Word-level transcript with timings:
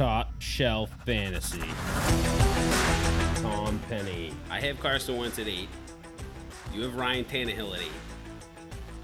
Top 0.00 0.32
Shelf 0.38 0.90
Fantasy. 1.04 1.60
Tom 3.42 3.78
Penny. 3.86 4.32
I 4.48 4.58
have 4.58 4.80
Carson 4.80 5.18
Wentz 5.18 5.38
at 5.38 5.46
eight. 5.46 5.68
You 6.72 6.84
have 6.84 6.94
Ryan 6.94 7.26
Tannehill 7.26 7.74
at 7.74 7.82
eight. 7.82 7.92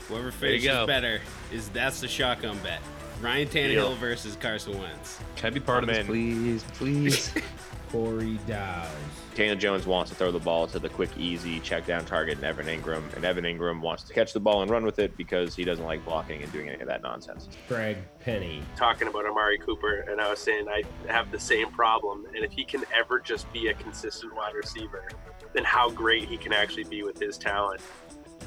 Whoever 0.08 0.28
you 0.28 0.30
finishes 0.30 0.86
better 0.86 1.20
is 1.52 1.68
that's 1.68 2.00
the 2.00 2.08
shotgun 2.08 2.56
bet. 2.62 2.80
Ryan 3.20 3.46
Tannehill 3.46 3.72
Deal. 3.72 3.94
versus 3.96 4.38
Carson 4.40 4.78
Wentz. 4.78 5.18
Can 5.36 5.48
I 5.48 5.50
be 5.50 5.60
part 5.60 5.84
of 5.84 5.90
this, 5.90 5.98
in. 5.98 6.06
please? 6.06 6.64
Please. 6.72 7.34
Corey 7.90 8.38
Dowd. 8.46 8.88
Daniel 9.34 9.56
Jones 9.56 9.86
wants 9.86 10.10
to 10.10 10.16
throw 10.16 10.32
the 10.32 10.38
ball 10.38 10.66
to 10.66 10.78
the 10.78 10.88
quick, 10.88 11.10
easy 11.18 11.60
check 11.60 11.84
down 11.86 12.04
target 12.04 12.38
in 12.38 12.44
Evan 12.44 12.66
Engram, 12.66 13.14
and 13.14 13.24
Evan 13.24 13.44
Engram 13.44 13.80
wants 13.80 14.02
to 14.04 14.14
catch 14.14 14.32
the 14.32 14.40
ball 14.40 14.62
and 14.62 14.70
run 14.70 14.84
with 14.84 14.98
it 14.98 15.16
because 15.16 15.54
he 15.54 15.64
doesn't 15.64 15.84
like 15.84 16.04
blocking 16.04 16.42
and 16.42 16.50
doing 16.52 16.68
any 16.68 16.80
of 16.80 16.86
that 16.86 17.02
nonsense. 17.02 17.48
Craig 17.68 17.98
Penny. 18.20 18.62
talking 18.76 19.08
about 19.08 19.26
Amari 19.26 19.58
Cooper, 19.58 20.06
and 20.10 20.20
I 20.20 20.30
was 20.30 20.38
saying 20.38 20.68
I 20.68 20.84
have 21.08 21.30
the 21.30 21.38
same 21.38 21.70
problem. 21.70 22.26
And 22.34 22.44
if 22.44 22.52
he 22.52 22.64
can 22.64 22.84
ever 22.94 23.20
just 23.20 23.52
be 23.52 23.68
a 23.68 23.74
consistent 23.74 24.34
wide 24.34 24.54
receiver, 24.54 25.08
then 25.52 25.64
how 25.64 25.90
great 25.90 26.28
he 26.28 26.36
can 26.36 26.52
actually 26.52 26.84
be 26.84 27.02
with 27.02 27.18
his 27.18 27.36
talent. 27.36 27.80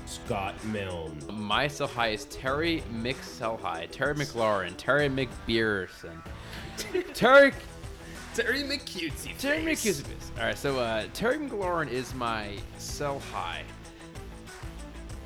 Scott 0.05 0.55
Milne. 0.65 1.19
My 1.31 1.67
sell 1.67 1.87
high 1.87 2.09
is 2.09 2.25
Terry 2.25 2.83
McSellhigh, 2.91 3.91
Terry 3.91 4.15
McLaurin, 4.15 4.73
Terry 4.75 5.07
McBeerson, 5.07 6.23
Terry 7.13 7.53
Terry 8.41 8.63
McCutesy. 8.63 9.37
Terry 9.37 9.61
McCusibus. 9.63 10.37
All 10.37 10.43
right, 10.45 10.57
so 10.57 10.79
uh, 10.79 11.05
Terry 11.13 11.37
McLaurin 11.37 11.89
is 11.89 12.13
my 12.13 12.55
sell 12.77 13.19
high. 13.19 13.63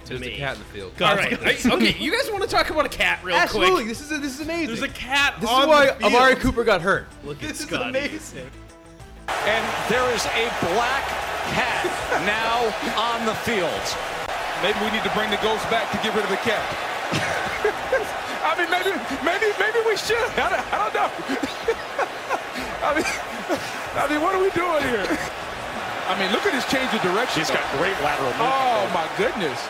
There's 0.06 0.20
me. 0.20 0.34
a 0.34 0.38
cat 0.38 0.56
in 0.56 0.60
the 0.60 0.66
field. 0.66 1.02
All 1.02 1.16
right. 1.16 1.32
I- 1.42 1.72
okay, 1.76 1.96
you 1.98 2.12
guys 2.12 2.30
want 2.32 2.44
to 2.44 2.50
talk 2.50 2.70
about 2.70 2.86
a 2.86 2.90
cat 2.90 3.24
real 3.24 3.36
Absolutely, 3.36 3.84
quick? 3.84 3.88
this 3.88 4.02
is 4.02 4.10
this 4.10 4.34
is 4.36 4.42
amazing. 4.42 4.68
There's 4.68 4.82
a 4.82 4.90
cat 4.90 5.36
this 5.40 5.50
on 5.50 5.62
is 5.64 5.68
why 5.68 5.86
the 5.88 5.94
field. 5.94 6.14
Amari 6.14 6.36
Cooper 6.36 6.64
got 6.64 6.82
hurt. 6.82 7.08
Look 7.24 7.42
at 7.42 7.50
This 7.50 7.60
is 7.62 7.68
Scotty. 7.68 7.90
amazing. 7.90 8.50
And 9.30 9.64
there 9.90 10.04
is 10.14 10.26
a 10.26 10.52
black 10.74 11.06
cat 11.56 11.88
now 12.28 12.68
on 13.00 13.26
the 13.26 13.36
field. 13.48 13.72
Maybe 14.62 14.78
we 14.84 14.92
need 14.92 15.04
to 15.04 15.12
bring 15.16 15.30
the 15.32 15.40
ghost 15.44 15.64
back 15.70 15.90
to 15.92 15.98
get 16.04 16.14
rid 16.16 16.24
of 16.26 16.30
the 16.30 16.38
cat. 16.44 16.64
I 18.44 18.60
mean, 18.60 18.70
maybe, 18.70 18.92
maybe, 19.24 19.48
maybe 19.58 19.80
we 19.88 19.96
should. 19.96 20.18
I 20.36 20.50
don't, 20.52 20.74
I 20.74 20.78
don't 20.84 20.94
know. 20.94 21.53
I 22.84 22.96
mean, 22.96 23.06
I 23.96 24.08
mean, 24.10 24.22
what 24.22 24.36
are 24.36 24.42
we 24.42 24.52
doing 24.52 24.84
here? 24.84 25.06
I 26.06 26.20
mean, 26.20 26.32
look 26.34 26.46
at 26.46 26.54
his 26.54 26.66
change 26.66 26.94
of 26.94 27.02
direction. 27.02 27.40
He's 27.40 27.50
got 27.50 27.64
great 27.78 27.96
lateral 28.04 28.30
movement. 28.32 28.52
Oh 28.52 28.92
my 28.94 29.10
goodness. 29.18 29.70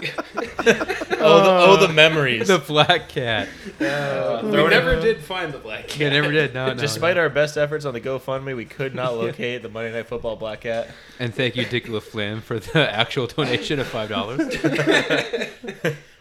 oh, 0.02 0.62
the, 0.62 1.20
oh, 1.20 1.86
the 1.86 1.92
memories. 1.92 2.48
The 2.48 2.58
black 2.58 3.08
cat. 3.08 3.48
Uh, 3.80 4.40
oh, 4.42 4.64
we 4.64 4.68
never 4.68 5.00
did 5.00 5.20
find 5.20 5.52
the 5.52 5.58
black 5.58 5.88
cat. 5.88 5.98
Yeah, 5.98 6.08
never 6.10 6.30
did. 6.32 6.54
No, 6.54 6.66
no. 6.72 6.74
Despite 6.74 7.16
no. 7.16 7.22
our 7.22 7.28
best 7.28 7.56
efforts 7.56 7.84
on 7.84 7.94
the 7.94 8.00
GoFundMe, 8.00 8.54
we 8.56 8.64
could 8.64 8.94
not 8.94 9.14
locate 9.14 9.62
the 9.62 9.68
Monday 9.68 9.92
Night 9.92 10.06
Football 10.06 10.36
Black 10.36 10.62
Cat. 10.62 10.90
And 11.18 11.34
thank 11.34 11.56
you, 11.56 11.64
Dick 11.64 11.86
LaFlamme, 11.86 12.42
for 12.42 12.58
the 12.58 12.90
actual 12.90 13.26
donation 13.26 13.80
of 13.80 13.86
five 13.86 14.08
dollars. 14.08 14.56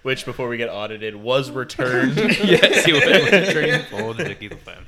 Which 0.04 0.26
before 0.26 0.48
we 0.48 0.58
get 0.58 0.70
audited 0.70 1.16
was 1.16 1.52
returned. 1.52 2.16
yes, 2.18 2.86
he 2.86 2.94
was 2.94 3.04
returning 3.06 3.82
full 3.86 4.14
to 4.14 4.24
Dickie 4.24 4.50
LaFlamme. 4.50 4.86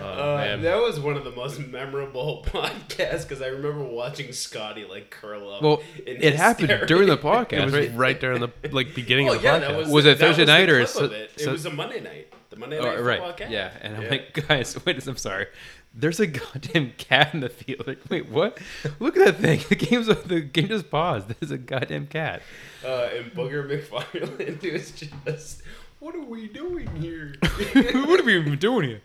Oh, 0.00 0.04
Uh, 0.04 0.56
that 0.58 0.76
was 0.82 1.00
one 1.00 1.16
of 1.16 1.24
the 1.24 1.30
most 1.30 1.58
memorable 1.58 2.44
podcasts 2.48 3.22
because 3.22 3.40
I 3.40 3.46
remember 3.46 3.84
watching 3.84 4.32
Scotty 4.32 4.84
like 4.84 5.10
curl 5.10 5.48
up. 5.50 5.62
Well, 5.62 5.82
in 6.06 6.22
it 6.22 6.34
happened 6.34 6.86
during 6.88 7.08
the 7.08 7.16
podcast. 7.30 7.52
It 7.52 7.64
was 7.66 7.74
right? 7.74 7.90
right 7.94 8.20
during 8.20 8.40
the 8.40 8.48
like 8.70 8.94
beginning 8.94 9.28
Oh 9.28 9.34
of 9.34 9.42
the 9.42 9.48
yeah, 9.48 9.60
podcast. 9.60 9.76
was. 9.78 9.88
Was 9.88 10.06
it 10.06 10.18
Thursday 10.18 10.42
was 10.42 10.48
night 10.48 10.68
or 10.68 10.84
so- 10.86 11.04
of 11.04 11.12
it? 11.12 11.30
It 11.38 11.46
was 11.48 11.64
a 11.66 11.70
Monday 11.70 12.00
night. 12.00 12.32
The 12.50 12.56
Monday 12.56 12.78
Oh, 12.78 12.84
night 12.84 13.00
right. 13.00 13.18
football 13.20 13.32
cat. 13.36 13.50
Yeah, 13.50 13.70
and 13.80 13.96
I'm 13.96 14.02
Yeah. 14.02 14.08
like, 14.10 14.46
guys, 14.46 14.76
wait, 14.84 15.06
I'm 15.06 15.16
sorry. 15.16 15.46
There's 15.94 16.20
a 16.20 16.26
goddamn 16.26 16.92
cat 16.98 17.34
in 17.34 17.40
the 17.40 17.48
field. 17.48 17.86
Like, 17.86 17.98
wait, 18.08 18.28
what? 18.28 18.58
Look 18.98 19.16
at 19.16 19.24
that 19.26 19.36
thing. 19.36 19.60
The 19.68 19.76
game's 19.76 20.06
the 20.06 20.40
game 20.40 20.68
just 20.68 20.90
paused. 20.90 21.28
There's 21.40 21.50
a 21.50 21.58
goddamn 21.58 22.06
cat. 22.06 22.42
Uh, 22.84 23.08
and 23.14 23.32
Booger 23.32 23.66
McFarland 23.68 24.72
was 24.72 24.90
just, 24.92 25.62
what 26.00 26.14
are 26.14 26.24
we 26.24 26.48
doing 26.48 26.88
here? 26.96 27.34
what 27.40 28.20
are 28.20 28.24
we 28.24 28.36
even 28.38 28.58
doing 28.58 28.88
here? 28.88 29.00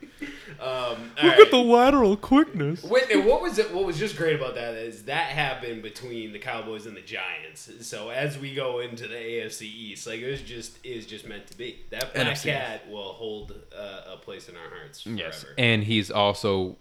Um, 0.60 1.12
Look 1.22 1.38
at 1.38 1.50
the 1.50 1.58
lateral 1.58 2.16
quickness. 2.16 2.82
Wait, 2.82 3.10
and 3.10 3.24
what 3.24 3.40
was 3.42 3.58
it? 3.58 3.72
What 3.72 3.84
was 3.84 3.98
just 3.98 4.16
great 4.16 4.34
about 4.36 4.54
that 4.56 4.74
is 4.74 5.04
that 5.04 5.26
happened 5.30 5.82
between 5.82 6.32
the 6.32 6.38
Cowboys 6.38 6.86
and 6.86 6.96
the 6.96 7.00
Giants. 7.00 7.70
So 7.82 8.08
as 8.10 8.38
we 8.38 8.54
go 8.54 8.80
into 8.80 9.06
the 9.06 9.14
AFC 9.14 9.62
East, 9.62 10.06
like 10.06 10.20
it 10.20 10.30
was 10.30 10.42
just 10.42 10.84
is 10.84 11.06
just 11.06 11.26
meant 11.28 11.46
to 11.48 11.56
be. 11.56 11.78
That 11.90 12.12
black 12.12 12.26
NFC. 12.26 12.44
cat 12.44 12.88
will 12.90 13.12
hold 13.12 13.52
uh, 13.76 14.12
a 14.14 14.16
place 14.16 14.48
in 14.48 14.56
our 14.56 14.68
hearts 14.68 15.02
forever. 15.02 15.18
Yes, 15.20 15.44
and 15.56 15.84
he's 15.84 16.10
also 16.10 16.76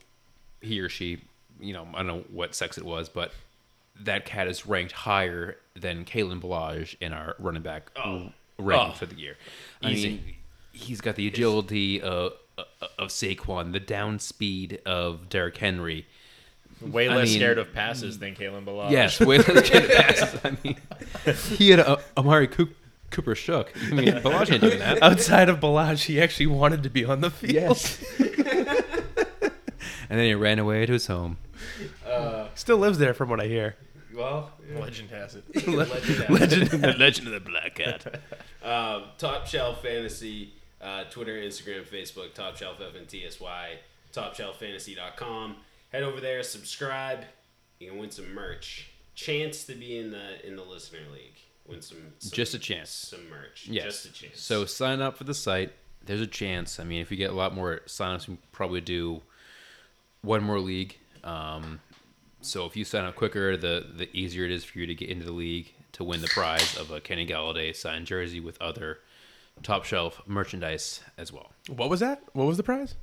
he 0.62 0.80
or 0.80 0.90
she. 0.90 1.22
You 1.60 1.74
know, 1.74 1.88
I 1.94 1.98
don't 1.98 2.08
know 2.08 2.24
what 2.32 2.56
sex 2.56 2.78
it 2.78 2.86
was, 2.86 3.10
but 3.10 3.32
that 4.02 4.26
cat 4.26 4.48
is 4.48 4.66
ranked 4.68 4.92
higher 4.94 5.58
than 5.76 6.06
Kalen 6.06 6.40
Ballage 6.42 6.96
in 7.02 7.14
our 7.14 7.36
running 7.40 7.64
back 7.64 7.90
Oh. 7.96 8.32
ranking 8.60 8.92
Oh. 8.92 8.96
for 8.96 9.06
the 9.08 9.16
year. 9.16 9.38
I 9.82 9.90
Easy. 9.92 10.10
mean, 10.10 10.36
he's 10.72 11.02
got 11.02 11.16
the 11.16 11.26
agility 11.28 12.00
of, 12.00 12.34
of 12.58 13.10
Saquon, 13.10 13.72
the 13.74 13.80
down 13.80 14.20
speed 14.20 14.82
of 14.86 15.30
Derrick 15.30 15.58
Henry. 15.58 16.08
Way 16.82 17.10
I 17.10 17.16
less 17.16 17.30
mean- 17.30 17.40
scared 17.40 17.58
of 17.58 17.74
passes 17.74 18.20
than 18.20 18.36
Kalen 18.36 18.66
Ballage. 18.66 18.92
Yes, 18.92 19.20
with 19.20 19.46
his 19.48 19.70
kid 19.70 19.90
passes. 19.90 20.40
I 20.44 20.58
mean, 20.64 20.78
he 21.58 21.70
had 21.72 21.80
a, 21.80 22.00
Amari 22.16 22.48
Coop, 22.48 22.76
Cooper 23.10 23.34
shook. 23.36 23.72
I 23.88 23.94
mean, 23.96 24.08
Ballage 24.10 24.52
ain't 24.52 24.62
doing 24.62 24.80
that. 24.80 25.02
Outside 25.02 25.50
of 25.50 25.60
Ballage, 25.60 26.06
he 26.06 26.22
actually 26.22 26.48
wanted 26.48 26.84
to 26.84 26.90
be 26.90 27.04
on 27.06 27.22
the 27.22 27.32
field. 27.32 27.54
Yes. 27.54 28.04
and 30.10 30.20
then 30.20 30.26
he 30.26 30.36
ran 30.36 30.60
away 30.60 30.86
to 30.86 30.94
his 30.94 31.08
home. 31.08 31.38
Still 32.56 32.78
lives 32.78 32.98
there, 32.98 33.14
from 33.14 33.30
what 33.30 33.40
I 33.40 33.48
hear. 33.48 33.76
Well, 34.16 34.52
yeah. 34.72 34.80
Legend 34.80 35.10
has 35.12 35.36
it. 35.36 35.46
Legend. 35.68 36.30
Legend. 36.30 36.68
the 36.70 36.94
legend 36.98 37.28
of 37.28 37.34
the 37.34 37.40
black 37.40 37.76
cat. 37.76 38.20
Um, 38.64 39.04
Top 39.20 39.46
Shelf 39.46 39.84
Fantasy, 39.84 40.54
uh, 40.88 41.04
Twitter, 41.10 41.36
Instagram, 41.36 41.86
Facebook, 41.86 42.34
Top 42.34 42.56
Shelf 42.56 42.80
FNTSY, 42.80 43.68
TopShelfFantasy.com. 44.14 45.56
Head 45.92 46.04
over 46.04 46.22
there, 46.22 46.44
subscribe. 46.44 47.26
You 47.80 47.90
can 47.90 48.00
win 48.00 48.12
some 48.12 48.34
merch. 48.34 48.90
Chance 49.14 49.66
to 49.66 49.76
be 49.76 49.98
in 49.98 50.12
the 50.12 50.46
in 50.48 50.56
the 50.56 50.64
listener 50.64 51.00
league. 51.12 51.36
Win 51.68 51.82
some, 51.82 51.98
some 52.20 52.32
Just 52.32 52.54
a 52.54 52.60
chance. 52.60 52.90
Some 52.90 53.30
merch. 53.30 53.68
Yes. 53.70 53.86
Just 53.86 54.06
a 54.06 54.12
chance. 54.14 54.40
So 54.40 54.66
sign 54.66 55.02
up 55.02 55.18
for 55.18 55.26
the 55.26 55.34
site. 55.34 55.74
There's 56.06 56.22
a 56.22 56.28
chance. 56.28 56.80
I 56.80 56.86
mean, 56.86 57.02
if 57.02 57.12
you 57.12 57.18
get 57.18 57.32
a 57.32 57.36
lot 57.36 57.54
more 57.54 57.82
signups, 57.88 58.28
we 58.28 58.38
probably 58.52 58.80
do 58.80 59.22
one 60.22 60.44
more 60.44 60.60
league. 60.60 60.98
Um, 61.24 61.82
so 62.42 62.66
if 62.66 62.78
you 62.78 62.86
sign 62.86 63.04
up 63.04 63.16
quicker, 63.16 63.58
the 63.58 63.86
the 63.94 64.10
easier 64.18 64.46
it 64.46 64.52
is 64.52 64.64
for 64.64 64.80
you 64.80 64.86
to 64.86 64.96
get 64.96 65.10
into 65.10 65.26
the 65.26 65.34
league 65.34 65.74
to 65.94 66.04
win 66.04 66.22
the 66.22 66.28
prize 66.28 66.78
of 66.78 66.92
a 66.92 67.02
Kenny 67.02 67.28
Golladay 67.28 67.76
signed 67.76 68.06
jersey 68.06 68.40
with 68.40 68.62
other 68.62 69.00
top 69.64 69.84
shelf 69.86 70.22
merchandise 70.26 71.02
as 71.18 71.32
well. 71.34 71.52
What 71.70 71.90
was 71.90 72.00
that? 72.00 72.22
What 72.34 72.46
was 72.46 72.58
the 72.58 72.64
prize? 72.64 72.96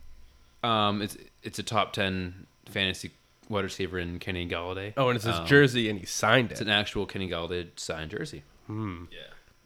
Um, 0.63 1.03
it's 1.03 1.17
it's 1.43 1.59
a 1.59 1.63
top 1.63 1.93
ten 1.93 2.47
fantasy 2.67 3.11
wide 3.49 3.65
receiver 3.65 3.99
in 3.99 4.19
Kenny 4.19 4.49
Golladay. 4.49 4.95
Oh, 4.97 5.09
and 5.09 5.17
it's 5.17 5.25
his 5.27 5.37
Um, 5.37 5.47
jersey, 5.47 5.91
and 5.91 5.99
he 5.99 6.07
signed 6.07 6.49
it. 6.51 6.53
It's 6.53 6.61
an 6.63 6.71
actual 6.71 7.05
Kenny 7.07 7.29
Golladay 7.29 7.69
signed 7.77 8.11
jersey. 8.11 8.43
Hmm. 8.67 9.05
Yeah. 9.11 9.19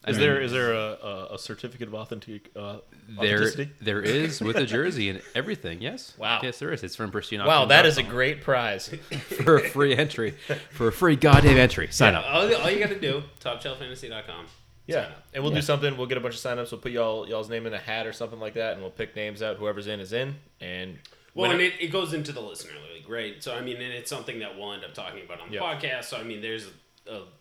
I 0.05 0.11
Is 0.11 0.17
mean, 0.17 0.27
there 0.27 0.41
is 0.41 0.53
there 0.53 0.73
a, 0.73 0.97
a, 1.03 1.35
a 1.35 1.39
certificate 1.39 1.89
of 1.89 1.95
authentic 1.95 2.51
uh, 2.57 2.79
there 3.21 3.51
there 3.81 4.01
is 4.01 4.41
with 4.41 4.57
a 4.57 4.65
jersey 4.65 5.11
and 5.11 5.21
everything. 5.35 5.83
Yes. 5.83 6.15
Wow. 6.17 6.41
Yes, 6.43 6.59
there 6.61 6.73
is. 6.73 6.83
It's 6.83 6.95
from 6.97 7.11
Pristine. 7.11 7.45
Wow, 7.45 7.67
that 7.67 7.85
is 7.85 7.99
a 7.99 8.03
great 8.05 8.41
prize. 8.43 8.89
for 9.45 9.57
a 9.57 9.69
free 9.69 9.97
entry, 9.97 10.35
for 10.71 10.89
a 10.89 10.93
free 10.93 11.17
goddamn 11.17 11.59
entry. 11.59 11.89
Sign 11.91 12.15
Yeah, 12.15 12.21
up. 12.21 12.27
All, 12.27 12.55
all 12.63 12.71
you 12.71 12.79
got 12.79 12.91
to 12.91 12.99
do, 13.01 13.23
TopShelfFantasy.com. 13.41 14.47
Yeah, 14.89 15.11
and 15.35 15.45
we'll 15.45 15.53
Yeah. 15.53 15.59
do 15.59 15.63
something. 15.63 15.97
We'll 15.97 16.07
get 16.09 16.19
a 16.19 16.21
bunch 16.21 16.35
of 16.35 16.41
signups. 16.41 16.73
We'll 16.73 16.81
put 16.81 16.91
y'all 16.93 17.29
y'all's 17.29 17.49
name 17.49 17.67
in 17.67 17.75
a 17.75 17.79
hat 17.79 18.07
or 18.07 18.13
something 18.13 18.41
like 18.41 18.55
that, 18.55 18.73
and 18.73 18.83
we'll 18.83 18.91
pick 18.91 19.15
names 19.15 19.43
out. 19.43 19.59
Whoever's 19.59 19.87
in 19.87 20.01
is 20.01 20.13
in, 20.13 20.37
and 20.61 20.99
Well, 21.35 21.51
and 21.53 21.61
it, 21.61 21.75
it 21.79 21.89
goes 21.89 22.13
into 22.15 22.33
the 22.33 22.41
listener 22.41 22.73
league, 22.93 23.09
right? 23.09 23.41
So 23.43 23.55
I 23.55 23.61
mean, 23.61 23.77
and 23.77 23.93
it's 23.95 24.11
something 24.11 24.41
that 24.41 24.59
we'll 24.59 24.73
end 24.73 24.85
up 24.85 24.95
talking 24.95 25.23
about 25.25 25.41
on 25.41 25.49
the 25.51 25.55
Yep. 25.55 25.63
podcast. 25.63 26.05
So 26.07 26.17
I 26.17 26.25
mean, 26.25 26.41
there's 26.41 26.67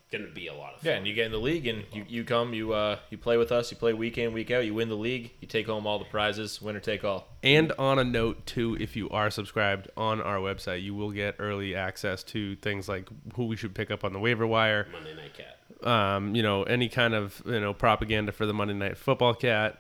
going 0.10 0.26
to 0.26 0.32
be 0.32 0.48
a 0.48 0.54
lot 0.54 0.74
of 0.76 0.80
fun. 0.82 0.90
yeah, 0.92 0.98
and 0.98 1.06
you 1.06 1.14
get 1.14 1.26
in 1.26 1.34
the 1.34 1.38
league, 1.38 1.68
and 1.68 1.84
you, 1.94 2.06
you 2.08 2.24
come, 2.24 2.54
you 2.54 2.72
uh 2.74 2.98
you 3.10 3.18
play 3.18 3.36
with 3.38 3.52
us, 3.52 3.72
you 3.72 3.78
play 3.78 3.92
week 3.94 4.18
in 4.18 4.32
week 4.34 4.52
out, 4.52 4.64
you 4.66 4.74
win 4.74 4.88
the 4.88 4.96
league, 4.96 5.32
you 5.42 5.48
take 5.48 5.66
home 5.68 5.86
all 5.88 6.00
the 6.00 6.06
prizes, 6.06 6.62
winner 6.62 6.80
take 6.80 7.04
all. 7.04 7.28
And 7.44 7.72
on 7.80 8.00
a 8.00 8.04
note 8.06 8.46
too, 8.46 8.78
if 8.80 8.96
you 8.96 9.10
are 9.10 9.30
subscribed 9.30 9.90
on 9.98 10.22
our 10.22 10.38
website, 10.38 10.82
you 10.84 10.96
will 10.96 11.12
get 11.12 11.36
early 11.40 11.76
access 11.76 12.24
to 12.26 12.56
things 12.58 12.88
like 12.88 13.10
who 13.36 13.46
we 13.46 13.56
should 13.58 13.76
pick 13.76 13.92
up 13.92 14.04
on 14.06 14.14
the 14.14 14.20
waiver 14.20 14.48
wire. 14.48 14.88
Monday 14.92 15.14
Night 15.16 15.34
Cat. 15.34 15.57
Um, 15.84 16.34
you 16.36 16.42
know, 16.44 16.64
any 16.64 16.90
kind 16.90 17.14
of 17.14 17.42
you 17.46 17.60
know 17.60 17.74
propaganda 17.74 18.32
for 18.32 18.46
the 18.46 18.54
Monday 18.54 18.74
Night 18.74 18.98
Football 18.98 19.34
Cat. 19.36 19.80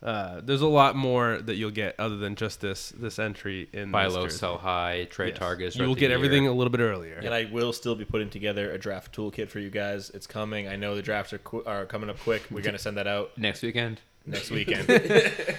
Uh, 0.00 0.40
there's 0.44 0.60
a 0.60 0.66
lot 0.68 0.94
more 0.94 1.38
that 1.42 1.56
you'll 1.56 1.72
get 1.72 1.98
other 1.98 2.16
than 2.16 2.36
just 2.36 2.60
this 2.60 2.90
this 2.90 3.18
entry 3.18 3.68
in 3.72 3.90
Buy 3.90 4.06
low, 4.06 4.28
sell 4.28 4.56
high, 4.58 5.08
trade 5.10 5.30
Yes. 5.30 5.38
targets. 5.38 5.74
You 5.76 5.82
will 5.82 5.86
throughout 5.88 5.94
the 5.96 6.00
get 6.00 6.08
year. 6.10 6.16
everything 6.18 6.46
a 6.46 6.52
little 6.52 6.70
bit 6.70 6.80
earlier. 6.80 7.16
And 7.16 7.34
I 7.34 7.46
will 7.50 7.72
still 7.72 7.96
be 7.96 8.04
putting 8.04 8.30
together 8.30 8.70
a 8.70 8.78
draft 8.78 9.12
toolkit 9.16 9.48
for 9.48 9.58
you 9.58 9.70
guys. 9.70 10.10
It's 10.10 10.26
coming. 10.28 10.68
I 10.68 10.76
know 10.76 10.94
the 10.94 11.02
drafts 11.02 11.32
are 11.32 11.38
qu- 11.38 11.64
are 11.66 11.84
coming 11.84 12.10
up 12.10 12.20
quick. 12.20 12.44
We're 12.50 12.62
gonna 12.62 12.78
send 12.78 12.96
that 12.96 13.08
out 13.08 13.36
next 13.36 13.62
weekend. 13.62 14.00
next 14.26 14.50
weekend. 14.50 14.86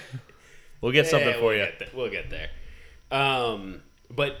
We'll 0.80 0.92
get 0.92 1.06
something 1.06 1.34
for 1.34 1.42
we'll 1.42 1.52
you. 1.56 1.58
Get 1.66 1.78
there. 1.78 1.88
We'll 1.92 2.10
get 2.10 2.30
there. 2.30 2.48
Um, 3.10 3.82
but 4.10 4.36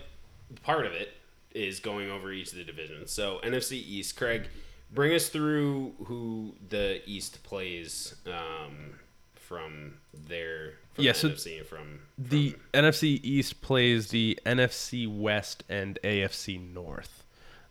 part 0.62 0.86
of 0.86 0.92
it 0.92 1.10
is 1.52 1.80
going 1.80 2.10
over 2.10 2.32
each 2.32 2.52
of 2.52 2.56
the 2.58 2.64
divisions. 2.64 3.10
So 3.12 3.40
NFC 3.44 3.72
East, 3.72 4.16
Craig, 4.16 4.44
bring 4.92 5.14
us 5.14 5.28
through 5.28 5.92
who 6.04 6.54
the 6.68 7.00
East 7.08 7.42
plays 7.42 8.14
um, 8.26 8.98
from 9.34 9.94
their 10.28 10.74
from 10.94 11.04
Yeah, 11.04 11.12
the 11.12 11.18
so 11.18 11.28
NFC 11.30 11.58
and 11.58 11.66
from, 11.66 12.00
The 12.18 12.56
NFC 12.74 13.20
East 13.22 13.60
plays 13.60 14.08
the 14.08 14.38
NFC 14.44 15.06
West 15.08 15.64
and 15.68 15.98
AFC 16.02 16.72
North 16.72 17.24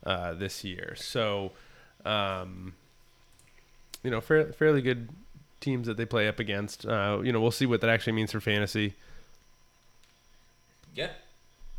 uh, 0.06 0.34
this 0.34 0.64
year. 0.64 0.96
So, 0.96 1.52
um, 2.06 2.74
you 4.04 4.12
know, 4.12 4.22
fair, 4.22 4.52
fairly 4.54 4.82
good 4.82 5.10
teams 5.60 5.88
that 5.88 5.98
they 5.98 6.06
play 6.06 6.28
up 6.28 6.40
against. 6.40 6.86
Uh, 6.86 7.20
you 7.24 7.32
know, 7.32 7.42
we'll 7.42 7.52
see 7.52 7.66
what 7.66 7.82
that 7.82 7.90
actually 7.90 8.14
means 8.14 8.32
for 8.32 8.40
fantasy. 8.40 8.96
yeah. 10.96 11.10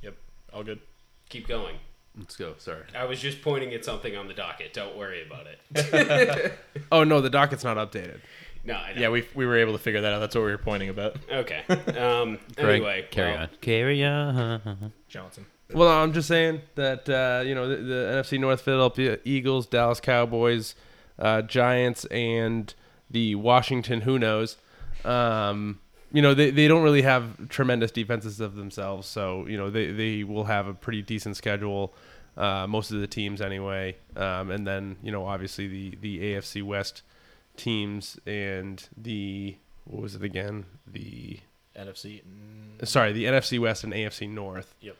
Yep. 0.03 0.17
All 0.53 0.63
good. 0.65 0.81
Keep 1.29 1.49
going. 1.49 1.77
Let's 2.19 2.37
go. 2.37 2.55
Sorry. 2.59 2.83
I 2.97 3.05
was 3.05 3.21
just 3.21 3.41
pointing 3.41 3.73
at 3.73 3.85
something 3.85 4.17
on 4.17 4.29
the 4.29 4.35
docket. 4.35 4.73
Don't 4.73 4.97
worry 4.97 5.25
about 5.25 5.47
it. 5.47 6.53
Oh 6.93 7.05
no, 7.05 7.21
the 7.21 7.31
docket's 7.31 7.62
not 7.62 7.77
updated. 7.77 8.21
No, 8.65 8.75
I 8.75 8.93
know. 8.93 9.01
Yeah, 9.01 9.09
we 9.11 9.27
we 9.35 9.47
were 9.47 9.57
able 9.57 9.73
to 9.73 9.79
figure 9.79 10.01
that 10.01 10.12
out. 10.12 10.19
That's 10.19 10.35
what 10.35 10.45
we 10.45 10.51
were 10.51 10.59
pointing 10.59 10.89
about. 10.89 11.17
Okay. 11.31 11.62
Um, 12.01 12.39
Craig, 12.57 12.77
anyway, 12.77 13.07
carry 13.11 13.33
well, 13.33 13.43
on. 13.43 13.49
Carry 13.61 14.05
on. 14.05 14.93
Johnson. 15.09 15.47
Well, 15.73 15.89
I'm 15.89 16.12
just 16.12 16.27
saying 16.27 16.62
that 16.75 17.09
uh, 17.09 17.45
you 17.45 17.55
know 17.55 17.69
the, 17.69 17.77
the 17.77 18.23
NFC 18.23 18.41
North 18.41 18.62
Philadelphia 18.62 19.19
Eagles, 19.25 19.67
Dallas 19.67 20.01
Cowboys, 20.01 20.75
uh, 21.19 21.43
Giants, 21.43 22.07
and 22.07 22.75
the 23.09 23.37
Washington 23.37 24.03
Who 24.03 24.19
knows. 24.19 24.57
Um, 25.05 25.81
you 26.12 26.23
know 26.23 26.35
they, 26.35 26.51
they 26.51 26.69
don't 26.69 26.83
really 26.83 27.03
have 27.03 27.49
tremendous 27.49 27.91
defenses 27.91 28.41
of 28.41 28.57
themselves, 28.57 29.07
so 29.07 29.47
you 29.47 29.57
know 29.57 29.71
they, 29.71 29.91
they 29.93 30.25
will 30.25 30.45
have 30.45 30.67
a 30.67 30.75
pretty 30.75 31.03
decent 31.03 31.37
schedule. 31.37 31.95
Uh, 32.37 32.67
most 32.67 32.91
of 32.91 33.01
the 33.01 33.07
teams 33.07 33.41
anyway, 33.41 33.97
um, 34.17 34.51
and 34.51 34.67
then 34.67 34.97
you 35.03 35.12
know 35.12 35.27
obviously 35.27 35.67
the 35.67 35.99
the 36.01 36.35
AFC 36.35 36.62
West 36.62 37.03
teams 37.57 38.19
and 38.27 38.89
the 38.97 39.57
what 39.85 40.03
was 40.03 40.15
it 40.15 40.23
again 40.23 40.65
the 40.87 41.39
NFC. 41.77 42.23
sorry 42.85 43.12
the 43.12 43.25
NFC 43.25 43.59
West 43.59 43.85
and 43.85 43.93
AFC 43.93 44.29
North. 44.29 44.75
Yep. 44.81 44.97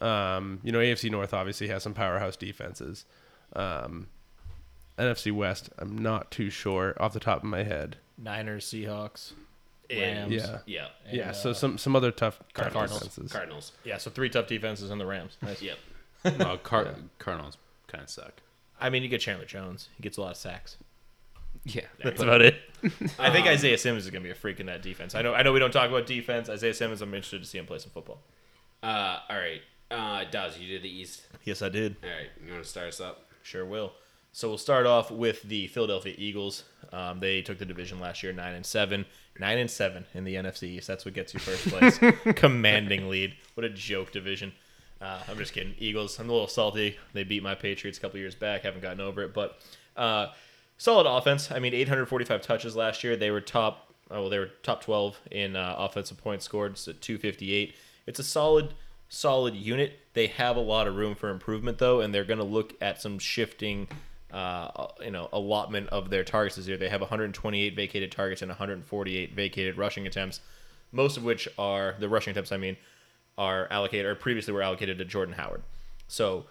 Um, 0.00 0.60
you 0.62 0.72
know, 0.72 0.78
AFC 0.78 1.10
North 1.10 1.32
obviously 1.32 1.68
has 1.68 1.82
some 1.82 1.94
powerhouse 1.94 2.36
defenses. 2.36 3.04
Um, 3.54 4.08
NFC 4.98 5.32
West, 5.32 5.70
I'm 5.78 5.96
not 5.96 6.30
too 6.30 6.50
sure 6.50 6.94
off 7.00 7.12
the 7.12 7.20
top 7.20 7.38
of 7.38 7.44
my 7.44 7.62
head. 7.62 7.96
Niners, 8.16 8.66
Seahawks, 8.66 9.32
Rams. 9.90 10.32
Yeah. 10.32 10.58
Yeah. 10.66 10.86
And, 11.06 11.16
yeah, 11.16 11.32
so 11.32 11.50
uh, 11.50 11.54
some 11.54 11.78
some 11.78 11.94
other 11.96 12.10
tough 12.10 12.38
tough 12.54 12.72
Cardinals. 12.72 13.00
defenses. 13.02 13.32
Cardinals. 13.32 13.72
Yeah, 13.84 13.98
so 13.98 14.10
three 14.10 14.28
tough 14.30 14.46
defenses 14.46 14.90
and 14.90 15.00
the 15.00 15.06
Rams. 15.06 15.36
Nice. 15.42 15.62
Yep. 15.62 15.78
Well, 16.38 16.56
Car- 16.56 16.94
Cardinals 17.18 17.58
kind 17.86 18.02
of 18.02 18.08
suck. 18.08 18.40
I 18.80 18.88
mean, 18.88 19.02
you 19.02 19.10
get 19.10 19.20
Chandler 19.20 19.44
Jones. 19.44 19.90
He 19.96 20.02
gets 20.02 20.16
a 20.16 20.22
lot 20.22 20.30
of 20.30 20.36
sacks. 20.38 20.78
Yeah. 21.64 21.82
That's 22.02 22.22
about 22.22 22.40
it. 22.40 22.56
I 23.18 23.30
think 23.30 23.46
Isaiah 23.46 23.76
Simmons 23.76 24.04
is 24.06 24.10
going 24.10 24.22
to 24.22 24.26
be 24.26 24.30
a 24.32 24.34
freak 24.34 24.58
in 24.58 24.64
that 24.66 24.80
defense. 24.82 25.14
I 25.14 25.20
know. 25.20 25.34
I 25.34 25.42
know 25.42 25.52
we 25.52 25.58
don't 25.58 25.70
talk 25.70 25.90
about 25.90 26.06
defense. 26.06 26.48
Isaiah 26.48 26.72
Simmons. 26.72 27.02
I'm 27.02 27.12
interested 27.12 27.42
to 27.42 27.46
see 27.48 27.58
him 27.58 27.66
play 27.66 27.78
some 27.78 27.90
football. 27.90 28.22
Uh, 28.82 29.18
all 29.28 29.36
right. 29.36 29.60
Uh, 29.90 30.24
Daz, 30.30 30.58
you 30.58 30.66
did 30.66 30.82
the 30.82 30.88
East. 30.88 31.22
Yes, 31.44 31.60
I 31.60 31.68
did. 31.68 31.96
All 32.02 32.08
right. 32.08 32.28
You 32.44 32.52
want 32.52 32.64
to 32.64 32.68
start 32.70 32.88
us 32.88 33.00
up? 33.00 33.26
Sure 33.42 33.64
will. 33.66 33.92
So 34.34 34.48
we'll 34.48 34.58
start 34.58 34.84
off 34.84 35.12
with 35.12 35.42
the 35.42 35.68
Philadelphia 35.68 36.12
Eagles. 36.18 36.64
Um, 36.92 37.20
they 37.20 37.40
took 37.40 37.58
the 37.58 37.64
division 37.64 38.00
last 38.00 38.20
year, 38.24 38.32
nine 38.32 38.54
and 38.54 38.66
seven, 38.66 39.06
nine 39.38 39.58
and 39.58 39.70
seven 39.70 40.06
in 40.12 40.24
the 40.24 40.34
NFC 40.34 40.64
East. 40.64 40.88
That's 40.88 41.04
what 41.04 41.14
gets 41.14 41.32
you 41.32 41.38
first 41.38 41.68
place. 41.68 42.00
Commanding 42.34 43.08
lead. 43.08 43.36
What 43.54 43.64
a 43.64 43.70
joke 43.70 44.10
division. 44.10 44.52
Uh, 45.00 45.20
I'm 45.28 45.38
just 45.38 45.52
kidding. 45.52 45.76
Eagles. 45.78 46.18
I'm 46.18 46.28
a 46.28 46.32
little 46.32 46.48
salty. 46.48 46.96
They 47.12 47.22
beat 47.22 47.44
my 47.44 47.54
Patriots 47.54 47.96
a 47.96 48.00
couple 48.00 48.18
years 48.18 48.34
back. 48.34 48.62
Haven't 48.62 48.82
gotten 48.82 49.00
over 49.00 49.22
it, 49.22 49.32
but 49.32 49.60
uh, 49.96 50.26
solid 50.78 51.06
offense. 51.06 51.52
I 51.52 51.60
mean, 51.60 51.72
845 51.72 52.42
touches 52.42 52.74
last 52.74 53.04
year. 53.04 53.14
They 53.14 53.30
were 53.30 53.40
top. 53.40 53.94
Oh, 54.10 54.22
well, 54.22 54.30
they 54.30 54.40
were 54.40 54.50
top 54.64 54.82
12 54.82 55.16
in 55.30 55.54
uh, 55.54 55.76
offensive 55.78 56.18
points 56.18 56.44
scored. 56.44 56.72
At 56.72 57.00
258. 57.00 57.76
It's 58.08 58.18
a 58.18 58.24
solid 58.24 58.74
solid 59.08 59.54
unit. 59.54 60.00
They 60.14 60.26
have 60.26 60.56
a 60.56 60.60
lot 60.60 60.88
of 60.88 60.96
room 60.96 61.14
for 61.14 61.28
improvement 61.28 61.78
though, 61.78 62.00
and 62.00 62.12
they're 62.12 62.24
going 62.24 62.38
to 62.38 62.44
look 62.44 62.74
at 62.80 63.00
some 63.00 63.20
shifting, 63.20 63.86
uh, 64.34 64.88
you 65.00 65.12
know, 65.12 65.28
allotment 65.32 65.88
of 65.90 66.10
their 66.10 66.24
targets 66.24 66.56
this 66.56 66.66
year. 66.66 66.76
They 66.76 66.88
have 66.88 67.00
128 67.00 67.76
vacated 67.76 68.10
targets 68.10 68.42
and 68.42 68.48
148 68.48 69.32
vacated 69.32 69.78
rushing 69.78 70.08
attempts, 70.08 70.40
most 70.90 71.16
of 71.16 71.22
which 71.22 71.48
are 71.56 71.94
the 72.00 72.08
rushing 72.08 72.32
attempts. 72.32 72.50
I 72.50 72.56
mean, 72.56 72.76
are 73.38 73.68
allocated 73.70 74.06
or 74.06 74.16
previously 74.16 74.52
were 74.52 74.62
allocated 74.62 74.98
to 74.98 75.04
Jordan 75.04 75.36
Howard. 75.36 75.62
So 76.08 76.46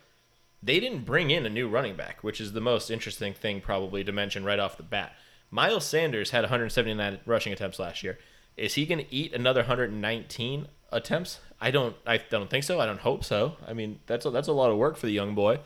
they 0.63 0.79
didn't 0.79 1.03
bring 1.03 1.29
in 1.29 1.45
a 1.45 1.49
new 1.49 1.67
running 1.67 1.97
back, 1.97 2.23
which 2.23 2.39
is 2.39 2.53
the 2.53 2.61
most 2.61 2.89
interesting 2.89 3.33
thing 3.33 3.59
probably 3.59 4.03
to 4.05 4.13
mention 4.13 4.45
right 4.45 4.59
off 4.59 4.77
the 4.77 4.83
bat. 4.83 5.13
Miles 5.51 5.85
Sanders 5.85 6.31
had 6.31 6.43
179 6.43 7.19
rushing 7.25 7.51
attempts 7.51 7.79
last 7.79 8.01
year. 8.01 8.17
Is 8.55 8.75
he 8.75 8.85
going 8.85 8.99
to 9.05 9.13
eat 9.13 9.33
another 9.33 9.61
119 9.61 10.67
attempts? 10.91 11.39
I 11.59 11.69
don't. 11.69 11.97
I 12.05 12.17
don't 12.17 12.49
think 12.49 12.63
so. 12.63 12.79
I 12.79 12.85
don't 12.85 12.99
hope 12.99 13.25
so. 13.25 13.57
I 13.67 13.73
mean, 13.73 13.99
that's 14.05 14.25
a, 14.25 14.29
that's 14.29 14.47
a 14.47 14.53
lot 14.53 14.71
of 14.71 14.77
work 14.77 14.95
for 14.95 15.05
the 15.05 15.11
young 15.11 15.35
boy. 15.35 15.59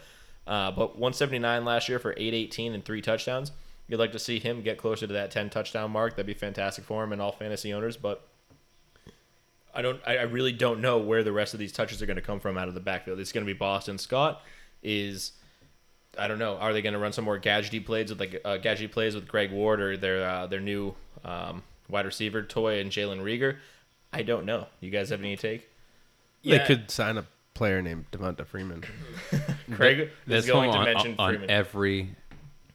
Uh, 0.47 0.71
but 0.71 0.95
179 0.95 1.65
last 1.65 1.89
year 1.89 1.99
for 1.99 2.11
818 2.11 2.73
and 2.73 2.83
three 2.83 3.01
touchdowns. 3.01 3.51
You'd 3.88 3.97
like 3.97 4.13
to 4.13 4.19
see 4.19 4.39
him 4.39 4.61
get 4.61 4.77
closer 4.77 5.05
to 5.05 5.13
that 5.13 5.31
10 5.31 5.49
touchdown 5.49 5.91
mark. 5.91 6.13
That'd 6.13 6.25
be 6.25 6.33
fantastic 6.33 6.85
for 6.85 7.03
him 7.03 7.11
and 7.13 7.21
all 7.21 7.31
fantasy 7.31 7.73
owners. 7.73 7.97
But 7.97 8.25
I 9.73 9.81
don't. 9.81 10.01
I 10.07 10.17
I 10.17 10.21
really 10.23 10.51
don't 10.51 10.81
know 10.81 10.97
where 10.97 11.23
the 11.23 11.31
rest 11.31 11.53
of 11.53 11.59
these 11.59 11.71
touches 11.71 12.01
are 12.01 12.05
going 12.05 12.15
to 12.15 12.21
come 12.21 12.39
from 12.39 12.57
out 12.57 12.67
of 12.67 12.73
the 12.73 12.79
backfield. 12.79 13.19
It's 13.19 13.31
going 13.31 13.45
to 13.45 13.53
be 13.53 13.57
Boston 13.57 13.97
Scott. 13.97 14.41
Is 14.81 15.33
I 16.17 16.27
don't 16.27 16.39
know. 16.39 16.57
Are 16.57 16.73
they 16.73 16.81
going 16.81 16.94
to 16.94 16.99
run 16.99 17.13
some 17.13 17.25
more 17.25 17.39
gadgety 17.39 17.85
plays 17.85 18.09
with 18.09 18.19
like 18.19 18.41
uh, 18.44 18.57
gadgety 18.57 18.91
plays 18.91 19.15
with 19.15 19.27
Greg 19.27 19.51
Ward 19.51 19.79
or 19.79 19.95
their 19.95 20.27
uh, 20.27 20.47
their 20.47 20.59
new 20.59 20.95
um, 21.23 21.63
wide 21.89 22.05
receiver 22.05 22.41
toy 22.41 22.79
and 22.79 22.91
Jalen 22.91 23.21
Reagor? 23.21 23.57
I 24.11 24.23
don't 24.23 24.45
know. 24.45 24.67
You 24.79 24.89
guys 24.89 25.09
have 25.09 25.19
any 25.19 25.35
take? 25.38 25.69
They 26.44 26.59
could 26.59 26.89
sign 26.89 27.17
a 27.17 27.25
player 27.53 27.81
named 27.81 28.05
Devonta 28.11 28.45
Freeman. 28.45 28.83
Craig 29.73 29.99
is 29.99 30.09
That's 30.25 30.47
going 30.47 30.71
to 30.71 30.77
on, 30.77 30.85
mention 30.85 31.15
on 31.19 31.30
Freeman. 31.33 31.49
every 31.49 32.09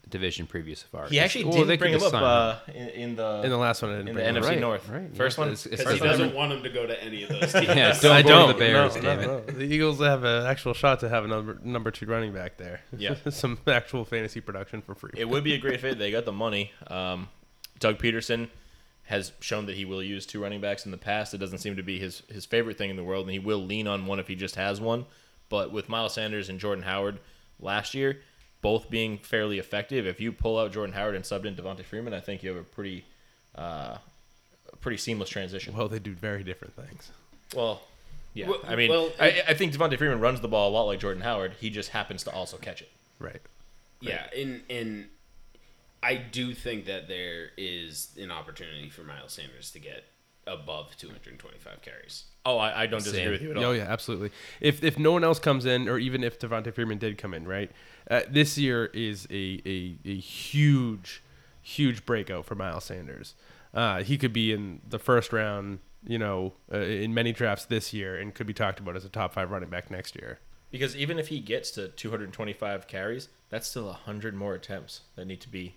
division 0.08 0.46
previous 0.46 0.80
so 0.80 0.86
far. 0.92 1.06
He 1.08 1.18
actually 1.18 1.44
Well, 1.44 1.54
didn't 1.54 1.68
they 1.68 1.76
bring 1.78 1.94
could 1.94 2.02
him 2.02 2.14
up 2.14 2.22
uh, 2.68 2.72
in, 2.72 2.88
in 2.90 3.16
the 3.16 3.40
In 3.44 3.50
the 3.50 3.56
last 3.56 3.80
one, 3.80 3.92
in 3.92 4.14
the 4.14 4.20
NFC 4.20 4.52
up. 4.56 4.58
North. 4.60 4.88
right, 4.90 5.02
yeah. 5.10 5.16
First 5.16 5.38
one. 5.38 5.48
It's- 5.48 5.64
it's 5.64 5.76
Because 5.82 5.94
He 5.94 5.98
he 6.00 6.04
doesn't 6.04 6.20
doesn't- 6.26 6.36
want 6.36 6.52
him 6.52 6.62
to 6.62 6.68
go 6.68 6.86
to 6.86 7.02
any 7.02 7.22
of 7.22 7.30
those 7.30 7.50
teams. 7.52 7.66
Yeah, 7.68 7.96
I 7.96 8.20
don't 8.20 8.22
go 8.24 8.28
don't. 8.28 8.48
the 8.48 8.54
Bears, 8.58 8.96
no, 8.96 9.16
no, 9.16 9.22
no. 9.22 9.40
The 9.40 9.64
Eagles 9.64 10.00
have 10.00 10.22
an 10.24 10.44
actual 10.46 10.74
shot 10.74 11.00
to 11.00 11.08
have 11.08 11.24
a 11.24 11.28
number 11.28 11.58
number 11.64 11.90
two 11.90 12.04
running 12.04 12.34
back 12.34 12.58
there. 12.58 12.82
Yeah. 12.94 13.14
some 13.30 13.58
actual 13.66 14.04
fantasy 14.04 14.42
production 14.42 14.82
for 14.82 14.94
free. 14.94 15.12
it 15.16 15.28
would 15.28 15.44
be 15.44 15.54
a 15.54 15.58
great 15.58 15.80
fit. 15.80 15.98
They 15.98 16.10
got 16.10 16.26
the 16.26 16.32
money. 16.32 16.72
Um, 16.88 17.28
Doug 17.78 17.98
Pederson 17.98 18.48
has 19.04 19.32
shown 19.40 19.64
that 19.66 19.76
he 19.76 19.84
will 19.86 20.02
use 20.02 20.26
two 20.26 20.40
running 20.42 20.60
backs 20.60 20.84
in 20.84 20.90
the 20.92 20.98
past. 20.98 21.32
It 21.34 21.38
doesn't 21.38 21.58
seem 21.58 21.76
to 21.76 21.82
be 21.82 21.98
his 21.98 22.22
his 22.30 22.44
favorite 22.44 22.76
thing 22.76 22.90
in 22.90 22.96
the 22.96 23.02
world, 23.04 23.24
and 23.24 23.32
he 23.32 23.38
will 23.38 23.64
lean 23.64 23.88
on 23.88 24.04
one 24.04 24.18
if 24.18 24.28
he 24.28 24.34
just 24.34 24.56
has 24.56 24.78
one. 24.78 25.06
But 25.52 25.70
with 25.70 25.90
Miles 25.90 26.14
Sanders 26.14 26.48
and 26.48 26.58
Jordan 26.58 26.82
Howard 26.82 27.18
last 27.60 27.92
year, 27.92 28.22
both 28.62 28.88
being 28.88 29.18
fairly 29.18 29.58
effective, 29.58 30.06
if 30.06 30.18
you 30.18 30.32
pull 30.32 30.58
out 30.58 30.72
Jordan 30.72 30.94
Howard 30.94 31.14
and 31.14 31.22
subbed 31.26 31.44
in 31.44 31.54
Devonta 31.54 31.84
Freeman, 31.84 32.14
I 32.14 32.20
think 32.20 32.42
you 32.42 32.48
have 32.48 32.58
a 32.58 32.62
pretty 32.64 33.04
uh, 33.54 33.98
pretty 34.80 34.96
seamless 34.96 35.28
transition. 35.28 35.76
well, 35.76 35.88
they 35.88 35.98
do 35.98 36.14
very 36.14 36.42
different 36.42 36.74
things. 36.74 37.10
Well, 37.54 37.82
yeah. 38.32 38.48
Well- 38.48 38.60
I 38.66 38.76
mean, 38.76 38.88
well, 38.88 39.12
I, 39.20 39.42
I 39.48 39.52
think 39.52 39.74
Devonta 39.74 39.98
Freeman 39.98 40.20
runs 40.20 40.40
the 40.40 40.48
ball 40.48 40.70
a 40.70 40.72
lot 40.72 40.84
like 40.84 41.00
Jordan 41.00 41.22
Howard. 41.22 41.52
He 41.60 41.68
just 41.68 41.90
happens 41.90 42.24
to 42.24 42.30
also 42.32 42.56
catch 42.56 42.80
it. 42.80 42.90
Right. 43.18 43.42
Yeah, 44.00 44.24
and 44.34 44.62
and 44.70 45.08
I 46.02 46.14
do 46.14 46.54
think 46.54 46.86
that 46.86 47.08
there 47.08 47.50
is 47.58 48.16
an 48.18 48.30
opportunity 48.30 48.88
for 48.88 49.02
Miles 49.02 49.34
Sanders 49.34 49.70
to 49.72 49.78
get 49.80 50.04
above 50.46 50.96
225 50.96 51.82
carries. 51.82 52.24
Oh, 52.44 52.58
I, 52.58 52.82
I 52.82 52.86
don't 52.86 53.02
disagree 53.02 53.22
Same. 53.22 53.30
with 53.32 53.42
you 53.42 53.50
at 53.52 53.56
all. 53.56 53.64
Oh 53.64 53.72
yeah, 53.72 53.86
absolutely. 53.88 54.30
If 54.60 54.82
if 54.82 54.98
no 54.98 55.12
one 55.12 55.24
else 55.24 55.38
comes 55.38 55.64
in, 55.64 55.88
or 55.88 55.98
even 55.98 56.24
if 56.24 56.38
Devonta 56.38 56.74
Freeman 56.74 56.98
did 56.98 57.18
come 57.18 57.34
in, 57.34 57.46
right? 57.46 57.70
Uh, 58.10 58.22
this 58.28 58.58
year 58.58 58.86
is 58.86 59.26
a, 59.30 59.62
a 59.64 59.96
a 60.04 60.16
huge, 60.16 61.22
huge 61.60 62.04
breakout 62.04 62.44
for 62.44 62.54
Miles 62.54 62.84
Sanders. 62.84 63.34
Uh, 63.72 64.02
he 64.02 64.18
could 64.18 64.32
be 64.32 64.52
in 64.52 64.80
the 64.86 64.98
first 64.98 65.32
round, 65.32 65.78
you 66.06 66.18
know, 66.18 66.52
uh, 66.72 66.78
in 66.78 67.14
many 67.14 67.32
drafts 67.32 67.64
this 67.64 67.92
year, 67.92 68.18
and 68.18 68.34
could 68.34 68.46
be 68.46 68.52
talked 68.52 68.80
about 68.80 68.96
as 68.96 69.04
a 69.04 69.08
top 69.08 69.32
five 69.32 69.50
running 69.50 69.70
back 69.70 69.90
next 69.90 70.16
year. 70.16 70.40
Because 70.70 70.96
even 70.96 71.18
if 71.18 71.28
he 71.28 71.38
gets 71.40 71.70
to 71.72 71.88
225 71.88 72.88
carries, 72.88 73.28
that's 73.50 73.68
still 73.68 73.86
100 73.86 74.34
more 74.34 74.54
attempts 74.54 75.02
that 75.16 75.26
need 75.26 75.40
to 75.42 75.48
be 75.50 75.76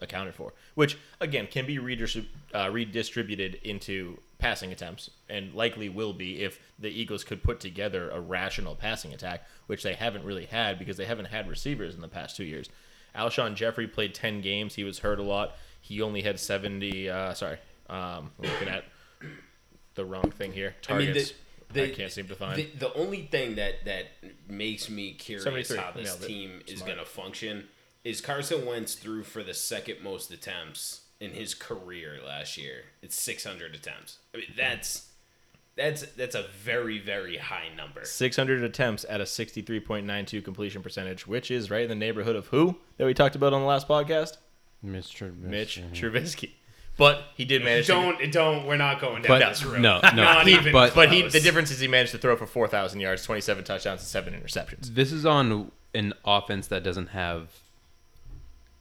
accounted 0.00 0.34
for, 0.34 0.52
which 0.74 0.98
again 1.20 1.46
can 1.46 1.66
be 1.66 1.78
redistrib- 1.78 2.26
uh, 2.54 2.68
redistributed 2.70 3.54
into 3.62 4.18
passing 4.38 4.72
attempts, 4.72 5.10
and 5.28 5.54
likely 5.54 5.88
will 5.88 6.12
be 6.12 6.42
if 6.42 6.60
the 6.78 6.88
Eagles 6.88 7.24
could 7.24 7.42
put 7.42 7.60
together 7.60 8.10
a 8.10 8.20
rational 8.20 8.74
passing 8.74 9.12
attack, 9.12 9.44
which 9.66 9.82
they 9.82 9.94
haven't 9.94 10.24
really 10.24 10.46
had 10.46 10.78
because 10.78 10.96
they 10.96 11.06
haven't 11.06 11.26
had 11.26 11.48
receivers 11.48 11.94
in 11.94 12.00
the 12.00 12.08
past 12.08 12.36
two 12.36 12.44
years. 12.44 12.68
Alshon 13.14 13.54
Jeffery 13.54 13.86
played 13.86 14.14
10 14.14 14.42
games. 14.42 14.74
He 14.74 14.84
was 14.84 14.98
hurt 14.98 15.18
a 15.18 15.22
lot. 15.22 15.56
He 15.80 16.02
only 16.02 16.20
had 16.22 16.38
70. 16.38 17.08
Uh, 17.08 17.32
sorry, 17.32 17.58
um, 17.88 18.30
looking 18.38 18.68
at 18.68 18.84
the 19.94 20.04
wrong 20.04 20.30
thing 20.30 20.52
here. 20.52 20.74
I 20.88 20.98
mean, 20.98 21.06
Targets. 21.06 21.32
the, 21.72 21.84
I 21.84 21.90
can't 21.90 22.12
seem 22.12 22.28
to 22.28 22.34
find. 22.34 22.56
The, 22.56 22.70
the 22.78 22.94
only 22.94 23.22
thing 23.22 23.54
that 23.54 23.84
that 23.86 24.08
makes 24.48 24.90
me 24.90 25.12
curious 25.12 25.44
73, 25.44 25.76
how 25.78 25.92
this 25.92 26.16
team 26.16 26.60
is 26.66 26.82
going 26.82 26.98
to 26.98 27.04
function 27.04 27.68
is 28.06 28.20
Carson 28.20 28.64
Wentz 28.64 28.94
threw 28.94 29.24
for 29.24 29.42
the 29.42 29.52
second 29.52 29.96
most 30.00 30.30
attempts 30.30 31.00
in 31.18 31.32
his 31.32 31.54
career 31.54 32.18
last 32.24 32.56
year. 32.56 32.84
It's 33.02 33.20
600 33.20 33.74
attempts. 33.74 34.18
I 34.32 34.38
mean, 34.38 34.46
that's 34.56 35.08
that's 35.74 36.02
that's 36.12 36.36
a 36.36 36.44
very 36.62 37.00
very 37.00 37.36
high 37.36 37.68
number. 37.76 38.04
600 38.04 38.62
attempts 38.62 39.04
at 39.08 39.20
a 39.20 39.24
63.92 39.24 40.44
completion 40.44 40.82
percentage, 40.82 41.26
which 41.26 41.50
is 41.50 41.68
right 41.68 41.82
in 41.82 41.88
the 41.88 41.96
neighborhood 41.96 42.36
of 42.36 42.46
who 42.46 42.76
that 42.96 43.06
we 43.06 43.12
talked 43.12 43.34
about 43.34 43.52
on 43.52 43.60
the 43.62 43.66
last 43.66 43.88
podcast? 43.88 44.36
Mr. 44.84 45.36
Mitch 45.36 45.82
Trubisky. 45.92 46.50
But 46.96 47.24
he 47.34 47.44
did 47.44 47.64
manage 47.64 47.88
Don't 47.88 48.30
don't. 48.30 48.66
We're 48.66 48.76
not 48.76 49.00
going 49.00 49.22
down 49.22 49.40
But 49.40 49.48
this 49.48 49.64
road. 49.64 49.80
no, 49.80 50.00
no. 50.14 50.22
Not 50.22 50.46
he- 50.46 50.54
even 50.54 50.72
but 50.72 50.94
But 50.94 51.12
he, 51.12 51.22
the 51.22 51.40
difference 51.40 51.72
is 51.72 51.80
he 51.80 51.88
managed 51.88 52.12
to 52.12 52.18
throw 52.18 52.36
for 52.36 52.46
4,000 52.46 53.00
yards, 53.00 53.24
27 53.24 53.64
touchdowns, 53.64 54.00
and 54.00 54.06
seven 54.08 54.32
interceptions. 54.32 54.94
This 54.94 55.10
is 55.10 55.26
on 55.26 55.72
an 55.92 56.14
offense 56.24 56.68
that 56.68 56.84
doesn't 56.84 57.08
have 57.08 57.50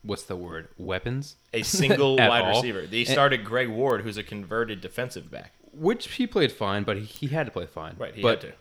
what's 0.05 0.23
the 0.23 0.35
word? 0.35 0.69
Weapons? 0.77 1.35
A 1.53 1.61
single 1.63 2.17
wide 2.17 2.43
all. 2.43 2.55
receiver. 2.55 2.85
They 2.85 3.03
started 3.03 3.43
Greg 3.43 3.69
Ward, 3.69 4.01
who's 4.01 4.17
a 4.17 4.23
converted 4.23 4.81
defensive 4.81 5.29
back. 5.31 5.53
Which 5.73 6.07
he 6.13 6.27
played 6.27 6.51
fine, 6.51 6.83
but 6.83 6.97
he, 6.97 7.03
he 7.03 7.27
had 7.27 7.45
to 7.47 7.51
play 7.51 7.65
fine. 7.65 7.95
Right, 7.97 8.15
he 8.15 8.21
but 8.21 8.41
had 8.43 8.51
to. 8.51 8.57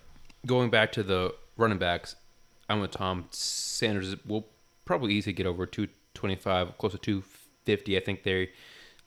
going 0.46 0.70
back 0.70 0.92
to 0.92 1.02
the 1.02 1.34
running 1.56 1.78
backs, 1.78 2.16
I'm 2.68 2.80
with 2.80 2.90
Tom. 2.90 3.26
Sanders 3.30 4.16
will 4.26 4.48
probably 4.84 5.14
easily 5.14 5.32
get 5.32 5.46
over 5.46 5.66
225, 5.66 6.78
close 6.78 6.92
to 6.92 6.98
250. 6.98 7.96
I 7.96 8.00
think 8.00 8.22
they're 8.24 8.48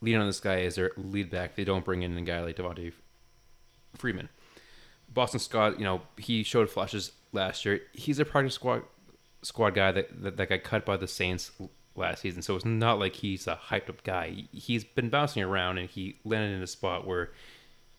leading 0.02 0.22
on 0.22 0.28
this 0.28 0.40
guy 0.40 0.62
as 0.62 0.76
their 0.76 0.92
lead 0.96 1.30
back. 1.30 1.56
They 1.56 1.64
don't 1.64 1.84
bring 1.84 2.04
in 2.04 2.18
a 2.18 2.22
guy 2.22 2.42
like 2.42 2.56
Devonta 2.56 2.94
Freeman. 3.96 4.30
Boston 5.14 5.40
Scott, 5.40 5.80
you 5.80 5.86
know, 5.86 6.02
he 6.18 6.44
showed 6.44 6.70
flashes 6.70 7.12
last 7.32 7.66
year. 7.66 7.82
He's 7.94 8.20
a 8.20 8.26
practice 8.26 8.54
squad 8.54 8.84
squad 9.42 9.72
guy 9.72 9.92
that, 9.92 10.22
that, 10.24 10.38
that 10.38 10.50
got 10.50 10.64
cut 10.64 10.86
by 10.86 10.98
the 10.98 11.08
Saints 11.08 11.52
last 11.98 12.22
season. 12.22 12.42
So 12.42 12.56
it's 12.56 12.66
not 12.66 13.00
like 13.00 13.16
he's 13.16 13.48
a 13.48 13.56
hyped 13.70 13.90
up 13.90 14.04
guy. 14.04 14.30
He- 14.30 14.48
He's 14.60 14.84
been 14.84 15.10
bouncing 15.10 15.44
around 15.44 15.78
and 15.78 15.90
he 15.90 16.16
landed 16.24 16.56
in 16.56 16.62
a 16.62 16.68
spot 16.68 17.06
where, 17.06 17.32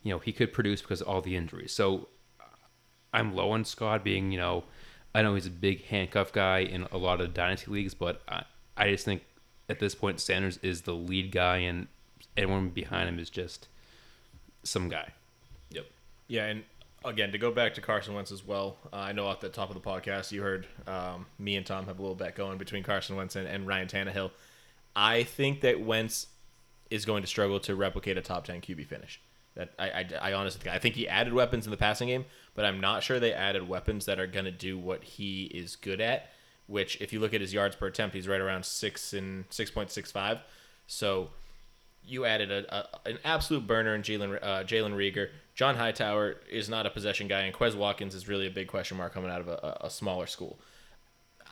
you 0.02 0.12
know, 0.12 0.18
he 0.18 0.32
could 0.32 0.52
produce 0.52 0.80
because 0.80 1.00
of 1.00 1.08
all 1.08 1.20
the 1.20 1.36
injuries. 1.36 1.72
So 1.72 2.08
I'm 3.12 3.34
low 3.34 3.50
on 3.50 3.64
Scott 3.64 4.04
being, 4.04 4.30
you 4.32 4.38
know, 4.38 4.64
I 5.14 5.22
know 5.22 5.34
he's 5.34 5.46
a 5.46 5.50
big 5.50 5.84
handcuff 5.86 6.32
guy 6.32 6.58
in 6.60 6.86
a 6.92 6.98
lot 6.98 7.20
of 7.20 7.34
dynasty 7.34 7.70
leagues, 7.70 7.94
but 7.94 8.22
I, 8.28 8.44
I 8.76 8.90
just 8.90 9.04
think 9.04 9.22
at 9.68 9.78
this 9.80 9.94
point 9.94 10.20
Sanders 10.20 10.58
is 10.62 10.82
the 10.82 10.94
lead 10.94 11.32
guy 11.32 11.58
and 11.58 11.88
anyone 12.36 12.68
behind 12.68 13.08
him 13.08 13.18
is 13.18 13.30
just 13.30 13.68
some 14.62 14.88
guy. 14.88 15.12
Yep. 15.70 15.86
Yeah, 16.28 16.44
and 16.46 16.62
again, 17.04 17.32
to 17.32 17.38
go 17.38 17.50
back 17.50 17.74
to 17.74 17.80
Carson 17.80 18.14
Wentz 18.14 18.32
as 18.32 18.46
well, 18.46 18.76
uh, 18.92 18.96
I 18.96 19.12
know 19.12 19.30
at 19.30 19.40
the 19.40 19.48
top 19.48 19.70
of 19.70 19.74
the 19.74 19.80
podcast 19.80 20.32
you 20.32 20.42
heard 20.42 20.66
um, 20.86 21.26
me 21.38 21.56
and 21.56 21.64
Tom 21.64 21.86
have 21.86 21.98
a 21.98 22.02
little 22.02 22.16
bet 22.16 22.34
going 22.34 22.58
between 22.58 22.82
Carson 22.82 23.16
Wentz 23.16 23.36
and, 23.36 23.46
and 23.46 23.66
Ryan 23.66 23.88
Tannehill. 23.88 24.30
I 24.96 25.22
think 25.22 25.60
that 25.60 25.80
Wentz 25.80 26.26
is 26.90 27.04
going 27.04 27.22
to 27.22 27.28
struggle 27.28 27.60
to 27.60 27.74
replicate 27.74 28.18
a 28.18 28.22
top 28.22 28.44
10 28.46 28.60
QB 28.60 28.86
finish. 28.86 29.20
That 29.54 29.70
I, 29.78 29.90
I, 29.90 30.08
I 30.22 30.32
honestly 30.34 30.60
think. 30.62 30.74
I 30.74 30.78
think 30.78 30.94
he 30.94 31.08
added 31.08 31.32
weapons 31.32 31.66
in 31.66 31.70
the 31.70 31.76
passing 31.76 32.08
game, 32.08 32.24
but 32.54 32.64
I'm 32.64 32.80
not 32.80 33.02
sure 33.02 33.18
they 33.18 33.32
added 33.32 33.68
weapons 33.68 34.06
that 34.06 34.20
are 34.20 34.26
going 34.26 34.44
to 34.44 34.52
do 34.52 34.78
what 34.78 35.02
he 35.02 35.44
is 35.44 35.76
good 35.76 36.00
at. 36.00 36.30
Which, 36.66 37.00
if 37.00 37.12
you 37.12 37.20
look 37.20 37.32
at 37.32 37.40
his 37.40 37.52
yards 37.52 37.74
per 37.74 37.86
attempt, 37.86 38.14
he's 38.14 38.28
right 38.28 38.40
around 38.40 38.64
six 38.64 39.14
and 39.14 39.46
six 39.50 39.70
point 39.70 39.90
six 39.90 40.12
five. 40.12 40.40
So 40.86 41.30
you 42.04 42.24
added 42.24 42.52
a, 42.52 42.74
a 42.74 43.08
an 43.08 43.18
absolute 43.24 43.66
burner 43.66 43.94
in 43.94 44.02
Jalen 44.02 44.38
uh, 44.42 44.64
Jalen 44.64 44.92
Reagor. 44.92 45.28
John 45.58 45.74
Hightower 45.74 46.36
is 46.48 46.68
not 46.68 46.86
a 46.86 46.90
possession 46.90 47.26
guy, 47.26 47.40
and 47.40 47.52
Quez 47.52 47.74
Watkins 47.74 48.14
is 48.14 48.28
really 48.28 48.46
a 48.46 48.50
big 48.50 48.68
question 48.68 48.96
mark 48.96 49.12
coming 49.12 49.28
out 49.28 49.40
of 49.40 49.48
a, 49.48 49.78
a, 49.80 49.90
smaller 49.90 50.28
school. 50.28 50.56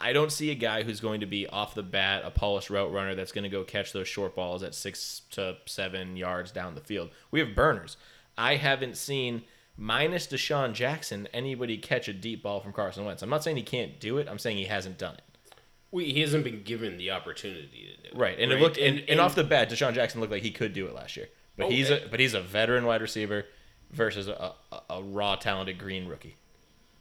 I 0.00 0.12
don't 0.12 0.30
see 0.30 0.52
a 0.52 0.54
guy 0.54 0.84
who's 0.84 1.00
going 1.00 1.18
to 1.20 1.26
be 1.26 1.48
off 1.48 1.74
the 1.74 1.82
bat 1.82 2.22
a 2.24 2.30
polished 2.30 2.70
route 2.70 2.92
runner 2.92 3.16
that's 3.16 3.32
going 3.32 3.42
to 3.42 3.50
go 3.50 3.64
catch 3.64 3.92
those 3.92 4.06
short 4.06 4.36
balls 4.36 4.62
at 4.62 4.76
six 4.76 5.22
to 5.32 5.56
seven 5.66 6.16
yards 6.16 6.52
down 6.52 6.76
the 6.76 6.80
field. 6.82 7.10
We 7.32 7.40
have 7.40 7.56
burners. 7.56 7.96
I 8.38 8.54
haven't 8.54 8.96
seen 8.96 9.42
minus 9.76 10.28
DeSean 10.28 10.72
Jackson 10.72 11.26
anybody 11.32 11.76
catch 11.76 12.06
a 12.06 12.12
deep 12.12 12.44
ball 12.44 12.60
from 12.60 12.72
Carson 12.72 13.04
Wentz. 13.04 13.24
I'm 13.24 13.30
not 13.30 13.42
saying 13.42 13.56
he 13.56 13.64
can't 13.64 13.98
do 13.98 14.18
it. 14.18 14.28
I'm 14.30 14.38
saying 14.38 14.56
he 14.56 14.66
hasn't 14.66 14.98
done 14.98 15.14
it. 15.14 15.58
We, 15.90 16.12
he 16.12 16.20
hasn't 16.20 16.44
been 16.44 16.62
given 16.62 16.96
the 16.96 17.10
opportunity 17.10 17.96
to 17.96 18.02
do 18.02 18.14
it. 18.14 18.16
Right, 18.16 18.38
and 18.38 18.52
it 18.52 18.60
looked 18.60 18.78
and, 18.78 19.02
and, 19.08 19.18
off 19.18 19.34
the 19.34 19.42
bat, 19.42 19.68
DeSean 19.68 19.94
Jackson 19.94 20.20
looked 20.20 20.32
like 20.32 20.44
he 20.44 20.52
could 20.52 20.74
do 20.74 20.86
it 20.86 20.94
last 20.94 21.16
year. 21.16 21.26
But 21.56 21.66
Oh, 21.66 21.70
he's 21.70 21.90
a 21.90 22.06
but 22.08 22.20
he's 22.20 22.34
a 22.34 22.40
veteran 22.40 22.84
wide 22.84 23.02
receiver 23.02 23.46
versus 23.90 24.28
a, 24.28 24.52
a, 24.72 24.80
a 24.90 25.02
raw 25.02 25.36
talented 25.36 25.78
green 25.78 26.06
rookie. 26.06 26.36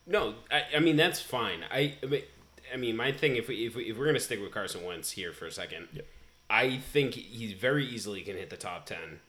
No, 0.07 0.35
I, 0.51 0.63
I 0.77 0.79
mean 0.79 0.95
that's 0.97 1.19
fine. 1.21 1.63
I, 1.71 1.95
I 2.03 2.77
mean- 2.77 2.95
my 2.97 3.11
thing 3.11 3.35
if 3.35 3.47
we 3.47 3.67
if, 3.67 3.75
we, 3.75 3.83
if 3.89 3.97
we're 3.97 4.05
gonna 4.07 4.19
stick 4.19 4.41
with 4.41 4.51
Carson 4.51 4.83
Wentz 4.83 5.11
here 5.11 5.31
for 5.31 5.45
a 5.45 5.51
second, 5.51 5.87
I 6.49 6.77
think 6.77 7.13
he 7.13 7.53
very 7.53 7.85
easily 7.85 8.21
can 8.21 8.35
hit 8.37 8.49
the 8.49 8.57
top 8.57 8.85
ten, 8.85 9.19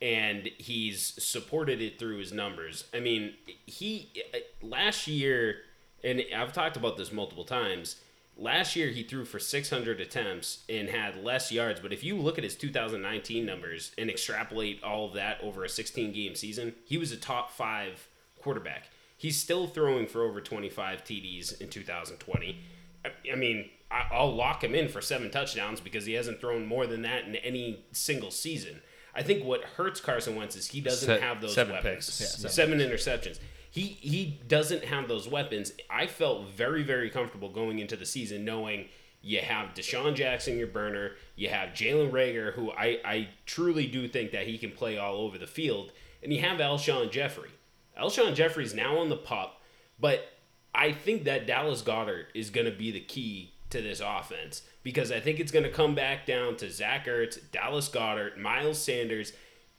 and 0.00 0.48
he's 0.58 1.00
supported 1.22 1.80
it 1.82 1.98
through 1.98 2.18
his 2.18 2.32
numbers. 2.32 2.84
I 2.94 3.00
mean, 3.00 3.34
he 3.66 4.08
uh, 4.34 4.38
last 4.62 5.06
year, 5.08 5.56
and 6.04 6.22
I've 6.34 6.52
talked 6.52 6.76
about 6.76 6.96
this 6.96 7.12
multiple 7.12 7.44
times. 7.44 7.96
Last 8.38 8.76
year, 8.76 8.90
he 8.90 9.02
threw 9.02 9.24
for 9.24 9.38
600 9.38 9.98
attempts 10.00 10.64
and 10.68 10.90
had 10.90 11.24
less 11.24 11.50
yards. 11.50 11.80
But 11.80 11.92
if 11.92 12.04
you 12.04 12.16
look 12.16 12.36
at 12.36 12.44
his 12.44 12.54
2019 12.54 13.46
numbers 13.46 13.92
and 13.96 14.10
extrapolate 14.10 14.82
all 14.84 15.06
of 15.06 15.14
that 15.14 15.40
over 15.42 15.64
a 15.64 15.68
16 15.68 16.12
game 16.12 16.34
season, 16.34 16.74
he 16.84 16.98
was 16.98 17.12
a 17.12 17.16
top 17.16 17.50
five 17.50 18.08
quarterback. 18.38 18.90
He's 19.16 19.40
still 19.40 19.66
throwing 19.66 20.06
for 20.06 20.22
over 20.22 20.42
25 20.42 21.02
TDs 21.02 21.60
in 21.60 21.68
2020. 21.68 22.58
I, 23.06 23.32
I 23.32 23.36
mean, 23.36 23.70
I, 23.90 24.06
I'll 24.12 24.34
lock 24.34 24.62
him 24.62 24.74
in 24.74 24.88
for 24.88 25.00
seven 25.00 25.30
touchdowns 25.30 25.80
because 25.80 26.04
he 26.04 26.12
hasn't 26.12 26.40
thrown 26.40 26.66
more 26.66 26.86
than 26.86 27.02
that 27.02 27.24
in 27.24 27.36
any 27.36 27.84
single 27.92 28.30
season. 28.30 28.82
I 29.14 29.22
think 29.22 29.44
what 29.44 29.62
hurts 29.64 30.00
Carson 30.00 30.36
Wentz 30.36 30.56
is 30.56 30.66
he 30.68 30.82
doesn't 30.82 31.06
Se- 31.06 31.20
have 31.20 31.40
those 31.40 31.54
seven 31.54 31.72
weapons. 31.72 32.38
Yeah, 32.42 32.50
seven 32.50 32.80
interceptions. 32.80 33.38
He 33.76 33.98
he 34.00 34.40
doesn't 34.48 34.84
have 34.84 35.06
those 35.06 35.28
weapons. 35.28 35.70
I 35.90 36.06
felt 36.06 36.48
very 36.48 36.82
very 36.82 37.10
comfortable 37.10 37.50
going 37.50 37.78
into 37.78 37.94
the 37.94 38.06
season 38.06 38.42
knowing 38.42 38.88
you 39.20 39.40
have 39.40 39.74
DeSean 39.74 40.14
Jackson, 40.14 40.56
your 40.56 40.68
burner. 40.68 41.12
You 41.34 41.50
have 41.50 41.70
Jalen 41.70 42.10
Reagor, 42.10 42.54
who 42.54 42.70
I, 42.70 43.00
I 43.04 43.28
truly 43.44 43.86
do 43.86 44.08
think 44.08 44.30
that 44.30 44.46
he 44.46 44.56
can 44.56 44.70
play 44.70 44.96
all 44.96 45.16
over 45.16 45.36
the 45.36 45.46
field. 45.46 45.92
And 46.22 46.32
you 46.32 46.40
have 46.40 46.58
Alshon 46.58 47.10
Jeffery. 47.10 47.50
Alshon 48.00 48.34
Jeffery's 48.34 48.72
now 48.72 48.98
on 48.98 49.10
the 49.10 49.16
pup, 49.16 49.60
but 50.00 50.32
I 50.74 50.92
think 50.92 51.24
that 51.24 51.46
Dallas 51.46 51.82
Goedert 51.82 52.26
is 52.34 52.50
going 52.50 52.66
to 52.66 52.76
be 52.76 52.90
the 52.90 53.00
key 53.00 53.52
to 53.70 53.82
this 53.82 54.00
offense 54.00 54.62
because 54.82 55.10
I 55.12 55.20
think 55.20 55.40
it's 55.40 55.52
going 55.52 55.64
to 55.64 55.70
come 55.70 55.94
back 55.94 56.24
down 56.24 56.56
to 56.56 56.70
Zach 56.70 57.06
Ertz, 57.06 57.38
Dallas 57.50 57.88
Goedert, 57.88 58.38
Miles 58.38 58.80
Sanders. 58.80 59.32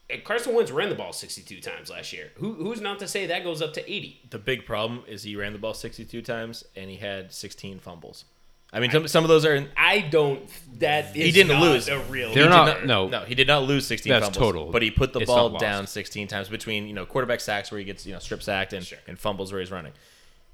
And 0.10 0.24
Carson 0.24 0.54
Wentz 0.54 0.72
ran 0.72 0.88
the 0.90 0.96
ball 0.96 1.12
62 1.12 1.60
times 1.60 1.90
last 1.90 2.14
year. 2.14 2.32
Who, 2.36 2.54
who's 2.54 2.80
not 2.80 3.00
to 3.00 3.08
say 3.08 3.26
that 3.28 3.44
goes 3.44 3.62
up 3.62 3.74
to 3.74 3.82
80? 3.92 4.22
The 4.30 4.38
big 4.40 4.66
problem 4.66 5.04
is 5.08 5.24
he 5.24 5.36
ran 5.36 5.52
the 5.52 5.60
ball 5.60 5.74
62 5.74 6.22
times 6.22 6.64
and 6.78 6.90
he 6.90 6.96
had 6.98 7.34
16 7.34 7.80
fumbles. 7.80 8.24
I 8.72 8.80
mean, 8.82 8.92
some, 8.92 9.08
some 9.08 9.24
of 9.24 9.30
those 9.30 9.46
are. 9.46 9.56
In, 9.56 9.70
I 9.78 10.00
don't. 10.02 10.42
That 10.80 11.16
is 11.16 11.26
he 11.26 11.32
didn't 11.32 11.54
not 11.60 11.62
lose. 11.62 11.88
a 11.88 12.00
real. 12.00 12.34
They're 12.34 12.44
did 12.44 12.50
not- 12.50 12.86
no. 12.86 13.08
no, 13.08 13.22
he 13.22 13.34
did 13.34 13.48
not 13.48 13.64
lose 13.64 13.88
16 13.88 14.10
That's 14.12 14.26
fumbles. 14.26 14.38
total. 14.38 14.72
But 14.72 14.82
he 14.82 14.92
put 14.92 15.14
the 15.14 15.20
It's 15.22 15.28
ball 15.30 15.58
down 15.58 15.88
16 15.88 16.28
times 16.28 16.50
between 16.50 16.86
you 16.86 16.94
know 16.94 17.06
quarterback 17.06 17.40
sacks 17.40 17.72
where 17.72 17.80
he 17.80 17.86
gets 17.86 18.06
you 18.06 18.12
know 18.14 18.20
strip 18.20 18.44
sacked 18.44 18.74
and, 18.74 18.90
and 19.08 19.18
fumbles 19.18 19.54
where 19.54 19.62
he's 19.62 19.72
running. 19.72 19.94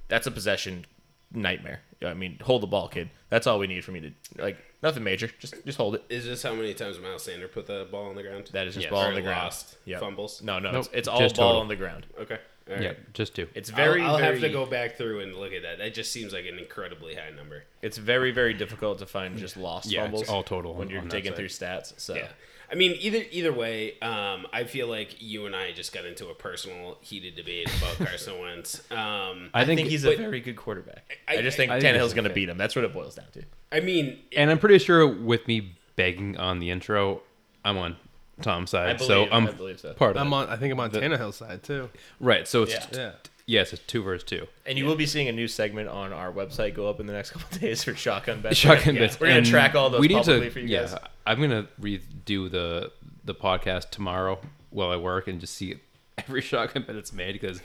That's 0.09 0.27
a 0.27 0.31
possession 0.31 0.85
nightmare. 1.31 1.81
I 2.05 2.13
mean, 2.13 2.37
hold 2.43 2.61
the 2.61 2.67
ball, 2.67 2.87
kid. 2.87 3.09
That's 3.29 3.47
all 3.47 3.57
we 3.57 3.65
need 3.65 3.83
for 3.83 3.91
me 3.91 3.99
to 4.01 4.11
like 4.43 4.57
nothing 4.83 5.03
major. 5.03 5.29
Just 5.39 5.55
just 5.65 5.77
hold 5.77 5.95
it. 5.95 6.03
Is 6.09 6.25
this 6.25 6.43
how 6.43 6.53
many 6.53 6.73
times 6.75 6.99
Miles 6.99 7.23
Sanders 7.23 7.49
put 7.51 7.65
the 7.65 7.87
ball 7.89 8.09
on 8.09 8.15
the 8.15 8.21
ground? 8.23 8.49
That 8.53 8.67
is 8.67 8.75
just 8.75 8.85
Yeah, 8.85 8.91
ball 8.91 9.03
or 9.05 9.07
on 9.07 9.15
the 9.15 9.21
ground. 9.21 9.43
lost 9.45 9.77
Yep. 9.85 9.99
Fumbles. 10.01 10.41
No, 10.43 10.59
no, 10.59 10.71
Nope, 10.71 10.85
it's, 10.85 10.89
it's 10.93 11.07
all 11.07 11.19
just 11.19 11.35
ball 11.37 11.49
total. 11.49 11.61
on 11.61 11.67
the 11.69 11.75
ground. 11.75 12.05
Okay. 12.19 12.37
All 12.69 12.81
Yeah, 12.81 12.93
just 13.13 13.35
two. 13.35 13.47
It's 13.55 13.69
very 13.69 14.01
I'll, 14.01 14.11
I'll 14.11 14.17
very 14.19 14.33
have 14.39 14.41
to 14.41 14.49
go 14.49 14.65
back 14.65 14.95
through 14.95 15.19
and 15.21 15.35
look 15.35 15.51
at 15.53 15.63
that. 15.63 15.79
That 15.79 15.93
just 15.93 16.13
seems 16.13 16.31
like 16.33 16.45
an 16.45 16.59
incredibly 16.59 17.15
high 17.15 17.31
number. 17.35 17.63
it's 17.81 17.97
very 17.97 18.31
very 18.31 18.53
difficult 18.53 18.99
to 18.99 19.05
find 19.05 19.37
just 19.37 19.57
lost 19.57 19.91
Yeah, 19.91 20.01
it's 20.01 20.05
fumbles 20.11 20.29
all 20.29 20.43
total 20.43 20.73
when 20.73 20.87
on- 20.87 20.91
you're 20.91 21.01
on 21.01 21.07
that 21.07 21.15
digging 21.15 21.31
side. 21.31 21.37
through 21.37 21.47
stats. 21.49 21.93
So 21.99 22.15
Yeah. 22.15 22.27
I 22.73 22.75
mean, 22.75 22.97
either 22.99 23.23
either 23.29 23.53
way, 23.53 23.99
um, 24.01 24.47
I 24.51 24.63
feel 24.63 24.87
like 24.87 25.21
you 25.21 25.45
and 25.45 25.55
I 25.55 25.73
just 25.73 25.93
got 25.93 26.05
into 26.05 26.29
a 26.29 26.33
personal 26.33 26.97
heated 27.01 27.35
debate 27.35 27.69
about 27.77 27.95
Carson 28.07 28.39
Wentz. 28.41 28.81
Um, 28.91 29.51
I 29.53 29.63
think, 29.63 29.79
he's 29.81 30.03
a 30.05 30.15
very 30.15 30.39
good 30.41 30.55
quarterback. 30.55 31.19
I- 31.27 31.37
I, 31.37 31.41
just 31.43 31.55
think 31.55 31.71
I 31.71 31.79
think 31.79 31.95
Tannehill's 31.95 32.15
going 32.15 32.27
to 32.27 32.33
beat 32.33 32.49
him. 32.49 32.57
That's 32.57 32.75
what 32.75 32.83
it 32.83 32.91
boils 32.91 33.13
down 33.13 33.27
to. 33.33 33.43
I 33.71 33.79
mean, 33.79 34.17
and 34.35 34.49
I'm 34.49 34.57
pretty 34.57 34.79
sure 34.79 35.07
with 35.07 35.47
me 35.47 35.75
begging 35.95 36.35
on 36.37 36.57
the 36.57 36.71
intro, 36.71 37.21
I'm 37.63 37.77
on 37.77 37.95
Tom's 38.41 38.71
side. 38.71 38.89
I 38.89 38.93
believe- 38.93 39.07
so 39.07 39.27
I'm 39.31 39.47
I 39.47 39.51
believe 39.51 39.79
so. 39.79 39.93
part 39.93 40.15
of 40.15 40.21
I'm 40.21 40.33
it. 40.33 40.35
on. 40.35 40.49
I 40.49 40.55
think 40.57 40.73
I'm 40.73 40.79
on 40.79 40.89
Tannehill's 40.89 41.35
side 41.35 41.61
too. 41.61 41.91
Right. 42.19 42.47
So 42.47 42.63
it's 42.63 42.73
Yeah. 42.73 42.85
Yeah. 42.91 43.11
Yes, 43.45 43.73
it's 43.73 43.81
two 43.85 44.01
versus 44.03 44.23
two. 44.23 44.47
And 44.65 44.77
you 44.77 44.85
will 44.85 44.95
be 44.95 45.05
seeing 45.05 45.27
a 45.27 45.31
new 45.31 45.47
segment 45.47 45.89
on 45.89 46.13
our 46.13 46.31
website 46.31 46.73
go 46.75 46.89
up 46.89 46.99
in 46.99 47.05
the 47.07 47.13
next 47.13 47.31
couple 47.33 47.47
of 47.51 47.59
days 47.61 47.83
for 47.83 47.95
shotgun 47.95 48.41
bets. 48.41 48.57
Shotgun 48.57 48.95
Yeah, 48.95 49.01
bets. 49.01 49.19
We're 49.19 49.27
going 49.27 49.37
And 49.37 49.45
to 49.45 49.51
track 49.51 49.75
all 49.75 49.89
those 49.89 50.01
we 50.01 50.07
need 50.07 50.15
publicly 50.15 50.47
to, 50.47 50.51
for 50.51 50.59
you 50.59 50.67
yeah, 50.67 50.81
guys. 50.81 50.95
I'm 51.25 51.39
gonna 51.41 51.67
redo 51.81 52.49
the 52.51 52.91
the 53.25 53.35
podcast 53.35 53.89
tomorrow 53.91 54.39
while 54.69 54.89
I 54.89 54.97
work 54.97 55.27
and 55.27 55.39
just 55.39 55.55
see 55.55 55.75
every 56.17 56.41
shotgun 56.51 56.83
bet 56.83 56.95
it's 56.95 57.13
made 57.13 57.33
because 57.33 57.61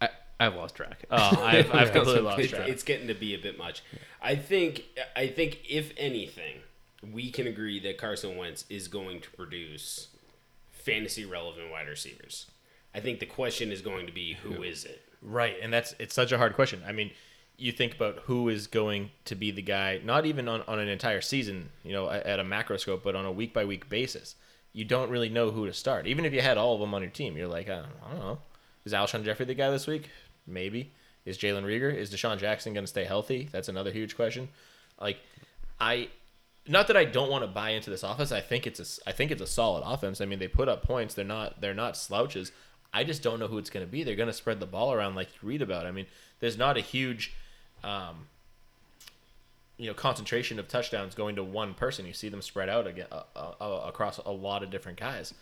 I 0.00 0.08
I've 0.38 0.54
lost 0.54 0.74
track. 0.74 1.04
Oh, 1.10 1.16
I've, 1.42 1.70
I've 1.74 1.92
completely 1.92 2.22
lost 2.22 2.38
It's, 2.40 2.50
track. 2.50 2.68
it's 2.68 2.82
getting 2.82 3.08
to 3.08 3.14
be 3.14 3.34
a 3.34 3.38
bit 3.38 3.58
much. 3.58 3.82
I 4.22 4.36
think 4.36 4.84
I 5.14 5.26
think 5.26 5.60
if 5.68 5.92
anything, 5.98 6.60
we 7.12 7.30
can 7.30 7.46
agree 7.46 7.78
that 7.80 7.98
Carson 7.98 8.36
Wentz 8.36 8.64
is 8.70 8.88
going 8.88 9.20
to 9.20 9.30
produce 9.32 10.08
fantasy 10.70 11.24
relevant 11.26 11.70
wide 11.70 11.88
receivers. 11.88 12.46
I 12.94 13.00
think 13.00 13.20
the 13.20 13.26
question 13.26 13.72
is 13.72 13.82
going 13.82 14.06
to 14.06 14.12
be 14.12 14.34
who 14.42 14.62
is 14.62 14.84
it? 14.84 15.02
Right, 15.22 15.56
and 15.62 15.72
that's 15.72 15.94
it's 15.98 16.14
such 16.14 16.32
a 16.32 16.38
hard 16.38 16.54
question. 16.54 16.82
I 16.86 16.92
mean, 16.92 17.10
you 17.60 17.72
think 17.72 17.94
about 17.94 18.20
who 18.24 18.48
is 18.48 18.66
going 18.66 19.10
to 19.26 19.34
be 19.34 19.50
the 19.50 19.62
guy, 19.62 20.00
not 20.02 20.24
even 20.24 20.48
on, 20.48 20.62
on 20.66 20.78
an 20.78 20.88
entire 20.88 21.20
season, 21.20 21.68
you 21.84 21.92
know, 21.92 22.08
at, 22.10 22.40
a 22.40 22.44
macroscope, 22.44 23.02
but 23.02 23.14
on 23.14 23.26
a 23.26 23.32
week 23.32 23.52
by 23.52 23.64
week 23.64 23.88
basis. 23.88 24.34
You 24.72 24.84
don't 24.84 25.10
really 25.10 25.28
know 25.28 25.50
who 25.50 25.66
to 25.66 25.72
start. 25.72 26.06
Even 26.06 26.24
if 26.24 26.32
you 26.32 26.40
had 26.40 26.56
all 26.56 26.74
of 26.74 26.80
them 26.80 26.94
on 26.94 27.02
your 27.02 27.10
team, 27.10 27.36
you're 27.36 27.48
like, 27.48 27.68
I 27.68 27.76
don't, 27.76 27.86
I 28.06 28.10
don't 28.12 28.20
know. 28.20 28.38
Is 28.84 28.92
Alshon 28.92 29.24
Jeffery 29.24 29.44
the 29.44 29.54
guy 29.54 29.70
this 29.70 29.86
week? 29.86 30.08
Maybe. 30.46 30.92
Is 31.26 31.36
Jalen 31.36 31.64
Reagor? 31.64 31.94
Is 31.94 32.10
DeSean 32.10 32.38
Jackson 32.38 32.72
going 32.72 32.84
to 32.84 32.90
stay 32.90 33.04
healthy? 33.04 33.48
That's 33.52 33.68
another 33.68 33.90
huge 33.90 34.16
question. 34.16 34.48
Like, 34.98 35.18
I, 35.78 36.08
not 36.66 36.86
that 36.86 36.96
I 36.96 37.04
don't 37.04 37.30
want 37.30 37.42
to 37.42 37.48
buy 37.48 37.70
into 37.70 37.90
this 37.90 38.04
offense. 38.04 38.32
I 38.32 38.40
think 38.40 38.66
it's 38.66 38.80
a, 38.80 39.08
I 39.08 39.12
think 39.12 39.30
it's 39.30 39.42
a 39.42 39.46
solid 39.46 39.82
offense. 39.84 40.20
I 40.20 40.24
mean, 40.24 40.38
they 40.38 40.48
put 40.48 40.68
up 40.68 40.82
points. 40.82 41.14
They're 41.14 41.24
not, 41.24 41.60
they're 41.60 41.74
not 41.74 41.96
slouches. 41.96 42.52
I 42.92 43.04
just 43.04 43.22
don't 43.22 43.38
know 43.38 43.46
who 43.46 43.58
it's 43.58 43.70
going 43.70 43.86
to 43.86 43.90
be. 43.90 44.02
They're 44.02 44.16
going 44.16 44.28
to 44.28 44.32
spread 44.32 44.58
the 44.60 44.66
ball 44.66 44.92
around 44.92 45.14
like 45.14 45.28
you 45.40 45.48
read 45.48 45.62
about. 45.62 45.86
I 45.86 45.90
mean, 45.92 46.06
there's 46.40 46.58
not 46.58 46.76
a 46.76 46.80
huge, 46.80 47.32
um, 47.84 48.26
you 49.76 49.86
know, 49.86 49.94
concentration 49.94 50.58
of 50.58 50.68
touchdowns 50.68 51.14
going 51.14 51.36
to 51.36 51.44
one 51.44 51.74
person. 51.74 52.04
You 52.06 52.12
see 52.12 52.28
them 52.28 52.42
spread 52.42 52.68
out 52.68 52.86
again 52.86 53.06
uh, 53.12 53.22
uh, 53.36 53.82
across 53.86 54.18
a 54.18 54.30
lot 54.30 54.62
of 54.62 54.70
different 54.70 54.98
guys, 54.98 55.32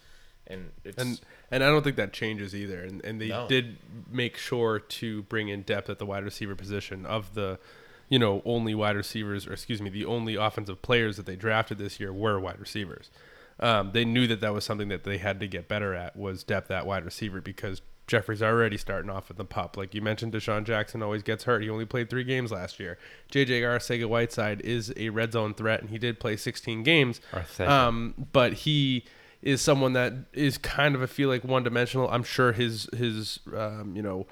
and 0.46 0.70
it's 0.84 0.96
And 1.02 1.20
and 1.50 1.64
I 1.64 1.68
don't 1.68 1.82
think 1.82 1.96
that 1.96 2.12
changes 2.12 2.54
either. 2.54 2.82
And 2.82 3.04
and 3.04 3.20
they 3.20 3.28
No. 3.28 3.48
did 3.48 3.78
make 4.10 4.36
sure 4.36 4.78
to 4.78 5.22
bring 5.22 5.48
in 5.48 5.62
depth 5.62 5.88
at 5.90 5.98
the 5.98 6.06
wide 6.06 6.24
receiver 6.24 6.54
position 6.54 7.06
of 7.06 7.34
the, 7.34 7.58
you 8.08 8.18
know, 8.18 8.42
only 8.44 8.74
wide 8.74 8.94
receivers, 8.96 9.46
or 9.46 9.54
excuse 9.54 9.80
me, 9.82 9.90
the 9.90 10.04
only 10.04 10.36
offensive 10.36 10.82
players 10.82 11.16
that 11.16 11.26
they 11.26 11.36
drafted 11.36 11.78
this 11.78 11.98
year 11.98 12.12
were 12.12 12.38
wide 12.38 12.60
receivers. 12.60 13.10
Um, 13.60 13.90
they 13.92 14.04
knew 14.04 14.26
that 14.28 14.40
that 14.40 14.54
was 14.54 14.64
something 14.64 14.88
that 14.88 15.04
they 15.04 15.18
had 15.18 15.40
to 15.40 15.48
get 15.48 15.68
better 15.68 15.94
at 15.94 16.16
was 16.16 16.44
depth 16.44 16.70
at 16.70 16.86
wide 16.86 17.04
receiver 17.04 17.40
because 17.40 17.82
Jeffery's 18.06 18.42
already 18.42 18.76
starting 18.76 19.10
off 19.10 19.28
with 19.28 19.36
the 19.36 19.44
pup. 19.44 19.76
Like 19.76 19.94
you 19.94 20.00
mentioned, 20.00 20.32
DeSean 20.32 20.64
Jackson 20.64 21.02
always 21.02 21.22
gets 21.22 21.44
hurt. 21.44 21.62
He 21.62 21.68
only 21.70 21.84
played 21.84 22.08
three 22.08 22.24
games 22.24 22.50
last 22.50 22.80
year. 22.80 22.98
JJ 23.30 23.60
Arcega 23.62 24.06
Whiteside 24.06 24.60
is 24.62 24.92
a 24.96 25.10
red 25.10 25.32
zone 25.32 25.54
threat, 25.54 25.80
and 25.80 25.90
he 25.90 25.98
did 25.98 26.18
play 26.18 26.36
16 26.36 26.82
games. 26.82 27.20
Um, 27.66 28.26
but 28.32 28.54
he 28.54 29.04
is 29.42 29.60
someone 29.60 29.92
that 29.92 30.14
is 30.32 30.58
kind 30.58 30.94
of 30.94 31.02
I 31.02 31.06
feel 31.06 31.28
like 31.28 31.44
one 31.44 31.62
dimensional. 31.62 32.08
I'm 32.10 32.24
sure 32.24 32.52
his 32.52 32.88
his 32.96 33.40
um, 33.54 33.94
you 33.94 34.02
know 34.02 34.26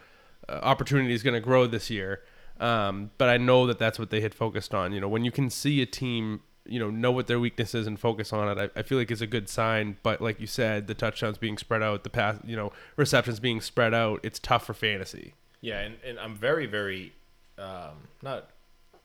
uh, 0.48 0.60
opportunity 0.62 1.12
is 1.12 1.22
going 1.22 1.34
to 1.34 1.40
grow 1.40 1.66
this 1.66 1.90
year. 1.90 2.22
Um, 2.58 3.10
but 3.18 3.28
I 3.28 3.36
know 3.36 3.66
that 3.66 3.78
that's 3.78 3.98
what 3.98 4.08
they 4.08 4.22
had 4.22 4.34
focused 4.34 4.74
on. 4.74 4.92
You 4.94 5.00
know, 5.00 5.08
when 5.08 5.24
you 5.24 5.30
can 5.30 5.50
see 5.50 5.82
a 5.82 5.86
team, 5.86 6.40
you 6.68 6.78
know, 6.78 6.90
know 6.90 7.10
what 7.12 7.26
their 7.26 7.38
weakness 7.40 7.74
is 7.74 7.86
and 7.86 7.98
focus 7.98 8.32
on 8.32 8.48
it, 8.58 8.70
I, 8.76 8.80
I 8.80 8.82
feel 8.82 8.98
like 8.98 9.10
it's 9.10 9.20
a 9.20 9.26
good 9.26 9.48
sign. 9.48 9.96
But 10.02 10.20
like 10.20 10.40
you 10.40 10.46
said, 10.46 10.86
the 10.86 10.94
touchdowns 10.94 11.38
being 11.38 11.58
spread 11.58 11.82
out, 11.82 12.04
the 12.04 12.10
pass, 12.10 12.38
you 12.44 12.56
know, 12.56 12.72
receptions 12.96 13.40
being 13.40 13.60
spread 13.60 13.94
out, 13.94 14.20
it's 14.22 14.38
tough 14.38 14.66
for 14.66 14.74
fantasy. 14.74 15.34
Yeah, 15.60 15.80
and, 15.80 15.96
and 16.04 16.18
I'm 16.18 16.36
very, 16.36 16.66
very 16.66 17.12
um, 17.58 18.08
not 18.22 18.50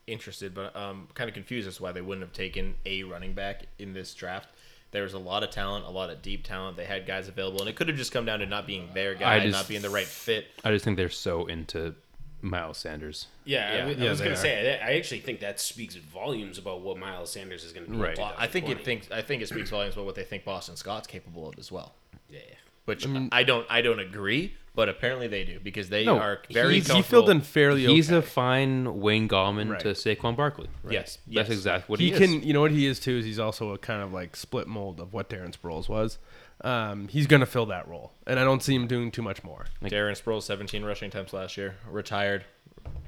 interested, 0.06 0.54
but 0.54 0.74
um, 0.76 1.08
kind 1.14 1.28
of 1.28 1.34
confused 1.34 1.68
as 1.68 1.76
to 1.76 1.82
why 1.82 1.92
they 1.92 2.00
wouldn't 2.00 2.22
have 2.26 2.32
taken 2.32 2.74
a 2.86 3.02
running 3.04 3.32
back 3.32 3.64
in 3.78 3.92
this 3.94 4.14
draft. 4.14 4.48
There 4.90 5.04
was 5.04 5.14
a 5.14 5.18
lot 5.18 5.42
of 5.42 5.50
talent, 5.50 5.86
a 5.86 5.90
lot 5.90 6.10
of 6.10 6.20
deep 6.20 6.44
talent. 6.44 6.76
They 6.76 6.84
had 6.84 7.06
guys 7.06 7.26
available, 7.26 7.60
and 7.60 7.68
it 7.68 7.76
could 7.76 7.88
have 7.88 7.96
just 7.96 8.12
come 8.12 8.26
down 8.26 8.40
to 8.40 8.46
not 8.46 8.66
being 8.66 8.90
their 8.92 9.14
guy, 9.14 9.40
just- 9.40 9.52
not 9.52 9.66
being 9.68 9.80
the 9.80 9.88
right 9.90 10.06
fit. 10.06 10.46
I 10.64 10.70
just 10.70 10.84
think 10.84 10.98
they're 10.98 11.08
so 11.08 11.46
into 11.46 11.94
Miles 12.42 12.76
Sanders. 12.78 13.28
Yeah, 13.44 13.76
Yeah. 13.76 13.84
I, 13.84 13.86
was- 13.86 13.96
I 13.98 14.08
was 14.10 14.18
they 14.18 14.24
going 14.26 14.36
to 14.36 14.42
say, 14.42 14.80
I 14.82 14.88
I 14.88 14.92
actually 14.96 15.20
think 15.20 15.40
that 15.40 15.58
speaks 15.60 15.94
volumes 15.94 16.58
about 16.58 16.80
what 16.82 16.98
Miles 16.98 17.30
Sanders 17.30 17.64
is 17.64 17.72
going 17.72 17.86
to 17.86 17.92
be. 17.92 17.96
Right. 17.98 18.18
Well, 18.18 18.34
I 18.36 18.46
think 18.48 18.68
it 18.68 18.84
thinks 18.84 19.10
I 19.10 19.22
think 19.22 19.42
it 19.42 19.48
speaks 19.48 19.70
volumes 19.70 19.94
about 19.94 20.06
what 20.06 20.14
they 20.16 20.24
think 20.24 20.44
Boston 20.44 20.76
Scott's 20.76 21.06
capable 21.06 21.48
of 21.48 21.58
as 21.58 21.70
well. 21.72 21.94
Yeah. 22.28 22.40
Which 22.84 23.06
mm. 23.06 23.28
I 23.30 23.44
don't 23.44 23.64
I 23.70 23.80
don't 23.80 24.00
agree, 24.00 24.54
but 24.74 24.88
apparently 24.88 25.28
they 25.28 25.44
do 25.44 25.60
because 25.62 25.88
they 25.88 26.04
No, 26.04 26.18
are 26.18 26.42
very 26.50 26.74
he's- 26.74 26.86
He 26.88 26.92
comfortable. 26.94 27.26
filled 27.26 27.30
in 27.30 27.40
fairly. 27.42 27.86
He's 27.86 28.10
okay. 28.10 28.18
a 28.18 28.22
fine 28.28 28.98
Wayne 29.00 29.28
Gallman 29.28 29.70
Right. 29.70 29.80
to 29.80 29.88
Saquon 29.90 30.34
Barkley. 30.34 30.66
Yes, 30.90 31.18
That's 31.28 31.48
yes. 31.48 31.50
exactly 31.50 31.92
what 31.92 32.00
he 32.00 32.06
he, 32.06 32.12
is. 32.12 32.18
can 32.18 32.42
you 32.42 32.52
know 32.52 32.60
what 32.60 32.72
he 32.72 32.86
is 32.86 32.98
too 32.98 33.18
is 33.18 33.24
he's 33.24 33.38
also 33.38 33.70
a 33.72 33.78
kind 33.78 34.02
of 34.02 34.12
like 34.12 34.34
split 34.34 34.66
mold 34.66 34.98
of 34.98 35.12
what 35.12 35.30
Darren 35.30 35.56
Sproles 35.56 35.88
was. 35.88 36.18
Um, 36.62 37.08
he's 37.08 37.26
gonna 37.26 37.46
fill 37.46 37.66
that 37.66 37.88
role, 37.88 38.12
and 38.26 38.38
I 38.38 38.44
don't 38.44 38.62
see 38.62 38.74
him 38.74 38.86
doing 38.86 39.10
too 39.10 39.22
much 39.22 39.42
more. 39.42 39.66
Darren 39.82 40.12
Sproles, 40.20 40.42
17 40.42 40.84
rushing 40.84 41.08
attempts 41.08 41.32
last 41.32 41.56
year, 41.56 41.74
retired. 41.90 42.44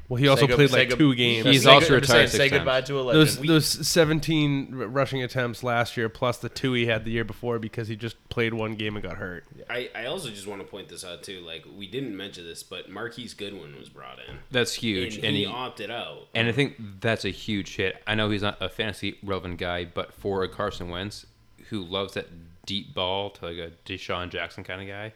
Well, 0.09 0.21
he 0.21 0.29
also 0.29 0.47
Say 0.47 0.55
played 0.55 0.71
say 0.71 0.79
like 0.81 0.91
go- 0.91 0.97
two 0.97 1.15
games. 1.15 1.47
He's 1.47 1.63
say 1.65 1.71
also 1.71 1.89
good- 1.89 1.95
I'm 1.95 2.01
retired 2.03 2.09
saying, 2.09 2.29
six 2.29 2.37
Say 2.37 2.49
times. 2.51 2.59
goodbye 2.61 2.81
to 2.83 3.01
a 3.01 3.03
legend. 3.03 3.23
those 3.27 3.39
We- 3.41 3.49
those 3.49 3.89
17 3.89 4.69
r- 4.79 4.87
rushing 4.87 5.23
attempts 5.23 5.63
last 5.63 5.97
year 5.97 6.09
plus 6.11 6.39
the 6.39 6.51
two 6.51 6.75
he 6.75 6.87
had 6.87 7.05
the 7.07 7.11
year 7.11 7.25
before 7.25 7.59
because 7.59 7.89
he 7.89 7.97
just 7.97 8.17
played 8.29 8.53
one 8.53 8.75
game 8.75 8.97
and 8.97 9.03
got 9.03 9.17
hurt. 9.17 9.45
I, 9.71 9.89
I 9.95 10.05
also 10.07 10.29
just 10.29 10.47
want 10.47 10.61
to 10.61 10.67
point 10.67 10.89
this 10.91 11.05
out 11.07 11.23
too. 11.23 11.41
Like 11.41 11.65
we 11.75 11.87
didn't 11.87 12.15
mention 12.17 12.45
this, 12.45 12.63
but 12.63 12.91
Marquise 12.91 13.33
Goodwin 13.35 13.77
was 13.79 13.89
brought 13.89 14.19
in, 14.29 14.37
That's 14.51 14.75
huge, 14.75 15.17
and, 15.17 15.25
and, 15.25 15.37
he, 15.37 15.45
he, 15.45 15.51
opted 15.51 15.91
out. 15.91 16.29
and 16.35 16.49
I 16.49 16.53
think 16.53 16.75
that's 17.01 17.25
a 17.25 17.31
huge 17.31 17.77
hit. 17.77 17.97
I 18.07 18.15
know 18.15 18.29
he's 18.29 18.43
not 18.43 18.61
a 18.61 18.69
fantasy 18.69 19.17
relevant 19.23 19.59
guy, 19.59 19.87
but 19.87 20.13
for 20.13 20.43
a 20.43 20.49
Carson 20.49 20.91
Wentz 20.91 21.25
who 21.71 21.83
loves 21.83 22.13
that 22.13 22.29
deep 22.67 22.95
ball 22.95 23.31
to 23.31 23.47
like 23.47 23.59
a 23.59 23.71
DeSean 23.87 24.31
Jackson 24.31 24.65
kind 24.65 24.81
of 24.83 24.89
guy, 24.89 25.13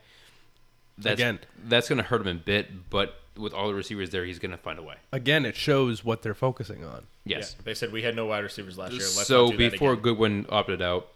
that's, 0.98 1.14
Again. 1.14 1.38
that's 1.64 1.88
going 1.88 1.98
to 1.98 2.02
hurt 2.04 2.20
him 2.22 2.28
a 2.28 2.34
bit. 2.34 2.90
But 2.90 3.14
with 3.36 3.52
all 3.54 3.68
the 3.68 3.74
receivers 3.74 4.10
there, 4.10 4.24
he's 4.24 4.38
going 4.40 4.50
to 4.50 4.56
find 4.58 4.78
a 4.78 4.82
way. 4.82 4.96
Again, 5.12 5.46
it 5.46 5.54
shows 5.56 6.04
what 6.04 6.22
they're 6.22 6.34
focusing 6.34 6.84
on. 6.84 7.06
Yes. 7.24 7.54
Yeah, 7.56 7.62
they 7.64 7.74
said 7.74 7.92
we 7.92 8.02
had 8.02 8.16
no 8.16 8.26
wide 8.26 8.42
receivers 8.42 8.76
last 8.78 8.92
year. 8.92 9.00
Let's 9.02 9.26
so 9.26 9.50
do 9.52 9.56
before 9.70 9.92
again. 9.92 10.02
Goodwin 10.02 10.46
opted 10.48 10.80
out, 10.82 11.08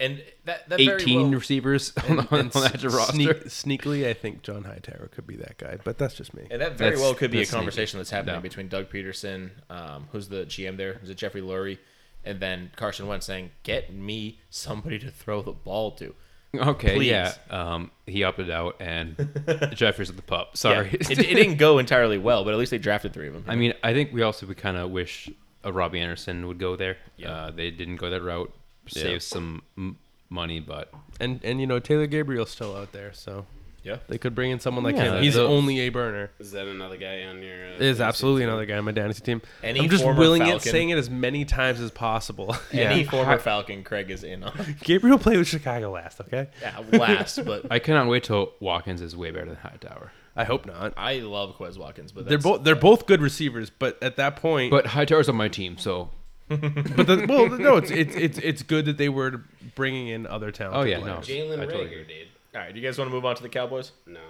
and 0.00 0.22
that, 0.46 0.68
that 0.68 0.78
very 0.80 1.00
18 1.00 1.20
well- 1.30 1.30
receivers 1.38 1.92
on, 2.08 2.18
on, 2.18 2.26
And 2.32 2.56
on 2.56 2.62
that 2.64 2.84
s- 2.84 2.92
roster. 2.92 3.12
sneak- 3.48 3.80
sneakily, 3.80 4.06
I 4.06 4.14
think 4.14 4.42
John 4.42 4.64
Hightower 4.64 5.08
could 5.14 5.26
be 5.26 5.36
that 5.36 5.58
guy, 5.58 5.78
but 5.84 5.96
that's 5.96 6.14
just 6.14 6.34
me. 6.34 6.42
And 6.50 6.60
that 6.60 6.76
very 6.76 6.90
That's- 6.90 7.00
well 7.00 7.14
could 7.14 7.30
be 7.30 7.38
a 7.38 7.40
that's 7.40 7.50
sneaky. 7.50 7.58
conversation 7.60 7.98
that's 7.98 8.10
happening 8.10 8.34
No. 8.34 8.40
between 8.40 8.66
Doug 8.68 8.90
Pederson, 8.90 9.50
um, 9.70 10.08
who's 10.12 10.28
the 10.28 10.44
GM 10.44 10.76
there, 10.76 10.98
is 11.04 11.08
it 11.08 11.14
Jeffrey 11.16 11.40
Lurie, 11.40 11.78
and 12.24 12.40
then 12.40 12.70
Carson 12.76 13.06
Wentz 13.06 13.26
saying, 13.26 13.50
"Get 13.62 13.92
me 13.92 14.40
somebody 14.50 14.98
to 15.00 15.10
throw 15.10 15.42
the 15.42 15.52
ball 15.52 15.90
to." 15.92 16.14
Okay, 16.54 16.96
Please. 16.96 17.08
yeah. 17.08 17.32
Um, 17.48 17.90
he 18.06 18.24
opted 18.24 18.50
out, 18.50 18.76
and 18.78 19.16
Jeffery's 19.74 20.10
at 20.10 20.16
the 20.16 20.22
pup. 20.22 20.54
Sorry. 20.56 20.88
Yeah, 20.88 20.96
it, 21.10 21.18
it 21.18 21.34
didn't 21.34 21.56
go 21.56 21.78
entirely 21.78 22.18
well, 22.18 22.44
but 22.44 22.52
at 22.52 22.58
least 22.58 22.70
they 22.72 22.78
drafted 22.78 23.14
three 23.14 23.26
of 23.28 23.32
them. 23.32 23.44
I 23.48 23.56
mean, 23.56 23.72
I 23.82 23.94
think 23.94 24.12
we 24.12 24.20
also 24.20 24.44
would 24.46 24.58
kind 24.58 24.76
of 24.76 24.90
wish 24.90 25.30
a 25.64 25.72
Robby 25.72 25.98
Anderson 26.00 26.46
would 26.48 26.58
go 26.58 26.76
there. 26.76 26.98
Yeah. 27.16 27.30
Uh, 27.32 27.50
they 27.52 27.70
didn't 27.70 27.96
go 27.96 28.10
that 28.10 28.20
route, 28.22 28.52
save 28.86 29.12
Yeah. 29.12 29.18
some 29.20 29.62
m- 29.78 29.96
money, 30.28 30.60
but 30.60 30.92
And 31.20 31.40
and 31.42 31.58
you 31.58 31.66
know 31.66 31.78
Taylor 31.78 32.06
Gabriel's 32.06 32.50
still 32.50 32.76
out 32.76 32.92
there, 32.92 33.14
so 33.14 33.46
yeah, 33.84 33.96
they 34.08 34.18
could 34.18 34.34
bring 34.34 34.50
in 34.50 34.60
someone 34.60 34.84
like 34.84 34.96
Yeah, 34.96 35.16
him. 35.16 35.22
He's 35.22 35.34
the- 35.34 35.46
only 35.46 35.80
a 35.80 35.88
burner. 35.88 36.30
Is 36.38 36.52
that 36.52 36.66
another 36.66 36.96
guy 36.96 37.22
on 37.24 37.42
your? 37.42 37.54
Uh, 37.66 37.78
Is 37.78 38.00
absolutely 38.00 38.42
team? 38.42 38.48
another 38.50 38.66
guy 38.66 38.78
on 38.78 38.84
my 38.84 38.92
dynasty 38.92 39.22
team. 39.24 39.42
Any 39.62 39.80
I'm 39.80 39.88
just 39.90 40.02
former 40.04 40.18
willing 40.20 40.42
it, 40.42 40.46
Falcon. 40.46 40.72
saying 40.72 40.90
it 40.90 40.98
as 40.98 41.10
many 41.10 41.44
times 41.44 41.80
as 41.80 41.90
possible. 41.90 42.56
any 42.72 43.02
Yeah. 43.02 43.10
former 43.10 43.38
Falcon, 43.38 43.82
Craig 43.84 44.10
is 44.10 44.24
in 44.24 44.44
on. 44.44 44.76
Gabriel 44.82 45.18
played 45.18 45.38
with 45.38 45.48
Chicago 45.48 45.90
last, 45.90 46.20
okay? 46.20 46.48
yeah, 46.60 46.80
last, 46.92 47.44
but 47.44 47.66
I 47.70 47.78
cannot 47.78 48.08
wait 48.08 48.24
till 48.24 48.52
Watkins 48.60 49.00
is 49.00 49.16
way 49.16 49.30
better 49.30 49.46
than 49.46 49.56
Hightower. 49.56 50.12
I 50.34 50.44
hope 50.44 50.64
not. 50.64 50.94
I 50.96 51.16
love 51.16 51.56
Quez 51.58 51.76
Watkins, 51.76 52.10
but 52.12 52.26
They're 52.26 52.38
that's- 52.38 52.42
both 52.58 52.64
they're 52.64 52.74
both 52.74 53.06
good 53.06 53.20
receivers, 53.20 53.68
but 53.70 54.02
at 54.02 54.16
that 54.16 54.36
point, 54.36 54.70
But 54.70 54.86
Hightower's 54.86 55.28
on 55.28 55.36
my 55.36 55.48
team, 55.48 55.76
so 55.78 56.08
but 56.48 56.60
the, 57.06 57.26
well, 57.28 57.48
no, 57.48 57.76
it's 57.76 57.90
it's 57.90 58.14
it's 58.14 58.38
it's 58.38 58.62
good 58.62 58.84
that 58.86 58.98
they 58.98 59.08
were 59.08 59.42
bringing 59.74 60.08
in 60.08 60.26
other 60.26 60.50
talent. 60.50 60.76
Oh, 60.76 60.82
yeah, 60.82 60.98
no. 60.98 61.16
Jalen 61.18 61.60
I 61.60 61.64
totally 61.66 61.84
Reagor, 61.86 62.08
dude. 62.08 62.28
All 62.54 62.60
right, 62.60 62.74
do 62.74 62.80
you 62.80 62.86
guys 62.86 62.98
want 62.98 63.10
to 63.10 63.14
move 63.14 63.24
on 63.24 63.34
to 63.36 63.42
the 63.42 63.48
Cowboys? 63.48 63.92
No. 64.06 64.20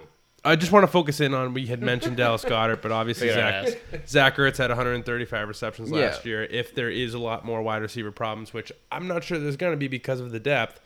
I 0.45 0.55
just 0.57 0.71
want 0.73 0.83
to 0.83 0.87
focus 0.91 1.21
in 1.21 1.33
on 1.33 1.53
we 1.53 1.67
had 1.67 1.81
mentioned 1.81 2.17
Dallas 2.17 2.43
Goedert, 2.43 2.81
but 2.81 2.91
obviously 2.91 3.29
Figured 3.29 3.77
Zach 3.91 4.07
Zach 4.07 4.35
Ertz 4.37 4.57
had 4.57 4.69
135 4.71 5.47
receptions 5.47 5.89
Yeah. 5.89 5.97
last 6.07 6.25
year. 6.25 6.43
If 6.43 6.75
there 6.75 6.89
is 6.89 7.13
a 7.13 7.19
lot 7.19 7.45
more 7.45 7.61
wide 7.61 7.81
receiver 7.81 8.11
problems, 8.11 8.53
which 8.53 8.71
I'm 8.91 9.07
not 9.07 9.23
sure 9.23 9.39
there's 9.39 9.55
going 9.55 9.71
to 9.71 9.77
be 9.77 9.87
because 9.87 10.19
of 10.19 10.31
the 10.31 10.39
depth, 10.41 10.81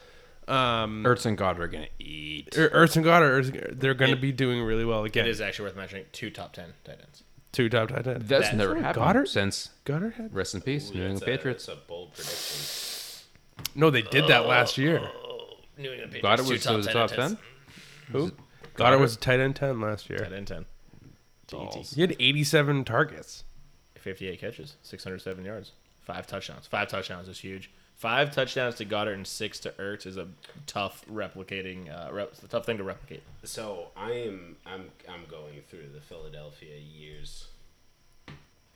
um, 0.48 1.04
Ertz 1.04 1.26
and 1.26 1.36
Goedert 1.38 1.60
are 1.60 1.68
gonna 1.68 1.88
eat. 2.00 2.56
Er- 2.56 2.70
Ertz 2.70 2.96
and 2.98 3.06
Goedert, 3.06 3.56
are- 3.72 3.74
they're 3.76 3.96
going 3.96 4.12
to 4.12 4.18
be 4.18 4.32
doing 4.32 4.62
really 4.62 4.86
well 4.86 5.04
again. 5.06 5.26
It 5.26 5.30
is 5.30 5.42
actually 5.42 5.70
worth 5.70 5.76
mentioning 5.76 6.06
two 6.12 6.30
top 6.30 6.54
ten 6.54 6.74
tight 6.84 7.00
ends. 7.04 7.24
Two 7.52 7.68
top 7.68 7.90
tight 7.90 8.06
ends. 8.06 8.28
That's 8.28 8.46
That's 8.50 8.56
never 8.56 8.76
happened 8.76 9.06
Goedert? 9.06 9.28
since 9.28 9.72
Goedert 9.86 10.14
had? 10.16 10.34
rest 10.36 10.54
in 10.54 10.62
peace, 10.62 10.94
New 10.94 11.02
England 11.02 11.24
Patriots. 11.26 11.66
That's 11.66 11.80
a 11.80 11.82
bold 11.88 12.14
prediction. 12.14 13.26
No, 13.74 13.90
they 13.90 14.04
did 14.04 14.28
that 14.28 14.46
last 14.46 14.78
year. 14.78 15.02
New 15.78 15.92
England 15.92 16.12
Patriots. 16.12 16.42
Goedert 16.42 16.46
two 16.48 16.52
was, 16.54 16.78
was 16.78 16.86
the 16.86 16.94
tight 16.94 17.08
top 17.08 17.12
ten. 17.12 17.38
Who? 18.12 18.32
Goedert 18.76 19.00
was 19.00 19.16
a 19.16 19.20
tight 19.20 19.40
end 19.40 19.56
10 19.56 19.82
last 19.82 20.10
year. 20.10 20.20
Tight 20.20 20.30
year. 20.30 20.38
end 20.38 20.48
ten. 20.48 20.66
Balls. 21.52 21.92
He 21.94 22.02
had 22.02 22.16
87 22.20 22.84
targets. 22.84 23.44
58 24.00 24.40
catches, 24.40 24.76
607 24.84 25.44
yards, 25.44 25.72
five 26.02 26.26
touchdowns. 26.28 26.66
Five 26.68 26.88
touchdowns 26.88 27.28
is 27.28 27.40
huge. 27.40 27.70
Five 27.96 28.32
touchdowns 28.34 28.76
to 28.76 28.86
Goedert 28.86 29.16
and 29.16 29.26
six 29.28 29.60
to 29.62 29.72
Ertz 29.72 30.06
is 30.06 30.18
a 30.18 30.28
tough 30.68 31.04
replicating, 31.12 31.90
uh, 31.90 32.14
rep, 32.14 32.30
it's 32.32 32.44
a 32.44 32.48
tough 32.48 32.66
thing 32.66 32.78
to 32.78 32.84
replicate. 32.84 33.24
So 33.44 33.88
I 33.98 34.12
am 34.12 34.56
I'm 34.66 34.92
I'm 35.10 35.26
going 35.30 35.62
through 35.68 35.88
the 35.94 36.00
Philadelphia 36.02 36.76
years. 36.78 37.48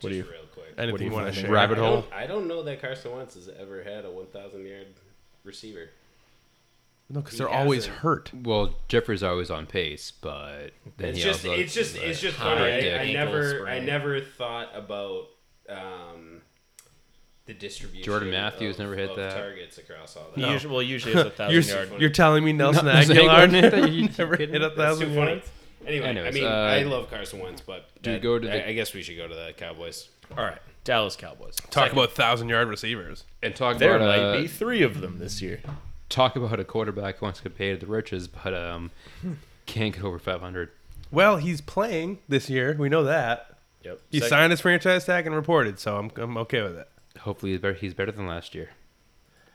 What 0.01 0.09
do 0.09 0.15
you- 0.15 0.23
real 0.23 0.47
quick? 0.51 0.73
Anything 0.77 0.91
What 0.91 0.97
do 0.97 1.03
you 1.05 1.09
you 1.11 1.15
want 1.15 1.33
to 1.33 1.39
share? 1.39 1.51
Rabbit 1.51 1.77
I 1.77 1.81
hole. 1.81 2.01
don't, 2.01 2.13
I 2.13 2.25
don't 2.25 2.47
know 2.47 2.63
that 2.63 2.81
Carson 2.81 3.15
Wentz 3.15 3.35
has 3.35 3.47
ever 3.47 3.83
had 3.83 4.03
a 4.05 4.09
1,000 4.11 4.65
yard 4.65 4.87
receiver. 5.43 5.89
No, 7.13 7.21
because 7.21 7.37
they're 7.37 7.49
always 7.49 7.85
hasn't. 7.87 8.01
hurt. 8.01 8.31
Well, 8.33 8.75
Jeffery's 8.87 9.23
always 9.23 9.51
on 9.51 9.65
pace, 9.65 10.11
but 10.11 10.71
then 10.97 11.09
It's 11.09 11.17
he 11.17 11.23
just 11.23 11.45
also 11.45 11.57
it's 11.59 11.73
just 11.73 11.95
it's 11.97 12.19
just 12.21 12.37
funny. 12.37 12.61
I, 12.61 12.67
I 12.67 12.71
ankle 13.03 13.13
never 13.13 13.67
I 13.67 13.79
never 13.79 14.21
thought 14.21 14.69
about 14.73 15.27
um, 15.69 16.41
the 17.45 17.53
distribution. 17.53 18.03
Jordan 18.05 18.31
Matthews 18.31 18.75
of- 18.75 18.79
never 18.81 18.95
hit 18.95 19.09
of 19.09 19.15
that. 19.17 19.35
targets 19.35 19.77
across 19.77 20.15
all 20.15 20.27
that. 20.35 20.43
He 20.45 20.51
usually, 20.51 20.73
well, 20.73 20.83
usually 20.83 21.13
it's 21.15 21.27
a 21.27 21.29
thousand 21.31 21.53
You're, 21.53 21.85
yard. 21.85 22.01
you're 22.01 22.09
telling 22.09 22.43
me 22.45 22.53
Nelson 22.53 22.85
No, 22.85 23.01
Zach 23.01 23.07
Agholor 23.17 23.25
Gardner, 23.25 23.61
never 23.61 23.87
you 23.87 24.07
kidding? 24.07 24.49
hit 24.49 24.55
a 24.61 24.69
That's 24.69 24.75
thousand 24.75 25.09
too 25.09 25.15
funny. 25.15 25.31
yards? 25.31 25.51
Anyway, 25.85 26.05
Anyways, 26.07 26.27
I 26.35 26.39
mean, 26.39 26.45
uh, 26.45 26.49
I 26.49 26.83
love 26.83 27.09
Carson 27.09 27.39
Wentz, 27.39 27.61
but 27.61 27.89
do 28.03 28.11
that- 28.13 28.21
go 28.21 28.37
to 28.39 28.47
the- 28.47 28.65
I, 28.67 28.69
I 28.69 28.73
guess 28.73 28.93
we 28.93 29.01
should 29.01 29.17
go 29.17 29.27
to 29.27 29.33
the 29.35 29.51
Cowboys. 29.57 30.09
All 30.37 30.43
right, 30.45 30.59
Dallas 30.83 31.15
Cowboys. 31.15 31.55
Talk 31.55 31.73
Second. 31.85 31.97
about 31.97 32.11
thousand 32.13 32.49
yard 32.49 32.69
receivers. 32.69 33.25
and 33.43 33.53
talk 33.55 33.79
There 33.79 33.95
about 33.97 34.07
might 34.07 34.23
uh, 34.37 34.41
be 34.41 34.47
three 34.47 34.81
of 34.83 35.01
them 35.01 35.17
this 35.19 35.41
year. 35.41 35.59
Talk 36.11 36.35
about 36.35 36.59
a 36.59 36.63
quarterback 36.63 37.17
who 37.17 37.25
wants 37.25 37.39
to 37.39 37.43
get 37.49 37.57
paid 37.57 37.73
at 37.73 37.79
the 37.79 37.85
riches, 37.87 38.27
but 38.27 38.53
um, 38.53 38.91
can't 39.65 39.93
get 39.95 40.03
over 40.03 40.19
500. 40.19 40.69
Well, 41.11 41.37
he's 41.37 41.61
playing 41.61 42.19
this 42.29 42.49
year. 42.49 42.75
We 42.77 42.89
know 42.89 43.03
that. 43.03 43.57
Yep. 43.83 43.99
He 44.11 44.19
Second- 44.19 44.29
signed 44.29 44.51
his 44.51 44.61
franchise 44.61 45.05
tag 45.05 45.25
and 45.25 45.35
reported, 45.35 45.79
so 45.79 45.97
I'm, 45.97 46.11
I'm 46.17 46.37
okay 46.37 46.61
with 46.61 46.77
it. 46.77 46.87
Hopefully, 47.21 47.51
he's 47.53 47.61
better. 47.61 47.73
He's 47.73 47.93
better 47.93 48.11
than 48.11 48.27
last 48.27 48.53
year. 48.55 48.69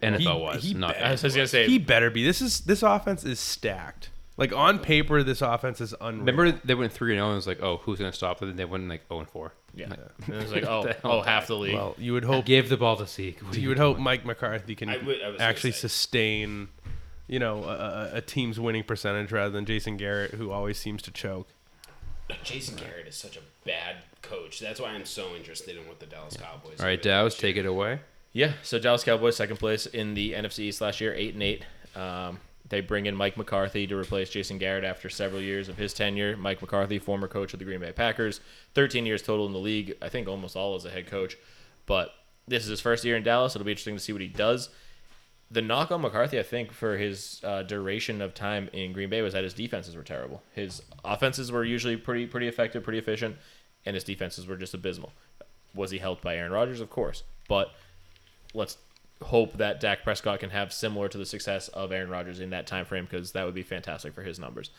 NFL 0.03 0.43
wise, 0.43 0.63
he 0.63 0.75
not. 0.75 0.93
better- 0.95 1.05
I 1.07 1.11
was 1.13 1.23
gonna 1.23 1.47
say. 1.47 1.67
He 1.67 1.79
better 1.79 2.11
be. 2.11 2.23
This 2.25 2.43
is 2.43 2.61
this 2.61 2.83
offense 2.83 3.25
is 3.25 3.41
stacked. 3.41 4.11
Like 4.39 4.53
on 4.53 4.79
paper, 4.81 5.23
this 5.23 5.41
offense 5.41 5.81
is 5.81 5.95
unreal. 6.01 6.21
Remember, 6.27 6.53
they 6.65 6.75
went 6.75 6.93
three 6.93 7.13
and 7.13 7.19
zero, 7.19 7.27
and 7.29 7.33
it 7.33 7.37
was 7.37 7.47
like, 7.47 7.63
oh, 7.63 7.79
who's 7.79 7.99
gonna 7.99 8.13
stop 8.13 8.39
them? 8.41 8.55
They 8.55 8.65
went 8.67 8.87
like 8.89 9.09
zero 9.09 9.21
and 9.21 9.29
four. 9.31 9.53
yeah. 9.75 9.87
And 9.87 10.35
it 10.35 10.43
was 10.43 10.53
like, 10.57 10.65
oh, 10.65 10.83
the 10.83 10.97
oh, 11.05 11.23
half 11.23 11.47
the 11.47 11.57
league. 11.57 11.75
Well, 11.75 11.95
you 11.99 12.13
would 12.13 12.25
hope 12.25 12.45
Give 12.45 12.69
the 12.69 12.77
ball 12.77 12.97
to 12.97 13.07
Zeke. 13.07 13.41
What 13.41 13.57
are 13.57 13.61
you 13.61 13.69
would 13.69 13.77
doing? 13.79 13.95
hope 13.95 13.99
Mike 13.99 14.27
McCarthy 14.27 14.75
can 14.75 14.91
I 14.91 14.99
would- 14.99 15.23
I 15.23 15.29
was 15.29 15.39
gonna 15.39 15.49
actually 15.49 15.73
say. 15.73 15.79
sustain, 15.89 16.69
you 17.29 17.39
know, 17.39 17.65
a, 17.65 18.11
a- 18.13 18.17
a 18.17 18.21
team's 18.21 18.61
winning 18.61 18.85
percentage 18.85 19.33
rather 19.33 19.51
than 19.51 19.65
Jason 19.65 19.97
Garrett, 19.97 20.33
who 20.33 20.51
always 20.51 20.77
seems 20.79 21.01
to 21.03 21.11
choke. 21.11 21.49
Jason 22.43 22.77
Garrett 22.77 23.07
is 23.07 23.15
such 23.17 23.37
a 23.37 23.41
bad 23.65 23.97
coach. 24.21 24.59
That's 24.61 24.81
why 24.81 24.89
I'm 24.91 25.05
so 25.05 25.35
interested 25.37 25.77
in 25.79 25.87
what 25.87 26.01
the 26.01 26.07
Dallas 26.07 26.37
Cowboys. 26.37 26.81
All 26.81 26.87
right, 26.87 27.01
do 27.01 27.09
Dow's, 27.09 27.37
take 27.37 27.57
it 27.57 27.65
away. 27.67 28.01
Yeah, 28.33 28.53
so 28.63 28.79
Dallas 28.79 29.05
Cowboys 29.05 29.37
second 29.37 29.59
place 29.59 29.87
in 29.87 30.15
the 30.15 30.33
NFC 30.33 30.59
East 30.65 30.81
last 30.81 31.01
year, 31.01 31.15
eight 31.15 31.35
and 31.35 31.43
eight. 31.43 31.63
Um, 31.95 32.41
they 32.69 32.81
bring 32.81 33.07
in 33.07 33.15
Mike 33.15 33.37
McCarthy 33.37 33.87
to 33.87 33.97
replace 33.97 34.31
Jason 34.31 34.59
Garrett 34.59 34.85
after 34.85 35.09
several 35.09 35.41
years 35.41 35.69
of 35.69 35.77
his 35.77 35.93
tenure. 35.95 36.37
Mike 36.37 36.61
McCarthy, 36.61 36.99
former 36.99 37.29
coach 37.29 37.53
of 37.53 37.59
the 37.59 37.65
Green 37.65 37.81
Bay 37.81 37.93
Packers, 37.93 38.41
13 38.75 39.07
years 39.07 39.23
total 39.23 39.47
in 39.47 39.53
the 39.53 39.59
league. 39.59 39.97
I 40.03 40.09
think 40.09 40.29
almost 40.29 40.57
all 40.57 40.75
as 40.75 40.85
a 40.85 40.91
head 40.91 41.07
coach, 41.07 41.37
but 41.87 42.11
this 42.49 42.63
is 42.63 42.69
his 42.71 42.81
first 42.81 43.05
year 43.05 43.17
in 43.17 43.23
Dallas. 43.23 43.55
It'll 43.55 43.65
be 43.65 43.73
interesting 43.73 43.97
to 43.97 44.03
see 44.03 44.13
what 44.13 44.23
he 44.23 44.29
does. 44.29 44.71
The 45.51 45.63
knock 45.63 45.93
on 45.93 46.01
McCarthy, 46.01 46.41
I 46.41 46.43
think, 46.43 46.73
for 46.73 46.97
his 46.97 47.41
uh, 47.45 47.63
duration 47.63 48.21
of 48.21 48.35
time 48.35 48.69
in 48.73 48.93
Green 48.93 49.11
Bay 49.11 49.23
was 49.23 49.33
that 49.35 49.45
his 49.45 49.55
defenses 49.55 49.95
were 49.95 50.03
terrible. 50.03 50.43
His 50.55 50.83
offenses 51.05 51.53
were 51.53 51.65
usually 51.65 51.97
pretty 51.97 52.27
pretty 52.27 52.49
effective, 52.49 52.83
pretty 52.83 52.99
efficient, 52.99 53.37
and 53.85 53.95
his 53.95 54.03
defenses 54.03 54.47
were 54.47 54.57
just 54.57 54.75
abysmal. 54.75 55.13
Was 55.73 55.93
he 55.93 55.99
helped 55.99 56.23
by 56.23 56.37
Aaron 56.37 56.51
Rodgers? 56.51 56.81
Of 56.81 56.91
course, 56.91 57.23
but 57.49 57.73
let's 58.55 58.77
hope 59.23 59.57
that 59.59 59.81
Dak 59.81 60.03
Prescott 60.03 60.41
can 60.41 60.51
have 60.51 60.73
similar 60.73 61.09
to 61.09 61.19
the 61.19 61.27
success 61.27 61.69
of 61.69 61.93
Aaron 61.93 62.11
Rodgers 62.11 62.41
in 62.41 62.51
that 62.51 62.67
time 62.67 62.85
frame 62.85 63.07
because 63.11 63.33
that 63.33 63.45
would 63.45 63.55
be 63.55 63.63
fantastic 63.63 64.15
for 64.15 64.23
his 64.23 64.39
numbers. 64.39 64.71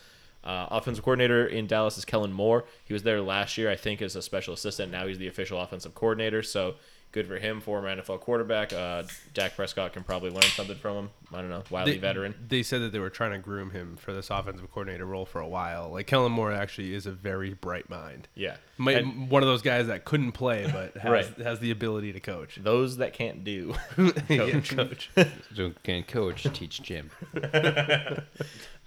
Uh, 0.43 0.67
offensive 0.71 1.04
coordinator 1.04 1.45
in 1.45 1.67
Dallas 1.67 1.97
is 1.97 2.06
Kellen 2.06 2.32
Moore. 2.32 2.65
He 2.86 2.93
was 2.93 3.04
there 3.04 3.19
last 3.21 3.58
year, 3.58 3.69
I 3.69 3.76
think, 3.76 4.02
as 4.02 4.15
a 4.15 4.21
special 4.21 4.54
assistant. 4.54 4.91
Now 4.91 5.08
he's 5.08 5.17
the 5.17 5.28
official 5.28 5.60
offensive 5.60 5.95
coordinator. 5.95 6.43
So 6.43 6.76
good 7.11 7.25
for 7.27 7.37
him, 7.39 7.61
former 7.61 7.95
NFL 7.95 8.19
quarterback. 8.19 8.71
Uh, 8.73 9.03
Dak 9.33 9.55
Prescott 9.55 9.93
can 9.93 10.03
probably 10.03 10.29
learn 10.29 10.43
something 10.43 10.75
from 10.77 10.95
him. 10.97 11.09
I 11.33 11.41
don't 11.41 11.49
know, 11.49 11.63
wily 11.69 11.93
They, 11.93 11.97
veteran. 11.97 12.35
they 12.47 12.63
said 12.63 12.81
that 12.81 12.91
they 12.91 12.99
were 12.99 13.09
trying 13.09 13.31
to 13.31 13.39
groom 13.39 13.71
him 13.71 13.95
for 13.97 14.13
this 14.13 14.29
offensive 14.29 14.69
coordinator 14.71 15.05
role 15.05 15.25
for 15.25 15.41
a 15.41 15.47
while. 15.47 15.89
Like 15.91 16.05
Kellen 16.07 16.31
Moore 16.31 16.51
actually 16.51 16.93
is 16.93 17.05
a 17.05 17.11
very 17.11 17.53
bright 17.53 17.89
mind. 17.89 18.27
Yeah, 18.35 18.57
Might, 18.77 18.97
And 18.97 19.29
one 19.29 19.41
of 19.43 19.47
those 19.47 19.61
guys 19.61 19.87
that 19.87 20.05
couldn't 20.05 20.33
play 20.33 20.69
but 20.71 20.95
has, 21.01 21.11
Right. 21.11 21.37
has 21.45 21.59
the 21.59 21.71
ability 21.71 22.13
to 22.13 22.19
coach. 22.19 22.59
those 22.61 22.97
that 22.97 23.13
can't 23.13 23.43
do. 23.43 23.73
Yeah, 24.29 24.59
coach. 24.61 25.09
So 25.55 25.71
can 25.83 26.03
coach 26.03 26.43
teach 26.53 26.81
Jim? 26.81 27.09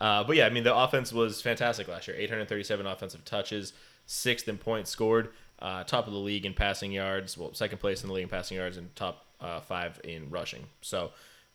Uh, 0.00 0.24
but 0.24 0.34
yeah, 0.36 0.46
I 0.46 0.50
mean, 0.50 0.64
the 0.64 0.74
offense 0.74 1.12
was 1.12 1.42
fantastic 1.42 1.86
last 1.88 2.08
year. 2.08 2.16
837 2.16 2.86
offensive 2.86 3.24
touches, 3.24 3.72
sixth 4.06 4.48
in 4.48 4.56
points 4.56 4.90
scored, 4.90 5.28
uh, 5.60 5.84
top 5.84 6.06
of 6.06 6.12
the 6.12 6.18
league 6.18 6.46
in 6.46 6.54
passing 6.54 6.92
yards. 6.92 7.36
Well, 7.36 7.54
second 7.54 7.78
place 7.78 8.02
in 8.02 8.08
the 8.08 8.14
league 8.14 8.24
in 8.24 8.28
passing 8.28 8.56
yards, 8.56 8.76
and 8.76 8.94
top 8.96 9.26
uh, 9.40 9.60
five 9.60 10.00
in 10.04 10.30
rushing. 10.30 10.66
So 10.80 11.10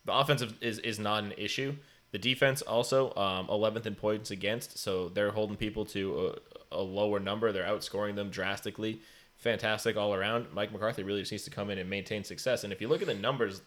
the 0.05 0.13
offensive 0.13 0.55
is 0.61 0.79
is 0.79 0.99
not 0.99 1.23
an 1.23 1.33
issue. 1.37 1.75
The 2.11 2.19
defense 2.19 2.61
also 2.61 3.13
um, 3.15 3.47
11th 3.47 3.85
in 3.85 3.95
points 3.95 4.31
against, 4.31 4.77
so 4.77 5.09
they're 5.09 5.31
holding 5.31 5.57
people 5.57 5.85
to 5.87 6.33
a, 6.71 6.77
a 6.77 6.81
lower 6.81 7.19
number. 7.19 7.51
They're 7.51 7.65
outscoring 7.65 8.15
them 8.15 8.29
drastically. 8.29 9.01
Fantastic 9.35 9.97
all 9.97 10.13
around. 10.13 10.47
Mike 10.53 10.71
McCarthy 10.71 11.03
really 11.03 11.21
just 11.21 11.33
needs 11.33 11.43
to 11.43 11.49
come 11.49 11.69
in 11.69 11.77
and 11.77 11.89
maintain 11.89 12.23
success. 12.23 12.63
And 12.63 12.71
if 12.71 12.79
you 12.79 12.87
look 12.87 13.01
at 13.01 13.07
the 13.07 13.15
numbers 13.15 13.61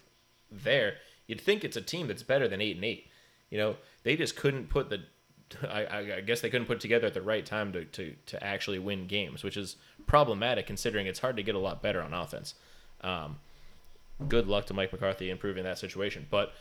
there, 0.51 0.95
you'd 1.27 1.43
think 1.43 1.63
it's 1.63 1.77
a 1.77 1.83
team 1.83 2.07
that's 2.07 2.23
better 2.23 2.49
than 2.49 2.63
eight 2.63 2.77
and 2.77 2.85
eight. 2.87 3.09
You 3.51 3.59
know, 3.59 3.77
they 4.03 4.17
just 4.17 4.35
couldn't 4.35 4.71
put 4.71 4.89
the. 4.89 5.03
I, 5.63 5.87
I, 6.17 6.21
guess 6.21 6.41
they 6.41 6.51
couldn't 6.51 6.67
put 6.67 6.81
together 6.81 7.07
at 7.07 7.15
the 7.15 7.23
right 7.23 7.45
time 7.45 7.73
to, 7.73 7.85
to, 7.85 8.15
to 8.27 8.45
actually 8.45 8.79
win 8.79 9.07
games, 9.07 9.43
which 9.43 9.57
is 9.57 9.77
problematic 10.07 10.67
considering 10.67 11.07
it's 11.07 11.19
hard 11.19 11.37
to 11.37 11.43
get 11.43 11.55
a 11.55 11.59
lot 11.59 11.83
better 11.83 12.03
on 12.03 12.13
offense. 12.13 12.55
Um, 13.03 13.37
good 14.27 14.47
luck 14.47 14.67
to 14.67 14.75
Mike 14.75 14.93
McCarthy 14.93 15.31
improving 15.31 15.65
that 15.65 15.79
situation. 15.79 16.27
But 16.31 16.53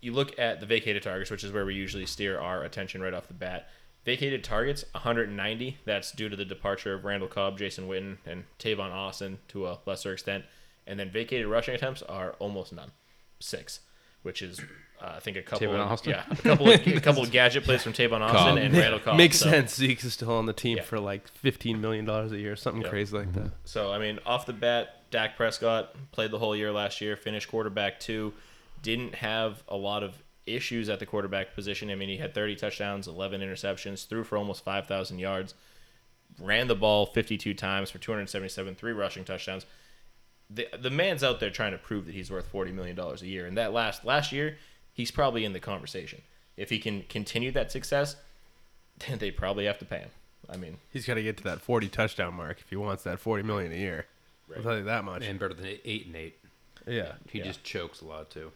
you 0.00 0.12
look 0.12 0.38
at 0.38 0.60
the 0.60 0.66
vacated 0.66 1.02
targets, 1.02 1.30
which 1.30 1.44
is 1.44 1.52
where 1.52 1.64
we 1.64 1.74
usually 1.74 2.06
steer 2.06 2.38
our 2.38 2.62
attention 2.62 3.00
right 3.00 3.14
off 3.14 3.28
the 3.28 3.34
bat. 3.34 3.68
Vacated 4.04 4.44
targets, 4.44 4.84
190. 4.92 5.78
That's 5.84 6.12
due 6.12 6.28
to 6.28 6.36
the 6.36 6.44
departure 6.44 6.94
of 6.94 7.04
Randall 7.04 7.28
Cobb, 7.28 7.58
Jason 7.58 7.88
Witten, 7.88 8.18
and 8.24 8.44
Tavon 8.58 8.92
Austin 8.92 9.38
to 9.48 9.66
a 9.66 9.78
lesser 9.86 10.12
extent. 10.12 10.44
And 10.86 10.98
then 10.98 11.10
vacated 11.10 11.46
rushing 11.46 11.74
attempts 11.74 12.02
are 12.02 12.32
almost 12.38 12.72
none, 12.72 12.92
six, 13.40 13.80
which 14.22 14.40
is 14.40 14.60
uh, 15.00 15.14
I 15.16 15.20
think 15.20 15.36
a 15.36 15.42
couple. 15.42 15.66
Tavon 15.68 15.74
of, 15.80 15.92
Austin? 15.92 16.10
Yeah, 16.12 16.24
a 16.30 16.36
couple 16.36 16.70
of 16.70 16.86
a 16.86 17.00
couple 17.00 17.22
of 17.22 17.30
gadget 17.30 17.64
plays 17.64 17.82
from 17.82 17.92
Tavon 17.92 18.20
Austin 18.20 18.38
Cobb. 18.38 18.58
and 18.58 18.74
Randall 18.76 19.00
Cobb. 19.00 19.16
Makes 19.16 19.38
So- 19.38 19.50
sense. 19.50 19.74
Zeke 19.74 20.02
is 20.04 20.14
still 20.14 20.32
on 20.32 20.46
the 20.46 20.52
team 20.52 20.78
Yeah. 20.78 20.82
for 20.84 20.98
like 20.98 21.28
fifteen 21.28 21.80
million 21.80 22.04
dollars 22.04 22.32
a 22.32 22.38
year, 22.38 22.56
something 22.56 22.82
Yeah. 22.82 22.88
crazy 22.88 23.16
like 23.16 23.32
that. 23.34 23.50
So 23.64 23.92
I 23.92 23.98
mean, 23.98 24.18
off 24.26 24.46
the 24.46 24.52
bat, 24.52 25.10
Dak 25.10 25.36
Prescott 25.36 25.94
played 26.12 26.30
the 26.30 26.38
whole 26.38 26.54
year 26.56 26.72
last 26.72 27.00
year, 27.00 27.16
finished 27.16 27.48
quarterback 27.48 28.00
two, 28.00 28.34
didn't 28.82 29.14
have 29.16 29.62
a 29.68 29.76
lot 29.76 30.02
of 30.02 30.14
issues 30.46 30.88
at 30.88 30.98
the 30.98 31.06
quarterback 31.06 31.54
position. 31.54 31.90
I 31.90 31.94
mean, 31.94 32.08
he 32.08 32.16
had 32.16 32.32
30 32.34 32.56
touchdowns, 32.56 33.06
11 33.06 33.40
interceptions, 33.42 34.06
threw 34.06 34.24
for 34.24 34.38
almost 34.38 34.64
5,000 34.64 35.18
yards, 35.18 35.54
ran 36.40 36.68
the 36.68 36.74
ball 36.74 37.04
52 37.06 37.52
times 37.54 37.90
for 37.90 37.98
277, 37.98 38.74
three 38.74 38.92
rushing 38.92 39.24
touchdowns. 39.24 39.66
The 40.50 40.66
the 40.80 40.88
man's 40.90 41.22
out 41.22 41.40
there 41.40 41.50
trying 41.50 41.72
to 41.72 41.78
prove 41.78 42.06
that 42.06 42.14
he's 42.14 42.30
worth 42.30 42.46
40 42.48 42.72
million 42.72 42.96
dollars 42.96 43.20
a 43.20 43.26
year, 43.26 43.44
and 43.46 43.58
that 43.58 43.72
last 43.74 44.04
last 44.06 44.32
year, 44.32 44.56
he's 44.98 45.10
probably 45.12 45.44
in 45.46 45.52
the 45.54 45.60
conversation. 45.60 46.20
If 46.56 46.70
he 46.70 46.78
can 46.80 47.04
continue 47.08 47.52
that 47.52 47.70
success, 47.72 48.16
then 49.08 49.18
they 49.18 49.30
probably 49.30 49.64
have 49.64 49.78
to 49.78 49.84
pay 49.86 50.00
him. 50.00 50.10
I 50.50 50.56
mean, 50.56 50.78
He's 50.92 51.06
got 51.06 51.14
to 51.14 51.22
get 51.22 51.36
to 51.38 51.44
that 51.44 51.60
forty 51.62 51.88
touchdown 51.88 52.34
mark 52.34 52.58
if 52.60 52.68
he 52.68 52.76
wants 52.76 53.04
that 53.04 53.18
forty 53.20 53.42
million 53.44 53.72
a 53.72 53.76
year. 53.76 54.06
I'll 54.56 54.62
tell 54.62 54.76
you 54.76 54.84
that 54.84 55.04
much. 55.04 55.24
And 55.24 55.38
better 55.38 55.54
than 55.54 55.66
eight 55.84 56.06
and 56.06 56.16
eight. 56.16 56.36
yeah. 56.86 57.12
He 57.30 57.38
Yeah. 57.38 57.44
just 57.44 57.62
chokes 57.64 58.00
a 58.00 58.06
lot 58.06 58.30
too. 58.30 58.50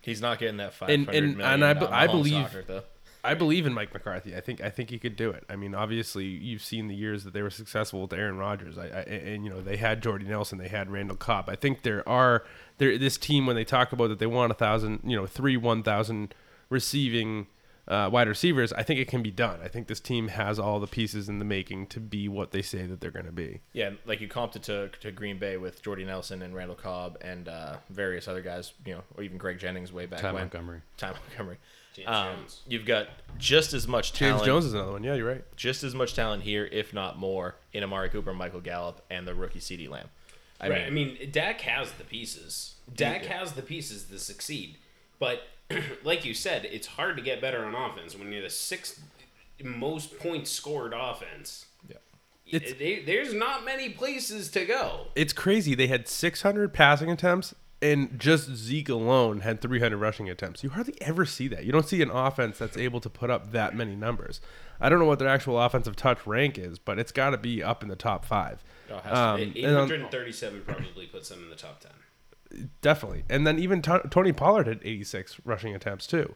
he's 0.00 0.22
not 0.22 0.38
getting 0.38 0.56
that 0.58 0.72
500 0.72 0.94
And- 0.94 1.06
million. 1.06 1.40
and- 1.42 1.62
and 1.62 1.84
I 1.84 2.04
I 2.04 2.06
believe- 2.06 2.46
soccer, 2.46 2.62
though. 2.62 2.84
I 3.28 3.34
believe 3.34 3.66
in 3.66 3.74
Mike 3.74 3.92
McCarthy. 3.92 4.34
I 4.34 4.40
think 4.40 4.62
I 4.62 4.70
think 4.70 4.88
he 4.90 4.98
could 4.98 5.14
do 5.14 5.30
it. 5.30 5.44
I 5.50 5.56
mean, 5.56 5.74
obviously, 5.74 6.24
you've 6.24 6.62
seen 6.62 6.88
the 6.88 6.94
years 6.94 7.24
that 7.24 7.34
they 7.34 7.42
were 7.42 7.50
successful 7.50 8.02
with 8.02 8.12
Aaron 8.12 8.38
Rodgers. 8.38 8.78
I, 8.78 8.86
I 8.86 9.00
and 9.02 9.44
you 9.44 9.50
know 9.50 9.60
they 9.60 9.76
had 9.76 10.02
Jordy 10.02 10.24
Nelson, 10.24 10.56
they 10.58 10.68
had 10.68 10.90
Randall 10.90 11.16
Cobb. 11.16 11.48
I 11.48 11.54
think 11.54 11.82
there 11.82 12.08
are 12.08 12.44
there 12.78 12.96
this 12.96 13.18
team 13.18 13.46
when 13.46 13.54
they 13.54 13.64
talk 13.64 13.92
about 13.92 14.08
that 14.08 14.18
they 14.18 14.26
want 14.26 14.50
a 14.50 14.54
thousand, 14.54 15.00
you 15.04 15.14
know, 15.14 15.26
three 15.26 15.56
one 15.56 15.82
thousand 15.82 16.34
receiving 16.70 17.48
uh, 17.88 18.08
wide 18.12 18.28
receivers. 18.28 18.72
I 18.72 18.82
think 18.82 19.00
it 19.00 19.08
can 19.08 19.22
be 19.22 19.30
done. 19.30 19.60
I 19.62 19.68
think 19.68 19.88
this 19.88 20.00
team 20.00 20.28
has 20.28 20.58
all 20.58 20.78
the 20.78 20.86
pieces 20.86 21.28
in 21.28 21.38
the 21.38 21.44
making 21.44 21.86
to 21.88 22.00
be 22.00 22.28
what 22.28 22.52
they 22.52 22.62
say 22.62 22.86
that 22.86 23.00
they're 23.00 23.10
going 23.10 23.26
to 23.26 23.32
be. 23.32 23.60
Yeah, 23.72 23.90
like 24.06 24.20
you 24.20 24.28
comped 24.28 24.56
it 24.56 24.62
to, 24.64 24.88
to 25.00 25.10
Green 25.10 25.38
Bay 25.38 25.56
with 25.56 25.82
Jordy 25.82 26.04
Nelson 26.04 26.42
and 26.42 26.54
Randall 26.54 26.76
Cobb 26.76 27.18
and 27.20 27.48
uh, 27.48 27.76
various 27.88 28.28
other 28.28 28.42
guys, 28.42 28.74
you 28.84 28.94
know, 28.94 29.02
or 29.16 29.22
even 29.22 29.38
Greg 29.38 29.58
Jennings 29.58 29.92
way 29.92 30.06
back 30.06 30.20
Ty 30.20 30.32
when. 30.32 30.42
Montgomery. 30.42 30.82
Ty 30.96 31.12
Montgomery. 31.12 31.58
James 31.98 32.08
Um, 32.08 32.36
Jones. 32.36 32.60
you've 32.66 32.86
got 32.86 33.08
just 33.38 33.72
as 33.74 33.86
much 33.86 34.12
James 34.12 34.32
talent. 34.32 34.46
Jones 34.46 34.64
is 34.64 34.74
another 34.74 34.92
one. 34.92 35.04
Yeah, 35.04 35.14
you're 35.14 35.28
right. 35.28 35.44
just 35.56 35.82
as 35.84 35.94
much 35.94 36.14
talent 36.14 36.42
here, 36.42 36.66
if 36.72 36.92
not 36.94 37.18
more, 37.18 37.56
in 37.72 37.82
Amari 37.84 38.08
Cooper, 38.08 38.32
Michael 38.34 38.60
Gallup, 38.60 39.04
and 39.10 39.26
the 39.26 39.34
rookie 39.34 39.60
CeeDee 39.60 39.88
Lamb. 39.88 40.08
I 40.60 40.68
right. 40.68 40.92
mean, 40.92 41.08
I 41.16 41.18
mean, 41.20 41.30
Dak 41.30 41.60
has 41.62 41.92
the 41.92 42.04
pieces. 42.04 42.74
Dak 42.94 43.24
has 43.26 43.52
the 43.52 43.62
pieces 43.62 44.04
to 44.04 44.18
succeed. 44.18 44.78
But 45.18 45.42
like 46.04 46.24
you 46.24 46.34
said, 46.34 46.64
it's 46.64 46.86
hard 46.86 47.16
to 47.16 47.22
get 47.22 47.40
better 47.40 47.64
on 47.64 47.74
offense 47.74 48.16
when 48.18 48.32
you're 48.32 48.42
the 48.42 48.50
sixth 48.50 49.00
most 49.62 50.18
points 50.18 50.50
scored 50.50 50.92
offense. 50.96 51.66
Yeah. 51.88 51.96
It's- 52.46 52.74
They- 52.78 53.02
there's 53.02 53.34
not 53.34 53.64
many 53.64 53.88
places 53.90 54.50
to 54.52 54.64
go. 54.64 55.08
It's 55.14 55.32
crazy. 55.32 55.74
They 55.74 55.86
had 55.88 56.08
600 56.08 56.72
passing 56.72 57.10
attempts, 57.10 57.54
and 57.80 58.18
just 58.18 58.50
Zeke 58.54 58.88
alone 58.88 59.40
had 59.40 59.60
300 59.60 59.96
rushing 59.96 60.28
attempts. 60.28 60.64
You 60.64 60.70
hardly 60.70 60.94
ever 61.00 61.24
see 61.24 61.46
that. 61.48 61.64
You 61.64 61.72
don't 61.72 61.86
see 61.88 62.02
an 62.02 62.10
offense 62.10 62.58
that's 62.58 62.76
able 62.76 63.00
to 63.00 63.08
put 63.10 63.30
up 63.30 63.52
that 63.52 63.74
many 63.74 63.94
numbers. 63.94 64.40
I 64.80 64.88
don't 64.88 64.98
know 64.98 65.04
what 65.06 65.18
their 65.18 65.28
actual 65.28 65.60
offensive 65.60 65.96
touch 65.96 66.26
rank 66.26 66.58
is, 66.58 66.78
but 66.78 66.98
it's 66.98 67.12
got 67.12 67.30
to 67.30 67.38
be 67.38 67.62
up 67.62 67.82
in 67.82 67.88
the 67.88 67.96
top 67.96 68.24
five. 68.24 68.62
Oh, 68.90 69.00
Um, 69.04 69.40
Eight 69.40 69.56
and 69.64 69.66
on- 69.74 69.80
hundred 69.82 70.00
and 70.00 70.10
thirty-seven 70.10 70.62
probably 70.66 71.06
puts 71.06 71.28
them 71.28 71.42
in 71.44 71.50
the 71.50 71.56
top 71.56 71.80
ten. 71.80 72.70
definitely. 72.80 73.24
And 73.28 73.46
then 73.46 73.58
even 73.58 73.82
T- 73.82 73.92
Tony 74.10 74.32
Pollard 74.32 74.66
had 74.66 74.80
86 74.82 75.36
rushing 75.44 75.74
attempts 75.74 76.06
too. 76.06 76.34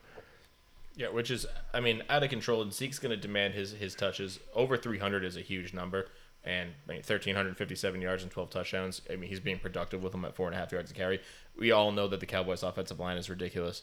Yeah, 0.94 1.08
which 1.08 1.30
is, 1.30 1.46
I 1.72 1.80
mean, 1.80 2.02
out 2.10 2.22
of 2.22 2.28
control. 2.28 2.60
And 2.60 2.70
Zeke's 2.72 2.98
going 2.98 3.10
to 3.10 3.16
demand 3.16 3.54
his 3.54 3.72
his 3.72 3.94
touches. 3.94 4.38
Over 4.54 4.76
300 4.76 5.24
is 5.24 5.36
a 5.38 5.40
huge 5.40 5.72
number, 5.72 6.08
and 6.44 6.70
I 6.88 6.90
mean, 6.92 6.98
1,357 6.98 8.00
yards 8.00 8.22
and 8.22 8.32
12 8.32 8.50
touchdowns. 8.50 9.00
I 9.10 9.16
mean, 9.16 9.28
he's 9.30 9.40
being 9.40 9.58
productive 9.58 10.02
with 10.02 10.12
them 10.12 10.24
at 10.24 10.34
four 10.34 10.46
and 10.48 10.56
a 10.56 10.58
half 10.58 10.72
yards 10.72 10.90
a 10.90 10.94
carry. 10.94 11.20
We 11.56 11.70
all 11.70 11.92
know 11.92 12.08
that 12.08 12.20
the 12.20 12.26
Cowboys' 12.26 12.62
offensive 12.62 12.98
line 12.98 13.16
is 13.16 13.28
ridiculous, 13.30 13.82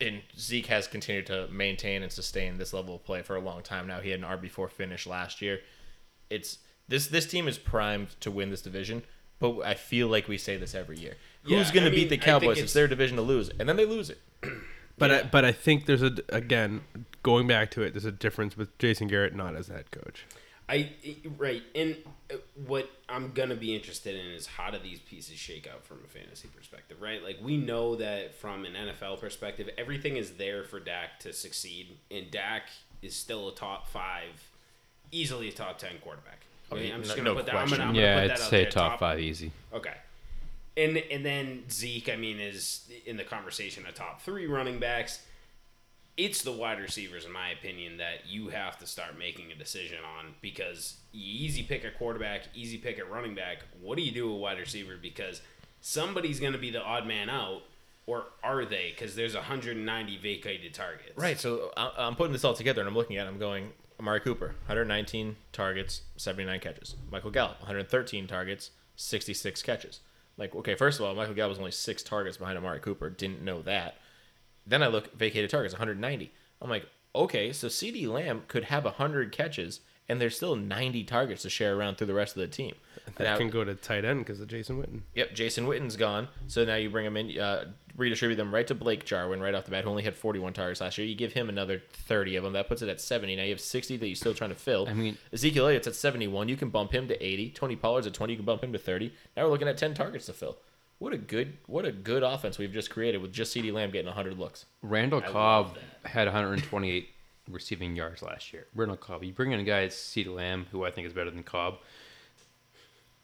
and 0.00 0.22
Zeke 0.38 0.66
has 0.66 0.86
continued 0.86 1.26
to 1.26 1.46
maintain 1.48 2.02
and 2.02 2.10
sustain 2.10 2.58
this 2.58 2.72
level 2.72 2.94
of 2.96 3.04
play 3.04 3.22
for 3.22 3.36
a 3.36 3.40
long 3.40 3.62
time 3.62 3.86
now. 3.86 4.00
He 4.00 4.10
had 4.10 4.20
an 4.20 4.26
RB 4.26 4.50
four 4.50 4.68
finish 4.68 5.06
last 5.06 5.42
year. 5.42 5.60
It's 6.30 6.58
this 6.88 7.06
this 7.08 7.26
team 7.26 7.46
is 7.48 7.58
primed 7.58 8.18
to 8.20 8.30
win 8.30 8.50
this 8.50 8.62
division, 8.62 9.02
but 9.38 9.60
I 9.60 9.74
feel 9.74 10.08
like 10.08 10.26
we 10.26 10.38
say 10.38 10.56
this 10.56 10.74
every 10.74 10.98
year. 10.98 11.14
Yeah, 11.44 11.58
Who's 11.58 11.70
going 11.70 11.84
to 11.84 11.90
mean, 11.90 12.00
beat 12.00 12.08
the 12.10 12.18
Cowboys? 12.18 12.52
it's- 12.52 12.64
It's 12.64 12.72
their 12.72 12.88
division 12.88 13.16
to 13.16 13.22
lose, 13.22 13.50
and 13.58 13.68
then 13.68 13.76
they 13.76 13.86
lose 13.86 14.10
it. 14.10 14.18
But 14.98 15.10
I, 15.10 15.22
but 15.22 15.46
I 15.46 15.52
think 15.52 15.86
there's 15.86 16.02
a 16.02 16.12
again 16.28 16.82
going 17.22 17.46
back 17.46 17.70
to 17.70 17.82
it. 17.82 17.94
There's 17.94 18.04
a 18.04 18.12
difference 18.12 18.54
with 18.58 18.76
Jason 18.76 19.08
Garrett 19.08 19.34
not 19.34 19.56
as 19.56 19.68
head 19.68 19.90
coach. 19.90 20.26
I 20.70 20.88
right, 21.36 21.62
and 21.74 21.96
uh, 22.32 22.36
what 22.66 22.88
I'm 23.08 23.32
gonna 23.32 23.56
be 23.56 23.74
interested 23.74 24.14
in 24.14 24.24
is 24.26 24.46
how 24.46 24.70
do 24.70 24.78
these 24.78 25.00
pieces 25.00 25.36
shake 25.36 25.66
out 25.66 25.84
from 25.84 25.98
a 26.04 26.08
fantasy 26.08 26.46
perspective, 26.54 26.98
right? 27.02 27.20
Like 27.24 27.38
we 27.42 27.56
know 27.56 27.96
that 27.96 28.36
from 28.36 28.64
an 28.64 28.74
NFL 28.74 29.20
perspective, 29.20 29.68
everything 29.76 30.16
is 30.16 30.34
there 30.34 30.62
for 30.62 30.78
Dak 30.78 31.18
to 31.20 31.32
succeed, 31.32 31.96
and 32.08 32.30
Dak 32.30 32.68
is 33.02 33.16
still 33.16 33.48
a 33.48 33.54
top 33.54 33.88
five, 33.88 34.48
easily 35.10 35.48
a 35.48 35.52
top 35.52 35.78
ten 35.78 35.98
quarterback. 36.00 36.46
I 36.70 36.76
mean, 36.76 36.92
I'm 36.92 37.02
just 37.02 37.16
gonna 37.16 37.30
no 37.30 37.34
put 37.34 37.46
that. 37.46 37.56
I'm 37.56 37.68
gonna, 37.68 37.82
I'm 37.82 37.88
gonna 37.88 38.00
Yeah, 38.00 38.14
put 38.22 38.24
I'd 38.24 38.30
that 38.30 38.38
say 38.38 38.62
there, 38.62 38.70
top 38.70 39.00
five 39.00 39.18
easy. 39.18 39.50
Okay. 39.74 39.94
And 40.76 40.96
and 40.96 41.26
then 41.26 41.64
Zeke, 41.68 42.10
I 42.10 42.16
mean, 42.16 42.38
is 42.38 42.88
in 43.06 43.16
the 43.16 43.24
conversation 43.24 43.86
of 43.86 43.94
top 43.94 44.22
three 44.22 44.46
running 44.46 44.78
backs. 44.78 45.20
It's 46.20 46.42
the 46.42 46.52
wide 46.52 46.78
receivers, 46.78 47.24
in 47.24 47.32
my 47.32 47.48
opinion, 47.48 47.96
that 47.96 48.26
you 48.28 48.48
have 48.48 48.78
to 48.80 48.86
start 48.86 49.18
making 49.18 49.52
a 49.52 49.54
decision 49.54 49.96
on 50.18 50.34
because 50.42 50.98
easy 51.14 51.62
pick 51.62 51.82
a 51.82 51.90
quarterback, 51.90 52.42
easy 52.54 52.76
pick 52.76 52.98
a 52.98 53.06
running 53.06 53.34
back. 53.34 53.60
What 53.80 53.96
do 53.96 54.02
you 54.02 54.12
do 54.12 54.30
with 54.30 54.38
wide 54.38 54.58
receiver? 54.58 54.98
Because 55.00 55.40
somebody's 55.80 56.38
going 56.38 56.52
to 56.52 56.58
be 56.58 56.70
the 56.70 56.82
odd 56.82 57.06
man 57.06 57.30
out, 57.30 57.62
or 58.06 58.24
are 58.44 58.66
they? 58.66 58.92
Because 58.94 59.14
there's 59.14 59.34
190 59.34 60.18
vacated 60.18 60.74
targets. 60.74 61.16
Right. 61.16 61.40
So 61.40 61.72
I'm 61.74 62.16
putting 62.16 62.34
this 62.34 62.44
all 62.44 62.52
together, 62.52 62.82
and 62.82 62.88
I'm 62.88 62.94
looking 62.94 63.16
at. 63.16 63.26
it, 63.26 63.30
I'm 63.30 63.38
going. 63.38 63.72
Amari 63.98 64.20
Cooper, 64.20 64.48
119 64.66 65.36
targets, 65.52 66.02
79 66.16 66.60
catches. 66.60 66.96
Michael 67.10 67.30
Gallup, 67.30 67.60
113 67.60 68.26
targets, 68.26 68.72
66 68.96 69.62
catches. 69.62 70.00
Like, 70.36 70.54
okay, 70.54 70.74
first 70.74 71.00
of 71.00 71.06
all, 71.06 71.14
Michael 71.14 71.34
Gallup 71.34 71.50
was 71.50 71.58
only 71.58 71.70
six 71.70 72.02
targets 72.02 72.36
behind 72.36 72.58
Amari 72.58 72.80
Cooper. 72.80 73.08
Didn't 73.08 73.42
know 73.42 73.62
that. 73.62 73.96
Then 74.66 74.82
I 74.82 74.86
look 74.88 75.16
vacated 75.16 75.50
targets, 75.50 75.74
190. 75.74 76.32
I'm 76.62 76.70
like, 76.70 76.86
okay, 77.14 77.52
so 77.52 77.66
CeeDee 77.68 78.06
Lamb 78.06 78.42
could 78.48 78.64
have 78.64 78.84
100 78.84 79.32
catches, 79.32 79.80
and 80.08 80.20
there's 80.20 80.36
still 80.36 80.56
90 80.56 81.04
targets 81.04 81.42
to 81.42 81.50
share 81.50 81.76
around 81.76 81.96
through 81.96 82.06
the 82.08 82.14
rest 82.14 82.36
of 82.36 82.40
the 82.40 82.48
team. 82.48 82.74
That 83.16 83.24
Now- 83.24 83.36
can 83.38 83.50
go 83.50 83.64
to 83.64 83.74
tight 83.74 84.04
end 84.04 84.20
because 84.20 84.40
of 84.40 84.46
Jason 84.46 84.80
Witten. 84.80 85.00
Yep, 85.16 85.34
Jason 85.34 85.66
Witten's 85.66 85.96
gone. 85.96 86.28
So 86.46 86.64
now 86.64 86.76
you 86.76 86.88
bring 86.90 87.04
him 87.04 87.16
in, 87.16 87.36
uh, 87.38 87.64
redistribute 87.96 88.36
them 88.36 88.54
right 88.54 88.66
to 88.68 88.74
Blake 88.74 89.04
Jarwin 89.04 89.40
right 89.40 89.52
off 89.54 89.64
the 89.64 89.72
bat, 89.72 89.82
who 89.82 89.90
only 89.90 90.04
had 90.04 90.14
41 90.14 90.52
targets 90.52 90.80
last 90.80 90.96
year. 90.96 91.06
You 91.08 91.16
give 91.16 91.32
him 91.32 91.48
another 91.48 91.82
30 91.92 92.36
of 92.36 92.44
them. 92.44 92.52
That 92.52 92.68
puts 92.68 92.82
it 92.82 92.88
at 92.88 93.00
70. 93.00 93.34
Now 93.34 93.42
you 93.42 93.50
have 93.50 93.60
60 93.60 93.96
that 93.96 94.06
you're 94.06 94.14
still 94.14 94.32
trying 94.32 94.50
to 94.50 94.56
fill. 94.56 94.86
I 94.88 94.94
mean- 94.94 95.18
Ezekiel 95.32 95.64
Elliott's 95.64 95.88
at 95.88 95.96
71. 95.96 96.48
You 96.48 96.56
can 96.56 96.70
bump 96.70 96.92
him 96.92 97.08
to 97.08 97.20
80. 97.26 97.50
Tony 97.50 97.74
Pollard's 97.74 98.06
at 98.06 98.14
20. 98.14 98.32
You 98.32 98.36
can 98.38 98.46
bump 98.46 98.62
him 98.62 98.72
to 98.72 98.78
30. 98.78 99.12
Now 99.36 99.44
we're 99.44 99.50
looking 99.50 99.68
at 99.68 99.76
10 99.76 99.94
targets 99.94 100.26
to 100.26 100.32
fill. 100.32 100.56
What 101.00 101.12
a 101.14 101.18
good, 101.18 101.56
what 101.66 101.86
a 101.86 101.92
good 101.92 102.22
offense 102.22 102.58
we've 102.58 102.72
just 102.72 102.90
created 102.90 103.22
with 103.22 103.32
just 103.32 103.56
CeeDee 103.56 103.72
Lamb 103.72 103.90
getting 103.90 104.06
100 104.06 104.38
looks. 104.38 104.66
Randall 104.82 105.22
Cobb 105.22 105.76
had 106.04 106.26
128 106.26 107.08
receiving 107.48 107.96
yards 107.96 108.20
last 108.22 108.52
year. 108.52 108.66
Randall 108.74 108.98
Cobb. 108.98 109.24
You 109.24 109.32
bring 109.32 109.52
in 109.52 109.60
a 109.60 109.64
guy 109.64 109.84
at 109.84 109.90
CeeDee 109.92 110.32
Lamb, 110.34 110.66
who 110.70 110.84
I 110.84 110.90
think 110.90 111.06
is 111.06 111.14
better 111.14 111.30
than 111.30 111.42
Cobb, 111.42 111.78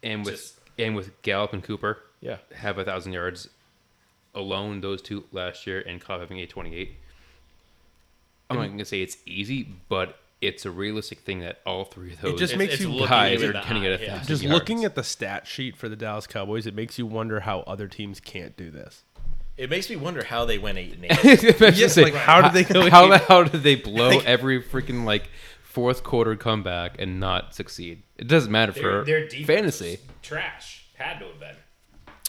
and 0.02 0.24
with 0.24 0.34
Just- 0.36 0.60
and 0.78 0.96
with 0.96 1.20
Gallup 1.22 1.52
and 1.52 1.62
Cooper, 1.62 2.02
Yeah. 2.20 2.38
have 2.54 2.78
a 2.78 2.84
thousand 2.84 3.12
yards 3.12 3.48
alone. 4.34 4.80
Those 4.80 5.00
two 5.02 5.24
last 5.30 5.66
year, 5.66 5.80
and 5.80 6.00
Cobb 6.00 6.20
having 6.20 6.38
828. 6.38 6.96
I'm 8.48 8.56
not 8.56 8.68
gonna 8.68 8.84
say 8.86 9.02
it's 9.02 9.18
easy, 9.26 9.68
but 9.90 10.18
it's 10.40 10.66
a 10.66 10.70
realistic 10.70 11.20
thing 11.20 11.40
that 11.40 11.60
all 11.64 11.84
three 11.84 12.12
of 12.12 12.20
those 12.20 12.34
it 12.34 12.38
just 12.38 12.52
It's- 12.52 12.58
makes 12.58 12.74
it's 12.74 12.82
you 12.82 12.90
looking 12.90 13.06
guys 13.08 13.42
are 13.42 13.46
in 13.46 13.52
the 13.52 13.60
going 13.60 13.64
to 13.68 13.74
eye, 13.74 13.80
get 13.96 14.00
a 14.00 14.04
yeah. 14.04 14.22
Just 14.22 14.42
yards. 14.42 14.52
looking 14.54 14.84
at 14.84 14.94
the 14.94 15.02
stat 15.02 15.46
sheet 15.46 15.76
for 15.76 15.88
the 15.88 15.96
Dallas 15.96 16.26
Cowboys, 16.26 16.66
it 16.66 16.74
makes 16.74 16.98
you 16.98 17.06
wonder 17.06 17.40
how 17.40 17.60
other 17.60 17.88
teams 17.88 18.20
can't 18.20 18.56
do 18.56 18.70
this. 18.70 19.02
It 19.56 19.70
makes 19.70 19.88
me 19.88 19.96
wonder 19.96 20.22
how 20.24 20.44
they 20.44 20.58
went 20.58 20.76
8 20.76 20.94
and 20.96 21.04
8. 21.06 21.60
Yes, 21.76 21.96
like, 21.96 22.12
how 22.14 22.42
did 22.42 22.52
they 22.52 22.64
go 22.70 22.90
How, 22.90 23.10
eight? 23.14 23.22
how 23.22 23.42
did 23.44 23.62
they 23.62 23.74
blow 23.74 24.18
every 24.26 24.62
freaking 24.62 25.04
like 25.04 25.30
fourth 25.62 26.02
quarter 26.04 26.36
comeback 26.36 27.00
and 27.00 27.18
not 27.18 27.54
succeed? 27.54 28.02
It 28.18 28.28
doesn't 28.28 28.52
matter 28.52 28.72
Their, 28.72 28.82
for 28.82 29.04
their 29.06 29.28
fantasy. 29.46 29.98
trash. 30.22 30.84
Had 30.96 31.18
to 31.20 31.26
have 31.26 31.40
been. 31.40 31.56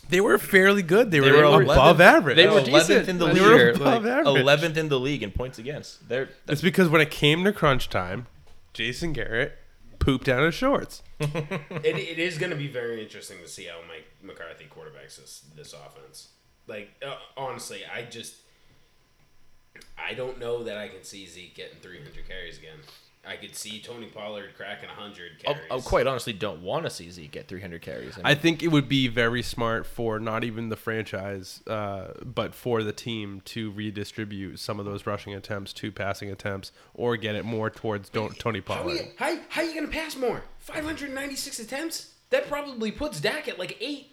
They 0.10 0.22
were 0.22 0.38
fairly 0.38 0.82
good. 0.82 1.12
They, 1.12 1.20
They 1.20 1.32
were, 1.32 1.38
were 1.50 1.64
above 1.64 1.98
11th. 1.98 2.00
average. 2.02 2.36
They 2.38 2.48
were 2.48 2.62
11th 2.62 3.08
in 3.08 3.18
the 3.18 3.26
league. 3.26 3.36
They 3.36 3.42
were 3.42 3.56
year, 3.56 3.70
above 3.72 4.04
like- 4.06 4.14
average. 4.14 4.44
11th 4.46 4.78
in 4.78 4.90
the 4.90 5.00
league 5.00 5.24
in 5.24 5.32
points 5.32 5.60
against. 5.60 6.08
They're 6.10 6.30
It's 6.48 6.62
because 6.62 6.90
when 6.90 7.02
it 7.02 7.12
came 7.12 7.44
to 7.44 7.52
crunch 7.52 7.90
time, 7.90 8.28
Jason 8.74 9.14
Garrett 9.14 9.58
pooped 10.00 10.26
down 10.26 10.44
his 10.44 10.56
shorts. 10.56 11.02
It, 11.20 11.96
it 11.96 12.20
is 12.20 12.38
going 12.38 12.50
to 12.52 12.56
be 12.56 12.68
very 12.68 13.02
interesting 13.02 13.38
to 13.42 13.48
see 13.48 13.66
how 13.66 13.78
Mike 13.88 14.06
McCarthy 14.22 14.66
quarterbacks 14.66 15.18
this 15.18 15.44
this 15.56 15.74
offense. 15.74 16.30
Like 16.68 16.90
uh, 17.06 17.16
honestly, 17.36 17.82
I 17.92 18.04
just 18.04 18.36
I 19.98 20.14
don't 20.14 20.40
know 20.40 20.64
that 20.64 20.78
I 20.78 20.88
can 20.90 21.04
see 21.04 21.26
Zeke 21.28 21.56
getting 21.56 21.78
300 21.82 22.28
carries 22.28 22.58
again. 22.58 22.78
I 23.26 23.36
could 23.36 23.56
see 23.56 23.82
Tony 23.82 24.08
Pollard 24.08 24.56
cracking 24.56 24.88
100 24.88 25.40
carries. 25.40 25.62
I 25.70 25.80
quite 25.80 26.08
honestly 26.08 26.34
don't 26.34 26.62
want 26.62 26.86
to 26.86 26.90
see 26.90 27.10
Zeke 27.10 27.32
get 27.32 27.48
300 27.48 27.82
carries. 27.82 28.14
I 28.16 28.18
mean, 28.18 28.26
I 28.26 28.36
think 28.36 28.64
it 28.64 28.70
would 28.70 28.88
be 28.88 29.08
very 29.10 29.44
smart 29.44 29.86
for 29.86 30.20
not 30.20 30.44
even 30.44 30.70
the 30.70 30.78
franchise, 30.78 31.62
uh, 31.68 32.14
but 32.24 32.56
for 32.56 32.84
the 32.84 32.94
team 32.94 33.42
to 33.46 33.72
redistribute 33.72 34.60
some 34.60 34.80
of 34.80 34.86
those 34.86 35.06
rushing 35.06 35.34
attempts 35.34 35.74
to 35.74 35.92
passing 35.92 36.32
attempts, 36.32 36.72
or 36.94 37.18
get 37.18 37.36
it 37.36 37.44
more 37.44 37.70
towards 37.70 38.10
don't, 38.10 38.38
Tony 38.40 38.60
How 38.66 38.76
Pollard. 38.76 38.94
you, 38.94 39.02
how, 39.18 39.38
how 39.50 39.62
you 39.62 39.74
going 39.74 39.86
to 39.86 39.92
pass 39.92 40.16
more? 40.16 40.44
596 40.60 41.60
attempts? 41.60 42.14
That 42.30 42.48
probably 42.48 42.92
puts 42.92 43.22
Dak 43.22 43.48
at 43.48 43.58
like 43.58 43.78
eight, 43.80 44.12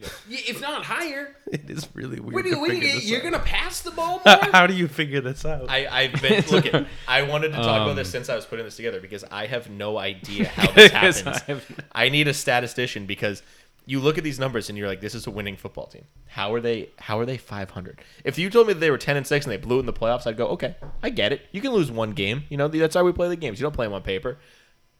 Y- 0.00 0.06
if 0.48 0.60
not 0.60 0.84
higher. 0.84 1.36
It 1.52 1.68
is 1.68 1.86
really 1.92 2.18
weird. 2.18 2.32
What 2.34 2.44
do 2.44 2.50
to 2.50 2.56
you, 2.56 2.60
what 2.62 2.68
do 2.70 2.74
figure 2.76 2.88
you 2.88 2.94
this 2.94 3.10
you're 3.10 3.20
going 3.20 3.34
to 3.34 3.38
pass 3.38 3.82
the 3.82 3.90
ball 3.90 4.22
more? 4.26 4.36
How 4.52 4.66
do 4.66 4.72
you 4.74 4.88
figure 4.88 5.20
this 5.20 5.44
out? 5.44 5.68
I, 5.68 5.86
I've 5.86 6.20
been 6.22 6.42
looking. 6.50 6.86
I 7.06 7.22
wanted 7.22 7.48
to 7.48 7.56
talk 7.56 7.64
about 7.82 7.90
Um, 7.90 7.96
this 7.96 8.10
since 8.10 8.30
I 8.30 8.34
was 8.34 8.46
putting 8.46 8.64
this 8.64 8.74
together 8.76 9.00
because 9.00 9.22
I 9.30 9.46
have 9.46 9.68
no 9.68 9.98
idea 9.98 10.48
how 10.48 10.72
this 10.72 10.90
Because 10.90 11.20
happens. 11.20 11.42
I 11.42 11.52
have- 11.52 11.80
I 11.92 12.08
need 12.08 12.26
a 12.26 12.32
statistician 12.34 13.04
because 13.04 13.42
you 13.84 14.00
look 14.00 14.16
at 14.16 14.24
these 14.24 14.38
numbers 14.38 14.70
and 14.70 14.78
you're 14.78 14.88
like, 14.88 15.00
this 15.02 15.14
is 15.14 15.26
a 15.26 15.30
winning 15.30 15.56
football 15.56 15.86
team. 15.88 16.04
How 16.28 16.54
are 16.54 16.60
they? 16.62 16.88
How 16.98 17.18
are 17.18 17.26
they 17.26 17.36
500? 17.36 18.00
If 18.24 18.38
you 18.38 18.48
told 18.48 18.68
me 18.68 18.72
that 18.72 18.80
they 18.80 18.90
were 18.90 18.96
10 18.96 19.18
and 19.18 19.26
six 19.26 19.44
and 19.44 19.52
they 19.52 19.58
blew 19.58 19.76
it 19.76 19.80
in 19.80 19.86
the 19.86 19.92
playoffs, 19.92 20.26
I'd 20.26 20.38
go, 20.38 20.46
okay, 20.48 20.74
I 21.02 21.10
get 21.10 21.32
it. 21.32 21.42
You 21.52 21.60
can 21.60 21.72
lose 21.72 21.90
one 21.90 22.12
game. 22.12 22.44
You 22.48 22.56
know 22.56 22.68
that's 22.68 22.94
how 22.94 23.04
we 23.04 23.12
play 23.12 23.28
the 23.28 23.36
games. 23.36 23.60
You 23.60 23.64
don't 23.64 23.74
play 23.74 23.84
them 23.86 23.92
on 23.92 24.02
paper. 24.02 24.38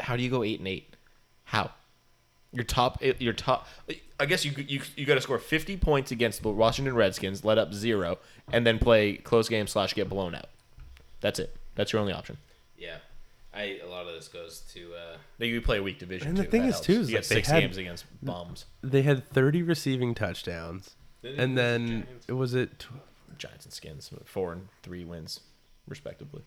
How 0.00 0.16
do 0.16 0.22
you 0.22 0.28
go 0.28 0.42
eight 0.44 0.58
and 0.58 0.68
eight? 0.68 0.94
How? 1.44 1.70
Your 2.52 2.64
top, 2.64 3.02
your 3.02 3.32
top. 3.32 3.66
I 4.22 4.26
guess 4.26 4.44
you 4.44 4.52
you 4.68 4.80
you 4.96 5.04
got 5.06 5.14
to 5.16 5.20
score 5.20 5.38
50 5.38 5.76
points 5.78 6.10
against 6.10 6.42
the 6.42 6.48
Washington 6.50 6.94
Redskins, 6.94 7.44
let 7.44 7.58
up 7.58 7.74
zero, 7.74 8.18
and 8.52 8.66
then 8.66 8.78
play 8.78 9.16
close 9.16 9.48
game 9.48 9.66
slash 9.66 9.94
get 9.94 10.08
blown 10.08 10.34
out. 10.34 10.46
That's 11.20 11.38
it. 11.38 11.54
That's 11.74 11.92
your 11.92 12.00
only 12.00 12.12
option. 12.12 12.38
yeah. 12.78 12.96
I, 13.54 13.80
a 13.84 13.86
lot 13.86 14.06
of 14.06 14.14
this 14.14 14.28
goes 14.28 14.60
to 14.72 14.94
uh, 14.94 15.16
Then 15.36 15.50
you 15.50 15.60
play 15.60 15.76
a 15.76 15.82
weak 15.82 15.98
division. 15.98 16.28
And 16.28 16.36
the 16.38 16.44
too. 16.44 16.50
thing 16.50 16.62
That 16.62 16.68
is, 16.68 16.74
helps. 16.76 16.86
too, 16.86 17.00
is 17.00 17.10
you 17.10 17.16
like 17.16 17.24
six 17.24 17.48
had- 17.48 17.60
games 17.60 17.76
against 17.76 18.06
bums. 18.22 18.64
they 18.82 19.02
had 19.02 19.28
30 19.28 19.62
receiving 19.62 20.14
touchdowns, 20.14 20.96
and 21.22 21.58
then 21.58 22.06
lose 22.14 22.26
the 22.26 22.34
was 22.36 22.54
it 22.54 22.78
tw- 22.78 22.88
Giants 23.36 23.66
and 23.66 23.74
Skins, 23.74 24.10
four 24.24 24.52
and 24.54 24.68
three 24.82 25.04
wins, 25.04 25.40
respectively. 25.86 26.42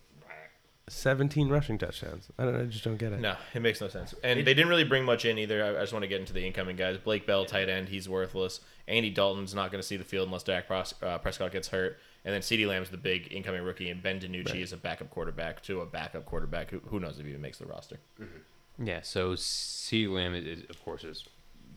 17 0.87 1.49
rushing 1.49 1.77
touchdowns. 1.77 2.27
I 2.37 2.43
don't. 2.45 2.55
I 2.61 2.65
just 2.65 2.83
don't 2.83 2.97
get 2.97 3.11
it. 3.11 3.19
No, 3.19 3.35
it 3.53 3.61
makes 3.61 3.81
no 3.81 3.87
sense. 3.87 4.13
And 4.23 4.39
they 4.39 4.53
didn't 4.53 4.67
really 4.67 4.83
bring 4.83 5.03
much 5.03 5.25
in 5.25 5.37
either. 5.39 5.63
I, 5.63 5.69
I 5.77 5.81
just 5.81 5.93
want 5.93 6.03
to 6.03 6.07
get 6.07 6.19
into 6.19 6.33
the 6.33 6.45
incoming 6.45 6.75
guys. 6.75 6.97
Blake 6.97 7.25
Bell, 7.25 7.45
tight 7.45 7.69
end, 7.69 7.89
he's 7.89 8.07
worthless. 8.07 8.59
Andy 8.87 9.09
Dalton's 9.09 9.55
not 9.55 9.71
going 9.71 9.81
to 9.81 9.87
see 9.87 9.97
the 9.97 10.03
field 10.03 10.27
unless 10.27 10.43
Dak 10.43 10.67
Pros- 10.67 10.93
uh, 11.01 11.17
Prescott 11.17 11.51
gets 11.51 11.69
hurt. 11.69 11.97
And 12.23 12.33
then 12.33 12.41
CeeDee 12.41 12.67
Lamb's 12.67 12.89
the 12.89 12.97
big 12.97 13.31
incoming 13.31 13.63
rookie, 13.63 13.89
and 13.89 14.01
Ben 14.01 14.19
DiNucci 14.19 14.61
is 14.61 14.73
a 14.73 14.77
backup 14.77 15.09
quarterback 15.11 15.61
to 15.63 15.81
a 15.81 15.85
backup 15.85 16.25
quarterback. 16.25 16.69
Who, 16.71 16.79
who 16.87 16.99
knows 16.99 17.17
if 17.19 17.25
he 17.25 17.29
even 17.31 17.41
makes 17.41 17.57
the 17.59 17.65
roster? 17.67 17.99
Yeah, 18.83 19.01
so 19.03 19.35
C. 19.35 20.07
Lamb 20.07 20.33
is, 20.35 20.45
is, 20.59 20.63
of 20.69 20.83
course, 20.83 21.03
is 21.03 21.23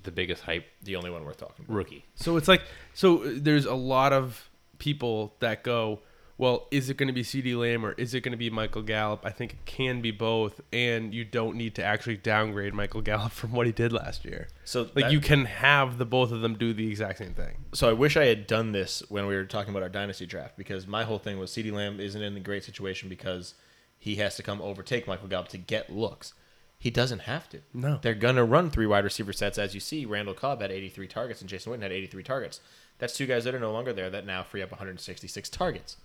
the 0.03 0.11
biggest 0.11 0.43
hype 0.43 0.67
The 0.83 0.97
only 0.97 1.11
one 1.11 1.25
worth 1.25 1.37
talking 1.39 1.65
about. 1.67 1.75
rookie. 1.77 2.05
So 2.15 2.37
it's 2.37 2.49
like 2.49 2.63
so 2.95 3.19
there's 3.25 3.67
a 3.67 3.75
lot 3.75 4.13
of 4.13 4.49
people 4.79 5.35
that 5.41 5.63
go, 5.65 6.01
well, 6.39 6.69
is 6.71 6.89
it 6.89 6.97
going 6.97 7.09
to 7.09 7.13
be 7.13 7.23
CeeDee 7.25 7.59
Lamb 7.59 7.85
or 7.85 7.93
is 7.93 8.15
it 8.15 8.21
going 8.21 8.31
to 8.33 8.39
be 8.39 8.49
Michael 8.49 8.83
Gallup? 8.83 9.21
I 9.27 9.31
think 9.31 9.53
it 9.55 9.65
can 9.67 10.01
be 10.01 10.13
both, 10.13 10.61
and 10.73 11.13
you 11.13 11.25
don't 11.25 11.57
need 11.57 11.75
to 11.75 11.85
actually 11.85 12.17
downgrade 12.17 12.73
Michael 12.75 13.01
Gallup 13.03 13.33
from 13.41 13.53
what 13.53 13.67
he 13.67 13.73
did 13.73 13.93
last 13.93 14.25
year. 14.25 14.49
So 14.65 14.83
Like 14.83 14.95
that- 15.07 15.13
you 15.13 15.21
can 15.21 15.47
have 15.47 15.99
the 15.99 16.05
both 16.07 16.31
of 16.31 16.41
them 16.41 16.57
do 16.57 16.73
the 16.73 16.89
exact 16.89 17.19
same 17.19 17.35
thing. 17.35 17.57
So 17.75 17.89
I 17.89 17.93
wish 17.93 18.17
I 18.17 18.27
had 18.27 18.47
done 18.47 18.71
this 18.73 19.03
when 19.09 19.27
we 19.27 19.35
were 19.35 19.45
talking 19.45 19.71
about 19.71 19.83
our 19.83 19.89
dynasty 19.89 20.27
draft 20.27 20.57
because 20.57 20.87
my 20.87 21.05
whole 21.05 21.19
thing 21.19 21.39
was 21.39 21.51
CeeDee 21.51 21.73
Lamb 21.73 21.99
isn't 22.01 22.23
in 22.23 22.37
a 22.37 22.41
great 22.41 22.63
situation 22.65 23.09
because 23.09 23.55
he 23.99 24.15
has 24.17 24.37
to 24.37 24.43
come 24.45 24.63
overtake 24.63 25.09
Michael 25.09 25.27
Gallup 25.29 25.49
to 25.49 25.59
get 25.59 25.91
looks. 25.91 26.35
He 26.79 26.91
doesn't 26.91 27.23
have 27.23 27.49
to. 27.49 27.59
No. 27.75 27.99
They're 28.01 28.15
gonna 28.15 28.45
run 28.45 28.71
three 28.71 28.87
wide 28.87 29.03
receiver 29.03 29.33
sets 29.33 29.59
as 29.59 29.75
you 29.75 29.81
see. 29.81 30.07
Randall 30.07 30.35
Cobb 30.35 30.61
had 30.63 30.71
83 30.71 31.09
targets 31.09 31.41
and 31.41 31.51
Jason 31.51 31.73
Witten 31.73 31.83
had 31.83 31.91
83 31.91 32.23
targets. 32.23 32.61
That's 32.99 33.15
two 33.17 33.27
guys 33.27 33.43
that 33.43 33.55
are 33.57 33.59
no 33.59 33.73
longer 33.73 33.93
there 33.93 34.09
that 34.11 34.25
now 34.25 34.45
free 34.45 34.63
up 34.63 34.71
166 34.71 35.49
targets. 35.49 35.97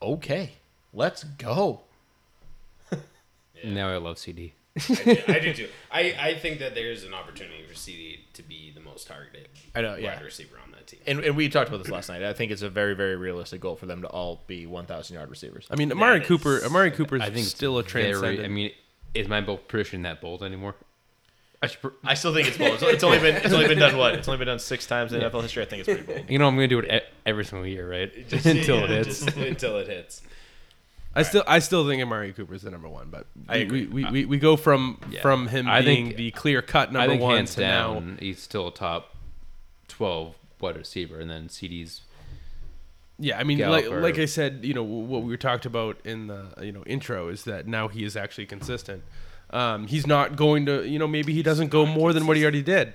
Okay, 0.00 0.52
let's 0.92 1.24
go. 1.24 1.82
Now 3.64 3.88
I 3.88 3.96
love 3.96 4.16
CeeDee. 4.18 4.52
I 5.28 5.40
do 5.40 5.52
too. 5.52 5.68
I, 5.90 6.14
I 6.20 6.34
think 6.34 6.60
that 6.60 6.76
there's 6.76 7.02
an 7.02 7.12
opportunity 7.12 7.64
for 7.66 7.74
CeeDee 7.74 8.18
to 8.34 8.42
be 8.44 8.70
the 8.72 8.80
most 8.80 9.08
targeted 9.08 9.48
I 9.74 9.80
know, 9.80 9.96
yeah. 9.96 10.14
wide 10.14 10.24
receiver 10.24 10.54
on 10.64 10.70
that 10.70 10.86
team. 10.86 11.00
And, 11.08 11.18
and 11.24 11.36
we 11.36 11.48
talked 11.48 11.68
about 11.68 11.82
this 11.82 11.90
last 11.90 12.08
night. 12.08 12.22
I 12.22 12.32
think 12.32 12.52
it's 12.52 12.62
a 12.62 12.70
very, 12.70 12.94
very 12.94 13.16
realistic 13.16 13.60
goal 13.60 13.74
for 13.74 13.86
them 13.86 14.02
to 14.02 14.08
all 14.08 14.42
be 14.46 14.66
1,000 14.66 15.12
yard 15.14 15.28
receivers. 15.30 15.66
I 15.72 15.74
mean, 15.74 15.90
Amari 15.90 16.20
Cooper. 16.20 16.58
is- 16.58 16.64
Amari 16.64 16.92
Cooper's 16.92 17.22
I 17.22 17.30
think 17.30 17.48
still 17.48 17.78
a 17.78 17.82
very- 17.82 18.04
transcendent. 18.04 18.44
I 18.44 18.48
mean, 18.48 18.70
is 19.14 19.26
my 19.26 19.40
bold 19.40 19.66
prediction 19.66 20.02
that 20.02 20.20
bold 20.20 20.44
anymore? 20.44 20.76
I 21.62 21.66
pr- 21.66 21.88
I 22.04 22.14
still 22.14 22.32
think 22.32 22.48
it's 22.48 22.56
bold. 22.58 22.74
It's, 22.74 22.82
it's 22.94 23.04
only 23.04 23.18
been 23.18 23.36
it's 23.36 23.52
only 23.52 23.66
been 23.68 23.78
done 23.78 23.96
what? 23.96 24.14
It's 24.14 24.28
only 24.28 24.38
been 24.38 24.46
done 24.46 24.58
six 24.60 24.86
times 24.86 25.12
in 25.12 25.20
NFL 25.20 25.42
history. 25.42 25.62
I 25.62 25.66
think 25.66 25.80
it's 25.80 25.88
pretty 25.88 26.02
bold. 26.20 26.30
you 26.30 26.38
know, 26.38 26.46
I'm 26.46 26.54
gonna 26.54 26.68
do 26.68 26.78
it 26.78 26.92
e- 26.92 27.06
every 27.26 27.44
single 27.44 27.66
year, 27.66 27.90
right? 27.90 28.12
Until 28.46 28.84
it 28.84 28.90
hits. 28.90 29.24
just 29.24 29.36
until 29.36 29.76
it 29.78 29.88
hits. 29.88 30.22
I 31.16 31.22
still, 31.22 31.42
I 31.48 31.58
still 31.58 31.84
think 31.88 32.00
Amari 32.00 32.32
Cooper's 32.32 32.62
the 32.62 32.70
number 32.70 32.88
one, 32.88 33.08
but 33.10 33.26
I 33.48 33.64
we, 33.64 33.86
we, 33.86 33.86
we, 33.86 34.04
we, 34.10 34.24
we 34.26 34.38
go 34.38 34.56
from 34.56 35.00
Yeah. 35.10 35.20
from 35.20 35.48
him 35.48 35.66
I 35.66 35.82
being 35.82 36.06
think- 36.06 36.16
the 36.16 36.30
clear 36.30 36.62
cut 36.62 36.90
I 36.90 36.92
number 36.92 37.08
think 37.08 37.22
one 37.22 37.36
hands 37.36 37.54
to 37.56 37.60
now. 37.62 38.02
he's 38.20 38.40
still 38.40 38.68
a 38.68 38.72
top 38.72 39.16
twelve 39.88 40.36
wide 40.60 40.76
receiver, 40.76 41.18
and 41.18 41.28
then 41.28 41.48
CeeDee's. 41.48 42.02
Yeah, 43.18 43.36
I 43.36 43.42
mean, 43.42 43.58
like 43.58 43.86
or- 43.86 44.00
like 44.00 44.18
I 44.18 44.26
said, 44.26 44.60
you 44.62 44.74
know 44.74 44.84
what 44.84 45.22
we 45.22 45.30
were 45.30 45.36
talked 45.36 45.66
about 45.66 45.98
in 46.04 46.28
the 46.28 46.46
you 46.62 46.70
know 46.70 46.84
intro 46.84 47.28
is 47.30 47.42
that 47.44 47.66
now 47.66 47.88
he 47.88 48.04
is 48.04 48.16
actually 48.16 48.46
consistent. 48.46 49.02
Um, 49.50 49.86
he's 49.86 50.06
not 50.06 50.36
going 50.36 50.66
to, 50.66 50.86
you 50.86 50.98
know, 50.98 51.06
maybe 51.08 51.32
he 51.32 51.42
doesn't 51.42 51.68
go 51.68 51.86
more 51.86 52.12
than 52.12 52.26
what 52.26 52.36
he 52.36 52.42
already 52.42 52.62
did. 52.62 52.94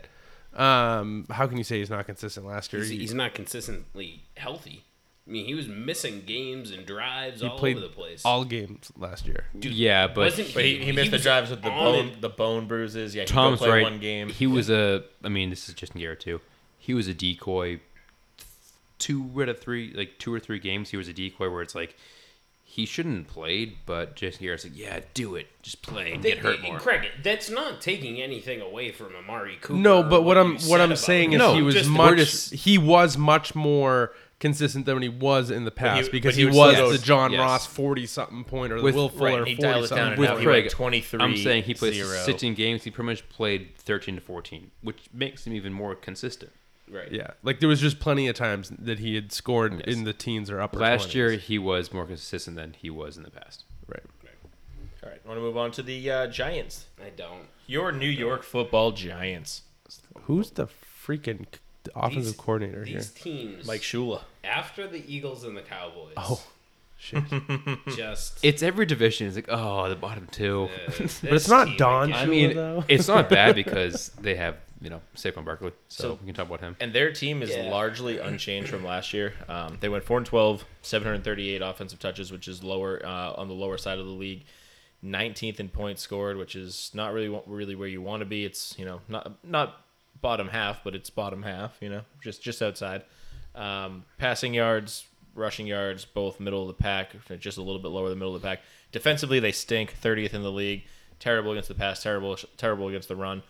Um, 0.53 1.25
how 1.31 1.47
can 1.47 1.57
you 1.57 1.63
say 1.63 1.79
he's 1.79 1.89
not 1.89 2.05
consistent 2.05 2.45
last 2.45 2.71
year? 2.73 2.81
He's, 2.83 2.91
He- 2.91 2.99
he's 2.99 3.13
not 3.13 3.33
consistently 3.33 4.23
healthy. 4.37 4.83
I 5.27 5.31
mean, 5.31 5.45
he 5.45 5.53
was 5.55 5.69
missing 5.69 6.23
games 6.25 6.69
and 6.71 6.85
drives 6.85 7.39
he 7.41 7.47
all 7.47 7.57
played 7.57 7.77
over 7.77 7.87
the 7.87 7.93
place. 7.93 8.23
all 8.25 8.43
games 8.43 8.91
last 8.97 9.25
year. 9.25 9.45
Dude, 9.57 9.71
yeah, 9.71 10.07
but 10.07 10.17
wasn't 10.17 10.53
But 10.53 10.65
he, 10.65 10.83
he 10.83 10.91
missed 10.91 11.11
the 11.11 11.17
drives 11.17 11.49
with 11.49 11.61
the 11.61 11.69
bone 11.69 12.07
it. 12.09 12.21
the 12.21 12.27
bone 12.27 12.67
bruises. 12.67 13.15
Yeah, 13.15 13.21
he 13.21 13.27
Tom's 13.27 13.59
Tom's 13.59 13.59
play 13.59 13.69
right. 13.69 13.83
one 13.83 13.99
game. 13.99 14.27
He 14.27 14.47
was 14.47 14.69
a. 14.69 15.03
I 15.23 15.29
mean, 15.29 15.49
this 15.49 15.69
is 15.69 15.75
just 15.75 15.95
in 15.95 16.01
Garrett 16.01 16.19
too. 16.19 16.41
He 16.77 16.93
was 16.93 17.07
a 17.07 17.13
decoy. 17.13 17.79
Two 18.99 19.29
out 19.41 19.47
of 19.49 19.59
three, 19.59 19.93
like 19.93 20.17
two 20.19 20.33
or 20.33 20.39
three 20.41 20.59
games, 20.59 20.89
he 20.89 20.97
was 20.97 21.07
a 21.07 21.13
decoy 21.13 21.49
where 21.49 21.61
it's 21.61 21.73
like 21.75 21.95
he 22.75 22.87
shouldn't 22.87 23.17
have 23.17 23.27
played, 23.27 23.77
but 23.85 24.15
Jason 24.15 24.41
Garrett's 24.41 24.63
like, 24.63 24.75
yeah, 24.75 24.99
do 25.13 25.35
it, 25.35 25.45
just 25.61 25.83
play 25.83 26.11
and 26.13 26.23
get 26.23 26.39
hurt 26.39 26.59
more. 26.63 26.79
Craig, 26.79 27.07
that's 27.21 27.47
not 27.47 27.81
taking 27.81 28.19
anything 28.19 28.61
away 28.61 28.91
from 28.91 29.15
Amari 29.15 29.57
Cooper. 29.61 29.79
No, 29.79 30.01
but 30.01 30.23
what 30.23 30.37
you 30.37 30.41
I'm 30.41 30.57
what 30.67 30.81
I'm 30.81 30.95
saying 30.95 31.33
him. 31.33 31.39
is 31.41 31.45
No, 31.47 31.53
he 31.53 31.61
was 31.61 31.87
much 31.87 32.17
just- 32.17 32.53
he 32.53 32.79
was 32.79 33.15
much 33.15 33.53
more 33.53 34.13
consistent 34.39 34.87
than 34.87 35.03
he 35.03 35.07
was 35.07 35.51
in 35.51 35.65
the 35.65 35.71
past 35.71 36.07
he- 36.07 36.11
because 36.11 36.35
he, 36.35 36.41
he 36.41 36.47
was 36.47 36.55
was 36.55 36.75
so- 36.77 36.91
the 36.93 36.97
John 36.97 37.31
yes. 37.31 37.39
Ross 37.39 37.67
forty 37.67 38.07
something 38.07 38.43
point 38.43 38.73
or 38.73 38.77
the 38.77 38.83
With- 38.83 38.95
Will 38.95 39.09
Fuller 39.09 39.39
and 39.39 39.47
he 39.47 39.55
forty 39.55 39.61
dialed 39.71 39.85
it 39.85 39.89
down 39.89 39.97
something 39.97 40.19
With 40.19 40.29
now 40.29 40.33
point. 40.33 40.39
he 40.41 40.45
Craig, 40.47 40.63
went 40.63 40.71
23 40.71 41.19
I'm 41.21 41.37
saying 41.37 41.63
he 41.63 41.73
plays 41.75 41.93
zero. 41.93 42.17
16 42.25 42.55
games. 42.55 42.83
He 42.85 42.89
pretty 42.89 43.05
much 43.05 43.29
played 43.29 43.77
13 43.77 44.15
to 44.15 44.21
14, 44.21 44.71
which 44.81 44.97
makes 45.13 45.45
him 45.45 45.53
even 45.53 45.71
more 45.73 45.93
consistent. 45.95 46.51
Right. 46.93 47.11
Yeah, 47.11 47.31
like 47.43 47.59
there 47.59 47.69
was 47.69 47.81
just 47.81 47.99
plenty 47.99 48.27
of 48.27 48.35
times 48.35 48.69
that 48.77 48.99
he 48.99 49.15
had 49.15 49.31
scored 49.31 49.73
Yes. 49.85 49.95
in 49.97 50.03
the 50.03 50.13
teens 50.13 50.49
or 50.51 50.61
upper. 50.61 50.79
Last 50.79 51.09
20s. 51.09 51.13
year, 51.15 51.31
he 51.31 51.57
was 51.59 51.91
more 51.91 52.05
consistent 52.05 52.55
than 52.57 52.73
he 52.77 52.89
was 52.89 53.17
in 53.17 53.23
the 53.23 53.31
past. 53.31 53.63
right? 53.87 54.03
All 55.03 55.09
right, 55.09 55.25
want 55.25 55.37
to 55.37 55.41
move 55.41 55.57
on 55.57 55.71
to 55.71 55.83
the 55.83 56.09
uh, 56.09 56.27
Giants. 56.27 56.85
I 57.05 57.09
don't. 57.09 57.47
Your 57.67 57.91
New 57.91 58.07
York 58.07 58.43
Football 58.43 58.93
Giants. 58.93 59.63
Who's 60.23 60.51
the 60.51 60.67
freaking 60.67 61.45
offensive 61.93 62.23
These- 62.23 62.35
coordinator 62.37 62.85
here? 62.85 62.99
These 62.99 63.11
teams, 63.11 63.67
Mike 63.67 63.81
Shula. 63.81 64.21
after 64.45 64.87
the 64.87 65.03
Eagles 65.13 65.43
and 65.43 65.57
the 65.57 65.61
Cowboys, 65.61 66.13
Oh, 66.15 66.41
shit! 66.97 67.21
just 67.97 68.39
It's 68.43 68.63
every 68.63 68.85
division. 68.85 69.27
It's 69.27 69.35
like, 69.35 69.49
oh, 69.49 69.89
the 69.89 69.95
bottom 69.97 70.27
two. 70.31 70.69
uh, 70.87 70.91
but 70.97 71.33
it's 71.33 71.49
not 71.49 71.77
Don. 71.77 72.13
I 72.13 72.25
Shula, 72.25 72.29
mean, 72.29 72.55
though. 72.55 72.85
it's 72.87 73.09
not 73.09 73.27
bad 73.29 73.55
because 73.63 74.09
they 74.21 74.35
have, 74.35 74.55
you 74.83 74.89
know, 74.89 75.01
Saquon 75.15 75.45
Barkley. 75.45 75.71
So, 75.87 76.03
So- 76.03 76.13
we 76.21 76.25
can 76.27 76.35
talk 76.35 76.47
about 76.47 76.59
him. 76.59 76.75
And 76.81 76.91
their 76.93 77.11
team 77.13 77.41
is 77.41 77.49
Yeah. 77.51 77.69
largely 77.71 78.17
unchanged 78.29 78.69
from 78.69 78.83
last 78.83 79.13
year. 79.13 79.33
Um, 79.47 79.77
they 79.79 79.87
went 79.89 80.03
4 80.03 80.17
and 80.17 80.25
12, 80.25 80.65
738 80.81 81.61
offensive 81.61 81.99
touches, 81.99 82.31
which 82.31 82.47
is 82.49 82.63
lower 82.63 83.01
uh, 83.05 83.33
on 83.33 83.47
the 83.47 83.53
lower 83.53 83.77
side 83.77 83.97
of 83.97 84.05
the 84.05 84.11
league. 84.11 84.43
19th 85.03 85.59
in 85.59 85.69
points 85.69 86.01
scored, 86.01 86.37
which 86.37 86.55
is 86.55 86.91
not 86.93 87.13
really 87.13 87.27
really 87.47 87.75
where 87.75 87.87
you 87.89 88.01
want 88.01 88.21
to 88.21 88.25
be. 88.25 88.45
It's 88.45 88.73
you 88.79 88.85
know 88.85 89.01
not 89.09 89.33
not 89.43 89.81
bottom 90.21 90.47
half, 90.49 90.81
but 90.83 90.95
it's 90.95 91.09
bottom 91.09 91.43
half. 91.43 91.77
You 91.81 91.89
know, 91.89 92.01
just 92.23 92.41
just 92.41 92.61
outside. 92.61 93.03
Um, 93.55 94.05
passing 94.17 94.53
yards, 94.53 95.05
rushing 95.35 95.67
yards, 95.67 96.05
both 96.05 96.39
middle 96.39 96.61
of 96.61 96.67
the 96.69 96.81
pack, 96.81 97.15
just 97.39 97.57
a 97.57 97.61
little 97.61 97.81
bit 97.81 97.89
lower 97.89 98.09
than 98.09 98.17
middle 98.17 98.33
of 98.35 98.41
the 98.41 98.47
pack. 98.47 98.61
Defensively, 98.93 99.39
they 99.41 99.51
stink. 99.51 99.93
30th 100.01 100.33
in 100.33 100.41
the 100.41 100.51
league. 100.51 100.83
Terrible 101.19 101.51
against 101.51 101.67
the 101.67 101.75
pass. 101.75 102.01
Terrible 102.01 102.37
terrible 102.57 102.87
against 102.87 103.07
the 103.09 103.15
run 103.17 103.43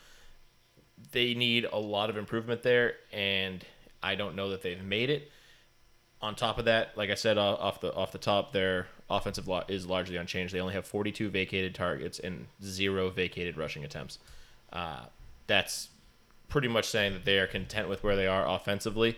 they 1.13 1.34
need 1.34 1.65
a 1.71 1.80
lot 1.80 2.10
of 2.10 2.17
improvement 2.17 2.63
there, 2.63 2.95
and 3.12 3.63
I 4.02 4.15
don't 4.15 4.36
know 4.36 4.49
that 4.49 4.62
they've 4.62 4.84
made 4.84 5.10
it. 5.10 5.32
On 6.21 6.36
top 6.36 6.58
of 6.58 6.65
that, 6.65 6.97
like 6.97 7.10
I 7.10 7.15
said 7.15 7.38
off 7.38 7.82
the 7.82 7.93
off 7.93 8.12
the 8.12 8.17
top, 8.17 8.54
their 8.54 8.88
offensive 9.10 9.47
lot 9.47 9.69
is 9.69 9.86
largely 9.86 10.15
unchanged. 10.15 10.54
They 10.54 10.60
only 10.60 10.73
have 10.73 10.86
42 10.86 11.30
vacated 11.30 11.76
targets 11.76 12.19
and 12.19 12.47
zero 12.63 13.10
vacated 13.10 13.58
rushing 13.58 13.84
attempts. 13.84 14.19
Uh, 14.71 15.06
that's 15.47 15.89
pretty 16.47 16.67
much 16.67 16.86
saying 16.86 17.13
that 17.13 17.26
they 17.26 17.39
are 17.39 17.47
content 17.47 17.89
with 17.89 18.04
where 18.04 18.15
they 18.15 18.28
are 18.28 18.47
offensively, 18.47 19.17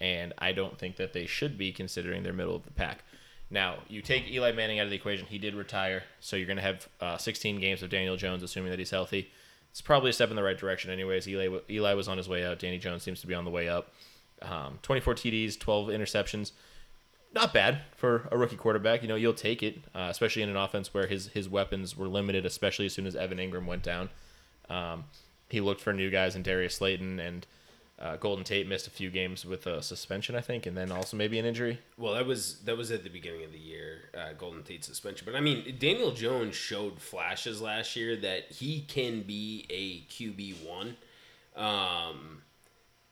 and 0.00 0.32
I 0.38 0.52
don't 0.52 0.78
think 0.78 0.96
that 0.96 1.12
they 1.12 1.26
should 1.26 1.58
be 1.58 1.72
considering 1.72 2.22
their 2.22 2.32
middle 2.32 2.54
of 2.54 2.64
the 2.64 2.70
pack. 2.70 3.02
Now, 3.50 3.78
you 3.88 4.00
take 4.00 4.30
Eli 4.30 4.52
Manning 4.52 4.78
out 4.80 4.84
of 4.84 4.90
the 4.90 4.96
equation. 4.96 5.26
He 5.26 5.38
did 5.38 5.54
retire, 5.54 6.04
so 6.20 6.36
you're 6.36 6.46
going 6.46 6.56
to 6.56 6.62
have 6.62 6.88
uh, 7.00 7.16
16 7.18 7.60
games 7.60 7.82
of 7.82 7.90
Daniel 7.90 8.16
Jones, 8.16 8.42
assuming 8.42 8.70
that 8.70 8.78
he's 8.78 8.90
healthy. 8.90 9.30
It's 9.74 9.80
probably 9.80 10.10
a 10.10 10.12
step 10.12 10.30
in 10.30 10.36
the 10.36 10.42
right 10.44 10.56
direction, 10.56 10.92
anyways. 10.92 11.26
Eli, 11.26 11.58
Eli 11.68 11.94
was 11.94 12.06
on 12.06 12.16
his 12.16 12.28
way 12.28 12.44
out. 12.46 12.60
Danny 12.60 12.78
Jones 12.78 13.02
seems 13.02 13.20
to 13.22 13.26
be 13.26 13.34
on 13.34 13.44
the 13.44 13.50
way 13.50 13.68
up. 13.68 13.92
Um, 14.40 14.78
24 14.82 15.16
TDs, 15.16 15.58
12 15.58 15.88
interceptions. 15.88 16.52
Not 17.32 17.52
bad 17.52 17.80
for 17.96 18.28
a 18.30 18.38
rookie 18.38 18.54
quarterback. 18.54 19.02
You 19.02 19.08
know, 19.08 19.16
you'll 19.16 19.34
take 19.34 19.64
it, 19.64 19.82
uh, 19.92 20.06
especially 20.12 20.42
in 20.42 20.48
an 20.48 20.56
offense 20.56 20.94
where 20.94 21.08
his 21.08 21.26
his 21.26 21.48
weapons 21.48 21.96
were 21.96 22.06
limited, 22.06 22.46
especially 22.46 22.86
as 22.86 22.92
soon 22.94 23.04
as 23.04 23.16
Evan 23.16 23.38
Engram 23.38 23.66
went 23.66 23.82
down. 23.82 24.10
Um, 24.70 25.06
he 25.48 25.60
looked 25.60 25.80
for 25.80 25.92
new 25.92 26.08
guys 26.08 26.36
in 26.36 26.44
Darius 26.44 26.76
Slayton 26.76 27.18
and 27.18 27.44
uh, 27.98 28.16
Golden 28.16 28.44
Tate 28.44 28.68
missed 28.68 28.86
a 28.86 28.90
few 28.90 29.10
games 29.10 29.44
with 29.44 29.66
a 29.66 29.80
suspension, 29.82 30.34
I 30.34 30.40
think, 30.40 30.66
and 30.66 30.76
then 30.76 30.90
also 30.90 31.16
maybe 31.16 31.38
an 31.38 31.44
injury. 31.44 31.78
Well, 31.96 32.14
that 32.14 32.26
was 32.26 32.60
that 32.64 32.76
was 32.76 32.90
at 32.90 33.04
the 33.04 33.10
beginning 33.10 33.44
of 33.44 33.52
the 33.52 33.58
year, 33.58 34.10
uh, 34.16 34.32
Golden 34.36 34.62
Tate 34.64 34.84
suspension. 34.84 35.24
But 35.24 35.36
I 35.36 35.40
mean, 35.40 35.76
Daniel 35.78 36.12
Jones 36.12 36.56
showed 36.56 37.00
flashes 37.00 37.60
last 37.60 37.94
year 37.94 38.16
that 38.16 38.50
he 38.50 38.80
can 38.80 39.22
be 39.22 39.66
a 39.70 40.00
QB 40.12 40.66
one. 40.66 40.96
Um, 41.54 42.42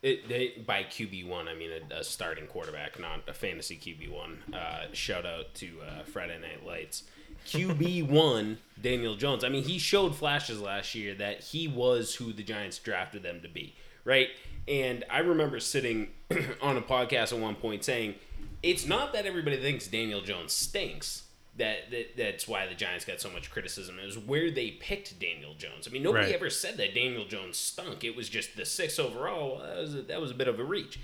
it, 0.02 0.28
they, 0.28 0.54
by 0.66 0.82
QB 0.82 1.28
one, 1.28 1.46
I 1.46 1.54
mean 1.54 1.70
a, 1.90 2.00
a 2.00 2.04
starting 2.04 2.46
quarterback, 2.48 2.98
not 2.98 3.20
a 3.28 3.32
fantasy 3.32 3.76
QB 3.76 4.10
one. 4.12 4.38
Uh, 4.52 4.86
shout 4.92 5.24
out 5.24 5.54
to 5.54 5.68
uh, 5.86 6.02
Friday 6.02 6.40
Night 6.40 6.66
Lights. 6.66 7.04
QB 7.46 8.08
one, 8.08 8.58
Daniel 8.82 9.14
Jones. 9.14 9.44
I 9.44 9.48
mean, 9.48 9.62
he 9.62 9.78
showed 9.78 10.16
flashes 10.16 10.60
last 10.60 10.96
year 10.96 11.14
that 11.14 11.40
he 11.40 11.68
was 11.68 12.16
who 12.16 12.32
the 12.32 12.42
Giants 12.42 12.78
drafted 12.78 13.22
them 13.22 13.40
to 13.42 13.48
be, 13.48 13.76
right? 14.04 14.28
And 14.68 15.04
I 15.10 15.18
remember 15.18 15.58
sitting 15.60 16.08
on 16.62 16.76
a 16.76 16.82
podcast 16.82 17.32
at 17.32 17.38
one 17.38 17.54
point 17.56 17.84
saying, 17.84 18.14
"It's 18.62 18.86
not 18.86 19.12
that 19.12 19.26
everybody 19.26 19.56
thinks 19.56 19.86
Daniel 19.88 20.20
Jones 20.20 20.52
stinks. 20.52 21.24
that, 21.58 21.90
that 21.90 22.16
that's 22.16 22.48
why 22.48 22.66
the 22.66 22.74
Giants 22.74 23.04
got 23.04 23.20
so 23.20 23.28
much 23.30 23.50
criticism. 23.50 23.98
It 24.02 24.06
was 24.06 24.16
where 24.18 24.50
they 24.50 24.70
picked 24.70 25.18
Daniel 25.20 25.52
Jones. 25.54 25.86
I 25.86 25.90
mean, 25.90 26.02
nobody 26.02 26.26
Right. 26.26 26.34
ever 26.34 26.48
said 26.48 26.76
that 26.78 26.94
Daniel 26.94 27.26
Jones 27.26 27.58
stunk. 27.58 28.04
It 28.04 28.16
was 28.16 28.28
just 28.30 28.56
the 28.56 28.64
six 28.64 28.98
overall. 28.98 29.58
That 29.58 29.76
was 29.78 29.94
a, 29.94 30.02
that 30.02 30.20
was 30.20 30.30
a 30.30 30.34
bit 30.34 30.48
of 30.48 30.58
a 30.58 30.64
reach. 30.64 30.98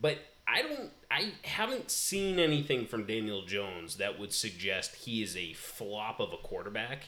But 0.00 0.18
I 0.46 0.62
don't. 0.62 0.90
I 1.10 1.32
haven't 1.44 1.90
seen 1.90 2.38
anything 2.38 2.84
from 2.86 3.06
Daniel 3.06 3.42
Jones 3.46 3.96
that 3.96 4.18
would 4.18 4.32
suggest 4.32 4.94
he 4.96 5.22
is 5.22 5.36
a 5.36 5.52
flop 5.54 6.20
of 6.20 6.32
a 6.32 6.36
quarterback. 6.36 7.04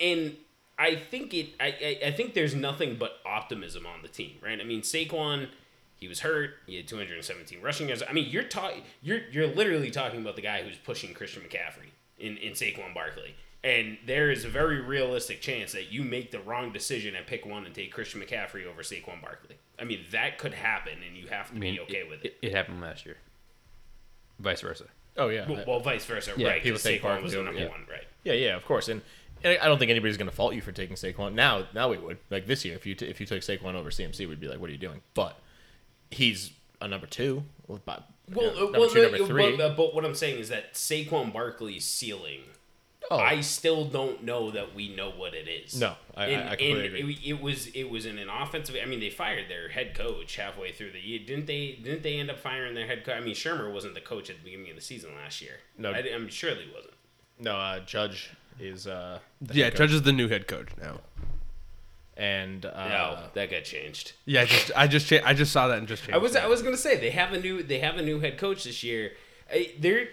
And 0.00 0.36
I 0.78 0.94
think 0.94 1.34
it. 1.34 1.48
I, 1.58 1.66
I 2.02 2.06
I 2.08 2.12
think 2.12 2.34
there's 2.34 2.54
nothing 2.54 2.96
but 2.98 3.14
optimism 3.26 3.84
on 3.86 4.02
the 4.02 4.08
team, 4.08 4.36
right? 4.42 4.60
I 4.60 4.64
mean, 4.64 4.82
Saquon, 4.82 5.48
he 5.96 6.06
was 6.08 6.20
hurt. 6.20 6.50
He 6.66 6.76
had 6.76 6.86
217 6.86 7.60
rushing 7.60 7.88
yards. 7.88 8.02
I 8.08 8.12
mean, 8.12 8.28
you're 8.30 8.44
talking. 8.44 8.82
You're 9.02 9.20
you're 9.32 9.46
literally 9.48 9.90
talking 9.90 10.20
about 10.20 10.36
the 10.36 10.42
guy 10.42 10.62
who's 10.62 10.76
pushing 10.76 11.12
Christian 11.14 11.42
McCaffrey 11.42 11.90
in 12.18 12.36
in 12.36 12.52
Saquon 12.52 12.94
Barkley. 12.94 13.34
And 13.64 13.98
there 14.06 14.30
is 14.30 14.44
a 14.44 14.48
very 14.48 14.80
realistic 14.80 15.40
chance 15.40 15.72
that 15.72 15.90
you 15.90 16.04
make 16.04 16.30
the 16.30 16.38
wrong 16.38 16.72
decision 16.72 17.16
and 17.16 17.26
pick 17.26 17.44
one 17.44 17.66
and 17.66 17.74
take 17.74 17.92
Christian 17.92 18.20
McCaffrey 18.20 18.64
over 18.64 18.82
Saquon 18.82 19.20
Barkley. 19.20 19.56
I 19.80 19.84
mean, 19.84 20.04
that 20.12 20.38
could 20.38 20.54
happen, 20.54 20.92
and 21.04 21.16
you 21.16 21.26
have 21.26 21.50
to 21.50 21.56
I 21.56 21.58
mean, 21.58 21.74
be 21.74 21.80
okay 21.80 22.04
with 22.08 22.24
it. 22.24 22.36
It, 22.40 22.46
it 22.50 22.54
happened 22.54 22.80
last 22.80 23.04
year. 23.04 23.16
Vice 24.38 24.60
versa. 24.60 24.84
Oh 25.16 25.28
yeah, 25.30 25.48
Well, 25.48 25.64
well, 25.66 25.80
vice 25.80 26.04
versa, 26.04 26.32
Yeah, 26.36 26.48
right? 26.50 26.62
people 26.62 26.76
Because 26.78 26.82
take 26.84 27.02
Saquon 27.02 27.22
was 27.24 27.32
the 27.32 27.42
number 27.42 27.60
over- 27.62 27.70
one, 27.70 27.84
right? 27.90 28.04
yeah, 28.22 28.34
yeah, 28.34 28.54
of 28.56 28.64
course. 28.64 28.88
And, 28.88 29.00
and 29.00 29.08
I 29.44 29.66
don't 29.66 29.78
think 29.78 29.90
anybody's 29.90 30.16
going 30.16 30.30
to 30.30 30.34
fault 30.34 30.54
you 30.54 30.60
for 30.60 30.72
taking 30.72 30.96
Saquon. 30.96 31.34
Now, 31.34 31.66
now 31.74 31.88
we 31.90 31.98
would 31.98 32.18
like 32.30 32.46
this 32.46 32.64
year 32.64 32.74
if 32.74 32.86
you 32.86 32.94
t- 32.94 33.06
if 33.06 33.20
you 33.20 33.26
took 33.26 33.40
Saquon 33.40 33.74
over 33.74 33.90
CMC, 33.90 34.28
we'd 34.28 34.40
be 34.40 34.48
like, 34.48 34.60
what 34.60 34.68
are 34.68 34.72
you 34.72 34.78
doing? 34.78 35.00
But 35.14 35.38
he's 36.10 36.52
a 36.80 36.88
number 36.88 37.06
two. 37.06 37.44
Well, 37.66 37.80
but, 37.84 38.08
Well, 38.32 38.46
you 38.46 38.50
know, 38.52 38.56
uh, 38.56 38.62
number 38.64 38.78
well, 38.80 38.90
two, 38.90 39.02
number 39.02 39.26
three. 39.26 39.56
But, 39.56 39.62
uh, 39.64 39.74
but 39.76 39.94
what 39.94 40.04
I'm 40.04 40.14
saying 40.14 40.38
is 40.38 40.48
that 40.48 40.74
Saquon 40.74 41.32
Barkley's 41.32 41.84
ceiling, 41.84 42.40
oh, 43.10 43.18
I 43.18 43.40
still 43.40 43.84
don't 43.84 44.22
know 44.24 44.50
that 44.50 44.74
we 44.74 44.94
know 44.94 45.10
what 45.10 45.34
it 45.34 45.48
is. 45.48 45.78
No, 45.78 45.94
I- 46.16 46.26
And- 46.26 46.48
I 46.48 46.56
completely 46.56 46.86
and 46.86 46.94
agree. 46.96 47.12
It, 47.24 47.28
it 47.30 47.40
was 47.42 47.66
it 47.68 47.90
was 47.90 48.06
in 48.06 48.18
an 48.18 48.28
offensive. 48.28 48.76
I 48.82 48.86
mean, 48.86 49.00
they 49.00 49.10
fired 49.10 49.48
their 49.48 49.68
head 49.68 49.94
coach 49.94 50.36
halfway 50.36 50.72
through 50.72 50.92
the 50.92 51.00
year. 51.00 51.18
Didn't 51.20 51.46
they? 51.46 51.78
Didn't 51.82 52.02
they 52.02 52.18
end 52.18 52.30
up 52.30 52.38
firing 52.38 52.74
their 52.74 52.86
head 52.86 53.04
coach? 53.04 53.16
I 53.16 53.20
mean, 53.20 53.34
Shurmur 53.34 53.72
wasn't 53.72 53.94
the 53.94 54.00
coach 54.00 54.30
at 54.30 54.36
the 54.38 54.44
beginning 54.44 54.70
of 54.70 54.76
the 54.76 54.82
season 54.82 55.10
last 55.14 55.40
year. 55.42 55.54
No. 55.76 55.90
I, 55.92 55.98
am 55.98 56.28
sure 56.28 56.54
he 56.54 56.70
wasn't. 56.74 56.94
no, 57.40 57.56
uh, 57.56 57.80
Judge 57.80 58.30
is 58.60 58.86
uh, 58.86 59.18
Yeah, 59.52 59.64
head. 59.66 59.76
Judge 59.76 59.92
is 59.94 60.02
the 60.02 60.12
new 60.12 60.28
head 60.28 60.46
coach 60.48 60.68
now. 60.80 61.00
and 62.16 62.66
uh, 62.66 62.88
no, 62.88 63.18
that 63.34 63.50
got 63.50 63.64
changed. 63.64 64.12
Yeah, 64.24 64.42
I 64.42 64.44
just 64.46 64.70
I 64.76 64.86
just 64.86 65.06
cha- 65.06 65.20
I 65.24 65.34
just 65.34 65.52
saw 65.52 65.68
that 65.68 65.78
and 65.78 65.86
just 65.86 66.02
changed. 66.02 66.14
I 66.14 66.18
was 66.18 66.34
it. 66.34 66.42
I 66.42 66.46
was 66.48 66.62
gonna 66.62 66.76
say 66.76 66.96
they 66.98 67.10
have 67.10 67.32
a 67.32 67.40
new 67.40 67.62
they 67.62 67.78
have 67.78 67.96
a 67.96 68.02
new 68.02 68.20
head 68.20 68.38
coach 68.38 68.64
this 68.64 68.82
year. 68.82 69.12
I, 69.52 69.72
there, 69.78 70.08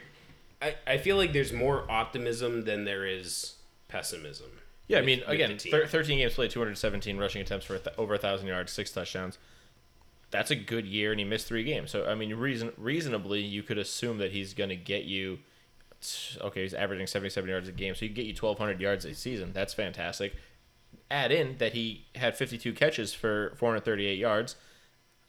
I, 0.61 0.75
I 0.87 0.97
feel 0.97 1.17
like 1.17 1.33
there's 1.33 1.51
more 1.51 1.89
optimism 1.91 2.63
than 2.65 2.85
there 2.85 3.05
is 3.05 3.55
pessimism. 3.87 4.47
Yeah, 4.87 4.99
I 4.99 5.01
mean, 5.01 5.19
with 5.21 5.29
again, 5.29 5.57
the 5.61 5.69
thir- 5.71 5.87
13 5.87 6.19
games 6.19 6.35
played, 6.35 6.51
217 6.51 7.17
rushing 7.17 7.41
attempts 7.41 7.65
for 7.65 7.75
a 7.75 7.79
th- 7.79 7.95
over 7.97 8.13
a 8.13 8.17
thousand 8.19 8.47
yards, 8.47 8.71
six 8.71 8.91
touchdowns. 8.91 9.39
That's 10.29 10.51
a 10.51 10.55
good 10.55 10.85
year, 10.85 11.11
and 11.11 11.19
he 11.19 11.25
missed 11.25 11.47
three 11.47 11.63
games. 11.63 11.89
So, 11.91 12.05
I 12.05 12.13
mean, 12.13 12.33
reason 12.35 12.71
reasonably, 12.77 13.41
you 13.41 13.63
could 13.63 13.77
assume 13.79 14.19
that 14.19 14.31
he's 14.31 14.53
going 14.53 14.69
to 14.69 14.75
get 14.75 15.05
you. 15.05 15.39
Okay, 16.41 16.61
he's 16.63 16.73
averaging 16.73 17.07
77 17.07 17.49
yards 17.49 17.67
a 17.67 17.71
game, 17.71 17.93
so 17.95 17.99
he 18.01 18.07
can 18.07 18.15
get 18.15 18.25
you 18.25 18.33
1,200 18.33 18.79
yards 18.81 19.05
a 19.05 19.13
season. 19.13 19.51
That's 19.53 19.73
fantastic. 19.73 20.33
Add 21.11 21.31
in 21.31 21.57
that 21.59 21.73
he 21.73 22.05
had 22.15 22.35
52 22.35 22.73
catches 22.73 23.13
for 23.13 23.53
438 23.57 24.17
yards. 24.17 24.55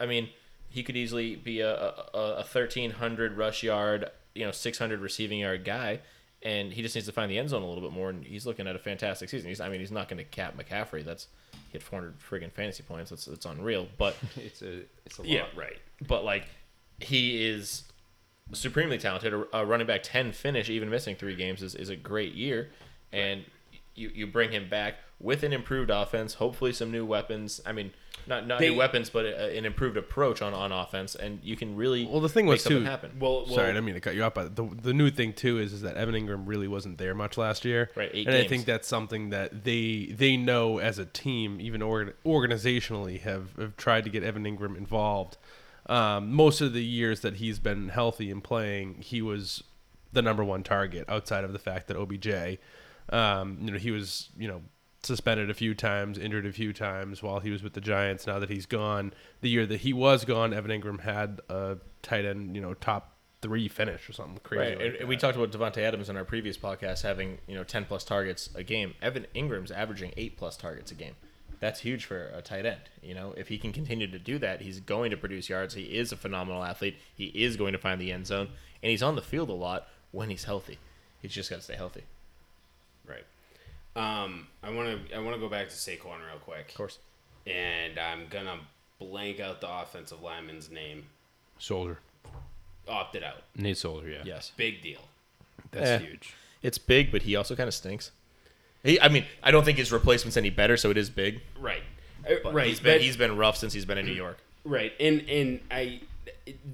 I 0.00 0.06
mean, 0.06 0.28
he 0.68 0.82
could 0.82 0.96
easily 0.96 1.36
be 1.36 1.60
a, 1.60 1.74
a, 1.74 2.02
a 2.14 2.44
1,300 2.44 3.36
rush 3.36 3.62
yard, 3.62 4.10
you 4.34 4.44
know, 4.44 4.52
600 4.52 5.00
receiving 5.00 5.38
yard 5.40 5.64
guy, 5.64 6.00
and 6.42 6.72
he 6.72 6.82
just 6.82 6.94
needs 6.94 7.06
to 7.06 7.12
find 7.12 7.30
the 7.30 7.38
end 7.38 7.48
zone 7.50 7.62
a 7.62 7.66
little 7.68 7.82
bit 7.82 7.92
more. 7.92 8.10
And 8.10 8.24
he's 8.24 8.46
looking 8.46 8.66
at 8.66 8.76
a 8.76 8.78
fantastic 8.78 9.28
season. 9.28 9.48
He's, 9.48 9.60
I 9.60 9.68
mean, 9.68 9.80
he's 9.80 9.90
not 9.92 10.08
going 10.08 10.18
to 10.18 10.24
cap 10.24 10.56
McCaffrey. 10.56 11.04
That's 11.04 11.28
he 11.52 11.72
had 11.72 11.82
400 11.82 12.18
friggin' 12.20 12.52
fantasy 12.52 12.82
points. 12.82 13.10
That's 13.10 13.24
that's 13.24 13.46
unreal. 13.46 13.86
But 13.98 14.16
It's 14.36 14.62
a 14.62 14.82
it's 15.04 15.18
a 15.18 15.22
lot. 15.22 15.30
yeah, 15.30 15.46
right. 15.56 15.78
But 16.06 16.24
like, 16.24 16.44
he 17.00 17.46
is 17.48 17.84
supremely 18.52 18.98
talented. 18.98 19.32
A, 19.32 19.58
a 19.58 19.66
running 19.66 19.86
back 19.86 20.02
10 20.02 20.32
finish, 20.32 20.70
even 20.70 20.90
missing 20.90 21.16
three 21.16 21.34
games, 21.34 21.62
is, 21.62 21.74
is 21.74 21.88
a 21.88 21.96
great 21.96 22.34
year. 22.34 22.70
And 23.12 23.44
you, 23.94 24.10
you 24.14 24.26
bring 24.26 24.52
him 24.52 24.68
back 24.68 24.96
with 25.18 25.42
an 25.42 25.52
improved 25.52 25.90
offense, 25.90 26.34
hopefully 26.34 26.72
some 26.72 26.90
new 26.90 27.06
weapons. 27.06 27.60
I 27.64 27.72
mean, 27.72 27.92
not 28.26 28.46
not 28.46 28.58
They- 28.58 28.70
new 28.70 28.76
weapons, 28.76 29.08
but 29.08 29.24
a, 29.24 29.56
an 29.56 29.64
improved 29.64 29.96
approach 29.96 30.42
on, 30.42 30.52
on 30.52 30.72
offense, 30.72 31.14
and 31.14 31.40
you 31.42 31.56
can 31.56 31.76
really 31.76 32.06
Well, 32.06 32.20
the 32.20 32.28
thing 32.28 32.46
was 32.46 32.64
too. 32.64 32.82
happen. 32.82 33.12
Well, 33.18 33.46
well 33.46 33.54
Sorry, 33.54 33.68
I 33.68 33.72
didn't 33.72 33.84
mean 33.84 33.94
to 33.94 34.00
cut 34.00 34.14
you 34.14 34.24
off. 34.24 34.34
But 34.34 34.56
the 34.56 34.68
the 34.82 34.92
new 34.92 35.10
thing 35.10 35.32
too 35.32 35.58
is 35.58 35.72
is 35.72 35.82
that 35.82 35.96
Evan 35.96 36.14
Engram 36.14 36.46
really 36.46 36.68
wasn't 36.68 36.98
there 36.98 37.14
much 37.14 37.38
last 37.38 37.64
year, 37.64 37.90
Right, 37.94 38.10
eight 38.12 38.26
and 38.26 38.36
I 38.36 38.46
think 38.46 38.64
that's 38.66 38.88
something 38.88 39.30
that 39.30 39.64
they 39.64 40.12
they 40.14 40.36
know 40.36 40.78
as 40.78 40.98
a 40.98 41.06
team, 41.06 41.60
even 41.60 41.82
organ, 41.82 42.14
organizationally, 42.24 43.20
have, 43.20 43.54
have 43.56 43.76
tried 43.76 44.04
to 44.04 44.10
get 44.10 44.22
Evan 44.22 44.44
Engram 44.44 44.76
involved. 44.76 45.38
Um, 45.88 46.32
most 46.32 46.60
of 46.60 46.72
the 46.72 46.84
years 46.84 47.20
that 47.20 47.36
he's 47.36 47.58
been 47.58 47.88
healthy 47.88 48.30
and 48.30 48.42
playing, 48.42 49.02
he 49.02 49.22
was 49.22 49.62
the 50.12 50.22
number 50.22 50.42
one 50.44 50.62
target. 50.62 51.04
Outside 51.08 51.44
of 51.44 51.52
the 51.52 51.58
fact 51.58 51.88
that 51.88 51.96
OBJ, 51.96 52.58
um, 53.10 53.58
you 53.60 53.70
know, 53.70 53.78
he 53.78 53.90
was 53.90 54.30
you 54.36 54.48
know 54.48 54.62
suspended 55.02 55.48
a 55.48 55.54
few 55.54 55.74
times, 55.74 56.18
injured 56.18 56.46
a 56.46 56.52
few 56.52 56.72
times 56.72 57.22
while 57.22 57.40
he 57.40 57.50
was 57.50 57.62
with 57.62 57.74
the 57.74 57.80
Giants. 57.80 58.26
Now 58.26 58.38
that 58.38 58.50
he's 58.50 58.66
gone, 58.66 59.12
the 59.40 59.48
year 59.48 59.66
that 59.66 59.82
he 59.82 59.92
was 59.92 60.24
gone, 60.24 60.52
Evan 60.52 60.70
Engram 60.70 61.00
had 61.00 61.40
a 61.48 61.78
tight 62.02 62.24
end, 62.24 62.56
you 62.56 62.62
know, 62.62 62.74
top 62.74 63.12
three 63.42 63.68
finish 63.68 64.08
or 64.08 64.12
something 64.12 64.40
crazy. 64.42 64.76
Right, 64.76 64.92
like 64.92 65.00
and, 65.00 65.08
we 65.08 65.16
talked 65.16 65.36
about 65.36 65.52
Davante 65.52 65.78
Adams 65.78 66.08
in 66.08 66.16
our 66.16 66.24
previous 66.24 66.56
podcast 66.56 67.02
having 67.02 67.38
you 67.46 67.54
know 67.54 67.64
ten 67.64 67.84
plus 67.84 68.04
targets 68.04 68.50
a 68.54 68.62
game. 68.62 68.94
Evan 69.00 69.26
Engram's 69.34 69.70
averaging 69.70 70.12
eight 70.16 70.36
plus 70.36 70.56
targets 70.56 70.90
a 70.90 70.94
game. 70.94 71.14
That's 71.60 71.80
huge 71.80 72.04
for 72.04 72.26
a 72.34 72.42
tight 72.42 72.66
end. 72.66 72.80
You 73.02 73.14
know, 73.14 73.34
if 73.36 73.48
he 73.48 73.56
can 73.58 73.72
continue 73.72 74.06
to 74.10 74.18
do 74.18 74.38
that, 74.38 74.60
he's 74.60 74.80
going 74.80 75.10
to 75.10 75.16
produce 75.16 75.48
yards. 75.48 75.74
He 75.74 75.84
is 75.84 76.12
a 76.12 76.16
phenomenal 76.16 76.62
athlete. 76.62 76.96
He 77.14 77.26
is 77.26 77.56
going 77.56 77.72
to 77.72 77.78
find 77.78 78.00
the 78.00 78.12
end 78.12 78.26
zone, 78.26 78.48
and 78.82 78.90
he's 78.90 79.02
on 79.02 79.16
the 79.16 79.22
field 79.22 79.48
a 79.48 79.54
lot 79.54 79.88
when 80.12 80.28
he's 80.30 80.44
healthy. 80.44 80.78
He's 81.22 81.32
just 81.32 81.48
got 81.50 81.56
to 81.56 81.62
stay 81.62 81.74
healthy. 81.76 82.02
Right. 83.06 83.24
Um, 83.96 84.48
I 84.62 84.70
want 84.70 85.08
to 85.08 85.16
I 85.16 85.20
want 85.20 85.34
to 85.36 85.40
go 85.40 85.48
back 85.48 85.68
to 85.70 85.74
Saquon 85.74 86.18
real 86.26 86.38
quick. 86.44 86.68
Of 86.70 86.74
course. 86.76 86.98
And 87.46 87.98
I'm 87.98 88.26
gonna 88.28 88.58
blank 88.98 89.40
out 89.40 89.60
the 89.62 89.70
offensive 89.72 90.20
lineman's 90.22 90.70
name. 90.70 91.04
Soldier. 91.58 91.98
Opted 92.88 93.22
out. 93.22 93.42
Nate 93.56 93.78
Solder, 93.78 94.08
yeah. 94.08 94.22
Yes, 94.24 94.52
Big 94.56 94.82
deal. 94.82 95.00
That's 95.72 96.02
Eh. 96.02 96.06
huge. 96.06 96.34
it's 96.62 96.76
big, 96.78 97.10
but 97.10 97.22
he 97.22 97.34
also 97.36 97.56
kind 97.56 97.68
of 97.68 97.74
stinks. 97.74 98.10
He, 98.86 99.00
I 99.00 99.08
mean, 99.08 99.24
I 99.42 99.50
don't 99.50 99.64
think 99.64 99.78
his 99.78 99.92
replacement's 99.92 100.36
any 100.36 100.50
better, 100.50 100.76
so 100.76 100.90
it 100.90 100.96
is 100.96 101.10
big. 101.10 101.40
Right. 101.58 101.82
Uh, 102.28 102.34
But 102.42 102.54
right. 102.54 102.66
he's 102.66 102.80
been 102.80 103.00
he's 103.00 103.16
been 103.16 103.36
rough 103.36 103.56
since 103.56 103.72
he's 103.72 103.84
been 103.84 103.98
in 103.98 104.06
New 104.06 104.12
York. 104.12 104.38
Right, 104.64 104.92
and 104.98 105.28
and 105.28 105.60
I, 105.70 106.00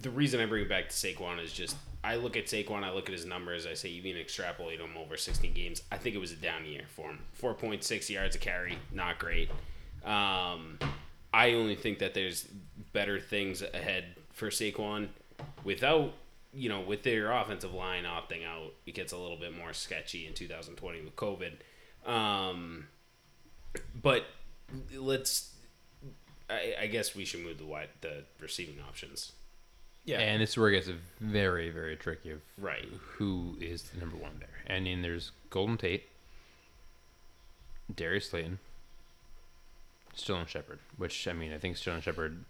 the 0.01 0.11
reason 0.11 0.41
I 0.41 0.47
bring 0.47 0.63
it 0.63 0.69
back 0.69 0.89
to 0.89 0.95
Saquon 0.95 1.43
is 1.43 1.53
just 1.53 1.77
I 2.03 2.17
look 2.17 2.37
at 2.37 2.47
Saquon, 2.47 2.83
I 2.85 2.91
look 2.93 3.09
at 3.09 3.13
his 3.13 3.27
numbers, 3.27 3.67
I 3.67 3.75
say 3.75 3.89
you 3.91 4.03
can 4.03 4.21
extrapolate 4.21 4.81
him 4.81 4.97
over 4.97 5.17
16 5.17 5.53
games. 5.53 5.83
I 5.93 5.99
think 5.99 6.17
it 6.17 6.19
was 6.19 6.33
a 6.33 6.37
down 6.37 6.65
year 6.65 6.83
for 6.89 7.11
him. 7.11 7.19
4.6 7.41 8.09
yards 8.09 8.35
a 8.35 8.39
carry, 8.39 8.79
not 8.93 9.19
great. 9.19 9.51
Um, 10.05 10.79
I 11.33 11.53
only 11.53 11.77
think 11.77 11.99
that 12.01 12.15
there's 12.15 12.49
better 12.93 13.21
things 13.21 13.63
ahead 13.63 14.05
for 14.33 14.49
Saquon 14.49 15.09
without. 15.65 16.15
You 16.55 16.69
know, 16.69 16.83
with 16.83 17.03
their 17.03 17.33
offensive 17.33 17.73
line 17.73 18.05
opting 18.05 18.45
out, 18.47 18.75
it 18.85 18.95
gets 18.95 19.15
a 19.15 19.17
little 19.17 19.39
bit 19.39 19.57
more 19.57 19.73
sketchy 19.73 20.27
in 20.27 20.35
2020 20.35 21.01
with 21.01 21.17
COVID. 21.17 21.53
Um, 22.07 22.87
but 23.95 24.25
let's 24.95 25.53
I, 26.51 26.75
I 26.83 26.87
guess 26.89 27.15
we 27.15 27.25
should 27.25 27.41
move 27.45 27.59
the 27.59 27.65
wide 27.67 27.89
the 28.01 28.25
receiving 28.41 28.77
options. 28.87 29.33
Yeah, 30.05 30.19
And 30.19 30.43
it's 30.43 30.59
where 30.59 30.69
it 30.69 30.73
gets 30.85 30.91
very, 31.21 31.71
very 31.71 31.95
tricky 31.97 32.31
of 32.33 32.41
Right. 32.59 32.89
who 33.19 33.57
is 33.61 33.83
the 33.85 34.01
number 34.01 34.17
one 34.17 34.33
there. 34.41 34.49
And 34.67 34.85
then 34.85 35.01
there's 35.03 35.31
Golden 35.49 35.77
Tate, 35.79 36.09
Darius 37.95 38.31
Slayton, 38.31 38.59
Sterling 40.15 40.47
Shepard, 40.47 40.81
which 40.97 41.29
I 41.29 41.33
mean 41.33 41.53
I 41.53 41.59
think 41.59 41.77
Sterling 41.77 42.01
Shepard 42.03 42.45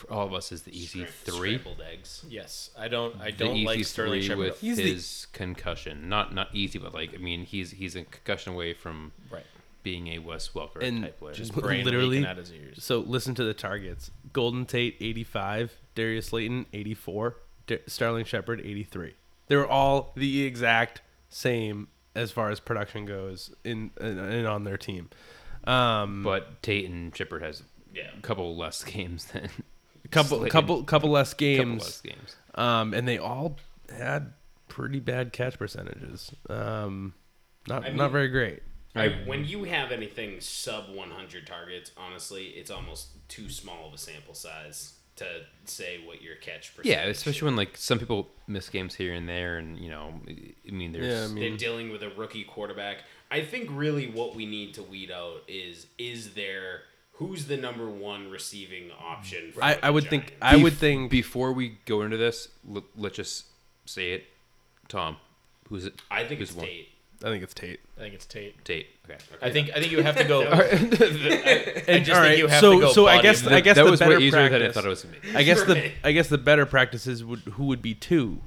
for 0.00 0.12
all 0.12 0.26
of 0.26 0.34
us 0.34 0.50
is 0.52 0.62
the 0.62 0.76
easy 0.76 1.04
three. 1.04 1.58
Scrambled 1.58 1.82
eggs. 1.88 2.24
yes, 2.28 2.70
I 2.78 2.88
don't 2.88 3.20
I 3.20 3.30
don't 3.30 3.56
easy 3.56 3.66
like 3.66 3.84
Sterling 3.84 4.20
three 4.20 4.28
Shepard. 4.28 4.38
with 4.46 4.60
He's 4.60 4.76
the- 4.78 4.92
his 4.92 5.26
concussion. 5.32 6.08
Not 6.08 6.34
not 6.34 6.48
easy, 6.54 6.78
but 6.78 6.92
like 6.94 7.14
I 7.14 7.18
mean 7.18 7.44
he's 7.44 7.70
he's 7.72 7.94
a 7.96 8.04
concussion 8.04 8.52
away 8.54 8.72
from 8.74 9.12
Right. 9.30 9.44
being 9.82 10.08
a 10.08 10.18
Wes 10.18 10.48
Welker 10.50 10.82
And 10.82 11.02
type 11.02 11.18
player. 11.18 11.34
Just 11.34 11.54
L- 11.54 11.60
brain 11.62 11.84
literally- 11.84 12.16
leaking 12.18 12.26
out 12.26 12.36
his 12.38 12.52
ears. 12.52 12.82
So 12.82 12.98
listen 13.00 13.34
to 13.36 13.44
the 13.44 13.54
targets: 13.54 14.10
Golden 14.32 14.66
Tate 14.66 14.96
85, 15.00 15.76
Darius 15.94 16.26
Slayton 16.28 16.66
84, 16.72 17.36
D- 17.66 17.78
Sterling 17.86 18.24
Shepard 18.24 18.60
83. 18.64 19.14
They 19.48 19.56
were 19.56 19.66
all 19.68 20.12
the 20.16 20.42
exact 20.44 21.02
same 21.28 21.88
as 22.14 22.30
far 22.32 22.50
as 22.50 22.58
production 22.60 23.04
goes 23.06 23.54
in 23.64 23.90
in, 24.00 24.18
in 24.18 24.46
on 24.46 24.64
their 24.64 24.76
team. 24.78 25.10
Um, 25.64 26.22
but 26.22 26.62
Tate 26.62 26.88
and 26.88 27.14
Shepard 27.14 27.42
has 27.42 27.62
Yeah. 27.94 28.10
a 28.16 28.20
couple 28.22 28.56
less 28.56 28.82
games 28.96 29.26
than 29.26 29.50
couple 30.10 30.38
Slayton. 30.38 30.50
couple 30.50 30.82
couple 30.84 31.10
less 31.10 31.32
couple 31.32 31.46
games. 31.46 31.82
less 31.82 32.00
games. 32.00 32.36
Um, 32.54 32.94
and 32.94 33.06
they 33.06 33.18
all 33.18 33.56
had 33.94 34.32
pretty 34.68 35.00
bad 35.00 35.32
catch 35.32 35.58
percentages. 35.58 36.32
Um, 36.48 37.14
not 37.68 37.84
I 37.86 37.90
not 37.90 38.12
very 38.12 38.28
great. 38.28 38.62
I, 38.94 39.08
when 39.24 39.44
you 39.44 39.64
have 39.64 39.92
anything 39.92 40.40
sub 40.40 40.92
100 40.92 41.46
targets, 41.46 41.92
honestly, 41.96 42.46
it's 42.46 42.72
almost 42.72 43.10
too 43.28 43.48
small 43.48 43.86
of 43.86 43.94
a 43.94 43.98
sample 43.98 44.34
size 44.34 44.94
to 45.14 45.24
say 45.64 46.00
what 46.04 46.22
your 46.22 46.34
catch 46.36 46.74
percentage. 46.74 46.98
Yeah, 46.98 47.08
especially 47.08 47.46
when 47.46 47.56
like 47.56 47.76
some 47.76 48.00
people 48.00 48.30
miss 48.48 48.68
games 48.68 48.94
here 48.96 49.12
and 49.12 49.28
there, 49.28 49.58
and 49.58 49.78
you 49.78 49.90
know, 49.90 50.14
I 50.26 50.70
mean, 50.72 50.92
there's 50.92 51.06
Yeah, 51.06 51.24
I 51.24 51.26
mean- 51.28 51.36
they're 51.36 51.56
dealing 51.56 51.90
with 51.90 52.02
a 52.02 52.10
rookie 52.10 52.42
quarterback. 52.44 52.98
I 53.30 53.42
think 53.42 53.68
really 53.70 54.10
what 54.10 54.34
we 54.34 54.44
need 54.44 54.74
to 54.74 54.82
weed 54.82 55.12
out 55.12 55.42
is 55.46 55.86
is 55.98 56.34
there 56.34 56.80
who's 57.20 57.44
the 57.46 57.56
number 57.56 57.88
one 57.88 58.28
receiving 58.30 58.90
option? 59.00 59.52
For 59.52 59.62
I, 59.62 59.74
the 59.74 59.86
I 59.86 59.90
would 59.90 60.08
think 60.08 60.30
Giants? 60.40 60.42
I 60.42 60.56
would 60.56 60.72
think 60.74 61.10
before 61.10 61.52
we 61.52 61.78
go 61.86 62.02
into 62.02 62.16
this, 62.16 62.48
l- 62.68 62.82
let's 62.96 63.14
just 63.16 63.44
say 63.86 64.12
it. 64.12 64.24
Tom, 64.88 65.16
who's 65.68 65.84
it? 65.86 65.94
I 66.10 66.24
think 66.24 66.40
who's 66.40 66.48
it's 66.50 66.56
one? 66.58 66.66
Tate. 66.66 66.88
I 67.22 67.26
think 67.28 67.44
it's 67.44 67.54
Tate. 67.54 67.80
I 67.96 68.00
think 68.00 68.14
it's 68.14 68.26
Tate. 68.26 68.64
Tate. 68.64 68.86
Okay. 69.04 69.18
I 69.42 69.50
think 69.50 69.70
I 69.70 69.80
think 69.80 69.92
you 69.92 70.02
have 70.02 70.16
to 70.16 70.24
go. 70.24 70.42
I, 70.50 70.54
I 70.56 71.98
just 71.98 72.10
all 72.10 72.22
think 72.24 72.38
you 72.38 72.46
have 72.48 72.60
so 72.60 72.74
to 72.74 72.80
go. 72.86 72.92
so 72.92 73.06
I 73.06 73.20
guess 73.22 73.44
of 73.44 73.52
I 73.52 73.60
guess 73.60 73.76
that 73.76 73.84
the 73.84 73.90
was 73.90 74.00
better 74.00 74.18
way 74.18 74.24
easier 74.24 74.48
practice. 74.48 74.58
than 74.60 74.68
I 74.70 74.72
thought 74.72 74.84
it 74.86 74.88
was 74.88 75.02
gonna 75.04 75.16
be. 75.20 75.36
I 75.36 75.42
guess 75.42 75.62
the 75.64 75.92
I 76.04 76.12
guess 76.12 76.28
the 76.28 76.38
better 76.38 76.64
practices 76.66 77.22
would 77.22 77.40
who 77.40 77.66
would 77.66 77.82
be 77.82 77.94
two 77.94 78.40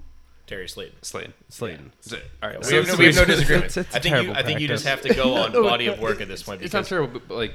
Terry 0.48 0.68
Slayton. 0.68 0.96
Slayton. 1.02 1.34
Slayton. 1.50 1.94
So- 2.02 2.18
all 2.42 2.50
right. 2.50 2.66
We 2.68 2.76
have, 2.76 2.88
no, 2.88 2.94
it's- 2.94 2.98
we 2.98 3.06
have 3.06 3.16
no 3.16 3.26
disagreement. 3.26 3.66
it's- 3.66 3.78
it's 3.78 3.96
I 3.96 4.00
think 4.00 4.28
you, 4.28 4.34
I 4.34 4.44
think 4.44 4.60
you 4.60 4.68
just 4.68 4.86
have 4.86 5.02
to 5.02 5.14
go 5.14 5.36
on 5.36 5.54
body 5.54 5.88
of 5.88 6.00
work 6.00 6.20
at 6.20 6.28
this 6.28 6.44
point. 6.44 6.62
It's 6.62 6.74
not 6.74 6.86
terrible, 6.86 7.22
but 7.28 7.36
like 7.36 7.54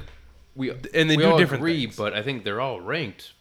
we 0.59 0.71
And 0.71 1.09
they 1.09 1.17
we 1.17 1.23
do 1.23 1.31
all 1.31 1.37
different 1.37 1.61
agree, 1.61 1.85
things. 1.85 1.95
but 1.95 2.13
I 2.13 2.21
think 2.21 2.43
they're 2.43 2.61
all 2.61 2.81
ranked 2.81 3.33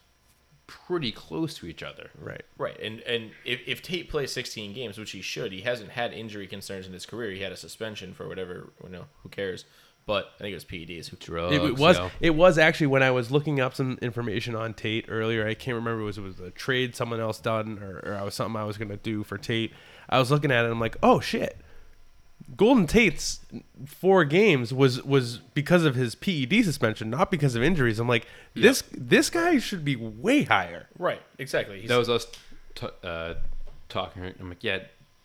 pretty 0.68 1.10
close 1.10 1.54
to 1.54 1.66
each 1.66 1.82
other. 1.82 2.10
Right. 2.18 2.42
Right, 2.56 2.80
and 2.80 3.00
and 3.00 3.32
if, 3.44 3.60
if 3.66 3.82
Tate 3.82 4.08
plays 4.08 4.32
16 4.32 4.72
games, 4.72 4.96
which 4.96 5.10
he 5.10 5.20
should, 5.20 5.52
he 5.52 5.62
hasn't 5.62 5.90
had 5.90 6.12
injury 6.12 6.46
concerns 6.46 6.86
in 6.86 6.92
his 6.92 7.04
career. 7.04 7.32
He 7.32 7.40
had 7.40 7.52
a 7.52 7.56
suspension 7.56 8.14
for 8.14 8.28
whatever, 8.28 8.70
you 8.84 8.90
know, 8.90 9.06
who 9.22 9.28
cares? 9.28 9.64
But 10.06 10.30
I 10.36 10.44
think 10.44 10.52
it 10.52 10.54
was 10.54 10.64
PEDs. 10.64 11.08
Who 11.08 11.16
Drugs. 11.18 11.54
It, 11.54 11.62
it 11.62 11.76
was 11.76 11.98
yeah. 11.98 12.08
it 12.20 12.34
was 12.34 12.56
actually 12.56 12.86
when 12.86 13.02
I 13.02 13.10
was 13.10 13.30
looking 13.30 13.60
up 13.60 13.74
some 13.74 13.98
information 14.00 14.54
on 14.54 14.72
Tate 14.72 15.06
earlier. 15.08 15.46
I 15.46 15.52
can't 15.54 15.74
remember 15.74 16.00
if 16.00 16.02
it 16.02 16.06
was, 16.06 16.18
it 16.18 16.22
was 16.22 16.40
a 16.40 16.50
trade 16.50 16.94
someone 16.96 17.20
else 17.20 17.40
done 17.40 17.78
or, 17.82 17.98
or 18.06 18.14
I 18.14 18.22
was 18.22 18.34
something 18.34 18.58
I 18.58 18.64
was 18.64 18.78
gonna 18.78 18.96
do 18.96 19.24
for 19.24 19.36
Tate. 19.36 19.72
I 20.08 20.18
was 20.18 20.30
looking 20.30 20.50
at 20.50 20.60
it. 20.60 20.64
and 20.64 20.72
I'm 20.72 20.80
like, 20.80 20.96
oh 21.02 21.20
shit. 21.20 21.58
Golden 22.56 22.86
Tate's 22.86 23.40
four 23.86 24.24
games 24.24 24.72
was 24.72 25.02
was 25.04 25.38
because 25.54 25.84
of 25.84 25.94
his 25.94 26.14
PED 26.14 26.64
suspension, 26.64 27.10
not 27.10 27.30
because 27.30 27.54
of 27.54 27.62
injuries. 27.62 27.98
I'm 27.98 28.08
like, 28.08 28.26
this 28.54 28.82
this 28.92 29.30
guy 29.30 29.58
should 29.58 29.84
be 29.84 29.96
way 29.96 30.44
higher. 30.44 30.88
Right, 30.98 31.20
exactly. 31.38 31.80
He's, 31.80 31.88
That 31.88 31.98
was 31.98 32.08
us 32.08 32.26
t- 32.74 32.86
uh, 33.04 33.34
talking. 33.88 34.32
I'm 34.40 34.48
like, 34.48 34.64
yeah, 34.64 34.78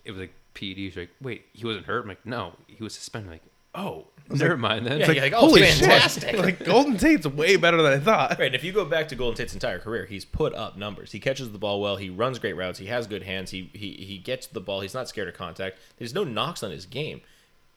it 0.04 0.12
was 0.12 0.20
like 0.20 0.34
PED. 0.54 0.78
He's 0.78 0.98
like, 0.98 1.12
wait, 1.22 1.46
he 1.54 1.66
wasn't 1.66 1.86
hurt. 1.86 2.02
I'm 2.04 2.10
like, 2.10 2.26
no, 2.26 2.54
he 2.68 2.84
was 2.84 2.94
suspended. 2.94 3.28
I'm 3.30 3.34
like, 3.36 3.44
oh, 3.76 4.08
never 4.30 4.58
mind 4.58 4.86
then. 4.86 5.00
yeah, 5.00 5.06
It's 5.06 5.14
you're 5.14 5.24
like, 5.24 5.34
like, 5.34 5.42
oh, 5.42 5.48
Holy 5.48 5.62
fantastic. 5.62 6.30
shit! 6.32 6.40
like 6.40 6.64
Golden 6.64 6.98
Tate's 6.98 7.28
way 7.28 7.56
better 7.58 7.82
than 7.82 7.94
I 7.94 8.00
thought. 8.00 8.40
Right, 8.40 8.48
and 8.48 8.56
if 8.56 8.64
you 8.64 8.72
go 8.72 8.86
back 8.86 9.08
to 9.10 9.16
Golden 9.16 9.38
Tate's 9.38 9.54
entire 9.54 9.80
career, 9.80 10.06
he's 10.06 10.26
put 10.26 10.54
up 10.54 10.78
numbers. 10.78 11.12
He 11.12 11.20
catches 11.20 11.52
the 11.52 11.58
ball 11.58 11.82
well. 11.82 11.98
He 11.98 12.10
runs 12.10 12.40
great 12.40 12.56
routes. 12.56 12.80
He 12.80 12.86
has 12.88 13.08
good 13.08 13.24
hands. 13.24 13.52
He 13.52 13.70
he 13.74 13.92
he 13.94 14.18
gets 14.18 14.48
the 14.48 14.62
ball. 14.62 14.82
He's 14.82 14.94
not 14.94 15.08
scared 15.10 15.28
of 15.28 15.34
contact. 15.36 15.78
There's 15.98 16.14
no 16.14 16.24
knocks 16.24 16.64
on 16.64 16.72
his 16.72 16.86
game. 16.86 17.22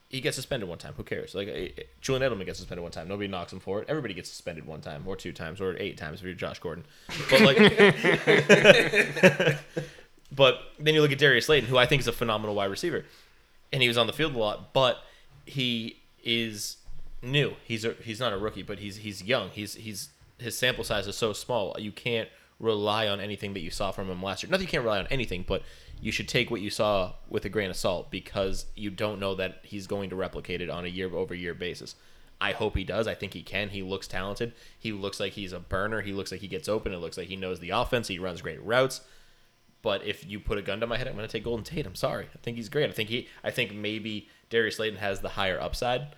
He 0.09 0.21
gets 0.21 0.37
suspended 0.37 0.69
one 0.69 0.79
time. 0.79 0.95
Who 0.97 1.03
cares? 1.03 1.35
Like 1.35 1.49
eh, 1.49 1.69
eh, 1.77 1.83
Julian 2.01 2.23
Edelman 2.31 2.47
gets 2.47 2.61
suspended 2.61 2.81
one 2.83 2.93
time. 2.93 3.09
Nobody 3.09 3.27
knocks 3.27 3.53
him 3.53 3.59
for 3.59 3.83
it. 3.83 3.87
Everybody 3.89 4.15
gets 4.15 4.31
suspended 4.31 4.65
one 4.65 4.81
time, 4.81 5.03
or 5.05 5.17
two 5.17 5.33
times, 5.33 5.61
or 5.61 5.77
eight 5.79 5.97
times 5.99 6.21
if 6.21 6.27
you're 6.27 6.35
Josh 6.35 6.61
Gordon. 6.61 6.85
But 7.29 7.41
like, 7.41 7.57
but 10.33 10.61
then 10.79 10.95
you 10.95 11.03
look 11.03 11.13
at 11.13 11.19
Darius 11.19 11.47
Slayton, 11.47 11.69
who 11.69 11.77
I 11.77 11.87
think 11.87 12.01
is 12.01 12.09
a 12.09 12.13
phenomenal 12.13 12.55
wide 12.55 12.71
receiver, 12.71 13.05
and 13.73 13.83
he 13.83 13.89
was 13.89 13.99
on 13.99 14.07
the 14.07 14.13
field 14.13 14.35
a 14.35 14.39
lot, 14.39 14.73
but 14.73 14.99
he 15.47 16.03
is 16.23 16.77
new. 17.23 17.55
He's 17.65 17.85
a, 17.85 17.95
he's 18.03 18.21
not 18.21 18.33
a 18.33 18.39
rookie, 18.39 18.63
but 18.63 18.79
he's 18.79 18.97
he's 18.97 19.23
young. 19.23 19.51
He's 19.51 19.75
he's 19.75 20.11
his 20.39 20.59
sample 20.59 20.85
size 20.85 21.07
is 21.07 21.17
so 21.17 21.33
small. 21.33 21.75
You 21.79 21.93
can't 21.93 22.29
rely 22.59 23.09
on 23.09 23.21
anything 23.21 23.55
that 23.55 23.61
you 23.61 23.71
saw 23.71 23.91
from 23.91 24.11
him 24.11 24.23
last 24.23 24.43
year. 24.43 24.51
Not 24.51 24.59
that 24.59 24.65
you 24.65 24.69
can't 24.69 24.85
rely 24.85 24.99
on 24.99 25.07
anything, 25.09 25.45
but 25.47 25.63
you 26.01 26.13
should 26.13 26.29
take 26.29 26.51
what 26.51 26.61
you 26.61 26.71
saw 26.71 27.15
with 27.29 27.45
a 27.45 27.49
grain 27.49 27.71
of 27.71 27.77
salt 27.77 28.11
because 28.11 28.67
you 28.75 28.91
don't 28.91 29.21
know 29.21 29.35
that 29.35 29.61
he's 29.63 29.87
going 29.87 30.11
to 30.11 30.17
replicate 30.17 30.61
it 30.61 30.71
on 30.71 30.85
a 30.85 30.89
year 30.89 31.15
over 31.15 31.35
year 31.35 31.55
basis. 31.55 31.95
I 32.39 32.53
hope 32.53 32.77
he 32.77 32.85
does. 32.85 33.07
I 33.07 33.15
think 33.15 33.33
he 33.33 33.43
can. 33.43 33.71
He 33.71 33.83
looks 33.83 34.07
talented. 34.07 34.53
He 34.79 34.93
looks 34.93 35.21
like 35.21 35.33
he's 35.33 35.53
a 35.53 35.61
burner. 35.61 36.03
He 36.03 36.13
looks 36.13 36.31
like 36.31 36.43
he 36.43 36.49
gets 36.49 36.69
open. 36.69 36.93
It 36.93 36.99
looks 36.99 37.17
like 37.17 37.29
he 37.29 37.37
knows 37.37 37.61
the 37.61 37.71
offense. 37.71 38.09
He 38.09 38.19
runs 38.19 38.43
great 38.43 38.63
routes. 38.63 39.01
But 39.81 40.05
if 40.05 40.29
you 40.29 40.41
put 40.41 40.59
a 40.59 40.63
gun 40.63 40.81
to 40.81 40.87
my 40.87 40.99
head, 40.99 41.07
I'm 41.07 41.15
going 41.15 41.27
to 41.27 41.33
take 41.33 41.45
Golden 41.45 41.65
Tate. 41.65 41.87
I'm 41.87 41.95
sorry. 41.95 42.27
I 42.35 42.39
think 42.39 42.57
he's 42.57 42.69
great. 42.69 42.91
I 42.91 42.93
think 42.93 43.09
he. 43.09 43.29
I 43.43 43.51
think 43.51 43.73
maybe 43.73 44.29
Darius 44.51 44.77
Slayton 44.77 44.99
has 44.99 45.21
the 45.21 45.31
higher 45.31 45.61
upside, 45.61 46.15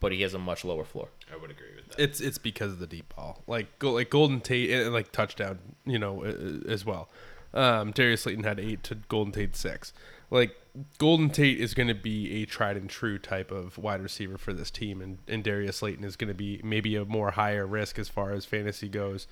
but 0.00 0.12
he 0.12 0.22
has 0.22 0.34
a 0.34 0.38
much 0.38 0.64
lower 0.64 0.84
floor. 0.84 1.08
I 1.32 1.36
would 1.36 1.50
agree 1.50 1.74
with 1.76 1.88
that. 1.88 2.02
It's 2.02 2.20
it's 2.20 2.38
because 2.38 2.72
of 2.72 2.78
the 2.78 2.86
deep 2.86 3.14
ball, 3.14 3.42
like 3.46 3.78
go, 3.78 3.92
like 3.92 4.10
Golden 4.10 4.40
Tate 4.40 4.70
and 4.70 4.92
like 4.92 5.12
touchdown, 5.12 5.58
you 5.84 5.98
know, 5.98 6.24
uh, 6.24 6.68
as 6.70 6.84
well. 6.84 7.08
Um, 7.54 7.90
Darius 7.90 8.22
Slayton 8.22 8.44
had 8.44 8.58
eight 8.58 8.82
to 8.84 8.94
Golden 8.94 9.32
Tate 9.32 9.56
six. 9.56 9.92
Like 10.30 10.56
Golden 10.96 11.28
Tate 11.28 11.60
is 11.60 11.74
going 11.74 11.88
to 11.88 11.94
be 11.94 12.42
a 12.42 12.46
tried 12.46 12.78
and 12.78 12.88
true 12.88 13.18
type 13.18 13.50
of 13.50 13.76
wide 13.76 14.00
receiver 14.00 14.38
for 14.38 14.54
this 14.54 14.70
team, 14.70 15.02
and, 15.02 15.18
and 15.28 15.44
Darius 15.44 15.78
Slayton 15.78 16.04
is 16.04 16.16
going 16.16 16.28
to 16.28 16.34
be 16.34 16.60
maybe 16.64 16.96
a 16.96 17.04
more 17.04 17.32
higher 17.32 17.66
risk 17.66 17.98
as 17.98 18.08
far 18.08 18.32
as 18.32 18.46
fantasy 18.46 18.88
goes, 18.88 19.26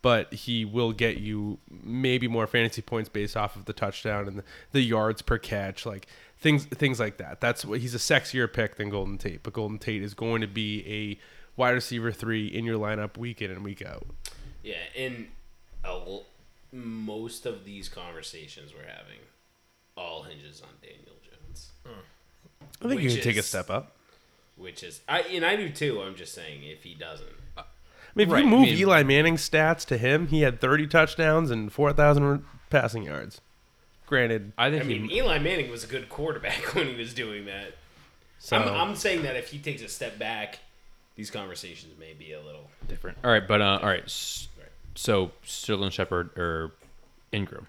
but 0.00 0.32
he 0.32 0.64
will 0.64 0.92
get 0.92 1.18
you 1.18 1.58
maybe 1.70 2.28
more 2.28 2.46
fantasy 2.46 2.80
points 2.80 3.10
based 3.10 3.36
off 3.36 3.56
of 3.56 3.66
the 3.66 3.74
touchdown 3.74 4.26
and 4.26 4.38
the, 4.38 4.44
the 4.72 4.80
yards 4.80 5.20
per 5.20 5.36
catch, 5.36 5.84
like 5.84 6.06
things 6.38 6.64
things 6.66 7.00
like 7.00 7.16
that. 7.18 7.40
That's 7.40 7.64
what 7.64 7.80
he's 7.80 7.94
a 7.94 7.98
sexier 7.98 8.52
pick 8.52 8.76
than 8.76 8.90
Golden 8.90 9.18
Tate, 9.18 9.42
but 9.42 9.52
Golden 9.52 9.78
Tate 9.78 10.02
is 10.02 10.14
going 10.14 10.40
to 10.42 10.46
be 10.46 10.84
a 10.86 11.18
wide 11.60 11.70
receiver 11.70 12.12
three 12.12 12.46
in 12.46 12.64
your 12.64 12.78
lineup 12.78 13.16
week 13.16 13.40
in 13.42 13.50
and 13.50 13.64
week 13.64 13.84
out. 13.84 14.06
Yeah, 14.62 14.74
and 14.96 15.28
most 16.72 17.46
of 17.46 17.64
these 17.64 17.88
conversations 17.88 18.72
we're 18.74 18.82
having 18.88 19.20
all 19.96 20.24
hinges 20.24 20.60
on 20.60 20.68
Daniel 20.82 21.16
Jones, 21.24 21.70
I 22.82 22.88
think 22.88 23.00
you 23.02 23.10
can 23.10 23.20
take 23.20 23.36
a 23.36 23.42
step 23.42 23.70
up. 23.70 23.96
which 24.56 24.82
is 24.82 25.00
I 25.08 25.20
and 25.22 25.44
I 25.44 25.56
do 25.56 25.70
too. 25.70 26.02
I'm 26.02 26.14
just 26.16 26.34
saying 26.34 26.62
if 26.64 26.82
he 26.82 26.94
doesn't, 26.94 27.28
I 27.56 27.62
mean, 28.14 28.26
if 28.28 28.32
Right, 28.32 28.42
you 28.42 28.48
I 28.48 28.50
move 28.50 28.62
mean- 28.62 28.76
Eli 28.78 29.02
Manning's 29.04 29.48
stats 29.48 29.84
to 29.86 29.96
him, 29.98 30.28
he 30.28 30.40
had 30.42 30.60
30 30.60 30.86
touchdowns 30.86 31.50
and 31.50 31.72
4,000 31.72 32.44
passing 32.70 33.04
yards. 33.04 33.40
Granted, 34.06 34.52
I 34.56 34.66
I 34.66 34.70
think 34.70 34.84
mean 34.86 35.08
he, 35.08 35.18
Eli 35.18 35.38
Manning 35.38 35.70
was 35.70 35.82
a 35.84 35.86
good 35.86 36.08
quarterback 36.08 36.58
when 36.74 36.86
he 36.86 36.94
was 36.94 37.12
doing 37.14 37.46
that. 37.46 37.72
so 38.38 38.56
I'm, 38.56 38.68
I'm 38.90 38.96
saying 38.96 39.22
that 39.24 39.36
if 39.36 39.48
he 39.50 39.58
takes 39.58 39.82
a 39.82 39.88
step 39.88 40.18
back, 40.18 40.60
these 41.16 41.30
conversations 41.30 41.98
may 41.98 42.12
be 42.12 42.32
a 42.32 42.40
little 42.42 42.70
different. 42.88 43.18
All 43.24 43.30
right, 43.30 43.46
but 43.46 43.60
uh, 43.60 43.78
all 43.82 43.88
right. 43.88 44.04
So 44.94 45.32
Sterling 45.44 45.90
Shepard 45.90 46.30
or 46.38 46.72
Engram. 47.32 47.66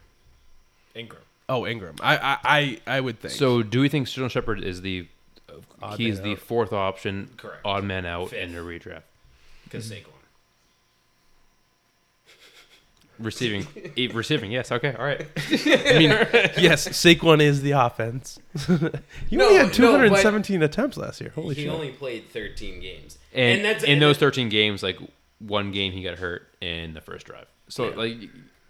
Engram. 0.95 1.17
oh 1.49 1.61
Engram, 1.61 1.99
I, 2.01 2.17
I 2.17 2.37
I 2.43 2.97
I 2.97 3.01
would 3.01 3.19
think. 3.19 3.33
So 3.33 3.61
do 3.63 3.81
we 3.81 3.89
think 3.89 4.07
Sterling 4.07 4.29
Shepard 4.29 4.63
is 4.63 4.81
the 4.81 5.07
Odd 5.81 5.97
he's 5.97 6.21
the 6.21 6.31
out. 6.33 6.39
fourth 6.39 6.73
option, 6.73 7.29
Correct. 7.37 7.61
odd 7.65 7.83
man 7.83 8.05
out 8.05 8.29
Fifth. 8.29 8.39
in 8.39 8.55
a 8.55 8.59
redraft? 8.61 9.03
because 9.63 9.89
Saquon. 9.91 10.05
Receiving, 13.19 13.65
receiving. 14.13 14.51
Yes. 14.51 14.71
Okay. 14.71 14.93
All 14.93 15.03
right. 15.05 15.21
I 15.49 15.97
mean, 15.97 16.09
yes, 16.59 16.87
Saquon 16.89 17.41
is 17.41 17.61
the 17.61 17.71
offense. 17.71 18.39
he 19.27 19.35
No, 19.35 19.45
only 19.47 19.57
no, 19.57 19.65
had 19.65 19.73
217 19.73 20.61
attempts 20.63 20.97
last 20.97 21.19
year. 21.21 21.31
Holy 21.33 21.55
shit. 21.55 21.57
he 21.57 21.63
shit! 21.63 21.73
only 21.73 21.91
played 21.91 22.29
13 22.29 22.79
games, 22.79 23.17
And, 23.33 23.63
that's 23.65 23.83
in 23.83 23.93
and 23.93 24.01
those 24.01 24.17
13 24.17 24.49
games, 24.49 24.83
like 24.83 24.97
one 25.39 25.71
game 25.71 25.91
he 25.93 26.03
got 26.03 26.17
hurt 26.19 26.47
in 26.61 26.93
the 26.93 27.01
first 27.01 27.25
drive. 27.25 27.45
So 27.69 27.89
like, 27.89 28.15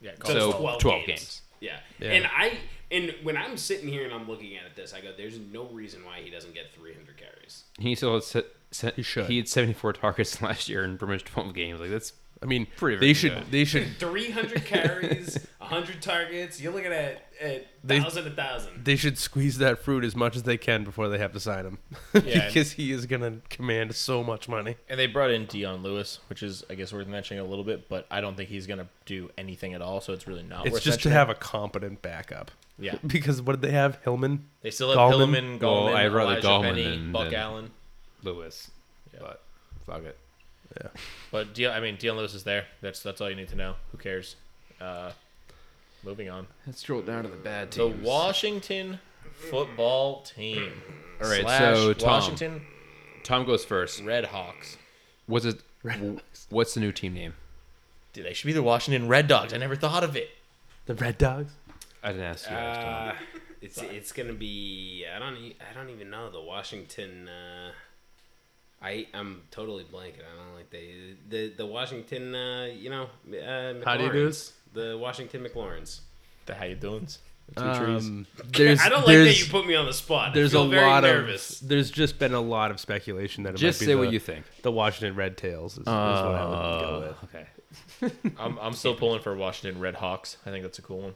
Yeah, 0.02 0.12
so 0.26 0.52
12 0.54 0.80
12, 0.82 1.06
games. 1.06 1.08
games. 1.08 1.42
Yeah. 1.60 1.78
Yeah. 2.00 2.12
And 2.12 2.26
I 2.28 2.58
and 2.90 3.14
when 3.24 3.36
I'm 3.36 3.58
sitting 3.58 3.90
here 3.90 4.06
and 4.06 4.14
I'm 4.14 4.28
looking 4.30 4.56
at 4.56 4.76
this, 4.78 4.94
I 4.94 5.02
go, 5.02 5.10
"There's 5.18 5.38
no 5.52 5.66
reason 5.66 6.06
why 6.06 6.20
he 6.24 6.30
doesn't 6.30 6.54
get 6.54 6.74
300 6.74 7.18
carries." 7.18 7.64
He 7.80 7.96
still 7.96 8.14
had 8.14 8.24
se- 8.24 8.44
se- 8.72 8.94
He 8.96 9.02
should. 9.02 9.26
He 9.26 9.38
had 9.38 9.50
74 9.50 9.92
targets 9.94 10.42
last 10.42 10.70
year 10.70 10.86
in 10.86 10.98
pretty 10.98 11.14
much 11.16 11.26
12 11.26 11.54
games. 11.54 11.80
Like 11.82 11.90
that's 11.90 12.14
I 12.42 12.46
mean, 12.46 12.68
Pretty 12.78 12.98
they 12.98 13.14
should 13.14 13.34
good. 13.34 13.52
they 13.52 13.66
should 13.66 13.88
300 14.00 14.64
carries, 14.66 15.48
100 15.60 16.02
targets. 16.02 16.62
You're 16.62 16.72
looking 16.74 16.92
at 16.94 17.24
at 17.42 17.68
They- 17.84 18.00
thousand 18.00 18.28
a 18.28 18.32
thousand. 18.32 18.84
they 18.84 18.96
should 18.96 19.18
squeeze 19.18 19.58
that 19.60 19.80
fruit 19.80 20.04
as 20.04 20.16
much 20.16 20.36
as 20.36 20.44
they 20.44 20.58
can 20.58 20.84
before 20.84 21.08
they 21.10 21.18
have 21.20 21.34
to 21.34 21.40
sign 21.40 21.66
him, 21.66 21.78
Yeah. 22.14 22.48
because 22.48 22.74
he 22.74 22.92
is 22.92 23.06
gonna 23.06 23.38
command 23.50 23.94
so 23.96 24.24
much 24.24 24.48
money. 24.50 24.76
And 24.90 25.00
they 25.00 25.08
brought 25.08 25.32
in 25.32 25.46
Dion 25.46 25.82
Lewis, 25.84 26.20
which 26.30 26.42
is 26.44 26.64
I 26.70 26.76
guess 26.76 26.92
worth 26.94 27.08
mentioning 27.08 27.44
a 27.44 27.48
little 27.48 27.64
bit, 27.64 27.90
but 27.90 28.06
I 28.12 28.22
don't 28.22 28.36
think 28.38 28.50
he's 28.50 28.68
gonna 28.68 28.88
do 29.06 29.30
anything 29.38 29.74
at 29.74 29.82
all. 29.82 30.02
So 30.02 30.14
it's 30.14 30.28
really 30.28 30.44
not. 30.44 30.66
It's 30.66 30.74
worth 30.74 30.84
just 30.84 31.02
to 31.04 31.10
have 31.10 31.30
a 31.30 31.36
competent 31.36 32.02
backup. 32.02 32.52
Yeah. 32.80 32.96
Because 33.08 33.42
what 33.42 33.54
did 33.60 33.62
they 33.68 33.74
have? 33.76 33.98
Hillman. 34.04 34.46
They 34.62 34.70
still 34.72 34.90
have 34.90 34.98
Gallman? 35.00 35.18
Hillman, 35.18 35.60
Well, 35.60 35.88
Gallman, 35.88 35.96
I'd 35.96 36.14
rather 36.14 36.32
Elijah 36.34 36.48
Gallman 36.48 36.62
Penny, 36.62 36.84
than- 36.84 37.12
Buck 37.12 37.26
than- 37.32 37.40
Allen. 37.40 37.72
Lewis. 38.24 38.70
Yeah. 39.14 39.20
But 39.22 39.42
fuck 39.86 40.04
it. 40.04 40.18
But 41.32 41.54
Dion, 41.54 41.74
I 41.76 41.80
mean, 41.80 41.96
Dion 41.98 42.18
Lewis 42.18 42.34
is 42.34 42.44
there. 42.44 42.66
That's 42.82 43.02
that's 43.02 43.22
all 43.22 43.30
you 43.30 43.36
need 43.36 43.50
to 43.50 43.56
know. 43.56 43.76
Who 43.92 43.98
cares? 43.98 44.36
Uh, 44.80 45.12
moving 46.04 46.30
on. 46.30 46.48
Let's 46.66 46.82
scroll 46.82 47.02
down 47.02 47.24
to 47.24 47.30
the 47.30 47.36
bad 47.38 47.72
team. 47.72 47.92
The 48.02 48.08
Washington 48.08 49.00
football 49.50 50.22
team. 50.22 50.72
All 51.22 51.30
right, 51.30 51.42
Slash 51.42 51.76
so 51.76 51.94
Tom. 51.94 52.10
Washington 52.10 52.62
Tom 53.24 53.46
goes 53.46 53.66
first. 53.66 54.04
Red 54.04 54.26
Hawks. 54.26 54.78
What's 55.26 55.46
it? 55.46 55.62
What's 56.50 56.74
the 56.74 56.80
new 56.80 56.92
team 56.92 57.14
name? 57.14 57.34
Dude, 58.14 58.26
they 58.26 58.34
should 58.34 58.48
be 58.48 58.54
the 58.54 58.64
Washington 58.64 59.08
Red 59.08 59.28
Dogs. 59.28 59.54
I 59.54 59.58
never 59.58 59.76
thought 59.76 60.04
of 60.04 60.16
it. 60.16 60.30
The 60.86 60.96
Red 60.96 61.18
Dogs. 61.18 61.52
I 62.04 62.12
didn't 62.12 62.24
ask 62.26 62.50
you. 62.50 62.56
Uh, 62.56 63.14
it's 63.62 63.78
it's 63.82 64.12
gonna 64.12 64.34
be 64.34 65.06
I 65.14 65.20
don't 65.20 65.36
e- 65.38 65.56
I 65.60 65.74
don't 65.78 65.90
even 65.90 66.10
know 66.10 66.30
the 66.32 66.42
Washington. 66.42 67.28
Uh, 67.28 67.72
I 68.82 69.08
I'm 69.14 69.42
totally 69.52 69.84
blanking. 69.84 70.22
I 70.22 70.44
don't 70.46 70.56
like 70.56 70.70
the 70.70 71.16
the 71.30 71.54
the 71.58 71.66
Washington. 71.66 72.36
Uh, 72.36 72.66
you 72.66 72.90
know, 72.90 73.10
uh, 73.34 73.74
How 73.84 73.98
do 73.98 74.04
you 74.06 74.12
do 74.12 74.26
this? 74.28 74.54
The 74.74 74.98
Washington 74.98 75.44
McLaurens. 75.44 76.02
The 76.46 76.54
how 76.56 76.66
you 76.66 76.76
doings? 76.76 77.20
The 77.54 77.62
two 77.74 77.86
trees. 77.86 78.06
Um, 78.08 78.28
there's, 78.52 78.80
I 78.86 78.90
don't 78.90 79.08
like 79.08 79.16
that 79.18 79.40
you 79.40 79.46
put 79.50 79.66
me 79.66 79.74
on 79.76 79.86
the 79.86 79.94
spot. 79.94 80.34
There's 80.34 80.54
I 80.54 80.60
a 80.60 80.62
feel 80.64 80.70
very 80.70 80.86
lot 80.86 81.04
nervous. 81.04 81.62
of 81.62 81.70
there's 81.70 81.90
just 81.90 82.20
been 82.20 82.34
a 82.34 82.42
lot 82.42 82.72
of 82.72 82.80
speculation 82.80 83.44
that 83.44 83.54
it 83.54 83.58
Just 83.58 83.80
might 83.80 83.86
be 83.86 83.92
say 83.92 83.96
the, 83.96 84.00
what 84.00 84.12
you 84.12 84.20
think. 84.20 84.46
the 84.64 84.72
Washington 84.72 85.16
Red 85.16 85.38
Tails 85.38 85.74
is, 85.74 85.80
is 85.80 85.86
what 85.86 85.94
I 85.96 86.46
would 86.46 86.82
go 86.82 87.16
with. 87.22 87.24
okay. 88.04 88.32
I'm, 88.38 88.58
I'm 88.60 88.74
still 88.74 88.96
pulling 88.96 89.22
for 89.22 89.34
Washington 89.36 89.80
Red 89.82 89.96
Hawks. 89.96 90.36
I 90.46 90.50
think 90.52 90.64
that's 90.64 90.78
a 90.78 90.82
cool 90.82 91.00
one. 91.00 91.16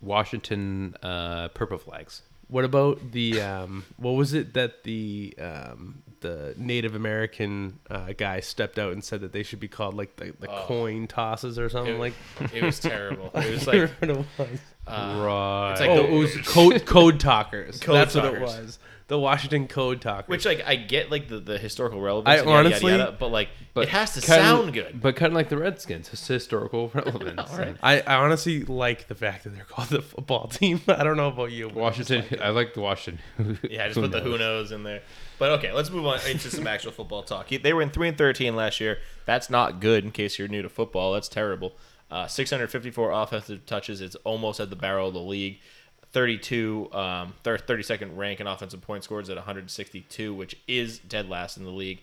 Washington 0.00 0.94
uh, 1.02 1.48
purple 1.48 1.78
flags. 1.78 2.22
What 2.48 2.64
about 2.64 3.12
the 3.12 3.40
um, 3.40 3.84
what 3.96 4.12
was 4.12 4.32
it 4.34 4.54
that 4.54 4.84
the 4.84 5.34
um, 5.40 6.02
the 6.24 6.54
Native 6.56 6.94
American 6.94 7.78
uh, 7.90 8.14
guy 8.16 8.40
stepped 8.40 8.78
out 8.78 8.94
and 8.94 9.04
said 9.04 9.20
that 9.20 9.32
they 9.32 9.42
should 9.42 9.60
be 9.60 9.68
called 9.68 9.94
like 9.94 10.16
the, 10.16 10.32
the 10.40 10.46
coin 10.46 11.06
tosses 11.06 11.58
or 11.58 11.68
something 11.68 11.96
It, 11.96 12.00
like? 12.00 12.14
it 12.54 12.62
was 12.62 12.80
terrible. 12.80 13.30
It 13.34 13.50
was 13.50 13.66
like 13.68 13.90
it 14.00 14.16
was. 14.16 14.26
Right. 14.86 15.70
it's 15.72 15.80
like 15.80 15.90
oh, 15.90 15.96
the- 15.96 16.14
it 16.14 16.18
was 16.18 16.36
code 16.44 16.86
code 16.86 17.20
talkers. 17.20 17.80
Code 17.80 17.96
That's 17.96 18.14
what 18.14 18.24
it 18.26 18.40
was. 18.40 18.78
The 19.06 19.18
Washington 19.18 19.68
code 19.68 20.00
talkers. 20.00 20.28
which 20.28 20.46
like 20.46 20.62
I 20.64 20.76
get 20.76 21.10
like 21.10 21.28
the, 21.28 21.38
the 21.38 21.58
historical 21.58 22.00
relevance. 22.00 22.26
I 22.26 22.36
and 22.38 22.48
yada, 22.48 22.68
honestly- 22.68 22.92
yada, 22.92 23.04
yada, 23.04 23.16
but 23.20 23.28
like 23.28 23.50
it 23.76 23.90
has 23.90 24.14
to 24.14 24.22
kinda- 24.22 24.42
sound 24.42 24.72
good. 24.72 24.98
But 24.98 25.14
kind 25.16 25.30
of 25.30 25.34
like 25.34 25.50
the 25.50 25.58
Redskins, 25.58 26.08
it's 26.10 26.26
historical 26.26 26.88
relevance. 26.94 27.52
right. 27.58 27.76
I, 27.82 28.00
I 28.00 28.14
honestly 28.16 28.62
like 28.64 29.08
the 29.08 29.14
fact 29.14 29.44
that 29.44 29.50
they're 29.50 29.64
called 29.64 29.88
the 29.88 30.00
football 30.00 30.48
team. 30.48 30.80
I 30.88 31.04
don't 31.04 31.18
know 31.18 31.28
about 31.28 31.52
you. 31.52 31.68
but 31.68 31.82
I 31.82 31.90
just 31.90 32.10
Washington, 32.10 32.38
like. 32.38 32.40
I 32.40 32.48
like 32.50 32.72
the 32.72 32.80
Washington. 32.80 33.58
Yeah, 33.68 33.88
just 33.88 34.00
put 34.00 34.10
the 34.10 34.20
who 34.20 34.38
knows 34.38 34.72
in 34.72 34.84
there. 34.84 35.02
But 35.38 35.50
okay, 35.58 35.72
let's 35.72 35.90
move 35.90 36.06
on 36.06 36.20
into 36.26 36.48
some 36.48 36.66
actual 36.66 36.92
football 36.92 37.24
talk. 37.24 37.48
They 37.50 37.72
were 37.74 37.82
in 37.82 37.90
three 37.90 38.08
and 38.08 38.16
thirteen 38.16 38.56
last 38.56 38.80
year. 38.80 38.98
That's 39.26 39.50
not 39.50 39.80
good. 39.80 40.04
In 40.04 40.12
case 40.12 40.38
you're 40.38 40.48
new 40.48 40.62
to 40.62 40.70
football, 40.70 41.12
that's 41.12 41.28
terrible. 41.28 41.74
Uh, 42.10 42.26
654 42.26 43.10
offensive 43.10 43.66
touches. 43.66 44.00
It's 44.00 44.14
almost 44.16 44.60
at 44.60 44.70
the 44.70 44.76
barrel 44.76 45.08
of 45.08 45.14
the 45.14 45.20
league. 45.20 45.58
32, 46.12 46.90
um, 46.92 47.34
32nd 47.44 48.16
rank 48.16 48.40
in 48.40 48.46
offensive 48.46 48.80
point 48.80 49.02
scores 49.02 49.28
at 49.28 49.36
162, 49.36 50.32
which 50.32 50.56
is 50.68 51.00
dead 51.00 51.28
last 51.28 51.56
in 51.56 51.64
the 51.64 51.70
league. 51.70 52.02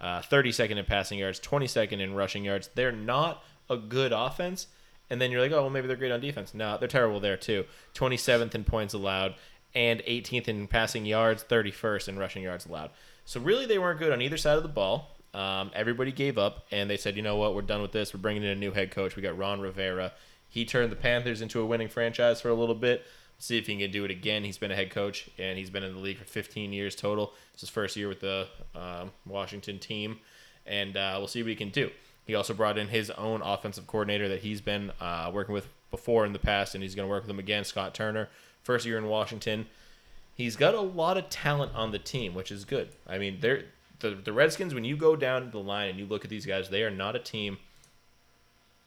Uh, 0.00 0.20
32nd 0.20 0.78
in 0.78 0.84
passing 0.84 1.20
yards, 1.20 1.38
22nd 1.38 2.00
in 2.00 2.14
rushing 2.14 2.44
yards. 2.44 2.70
They're 2.74 2.90
not 2.90 3.44
a 3.70 3.76
good 3.76 4.12
offense. 4.12 4.66
And 5.10 5.20
then 5.20 5.30
you're 5.30 5.40
like, 5.40 5.52
oh, 5.52 5.60
well, 5.60 5.70
maybe 5.70 5.86
they're 5.86 5.96
great 5.96 6.10
on 6.10 6.20
defense. 6.20 6.54
No, 6.54 6.76
they're 6.76 6.88
terrible 6.88 7.20
there 7.20 7.36
too. 7.36 7.64
27th 7.94 8.54
in 8.54 8.64
points 8.64 8.94
allowed 8.94 9.36
and 9.74 10.00
18th 10.00 10.48
in 10.48 10.66
passing 10.66 11.06
yards, 11.06 11.44
31st 11.44 12.08
in 12.08 12.18
rushing 12.18 12.42
yards 12.42 12.66
allowed. 12.66 12.90
So 13.24 13.40
really, 13.40 13.66
they 13.66 13.78
weren't 13.78 13.98
good 13.98 14.12
on 14.12 14.20
either 14.20 14.36
side 14.36 14.56
of 14.56 14.62
the 14.62 14.68
ball. 14.68 15.11
Um, 15.34 15.70
everybody 15.74 16.12
gave 16.12 16.36
up, 16.36 16.66
and 16.70 16.90
they 16.90 16.96
said, 16.96 17.16
you 17.16 17.22
know 17.22 17.36
what, 17.36 17.54
we're 17.54 17.62
done 17.62 17.80
with 17.82 17.92
this. 17.92 18.12
We're 18.12 18.20
bringing 18.20 18.42
in 18.42 18.50
a 18.50 18.54
new 18.54 18.72
head 18.72 18.90
coach. 18.90 19.16
We 19.16 19.22
got 19.22 19.36
Ron 19.36 19.60
Rivera. 19.60 20.12
He 20.48 20.64
turned 20.64 20.92
the 20.92 20.96
Panthers 20.96 21.40
into 21.40 21.60
a 21.60 21.66
winning 21.66 21.88
franchise 21.88 22.40
for 22.40 22.50
a 22.50 22.54
little 22.54 22.74
bit. 22.74 23.04
See 23.38 23.58
if 23.58 23.66
he 23.66 23.76
can 23.76 23.90
do 23.90 24.04
it 24.04 24.10
again. 24.10 24.44
He's 24.44 24.58
been 24.58 24.70
a 24.70 24.76
head 24.76 24.90
coach, 24.90 25.28
and 25.38 25.58
he's 25.58 25.70
been 25.70 25.82
in 25.82 25.94
the 25.94 26.00
league 26.00 26.18
for 26.18 26.24
15 26.24 26.72
years 26.72 26.94
total. 26.94 27.32
It's 27.54 27.62
his 27.62 27.70
first 27.70 27.96
year 27.96 28.08
with 28.08 28.20
the 28.20 28.46
um, 28.74 29.10
Washington 29.26 29.78
team, 29.78 30.18
and 30.66 30.96
uh, 30.96 31.14
we'll 31.18 31.28
see 31.28 31.42
what 31.42 31.48
he 31.48 31.56
can 31.56 31.70
do. 31.70 31.90
He 32.26 32.34
also 32.34 32.54
brought 32.54 32.78
in 32.78 32.88
his 32.88 33.10
own 33.10 33.42
offensive 33.42 33.86
coordinator 33.86 34.28
that 34.28 34.40
he's 34.40 34.60
been 34.60 34.92
uh, 35.00 35.30
working 35.32 35.54
with 35.54 35.66
before 35.90 36.24
in 36.24 36.32
the 36.32 36.38
past, 36.38 36.74
and 36.74 36.82
he's 36.82 36.94
going 36.94 37.06
to 37.06 37.10
work 37.10 37.22
with 37.22 37.30
him 37.30 37.38
again, 37.38 37.64
Scott 37.64 37.94
Turner. 37.94 38.28
First 38.62 38.86
year 38.86 38.98
in 38.98 39.06
Washington. 39.06 39.66
He's 40.34 40.56
got 40.56 40.74
a 40.74 40.80
lot 40.80 41.18
of 41.18 41.28
talent 41.28 41.74
on 41.74 41.90
the 41.90 41.98
team, 41.98 42.34
which 42.34 42.52
is 42.52 42.64
good. 42.64 42.90
I 43.06 43.18
mean, 43.18 43.38
they're 43.40 43.64
the, 44.10 44.16
the 44.16 44.32
Redskins, 44.32 44.74
when 44.74 44.84
you 44.84 44.96
go 44.96 45.16
down 45.16 45.50
the 45.50 45.58
line 45.58 45.88
and 45.88 45.98
you 45.98 46.06
look 46.06 46.24
at 46.24 46.30
these 46.30 46.46
guys, 46.46 46.68
they 46.68 46.82
are 46.82 46.90
not 46.90 47.16
a 47.16 47.18
team 47.18 47.58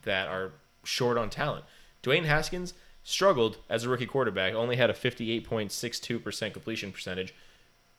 that 0.04 0.28
are 0.28 0.52
short 0.84 1.18
on 1.18 1.30
talent. 1.30 1.66
Dwayne 2.04 2.26
Haskins 2.26 2.74
struggled 3.04 3.58
as 3.70 3.84
a 3.84 3.90
rookie 3.90 4.06
quarterback, 4.06 4.54
only 4.54 4.76
had 4.76 4.90
a 4.90 4.94
58.62% 4.94 6.54
completion 6.54 6.92
percentage, 6.92 7.34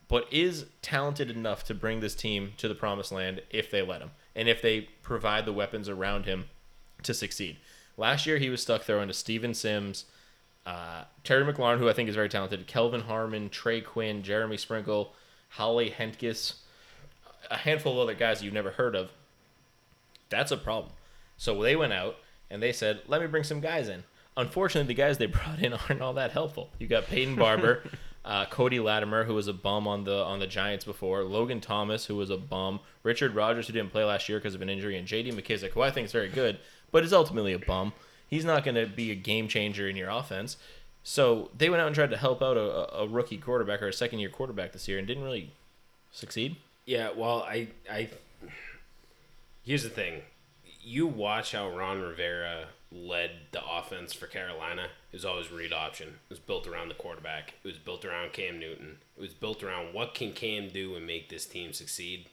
but 0.09 0.27
is 0.33 0.67
talented 0.83 1.31
enough 1.31 1.64
to 1.64 1.75
bring 1.75 2.01
this 2.01 2.14
team 2.14 2.53
to 2.57 2.69
the 2.69 2.75
promised 2.75 3.12
land 3.12 3.43
if 3.51 3.71
they 3.71 3.83
let 3.83 4.01
him 4.01 4.11
and 4.35 4.49
if 4.49 4.62
they 4.62 4.83
provide 5.03 5.47
the 5.47 5.53
weapons 5.53 5.89
around 5.89 6.27
him 6.27 6.47
to 7.03 7.14
succeed. 7.14 7.57
Last 7.97 8.27
year, 8.27 8.39
he 8.39 8.51
was 8.51 8.61
stuck 8.61 8.83
throwing 8.83 9.09
to 9.09 9.14
Steven 9.14 9.55
Sims, 9.55 10.05
uh, 10.67 11.05
Terry 11.25 11.51
McLaurin, 11.51 11.79
who 11.79 11.89
I 11.89 11.93
think 11.93 12.09
is 12.09 12.14
very 12.14 12.29
talented, 12.29 12.67
Kelvin 12.67 13.03
Harmon, 13.03 13.49
Trey 13.49 13.81
Quinn, 13.81 14.23
Jeremy 14.23 14.57
Sprinkle, 14.57 15.14
Hale 15.57 15.91
Hentges, 15.91 16.55
a 17.51 17.57
handful 17.57 17.92
of 17.92 17.99
other 17.99 18.14
guys 18.14 18.42
you've 18.42 18.55
never 18.55 18.70
heard 18.72 18.94
of. 18.94 19.11
That's 20.28 20.51
a 20.51 20.57
problem. 20.57 20.92
So 21.36 21.62
they 21.62 21.76
went 21.76 21.92
out 21.92 22.16
and 22.51 22.62
they 22.62 22.72
said, 22.72 23.03
"Let 23.07 23.20
me 23.20 23.26
bring 23.26 23.44
some 23.44 23.61
guys 23.61 23.88
in." 23.88 24.05
Unfortunately, 24.36 24.88
the 24.88 24.94
guys 24.94 25.18
they 25.18 25.26
brought 25.38 25.61
in 25.61 25.72
aren't 25.72 26.03
all 26.03 26.14
that 26.14 26.32
helpful. 26.32 26.70
You 26.78 26.86
got 26.86 27.07
Peyton 27.07 27.36
Barber, 27.36 27.82
uh, 28.24 28.47
Cody 28.47 28.80
Latimer, 28.80 29.24
who 29.24 29.34
was 29.34 29.49
a 29.49 29.53
bum 29.53 29.86
on 29.86 30.05
the 30.05 30.22
on 30.24 30.38
the 30.38 30.47
Giants 30.47 30.84
before, 30.84 31.22
Logan 31.24 31.61
Thomas, 31.61 32.07
who 32.07 32.16
was 32.16 32.30
a 32.30 32.36
bum, 32.36 32.80
Richard 33.03 33.34
Rogers, 33.34 33.66
who 33.66 33.72
didn't 33.72 33.92
play 33.92 34.05
last 34.05 34.28
year 34.28 34.38
because 34.38 34.55
of 34.55 34.62
an 34.62 34.68
injury, 34.68 34.97
and 34.97 35.07
J.D. 35.07 35.32
McKissick, 35.32 35.70
who 35.70 35.82
I 35.82 35.90
think 35.90 36.07
is 36.07 36.12
very 36.12 36.28
good, 36.28 36.59
but 36.90 37.05
is 37.05 37.12
ultimately 37.12 37.53
a 37.53 37.59
bum. 37.59 37.92
He's 38.28 38.44
not 38.44 38.64
going 38.64 38.74
to 38.74 38.86
be 38.86 39.11
a 39.12 39.14
game 39.14 39.47
changer 39.47 39.88
in 39.88 39.94
your 39.94 40.11
offense. 40.11 40.57
So 41.05 41.51
they 41.57 41.70
went 41.70 41.80
out 41.80 41.86
and 41.86 41.94
tried 41.94 42.11
to 42.11 42.16
help 42.16 42.42
out 42.42 42.57
a, 42.57 42.92
a 42.97 43.07
rookie 43.07 43.36
quarterback 43.36 43.80
or 43.80 43.86
a 43.86 43.92
second 43.92 44.18
year 44.18 44.28
quarterback 44.28 44.72
this 44.72 44.88
year 44.88 44.99
and 44.99 45.07
didn't 45.07 45.22
really 45.22 45.53
succeed. 46.11 46.57
Yeah, 46.87 47.11
well, 47.16 47.43
I, 47.43 47.68
I. 47.91 48.09
Here's 49.64 49.82
the 49.82 49.91
thing, 49.91 50.22
you 50.80 51.09
watch 51.09 51.51
how 51.51 51.68
Ron 51.68 52.01
Rivera 52.01 52.68
led 52.93 53.32
the 53.51 53.61
offense 53.66 54.12
for 54.12 54.26
Carolina. 54.26 54.84
It 55.11 55.16
was 55.16 55.24
always 55.24 55.51
read 55.51 55.72
option. 55.72 56.09
It 56.09 56.30
was 56.30 56.39
built 56.39 56.68
around 56.68 56.89
the 56.89 56.95
quarterback. 56.95 57.55
It 57.64 57.66
was 57.66 57.78
built 57.78 58.05
around 58.05 58.32
Cam 58.32 58.61
Newton. 58.61 58.99
It 59.16 59.20
was 59.20 59.34
built 59.34 59.64
around 59.64 59.93
what 59.93 60.14
can 60.14 60.32
Cam 60.32 60.68
do 60.68 60.95
and 60.95 61.05
make 61.05 61.28
this 61.28 61.47
team 61.47 61.72
succeed. 61.72 62.26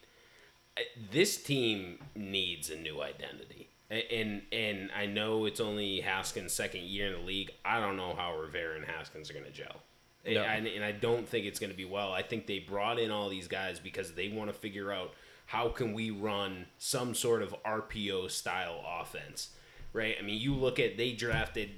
This 1.10 1.36
team 1.42 1.98
needs 2.14 2.70
a 2.70 2.76
new 2.76 3.02
identity. 3.02 3.68
And 3.90 4.42
and 4.52 4.90
I 4.96 5.06
know 5.06 5.44
it's 5.44 5.60
only 5.60 6.00
Haskins' 6.00 6.52
second 6.52 6.82
year 6.82 7.08
in 7.08 7.12
the 7.14 7.26
league. 7.26 7.50
I 7.64 7.80
don't 7.80 7.96
know 7.96 8.14
how 8.16 8.36
Rivera 8.38 8.76
and 8.76 8.84
Haskins 8.84 9.30
are 9.30 9.34
going 9.34 9.44
to 9.44 9.50
gel. 9.52 9.82
No. 10.26 10.42
And, 10.42 10.66
and 10.66 10.84
I 10.84 10.92
don't 10.92 11.28
think 11.28 11.46
it's 11.46 11.58
going 11.58 11.70
to 11.70 11.76
be 11.76 11.84
well. 11.84 12.12
I 12.12 12.22
think 12.22 12.46
they 12.46 12.58
brought 12.58 12.98
in 12.98 13.10
all 13.10 13.28
these 13.28 13.48
Guice 13.48 13.78
because 13.78 14.12
they 14.12 14.28
want 14.28 14.50
to 14.50 14.54
figure 14.54 14.92
out 14.92 15.12
how 15.46 15.68
can 15.68 15.92
we 15.92 16.10
run 16.10 16.66
some 16.78 17.14
sort 17.14 17.42
of 17.42 17.54
RPO 17.64 18.30
style 18.30 18.82
offense, 19.00 19.50
right? 19.92 20.16
I 20.18 20.22
mean, 20.22 20.40
you 20.40 20.54
look 20.54 20.78
at 20.78 20.96
they 20.96 21.12
drafted 21.12 21.70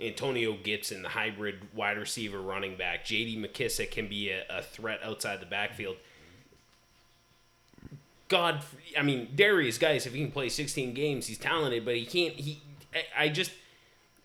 Antonio 0.00 0.56
Gibson, 0.62 1.02
the 1.02 1.10
hybrid 1.10 1.56
wide 1.74 1.98
receiver 1.98 2.40
running 2.40 2.76
back. 2.76 3.04
J.D. 3.04 3.36
McKissick 3.36 3.90
can 3.90 4.08
be 4.08 4.30
a, 4.30 4.44
a 4.50 4.62
threat 4.62 5.00
outside 5.04 5.40
the 5.40 5.46
backfield. 5.46 5.96
God, 8.28 8.62
I 8.98 9.02
mean, 9.02 9.28
Derrius, 9.36 9.78
guys, 9.78 10.06
if 10.06 10.14
he 10.14 10.22
can 10.22 10.32
play 10.32 10.48
16 10.48 10.94
games, 10.94 11.26
he's 11.26 11.36
talented, 11.36 11.84
but 11.84 11.96
he 11.96 12.06
can't. 12.06 12.34
He, 12.34 12.62
I, 12.94 13.24
I 13.24 13.28
just, 13.28 13.52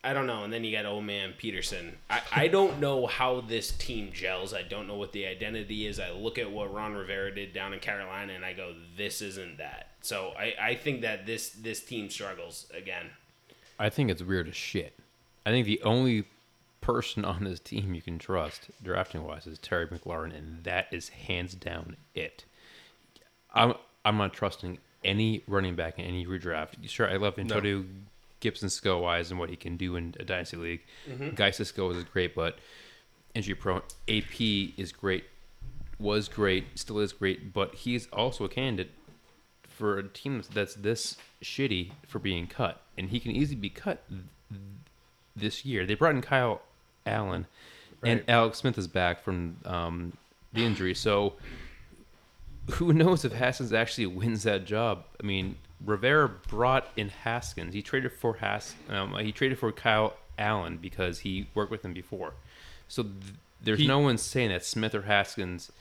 I 0.07 0.13
don't 0.13 0.25
know. 0.25 0.45
And 0.45 0.53
then 0.53 0.63
you 0.63 0.71
got 0.71 0.85
old 0.85 1.03
man 1.03 1.33
Peterson. 1.37 1.97
I, 2.09 2.21
I 2.31 2.47
don't 2.47 2.79
know 2.85 3.07
how 3.07 3.41
this 3.41 3.71
team 3.71 4.11
gels. 4.13 4.53
I 4.53 4.61
don't 4.61 4.87
know 4.87 4.95
what 4.95 5.11
the 5.11 5.25
identity 5.25 5.85
is. 5.85 5.99
I 5.99 6.11
look 6.11 6.37
at 6.37 6.49
what 6.49 6.73
Ron 6.73 6.93
Rivera 6.93 7.35
did 7.35 7.51
down 7.51 7.73
in 7.73 7.81
Carolina, 7.81 8.31
and 8.31 8.45
I 8.45 8.53
go, 8.53 8.73
this 8.95 9.21
isn't 9.21 9.57
that. 9.57 9.89
So 9.99 10.31
I, 10.39 10.53
I 10.61 10.75
think 10.75 11.01
that 11.01 11.25
this 11.25 11.49
this 11.49 11.83
team 11.83 12.09
struggles 12.09 12.67
again. 12.73 13.07
I 13.77 13.89
think 13.89 14.09
it's 14.09 14.23
weird 14.23 14.47
as 14.47 14.55
shit. 14.55 14.97
I 15.45 15.49
think 15.49 15.65
the 15.65 15.81
only 15.81 16.23
person 16.79 17.25
on 17.25 17.43
this 17.43 17.59
team 17.59 17.93
you 17.93 18.01
can 18.01 18.17
trust 18.17 18.69
drafting 18.81 19.25
wise 19.25 19.45
is 19.45 19.59
Terry 19.59 19.87
McLaurin, 19.87 20.33
and 20.33 20.63
that 20.63 20.87
is 20.89 21.09
hands 21.09 21.53
down 21.53 21.97
it. 22.15 22.45
I'm 23.53 23.73
I'm 24.05 24.15
not 24.15 24.31
trusting 24.31 24.77
any 25.03 25.43
running 25.47 25.75
back 25.75 25.99
in 25.99 26.05
any 26.05 26.25
redraft. 26.25 26.75
Sure, 26.87 27.09
I 27.09 27.17
love 27.17 27.37
Antonio 27.37 27.83
Gibson 28.39 28.69
skill 28.69 29.01
wise 29.01 29.31
and 29.31 29.39
what 29.39 29.49
he 29.49 29.55
can 29.55 29.77
do 29.77 29.95
in 29.95 30.13
a 30.19 30.23
dynasty 30.23 30.57
league. 30.57 30.81
Skill 31.65 31.91
is 31.91 32.03
great, 32.03 32.35
but 32.35 32.59
injury 33.33 33.55
prone. 33.55 33.81
AP 34.07 34.39
is 34.77 34.91
great, 34.91 35.25
was 35.99 36.27
great, 36.27 36.65
still 36.75 36.99
is 36.99 37.13
great, 37.13 37.53
but 37.53 37.75
he's 37.75 38.07
also 38.07 38.45
a 38.45 38.49
candidate 38.49 38.91
for 39.67 39.99
a 39.99 40.07
team 40.07 40.41
that's 40.53 40.75
this 40.75 41.17
shitty 41.43 41.91
for 42.07 42.19
being 42.19 42.47
cut, 42.47 42.81
and 42.97 43.09
he 43.09 43.19
can 43.19 43.31
easily 43.31 43.59
be 43.59 43.69
cut 43.69 44.03
th- 44.09 44.21
this 45.35 45.65
year. 45.65 45.85
They 45.85 45.93
brought 45.93 46.15
in 46.15 46.21
Kyle 46.21 46.61
Allen 47.05 47.45
and 48.03 48.23
Alex 48.27 48.59
Smith 48.59 48.77
is 48.77 48.87
back 48.87 49.23
from 49.23 49.57
um, 49.65 50.13
the 50.53 50.63
injury. 50.63 50.93
So 50.93 51.33
who 52.71 52.93
knows 52.93 53.25
if 53.25 53.33
Haskins 53.33 53.73
actually 53.73 54.05
wins 54.07 54.43
that 54.43 54.65
job? 54.65 55.03
I 55.21 55.25
mean, 55.25 55.55
Rivera 55.85 56.27
brought 56.27 56.87
in 56.97 57.09
Haskins. 57.09 57.73
He 57.73 57.81
traded 57.81 58.11
for 58.11 58.35
Has. 58.37 58.75
Um, 58.89 59.15
he 59.19 59.31
traded 59.31 59.59
for 59.59 59.71
Kyle 59.71 60.15
Allen 60.37 60.77
because 60.77 61.19
he 61.19 61.47
worked 61.53 61.71
with 61.71 61.83
him 61.85 61.93
before. 61.93 62.33
So 62.87 63.03
th- 63.03 63.15
there's 63.61 63.79
He- 63.79 63.87
no 63.87 63.99
one 63.99 64.17
saying 64.17 64.49
that 64.49 64.65
Smith 64.65 64.95
or 64.95 65.03
Haskins 65.03 65.71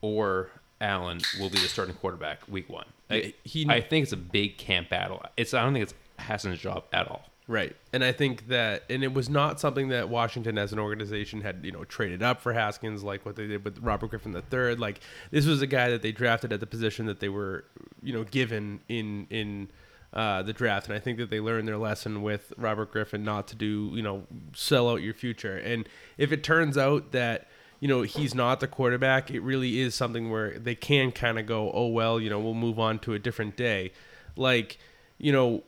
or 0.00 0.50
Allen 0.80 1.20
will 1.40 1.50
be 1.50 1.58
the 1.58 1.68
starting 1.68 1.94
quarterback 1.94 2.40
week 2.48 2.68
one. 2.68 2.86
I, 3.10 3.34
He- 3.44 3.66
I 3.68 3.80
think 3.80 4.04
it's 4.04 4.12
a 4.12 4.16
big 4.16 4.58
camp 4.58 4.88
battle. 4.90 5.24
It's 5.36 5.54
I 5.54 5.62
don't 5.62 5.72
think 5.72 5.84
it's 5.84 5.94
Haskins' 6.18 6.58
job 6.60 6.84
at 6.92 7.08
all. 7.08 7.24
Right. 7.48 7.76
And 7.92 8.02
I 8.02 8.10
think 8.10 8.48
that 8.48 8.82
and 8.90 9.04
it 9.04 9.14
was 9.14 9.28
not 9.28 9.60
something 9.60 9.88
that 9.88 10.08
Washington 10.08 10.58
as 10.58 10.72
an 10.72 10.80
organization 10.80 11.42
had, 11.42 11.60
you 11.62 11.70
know, 11.70 11.84
traded 11.84 12.22
up 12.22 12.40
for 12.40 12.52
Haskins 12.52 13.04
like 13.04 13.24
what 13.24 13.36
they 13.36 13.46
did 13.46 13.64
with 13.64 13.78
Robert 13.78 14.10
Griffin 14.10 14.34
III. 14.34 14.74
Like 14.74 15.00
this 15.30 15.46
was 15.46 15.62
a 15.62 15.66
guy 15.66 15.90
that 15.90 16.02
they 16.02 16.10
drafted 16.10 16.52
at 16.52 16.58
the 16.58 16.66
position 16.66 17.06
that 17.06 17.20
they 17.20 17.28
were, 17.28 17.64
you 18.02 18.12
know, 18.12 18.24
given 18.24 18.80
in 18.88 19.28
in 19.30 19.70
uh, 20.12 20.42
the 20.42 20.52
draft. 20.52 20.88
And 20.88 20.96
I 20.96 20.98
think 20.98 21.18
that 21.18 21.30
they 21.30 21.38
learned 21.38 21.68
their 21.68 21.76
lesson 21.76 22.22
with 22.22 22.52
Robert 22.56 22.90
Griffin 22.90 23.22
not 23.22 23.46
to 23.48 23.54
do, 23.54 23.92
you 23.94 24.02
know, 24.02 24.24
sell 24.54 24.90
out 24.90 25.02
your 25.02 25.14
future. 25.14 25.56
And 25.56 25.88
if 26.18 26.32
it 26.32 26.42
turns 26.42 26.76
out 26.76 27.12
that 27.12 27.46
you 27.78 27.86
know 27.86 28.02
he's 28.02 28.34
not 28.34 28.58
the 28.58 28.66
quarterback, 28.66 29.30
it 29.30 29.40
really 29.40 29.78
is 29.78 29.94
something 29.94 30.30
where 30.30 30.58
they 30.58 30.74
can 30.74 31.12
kind 31.12 31.38
of 31.38 31.46
go, 31.46 31.70
oh 31.72 31.86
well, 31.86 32.18
you 32.18 32.28
know, 32.28 32.40
we'll 32.40 32.54
move 32.54 32.80
on 32.80 32.98
to 33.00 33.14
a 33.14 33.20
different 33.20 33.56
day. 33.56 33.92
Like, 34.34 34.78
you 35.18 35.30
know, 35.30 35.62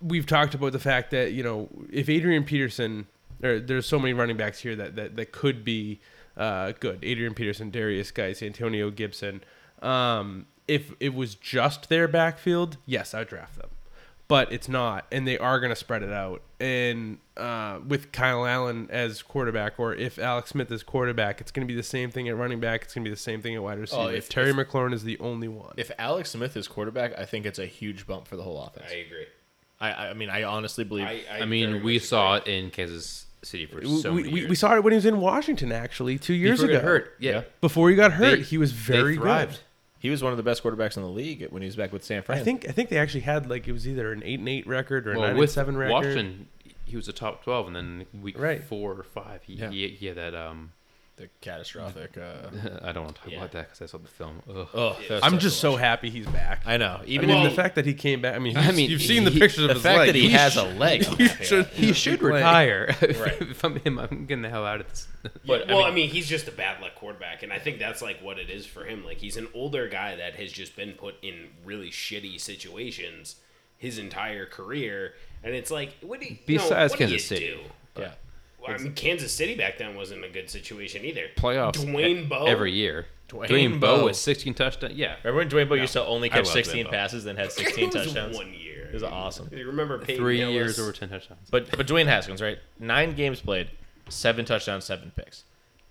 we've 0.00 0.26
talked 0.26 0.54
about 0.54 0.72
the 0.72 0.78
fact 0.78 1.10
that 1.10 1.32
you 1.32 1.42
know 1.42 1.68
if 1.92 2.08
Adrian 2.08 2.44
Peterson, 2.44 3.06
or 3.42 3.58
there's 3.60 3.86
so 3.86 3.98
many 3.98 4.12
running 4.12 4.36
backs 4.36 4.60
here 4.60 4.76
that 4.76 4.96
that, 4.96 5.16
that 5.16 5.32
could 5.32 5.64
be 5.64 6.00
uh, 6.36 6.72
good. 6.80 7.00
Adrian 7.02 7.34
Peterson, 7.34 7.70
Derrius 7.70 8.12
Guice, 8.12 8.42
Antonio 8.42 8.90
Gibson. 8.90 9.42
Um, 9.82 10.46
if 10.68 10.92
it 11.00 11.14
was 11.14 11.34
just 11.34 11.88
their 11.88 12.06
backfield, 12.06 12.76
yes, 12.86 13.14
I'd 13.14 13.28
draft 13.28 13.56
them. 13.56 13.70
But 14.28 14.52
it's 14.52 14.68
not, 14.68 15.06
and 15.10 15.26
they 15.26 15.36
are 15.38 15.58
going 15.58 15.70
to 15.70 15.76
spread 15.76 16.04
it 16.04 16.12
out. 16.12 16.42
And 16.60 17.18
uh, 17.36 17.80
with 17.84 18.12
Kyle 18.12 18.46
Allen 18.46 18.86
as 18.88 19.22
quarterback, 19.22 19.80
or 19.80 19.92
if 19.92 20.20
Alex 20.20 20.50
Smith 20.50 20.70
is 20.70 20.84
quarterback, 20.84 21.40
it's 21.40 21.50
going 21.50 21.66
to 21.66 21.72
be 21.72 21.76
the 21.76 21.82
same 21.82 22.12
thing 22.12 22.28
at 22.28 22.36
running 22.36 22.60
back. 22.60 22.82
It's 22.84 22.94
going 22.94 23.04
to 23.04 23.10
be 23.10 23.12
the 23.12 23.20
same 23.20 23.42
thing 23.42 23.56
at 23.56 23.62
wide 23.64 23.80
receiver. 23.80 24.02
Oh, 24.02 24.06
if, 24.06 24.18
if- 24.18 24.28
Terry 24.28 24.50
if- 24.50 24.56
McLaurin 24.56 24.94
is 24.94 25.02
the 25.02 25.18
only 25.18 25.48
one, 25.48 25.74
If 25.76 25.90
Alex 25.98 26.30
Smith 26.30 26.56
is 26.56 26.68
quarterback, 26.68 27.18
I 27.18 27.24
think 27.24 27.44
it's 27.44 27.58
a 27.58 27.66
huge 27.66 28.06
bump 28.06 28.28
for 28.28 28.36
the 28.36 28.44
whole 28.44 28.62
offense. 28.62 28.86
I 28.88 28.94
agree. 28.98 29.26
I, 29.80 30.08
I 30.08 30.12
mean, 30.14 30.28
I 30.30 30.42
honestly 30.42 30.84
believe. 30.84 31.06
I, 31.06 31.22
I, 31.30 31.38
I 31.40 31.44
mean, 31.46 31.82
we 31.82 31.94
much 31.94 32.02
saw 32.02 32.34
it 32.36 32.46
in 32.46 32.70
Kansas 32.70 33.26
City 33.42 33.64
for 33.66 33.80
we, 33.80 34.00
so 34.00 34.12
we, 34.12 34.22
many 34.22 34.32
we, 34.34 34.40
years. 34.40 34.50
we 34.50 34.54
saw 34.56 34.74
it 34.76 34.84
when 34.84 34.92
he 34.92 34.96
was 34.96 35.06
in 35.06 35.20
Washington, 35.20 35.72
actually, 35.72 36.18
two 36.18 36.34
years 36.34 36.58
Before 36.60 36.68
he 36.70 36.74
ago. 36.76 36.80
got 36.82 36.86
hurt. 36.88 37.14
Yeah. 37.18 37.30
Yeah. 37.32 37.42
Before 37.60 37.88
he 37.90 37.96
got 37.96 38.12
hurt, 38.12 38.36
They- 38.38 38.42
he 38.42 38.58
was 38.58 38.72
they 38.72 38.92
very 38.92 39.14
good. 39.16 39.22
thrived. 39.22 39.60
he 39.98 40.10
was 40.10 40.22
one 40.22 40.32
of 40.32 40.36
the 40.36 40.42
best 40.42 40.62
quarterbacks 40.62 40.96
in 40.96 41.02
the 41.02 41.08
league 41.08 41.46
when 41.50 41.62
he 41.62 41.66
was 41.66 41.76
back 41.76 41.92
with 41.92 42.04
San 42.04 42.22
Fran. 42.22 42.38
I 42.38 42.42
think 42.42 42.68
I 42.68 42.72
think 42.72 42.90
they 42.90 42.98
actually 42.98 43.20
had 43.22 43.48
like 43.48 43.66
it 43.68 43.72
was 43.72 43.88
either 43.88 44.12
an 44.12 44.22
eight 44.24 44.38
and 44.40 44.48
eight 44.48 44.66
record 44.66 45.06
or 45.06 45.12
a 45.12 45.18
Well, 45.18 45.28
nine 45.28 45.36
with 45.36 45.48
and 45.48 45.54
seven 45.54 45.76
record. 45.76 45.92
Washington, 45.92 46.48
he 46.84 46.96
was 46.96 47.08
a 47.08 47.12
top 47.14 47.42
twelve, 47.42 47.66
and 47.66 47.74
then 47.76 48.06
week 48.20 48.38
Right. 48.38 48.62
four 48.62 48.92
or 48.92 49.02
five, 49.02 49.42
he, 49.44 49.54
Yeah. 49.54 49.70
he, 49.70 49.88
he 49.88 50.06
had 50.06 50.16
that. 50.16 50.34
Um, 50.34 50.72
the 51.20 51.28
catastrophic. 51.42 52.16
Uh, 52.16 52.48
I 52.82 52.92
don't 52.92 53.04
want 53.04 53.16
to 53.16 53.22
talk 53.22 53.30
Yeah. 53.30 53.38
about 53.38 53.52
that 53.52 53.66
because 53.68 53.82
I 53.82 53.86
saw 53.86 53.98
the 53.98 54.08
film. 54.08 54.42
Ugh. 54.48 54.68
oh, 54.74 54.98
that's 55.08 55.24
I'm 55.24 55.38
just 55.38 55.60
so 55.60 55.76
happy 55.76 56.08
he's 56.10 56.26
back. 56.26 56.62
I 56.66 56.76
know. 56.78 56.98
I 57.02 57.04
Even 57.06 57.28
mean, 57.28 57.36
in 57.38 57.42
the 57.44 57.50
the 57.50 57.54
fact 57.54 57.74
that 57.74 57.84
he 57.86 57.92
came 57.94 58.22
back. 58.22 58.34
I 58.34 58.38
mean, 58.38 58.56
I 58.56 58.72
mean, 58.72 58.90
you've 58.90 59.02
seen 59.02 59.24
the 59.24 59.30
he- 59.30 59.38
pictures 59.38 59.64
of 59.64 59.68
the 59.68 59.74
his 59.74 59.82
fact 59.82 59.98
leg. 59.98 60.06
that 60.08 60.14
he, 60.16 60.30
has 60.30 60.54
sh- 60.54 60.56
a 60.56 60.62
leg. 60.62 61.04
he 61.18 61.28
should, 61.44 61.66
He 61.68 61.92
should 61.92 62.22
retire. 62.22 62.94
Right. 63.02 63.40
if 63.42 63.62
I'm 63.64 63.76
him, 63.76 63.98
I'm 63.98 64.24
getting 64.26 64.42
the 64.42 64.48
hell 64.50 64.64
out 64.64 64.80
of 64.80 64.88
this. 64.88 65.08
But, 65.46 65.68
well, 65.68 65.84
I 65.84 65.90
mean, 65.90 66.08
he's 66.08 66.26
just 66.28 66.48
a 66.48 66.52
bad 66.52 66.80
luck 66.80 66.94
quarterback, 66.94 67.42
and 67.42 67.52
I 67.52 67.58
think 67.58 67.78
that's 67.78 68.00
like 68.00 68.20
what 68.22 68.38
it 68.38 68.48
is 68.48 68.64
for 68.66 68.84
him. 68.84 69.04
Like 69.04 69.18
he's 69.18 69.36
an 69.36 69.48
older 69.54 69.88
guy 69.88 70.16
that 70.16 70.34
has 70.36 70.50
just 70.50 70.74
been 70.76 70.92
put 70.92 71.16
in 71.22 71.48
really 71.64 71.90
shitty 71.90 72.40
situations 72.40 73.36
his 73.76 73.98
entire 73.98 74.46
career, 74.46 75.14
and 75.44 75.54
it's 75.54 75.70
like, 75.70 75.94
what 76.00 76.20
do 76.20 76.26
you, 76.26 76.36
you 76.46 76.56
know, 76.58 76.64
Besides 76.64 76.92
what 76.92 76.98
do 76.98 77.04
you 77.04 77.10
Kansas 77.10 77.26
City. 77.28 77.46
do? 77.94 78.00
Yeah. 78.02 78.12
Well, 78.62 78.74
I 78.74 78.78
mean, 78.78 78.92
Kansas 78.94 79.32
City 79.32 79.54
back 79.54 79.78
then 79.78 79.94
wasn't 79.96 80.24
a 80.24 80.28
good 80.28 80.50
situation 80.50 81.04
either. 81.04 81.26
Playoffs 81.36 81.74
Dwayne 81.74 82.28
Bowe 82.28 82.46
every 82.46 82.72
year. 82.72 83.06
Dwayne 83.28 83.48
Dwayne, 83.48 83.80
Bowe. 83.80 83.98
Bowe 84.00 84.04
with 84.06 84.16
16 84.16 84.54
touchdowns. 84.54 84.94
Yeah. 84.94 85.16
Remember 85.24 85.38
when 85.38 85.48
Dwayne 85.48 85.68
Bowe 85.68 85.76
used 85.76 85.92
to 85.94 86.04
only 86.04 86.30
I 86.30 86.34
catch 86.36 86.48
16 86.48 86.86
passes, 86.88 87.24
then 87.24 87.36
had 87.36 87.46
It 87.48 87.52
16 87.52 87.86
was 87.86 87.94
touchdowns? 87.94 88.36
One 88.36 88.52
year. 88.52 88.86
It 88.88 88.94
was 88.94 89.02
awesome. 89.04 89.48
You 89.52 89.66
remember 89.66 89.98
Peyton 89.98 90.16
Three 90.22 90.38
Hillis? 90.38 90.52
years 90.54 90.80
over 90.80 90.92
10 90.92 91.08
touchdowns. 91.10 91.48
But 91.50 91.70
but 91.76 91.86
Dwayne 91.86 92.06
Haskins, 92.06 92.42
right? 92.42 92.58
Nine 92.80 93.14
games 93.14 93.40
played, 93.40 93.70
seven 94.08 94.44
touchdowns, 94.44 94.84
seven 94.84 95.12
picks. 95.14 95.44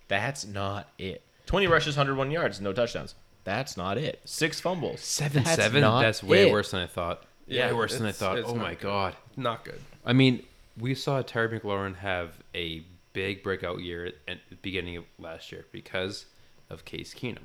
That's 0.10 0.46
not 0.46 0.90
it. 0.98 1.22
20 1.46 1.68
rushes, 1.68 1.96
101 1.96 2.30
yards, 2.30 2.60
no 2.60 2.74
touchdowns. 2.74 3.16
That's 3.46 3.78
not 3.78 3.98
it. 3.98 4.20
Six 4.26 4.60
fumbles. 4.60 5.00
Seven 5.00 5.44
That's 5.44 5.56
seven. 5.56 5.82
not 5.82 6.02
That's 6.02 6.22
way 6.22 6.50
it. 6.50 6.52
worse 6.52 6.72
than 6.72 6.82
I 6.82 6.88
thought. 6.88 7.24
Yeah, 7.48 7.68
way 7.68 7.74
worse 7.74 7.98
than 7.98 8.06
I 8.06 8.12
thought. 8.12 8.38
Oh 8.46 8.54
my 8.54 8.72
good. 8.76 8.82
god. 8.82 9.16
Not 9.38 9.64
good. 9.64 9.80
I 10.06 10.14
mean, 10.14 10.44
we 10.80 10.96
saw 10.96 11.22
Terry 11.22 11.60
McLaurin 11.60 11.98
have 11.98 12.40
a 12.56 12.84
big 13.14 13.44
breakout 13.44 13.82
year 13.82 14.14
at 14.28 14.38
the 14.50 14.56
beginning 14.56 14.98
of 14.98 15.04
last 15.18 15.52
year 15.52 15.66
because 15.72 16.26
of 16.70 16.86
Case 16.86 17.14
Keenum. 17.14 17.44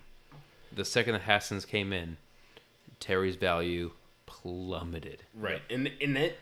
The 0.75 0.85
second 0.85 1.13
that 1.15 1.23
Haskins 1.23 1.65
came 1.65 1.93
in, 1.93 2.17
Terry's 3.01 3.37
value 3.37 3.93
plummeted. 4.27 5.23
Right, 5.39 5.63
and 5.71 5.91
and 6.01 6.17
that, 6.17 6.37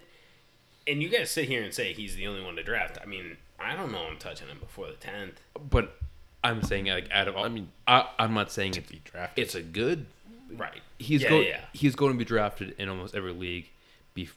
and 0.86 1.03
you 1.03 1.09
guys 1.09 1.30
sit 1.30 1.47
here 1.47 1.62
and 1.62 1.72
say 1.72 1.93
he's 1.93 2.16
the 2.16 2.26
only 2.26 2.43
one 2.43 2.57
to 2.57 2.62
draft. 2.62 2.99
I 3.03 3.07
mean, 3.07 3.36
I 3.59 3.76
don't 3.76 3.93
know. 3.93 4.07
I'm 4.07 4.16
touching 4.18 4.49
him 4.49 4.59
before 4.59 4.86
the 4.86 4.95
tenth. 4.95 5.40
But 5.70 5.97
I'm 6.43 6.62
saying 6.62 6.86
like 6.86 7.11
out 7.12 7.28
of 7.28 7.36
all, 7.36 7.45
I 7.45 7.49
mean, 7.49 7.70
I, 7.86 8.09
I'm 8.18 8.34
not 8.34 8.51
saying 8.51 8.74
it, 8.74 8.88
be 8.88 9.01
drafted. 9.05 9.43
it's 9.43 9.55
a 9.55 9.62
good. 9.62 10.07
Right. 10.55 10.82
He's 10.99 11.22
Yeah, 11.22 11.28
go, 11.30 11.40
yeah. 11.40 11.61
He's 11.72 11.95
going 11.95 12.12
to 12.12 12.18
be 12.18 12.24
drafted 12.24 12.74
in 12.78 12.88
almost 12.88 13.14
every 13.14 13.32
league 13.32 13.70
bef- 14.14 14.30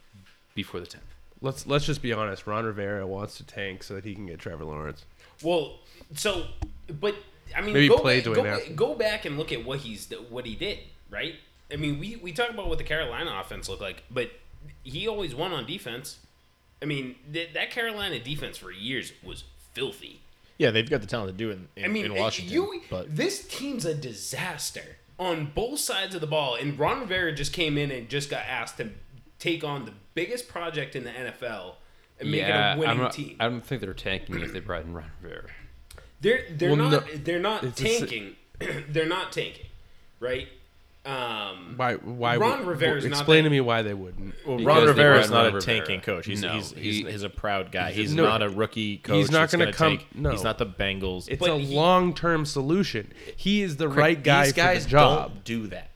before 0.54 0.80
the 0.80 0.86
tenth. 0.86 1.04
Let's 1.42 1.68
let's 1.68 1.86
just 1.86 2.02
be 2.02 2.14
honest. 2.14 2.48
Ron 2.48 2.66
Rivera 2.66 3.06
wants 3.06 3.38
to 3.38 3.44
tank 3.46 3.84
so 3.84 3.96
that 3.96 4.06
he 4.06 4.16
can 4.16 4.26
get 4.26 4.40
Trevor 4.40 4.64
Lawrence. 4.66 5.06
Well, 5.44 5.80
so, 6.16 6.46
but 7.00 7.16
I 7.56 7.62
mean, 7.62 7.74
Maybe 7.74 7.88
go, 7.90 7.98
play 7.98 8.22
back, 8.22 8.28
Dwayne 8.28 8.36
go, 8.36 8.44
Haskins. 8.44 8.76
go 8.76 8.96
back 8.96 9.26
and 9.26 9.38
look 9.38 9.52
at 9.52 9.66
what 9.66 9.80
he's 9.80 10.12
what 10.30 10.46
he 10.46 10.56
did. 10.56 10.80
Right. 11.10 11.36
I 11.72 11.76
mean, 11.76 12.00
we 12.00 12.16
we 12.18 12.32
talk 12.32 12.50
about 12.50 12.70
what 12.70 12.78
the 12.78 12.84
Carolina 12.84 13.40
offense 13.40 13.68
looked 13.70 13.82
like, 13.82 14.04
but 14.10 14.32
he 14.84 15.08
always 15.08 15.36
won 15.36 15.52
on 15.52 15.66
defense. 15.66 16.20
I 16.82 16.86
mean, 16.86 17.16
th- 17.32 17.54
that 17.54 17.72
Carolina 17.72 18.20
defense 18.20 18.58
for 18.58 18.72
years 18.72 19.14
was 19.24 19.44
filthy. 19.74 20.22
Yeah, 20.58 20.72
they've 20.72 20.90
got 20.90 21.02
the 21.02 21.08
talent 21.08 21.32
to 21.32 21.38
do 21.38 21.50
it 21.52 21.60
in, 21.76 21.86
I 21.86 21.88
mean, 21.90 22.06
in 22.06 22.16
Washington. 22.16 22.54
you 22.54 22.82
but 22.90 23.14
this 23.16 23.46
team's 23.48 23.86
a 23.86 23.94
disaster 23.94 24.98
on 25.20 25.52
both 25.54 25.80
sides 25.80 26.16
of 26.16 26.22
the 26.22 26.28
ball, 26.28 26.56
and 26.56 26.78
Ron 26.78 27.02
Rivera 27.02 27.34
just 27.34 27.54
came 27.54 27.78
in 27.78 27.92
and 27.92 28.10
just 28.10 28.30
got 28.30 28.44
asked 28.46 28.78
to 28.78 28.90
take 29.40 29.64
on 29.64 29.86
the 29.86 29.94
biggest 30.14 30.48
project 30.48 30.96
in 30.96 31.04
the 31.04 31.12
NFL 31.12 31.74
and 32.20 32.32
make 32.32 32.42
yeah, 32.42 32.72
it 32.74 32.76
a 32.76 32.80
winning 32.80 32.92
I'm 32.92 32.98
not, 33.04 33.12
team. 33.14 33.36
I 33.40 33.48
don't 33.50 33.66
think 33.66 33.82
they're 33.82 33.94
tanking 33.94 34.40
if 34.40 34.54
they 34.54 34.60
brought 34.60 34.84
in 34.86 34.94
Ron 34.94 35.12
Rivera. 35.22 35.50
They're 36.22 36.46
they're 36.50 36.70
Well, 36.70 36.90
not 36.90 36.92
no, 37.08 37.14
they're 37.18 37.40
not 37.40 37.64
it's 37.64 37.82
a 37.82 37.84
tanking. 38.00 38.36
they're 38.90 39.06
not 39.08 39.32
tanking, 39.32 39.66
right? 40.20 40.48
Um, 41.06 41.76
Why? 41.78 41.96
Why? 41.96 42.38
Ron 42.38 42.60
would- 42.60 42.68
Rivera's 42.68 43.04
not 43.06 43.12
Explain 43.12 43.44
that- 43.44 43.50
to 43.50 43.52
me 43.52 43.62
why 43.62 43.84
they 43.84 43.94
wouldn't. 43.94 44.34
well, 44.48 44.58
Ron 44.58 44.86
Rivera 44.88 45.20
is 45.20 45.30
not 45.30 45.44
a 45.44 45.46
Rivera. 45.54 45.62
tanking 45.62 46.02
coach. 46.02 46.26
He's 46.26 46.42
No, 46.42 46.54
he's, 46.54 46.72
he- 46.72 46.82
he's, 46.82 47.08
he's 47.08 47.24
a 47.24 47.30
proud 47.30 47.72
guy. 47.72 47.92
He's 47.92 48.16
No. 48.16 48.24
not 48.24 48.42
a 48.42 48.50
rookie 48.50 48.98
coach. 48.98 49.18
He's 49.18 49.30
not 49.30 49.52
gonna 49.52 49.66
gonna 49.66 49.78
come- 49.78 49.98
take- 50.00 50.16
no. 50.16 50.32
he's 50.32 50.44
not 50.44 50.58
the 50.58 50.66
Bengals. 50.66 51.28
It's 51.30 51.40
But 51.40 51.52
a 51.52 51.56
long-term 51.56 52.46
solution. 52.46 53.12
He 53.36 53.62
is 53.62 53.78
the 53.78 53.88
right 53.88 54.22
guy 54.24 54.46
These 54.46 54.54
guys 54.54 54.78
for 54.78 54.84
the 54.86 54.90
job. 54.90 55.30
don't 55.34 55.44
do 55.44 55.68
that. 55.68 55.92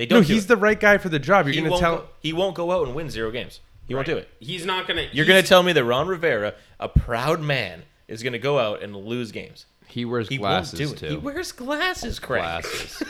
They 0.00 0.06
don't. 0.06 0.20
No, 0.22 0.26
do 0.26 0.32
he's 0.32 0.46
it. 0.46 0.48
the 0.48 0.56
right 0.56 0.80
guy 0.80 0.96
for 0.96 1.10
the 1.10 1.18
job. 1.18 1.44
You're 1.44 1.52
He 1.56 1.60
gonna 1.60 1.72
won't 1.72 1.80
tell. 1.82 1.96
Go, 1.98 2.08
he 2.20 2.32
won't 2.32 2.54
go 2.56 2.72
out 2.72 2.86
and 2.86 2.96
win 2.96 3.10
zero 3.10 3.30
games. 3.30 3.60
He 3.86 3.94
won't 3.94 4.06
do 4.06 4.16
it. 4.16 4.28
he's 4.40 4.64
not 4.64 4.88
gonna. 4.88 5.06
You're 5.12 5.26
going 5.26 5.42
to 5.42 5.46
tell 5.46 5.62
me 5.62 5.74
that 5.74 5.84
Ron 5.84 6.08
Rivera, 6.08 6.54
a 6.78 6.88
proud 6.88 7.40
man, 7.42 7.82
is 8.08 8.22
going 8.22 8.32
to 8.32 8.38
go 8.38 8.58
out 8.58 8.82
and 8.82 8.96
lose 8.96 9.30
games. 9.30 9.66
He 9.88 10.06
wears 10.06 10.28
He 10.30 10.38
glasses 10.38 10.80
won't 10.80 10.98
do 10.98 11.06
it. 11.06 11.08
too. 11.10 11.14
He 11.16 11.20
wears 11.20 11.52
glasses, 11.52 12.18
Craig. 12.18 12.40
glasses. 12.40 13.02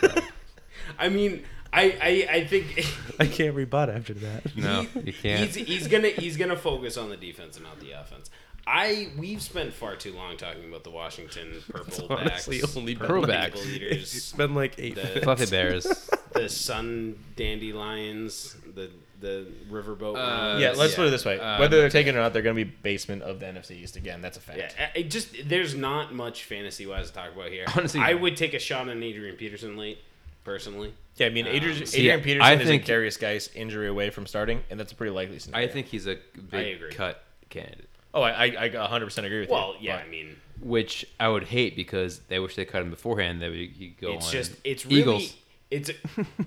I 0.98 1.08
mean, 1.10 1.44
I 1.72 2.26
I, 2.30 2.34
I 2.38 2.44
think. 2.46 2.84
I 3.20 3.26
can't 3.26 3.54
rebut 3.54 3.88
after 3.88 4.14
that. 4.14 4.56
no, 4.56 4.82
He- 4.82 5.00
you 5.00 5.12
can't. 5.12 5.50
He's, 5.50 5.54
he's 5.68 5.86
gonna 5.86 6.08
he's 6.08 6.36
gonna 6.36 6.56
focus 6.56 6.96
on 6.96 7.08
the 7.10 7.16
defense 7.16 7.56
and 7.56 7.64
not 7.66 7.78
the 7.78 7.92
offense. 7.92 8.30
I 8.66 9.08
we've 9.18 9.42
spent 9.42 9.72
far 9.72 9.96
too 9.96 10.12
long 10.12 10.36
talking 10.36 10.68
about 10.68 10.84
the 10.84 10.90
Washington 10.90 11.62
purple 11.70 12.06
honestly 12.10 12.60
backs, 12.60 12.76
only 12.76 12.94
been 12.94 13.06
purple 13.06 13.28
like- 13.28 13.54
people 13.54 13.60
It's 13.66 13.74
eaters, 13.74 14.32
been 14.34 14.54
like 14.54 14.78
eight. 14.78 14.94
the, 14.94 15.20
Fluffy 15.22 15.46
Bears. 15.46 16.10
the 16.32 16.48
sun 16.48 17.16
dandelions, 17.36 18.56
the 18.74 18.90
the 19.20 19.46
riverboat. 19.70 20.16
Uh, 20.16 20.58
Yeah, 20.58 20.70
let's 20.72 20.92
Yeah. 20.92 20.96
put 20.96 21.06
it 21.08 21.10
this 21.10 21.24
way: 21.26 21.38
Uh, 21.38 21.58
whether 21.60 21.78
they're 21.78 21.90
taking 21.90 22.14
it 22.14 22.16
or 22.18 22.22
not, 22.22 22.32
they're 22.32 22.40
going 22.42 22.56
to 22.56 22.64
be 22.64 22.70
basement 22.82 23.22
of 23.22 23.38
the 23.38 23.46
NFC 23.46 23.72
East 23.72 23.96
again. 23.96 24.22
That's 24.22 24.38
a 24.38 24.40
fact. 24.40 24.58
Yeah, 24.58 24.70
I- 24.94 24.98
it 24.98 25.10
just 25.10 25.34
there's 25.48 25.74
not 25.74 26.14
much 26.14 26.44
fantasy 26.44 26.86
wise 26.86 27.08
to 27.08 27.12
talk 27.14 27.34
about 27.34 27.50
here. 27.50 27.66
Honestly- 27.76 28.00
I 28.00 28.14
would 28.14 28.36
take 28.36 28.54
a 28.54 28.58
shot 28.58 28.88
on 28.88 29.02
Adrian 29.02 29.36
Peterson 29.36 29.76
late, 29.76 29.98
personally. 30.44 30.94
Yeah, 31.16 31.26
I 31.26 31.30
mean, 31.30 31.46
Adrian, 31.46 31.84
See, 31.84 31.98
Adrian 32.08 32.20
Peterson 32.22 32.42
I 32.46 32.54
is 32.54 32.66
think- 32.66 32.88
a 32.88 32.92
Derrius 32.92 33.20
Guice 33.20 33.50
injury 33.54 33.88
away 33.88 34.08
from 34.08 34.26
starting, 34.26 34.62
and 34.70 34.80
that's 34.80 34.92
a 34.92 34.94
pretty 34.94 35.10
likely 35.12 35.38
scenario. 35.38 35.68
I 35.68 35.70
think 35.70 35.88
he's 35.88 36.06
a 36.06 36.16
big 36.50 36.76
agree. 36.76 36.92
cut 36.92 37.22
candidate. 37.50 37.89
Oh, 38.12 38.22
I, 38.22 38.46
I, 38.46 38.64
I 38.64 38.68
100% 38.68 39.24
agree 39.24 39.40
with 39.40 39.48
that. 39.48 39.54
Well, 39.54 39.74
you. 39.78 39.88
yeah, 39.88 39.96
but 39.98 40.06
I 40.06 40.08
mean, 40.08 40.36
Which 40.60 41.06
I 41.20 41.28
would 41.28 41.44
hate 41.44 41.76
because 41.76 42.18
they 42.28 42.38
wish 42.40 42.56
they 42.56 42.64
cut 42.64 42.82
him 42.82 42.90
beforehand. 42.90 43.40
That 43.42 43.50
we 43.50 43.68
could 43.68 44.00
go 44.00 44.08
on. 44.10 44.16
it's 44.16 44.26
on 44.26 44.32
just 44.32 44.52
it's 44.64 44.84
really 44.86 45.00
Eagles. 45.00 45.36
it's 45.70 45.90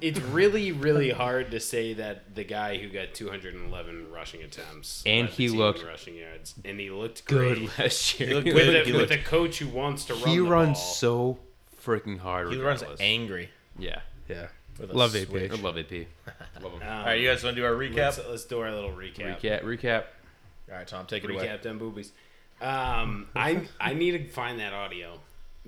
it's 0.01 0.20
really 0.20 0.72
really 0.74 1.09
hard 1.11 1.51
to 1.51 1.59
say 1.61 1.93
that 1.93 2.36
the 2.36 2.43
guy 2.43 2.78
who 2.78 2.89
got 2.89 3.14
211 3.14 4.11
rushing 4.11 4.41
attempts 4.43 5.01
And 5.05 5.30
he 5.30 5.47
looked 5.47 5.84
rushing 5.86 6.16
yards 6.16 6.53
and 6.66 6.80
he 6.80 6.89
looked 6.89 7.26
good 7.26 7.57
great 7.57 7.80
last 7.80 8.20
year. 8.20 8.30
He 8.30 8.36
looked 8.36 8.53
with, 8.53 8.68
a, 8.76 8.84
He 8.84 8.91
with 8.91 9.01
looked- 9.09 9.14
a 9.14 9.18
coach 9.24 9.59
who 9.59 9.68
wants 9.70 10.05
to 10.05 10.14
run. 10.16 10.28
he 10.28 10.36
the 10.38 10.41
runs 10.43 10.78
ball. 10.80 10.93
so 10.93 11.38
freaking 11.84 12.20
hard. 12.20 12.51
he 12.51 12.59
runs 12.59 12.84
angry. 12.99 13.49
Yeah. 13.80 14.01
yeah. 14.28 14.47
With 14.80 14.89
a 14.91 14.93
Love. 14.97 15.16
AP. 15.16 15.34
I 15.34 15.55
love 15.61 15.78
AP. 15.78 15.91
Love 16.61 16.74
him. 16.74 16.82
Um, 16.82 16.88
All 16.88 17.05
right, 17.05 17.20
you 17.20 17.28
guys 17.28 17.43
want 17.43 17.55
to 17.55 17.61
do 17.61 17.66
our 17.66 17.74
recap? 17.74 17.95
Let's, 17.95 18.20
let's 18.28 18.45
do 18.45 18.59
our 18.59 18.72
little 18.72 18.91
recap. 18.91 19.39
recap. 19.39 19.64
Recap. 19.64 20.03
All 20.70 20.78
right, 20.78 20.88
Tom, 20.88 21.05
take 21.05 21.24
it 21.24 21.30
away. 21.32 21.45
Recap 21.47 21.61
them 21.61 21.78
boobies. 21.78 22.11
Um, 22.61 23.28
I 23.36 23.68
I 23.80 23.93
need 23.93 24.11
to 24.11 24.28
find 24.30 24.59
that 24.59 24.74
audio. 24.74 25.20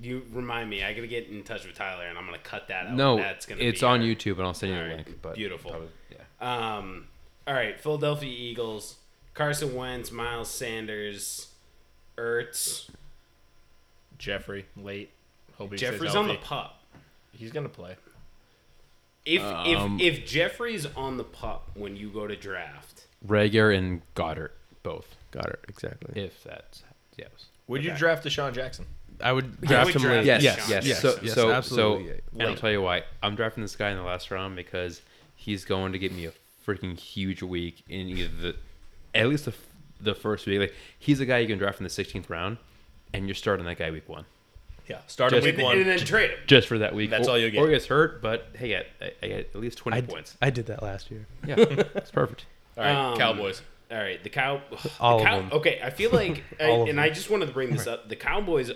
You 0.01 0.23
remind 0.31 0.69
me. 0.69 0.83
I 0.83 0.93
gotta 0.93 1.07
get 1.07 1.27
in 1.27 1.43
touch 1.43 1.65
with 1.65 1.75
Tyler, 1.75 2.05
and 2.05 2.17
I'm 2.17 2.25
gonna 2.25 2.37
cut 2.39 2.67
that 2.69 2.87
out. 2.87 2.93
No, 2.93 3.17
that's 3.17 3.45
gonna. 3.45 3.61
it's 3.61 3.81
be 3.81 3.85
on 3.85 4.01
our- 4.01 4.05
YouTube, 4.05 4.37
and 4.37 4.43
I'll 4.43 4.53
send 4.53 4.73
you 4.73 4.79
All 4.79 4.87
the 4.87 4.95
link. 4.95 5.19
But 5.21 5.35
beautiful. 5.35 5.71
probably- 5.71 5.89
yeah. 6.11 6.77
Um, 6.77 7.07
all 7.47 7.53
right, 7.53 7.79
Philadelphia 7.79 8.29
Eagles, 8.29 8.97
Carson 9.33 9.73
Wentz, 9.75 10.11
Miles 10.11 10.49
Sanders, 10.49 11.47
Ertz. 12.17 12.89
Jeffery, 14.17 14.65
late. 14.77 15.11
Hope 15.57 15.71
he 15.71 15.77
Jeffery's 15.77 16.15
on 16.15 16.27
the 16.27 16.33
healthy. 16.33 16.47
pup. 16.47 16.83
He's 17.33 17.51
going 17.51 17.65
to 17.65 17.69
play. 17.69 17.95
If 19.25 19.41
Um, 19.41 19.99
if 19.99 20.17
if 20.19 20.25
Jeffery's 20.25 20.85
on 20.85 21.17
the 21.17 21.23
pup 21.23 21.71
when 21.73 21.95
you 21.97 22.09
go 22.09 22.27
to 22.27 22.35
draft, 22.35 23.07
Reagor 23.25 23.75
and 23.75 24.01
Goedert 24.15 24.51
both. 24.85 25.15
Got 25.31 25.49
it 25.49 25.59
exactly. 25.67 26.21
If 26.23 26.43
that's 26.43 26.83
yes. 27.17 27.29
Would 27.67 27.83
you 27.83 27.91
Okay. 27.91 27.99
draft 27.99 28.23
DeSean 28.25 28.53
Jackson? 28.53 28.85
I 29.21 29.31
would 29.31 29.57
I 29.63 29.65
draft 29.67 29.85
would 29.87 29.95
him 29.95 30.01
draft 30.03 30.17
late. 30.17 30.25
Yes, 30.25 30.43
Yes, 30.43 30.69
yes, 30.69 30.85
yes, 30.85 31.01
So, 31.01 31.15
yes, 31.21 31.33
so, 31.33 31.51
absolutely. 31.51 32.07
so, 32.07 32.13
and 32.33 32.41
I'll 32.43 32.49
Late. 32.49 32.57
tell 32.57 32.71
you 32.71 32.81
why. 32.81 33.03
I'm 33.23 33.35
drafting 33.35 33.63
this 33.63 33.75
guy 33.75 33.89
in 33.91 33.97
the 33.97 34.03
last 34.03 34.29
round 34.31 34.55
because 34.55 35.01
he's 35.35 35.65
going 35.65 35.91
to 35.93 35.99
give 35.99 36.11
me 36.11 36.25
a 36.25 36.31
freaking 36.67 36.97
huge 36.99 37.41
week 37.41 37.83
in 37.89 38.07
either 38.09 38.29
the, 38.41 38.55
at 39.13 39.27
least 39.29 39.45
the, 39.45 39.51
f- 39.51 39.67
the 40.01 40.15
first 40.15 40.45
week. 40.45 40.59
Like 40.59 40.73
he's 40.99 41.19
a 41.21 41.25
guy 41.25 41.39
you 41.39 41.47
can 41.47 41.57
draft 41.57 41.79
in 41.79 41.83
the 41.85 41.89
16th 41.89 42.29
round, 42.29 42.57
and 43.13 43.27
you're 43.27 43.35
starting 43.35 43.65
that 43.67 43.77
guy 43.77 43.89
week 43.91 44.07
one 44.09 44.25
Yeah. 44.89 44.99
Start 45.07 45.31
him 45.33 45.41
Just- 45.41 45.55
week 45.57 45.63
one. 45.65 45.77
and 45.79 45.87
then 45.87 45.99
trade 45.99 46.31
him. 46.31 46.39
just 46.47 46.67
for 46.67 46.77
that 46.79 46.93
week. 46.93 47.09
That's 47.09 47.27
or, 47.27 47.31
all 47.31 47.37
you'll 47.37 47.51
get. 47.51 47.61
Or 47.61 47.67
he 47.67 47.73
gets 47.73 47.85
hurt, 47.87 48.21
but 48.21 48.49
hey, 48.57 48.75
I, 48.75 49.11
I 49.23 49.27
get 49.27 49.39
at 49.39 49.55
least 49.55 49.77
20 49.77 49.97
I, 49.97 50.01
points. 50.01 50.35
I 50.41 50.49
did 50.49 50.65
that 50.67 50.83
last 50.83 51.09
year. 51.09 51.25
Yeah, 51.47 51.55
it's 51.57 52.11
perfect. 52.21 52.45
All 52.77 52.83
right, 52.83 52.93
Um, 53.11 53.17
Cowboys. 53.17 53.61
All 53.95 54.01
right, 54.01 54.21
the 54.21 54.29
cow. 54.29 54.61
All 54.99 55.19
the 55.19 55.29
of 55.31 55.49
them. 55.49 55.57
Okay, 55.59 55.79
I 55.81 55.89
feel 55.89 56.11
like, 56.13 56.43
I, 56.59 56.63
and 56.65 56.89
them. 56.89 56.99
I 56.99 57.09
just 57.09 57.29
wanted 57.29 57.45
to 57.45 57.53
bring 57.53 57.71
this 57.71 57.87
up. 57.87 58.09
The 58.09 58.15
Cowboys 58.17 58.69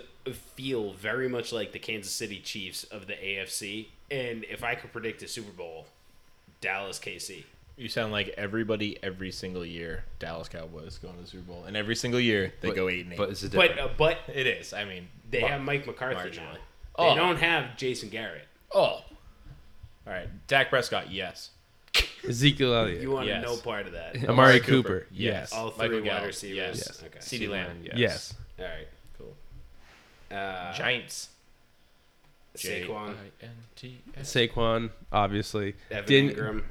feel 0.54 0.94
very 0.94 1.28
much 1.28 1.52
like 1.52 1.72
the 1.72 1.78
Kansas 1.78 2.12
City 2.12 2.38
Chiefs 2.40 2.84
of 2.84 3.06
the 3.06 3.12
AFC, 3.14 3.88
and 4.10 4.44
if 4.44 4.64
I 4.64 4.74
could 4.76 4.92
predict 4.92 5.22
a 5.22 5.28
Super 5.28 5.52
Bowl, 5.52 5.86
Dallas 6.62 6.98
KC. 6.98 7.44
You 7.76 7.88
sound 7.88 8.12
like 8.12 8.28
everybody 8.36 8.98
every 9.02 9.30
single 9.30 9.64
year. 9.64 10.04
Dallas 10.18 10.48
Cowboys 10.48 10.98
going 10.98 11.16
to 11.16 11.20
the 11.22 11.26
Super 11.26 11.44
Bowl, 11.44 11.64
and 11.66 11.76
every 11.76 11.96
single 11.96 12.20
year 12.20 12.52
they 12.62 12.68
But- 12.68 12.76
go 12.76 12.88
eight 12.88 13.04
and 13.04 13.12
eight. 13.14 13.16
But 13.18 13.28
this 13.30 13.42
is 13.42 13.50
But 13.50 13.78
uh, 13.78 13.88
but 13.98 14.18
it 14.32 14.46
is. 14.46 14.72
I 14.72 14.84
mean, 14.84 15.08
they 15.30 15.40
have 15.40 15.60
Mike 15.60 15.86
McCarthy 15.86 16.30
marginally. 16.30 16.36
now. 16.36 16.52
They 16.98 17.04
Oh. 17.10 17.14
don't 17.16 17.38
have 17.38 17.76
Jason 17.76 18.08
Garrett. 18.10 18.46
Oh, 18.72 18.80
all 18.80 19.04
right. 20.06 20.28
Dak 20.46 20.68
Prescott, 20.70 21.10
yes. 21.10 21.50
Ezekiel 22.28 22.74
Elliott. 22.74 23.00
You 23.02 23.10
want 23.10 23.26
Yes. 23.26 23.42
no 23.44 23.56
part 23.56 23.86
of 23.86 23.92
that. 23.92 24.16
Amari 24.28 24.60
Cooper. 24.60 25.06
Yes. 25.10 25.52
All 25.52 25.70
three 25.70 25.88
Michael 25.88 25.98
wide 26.00 26.04
Gallup, 26.06 26.26
receivers. 26.26 26.76
yes. 26.78 27.02
Okay. 27.04 27.18
CeeDee 27.18 27.48
Lamb, 27.48 27.78
yes. 27.84 27.94
Yes. 27.96 28.34
All 28.58 28.64
right. 28.66 28.88
Cool. 29.18 29.36
Uh, 30.36 30.72
Giants. 30.74 31.28
Saquon, 32.56 33.14
J-I-N-T-S. 33.76 34.34
Saquon, 34.34 34.90
obviously. 35.12 35.74
Evan 35.90 36.06
Dan- 36.26 36.34
Engram. 36.34 36.62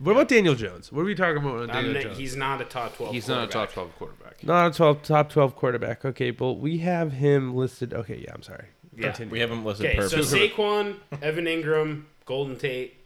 What 0.00 0.12
about 0.12 0.28
Daniel 0.28 0.54
Jones? 0.54 0.90
What 0.90 1.02
are 1.02 1.04
we 1.04 1.14
talking 1.14 1.36
about? 1.42 1.60
on 1.62 1.68
Daniel 1.68 1.94
not- 1.94 2.02
Jones? 2.02 2.18
he's 2.18 2.34
not 2.36 2.60
a 2.60 2.64
top 2.64 2.96
twelve. 2.96 3.14
he's 3.14 3.28
not 3.28 3.44
a 3.44 3.46
top 3.46 3.70
quarterback. 3.72 3.98
12 3.98 3.98
quarterback. 3.98 4.44
Not 4.44 4.66
a 4.72 4.76
12, 4.76 5.02
top 5.02 5.30
12 5.30 5.54
quarterback. 5.56 6.04
Okay, 6.04 6.30
but 6.32 6.54
we 6.54 6.78
have 6.78 7.12
him 7.12 7.54
listed. 7.54 7.94
Okay, 7.94 8.16
yeah, 8.24 8.32
I'm 8.34 8.42
sorry. 8.42 8.66
Yeah. 8.96 9.08
Continue. 9.08 9.32
We 9.32 9.40
have 9.40 9.50
him 9.50 9.64
listed 9.64 9.86
Okay, 9.86 10.08
so 10.08 10.16
perfectly. 10.16 10.48
Saquon, 10.50 10.96
Evan 11.22 11.44
Engram, 11.44 12.02
Golden 12.26 12.56
Tate, 12.58 12.96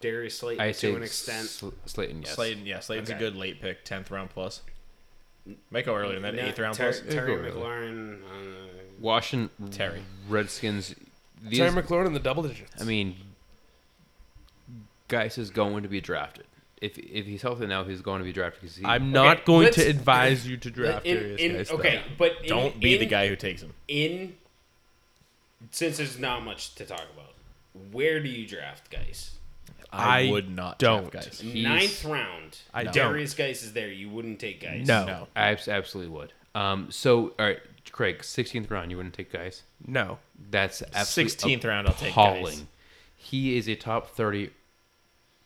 Darius 0.00 0.38
Slayton 0.38 0.64
I 0.64 0.72
to 0.72 0.96
an 0.96 1.02
extent. 1.02 1.48
Sl- 1.48 1.68
Slayton, 1.86 2.22
yes. 2.22 2.34
Slayton, 2.34 2.66
yeah, 2.66 2.80
Slayton's 2.80 3.10
Okay. 3.10 3.16
a 3.16 3.20
good 3.20 3.36
late 3.36 3.60
pick, 3.60 3.84
tenth 3.84 4.10
round 4.10 4.30
plus. 4.30 4.62
Might 5.70 5.84
go 5.86 5.94
earlier 5.94 6.14
than 6.18 6.22
that, 6.22 6.34
No, 6.34 6.48
eighth 6.48 6.58
round 6.58 6.76
Ter- 6.76 6.92
plus. 6.92 7.02
Terry 7.12 7.34
Go 7.34 7.40
early. 7.40 7.50
McLaurin. 7.50 8.22
Uh, 8.24 8.82
Washington 8.98 9.70
Terry. 9.70 10.02
Redskins. 10.28 10.94
These, 11.42 11.58
Terry 11.58 11.70
McLaurin 11.70 12.06
in 12.06 12.12
the 12.12 12.18
double 12.20 12.42
digits. 12.42 12.80
I 12.80 12.84
mean, 12.84 13.16
Guice 15.08 15.38
is 15.38 15.50
going 15.50 15.82
to 15.82 15.88
be 15.88 16.00
drafted. 16.00 16.44
If 16.80 16.96
if 16.98 17.26
he's 17.26 17.42
healthy 17.42 17.66
now, 17.66 17.84
he's 17.84 18.00
going 18.00 18.20
to 18.20 18.24
be 18.24 18.32
drafted. 18.32 18.62
Because 18.62 18.76
he, 18.76 18.84
I'm 18.86 19.12
not 19.12 19.38
Okay, 19.38 19.44
going 19.46 19.72
to 19.74 19.82
advise 19.86 20.46
you 20.46 20.56
to 20.58 20.70
draft 20.70 21.04
in- 21.04 21.16
Derrius 21.16 21.38
in- 21.38 21.52
Guice, 21.56 21.68
though. 21.68 21.74
okay, 21.76 22.02
but 22.16 22.32
in, 22.42 22.48
Don't 22.48 22.80
be 22.80 22.96
the 22.96 23.06
guy 23.06 23.28
who 23.28 23.36
takes 23.36 23.60
him. 23.62 23.74
In 23.88 24.34
since 25.70 25.98
there's 25.98 26.18
not 26.18 26.42
much 26.42 26.74
to 26.76 26.86
talk 26.86 27.04
about, 27.14 27.34
where 27.92 28.20
do 28.20 28.28
you 28.30 28.46
draft 28.46 28.90
Guice? 28.90 29.32
I, 29.92 30.26
I 30.26 30.30
would 30.30 30.50
not 30.54 30.78
don't. 30.78 31.10
draft 31.10 31.40
Guice. 31.40 31.42
Ninth 31.42 32.04
round. 32.04 32.58
I 32.72 32.84
don't. 32.84 32.94
Derrius 32.94 33.36
Guice 33.36 33.62
is 33.62 33.72
there. 33.72 33.90
You 33.90 34.08
wouldn't 34.08 34.38
take 34.38 34.60
Guice. 34.60 34.86
No. 34.86 35.04
No. 35.06 35.28
I 35.34 35.56
absolutely 35.68 36.12
would. 36.16 36.32
Um. 36.54 36.90
So 36.90 37.34
all 37.38 37.46
right, 37.46 37.58
Craig, 37.92 38.20
16th 38.20 38.70
round, 38.70 38.90
you 38.90 38.96
wouldn't 38.96 39.14
take 39.14 39.32
Guice. 39.32 39.62
No. 39.86 40.18
That's 40.50 40.82
absolutely 40.94 41.56
16th 41.56 41.64
round, 41.64 41.88
I'll 41.88 41.94
take 41.94 42.10
appalling. 42.12 42.44
Guice. 42.44 42.64
He 43.16 43.56
is 43.56 43.68
a 43.68 43.74
top 43.74 44.10
30 44.10 44.50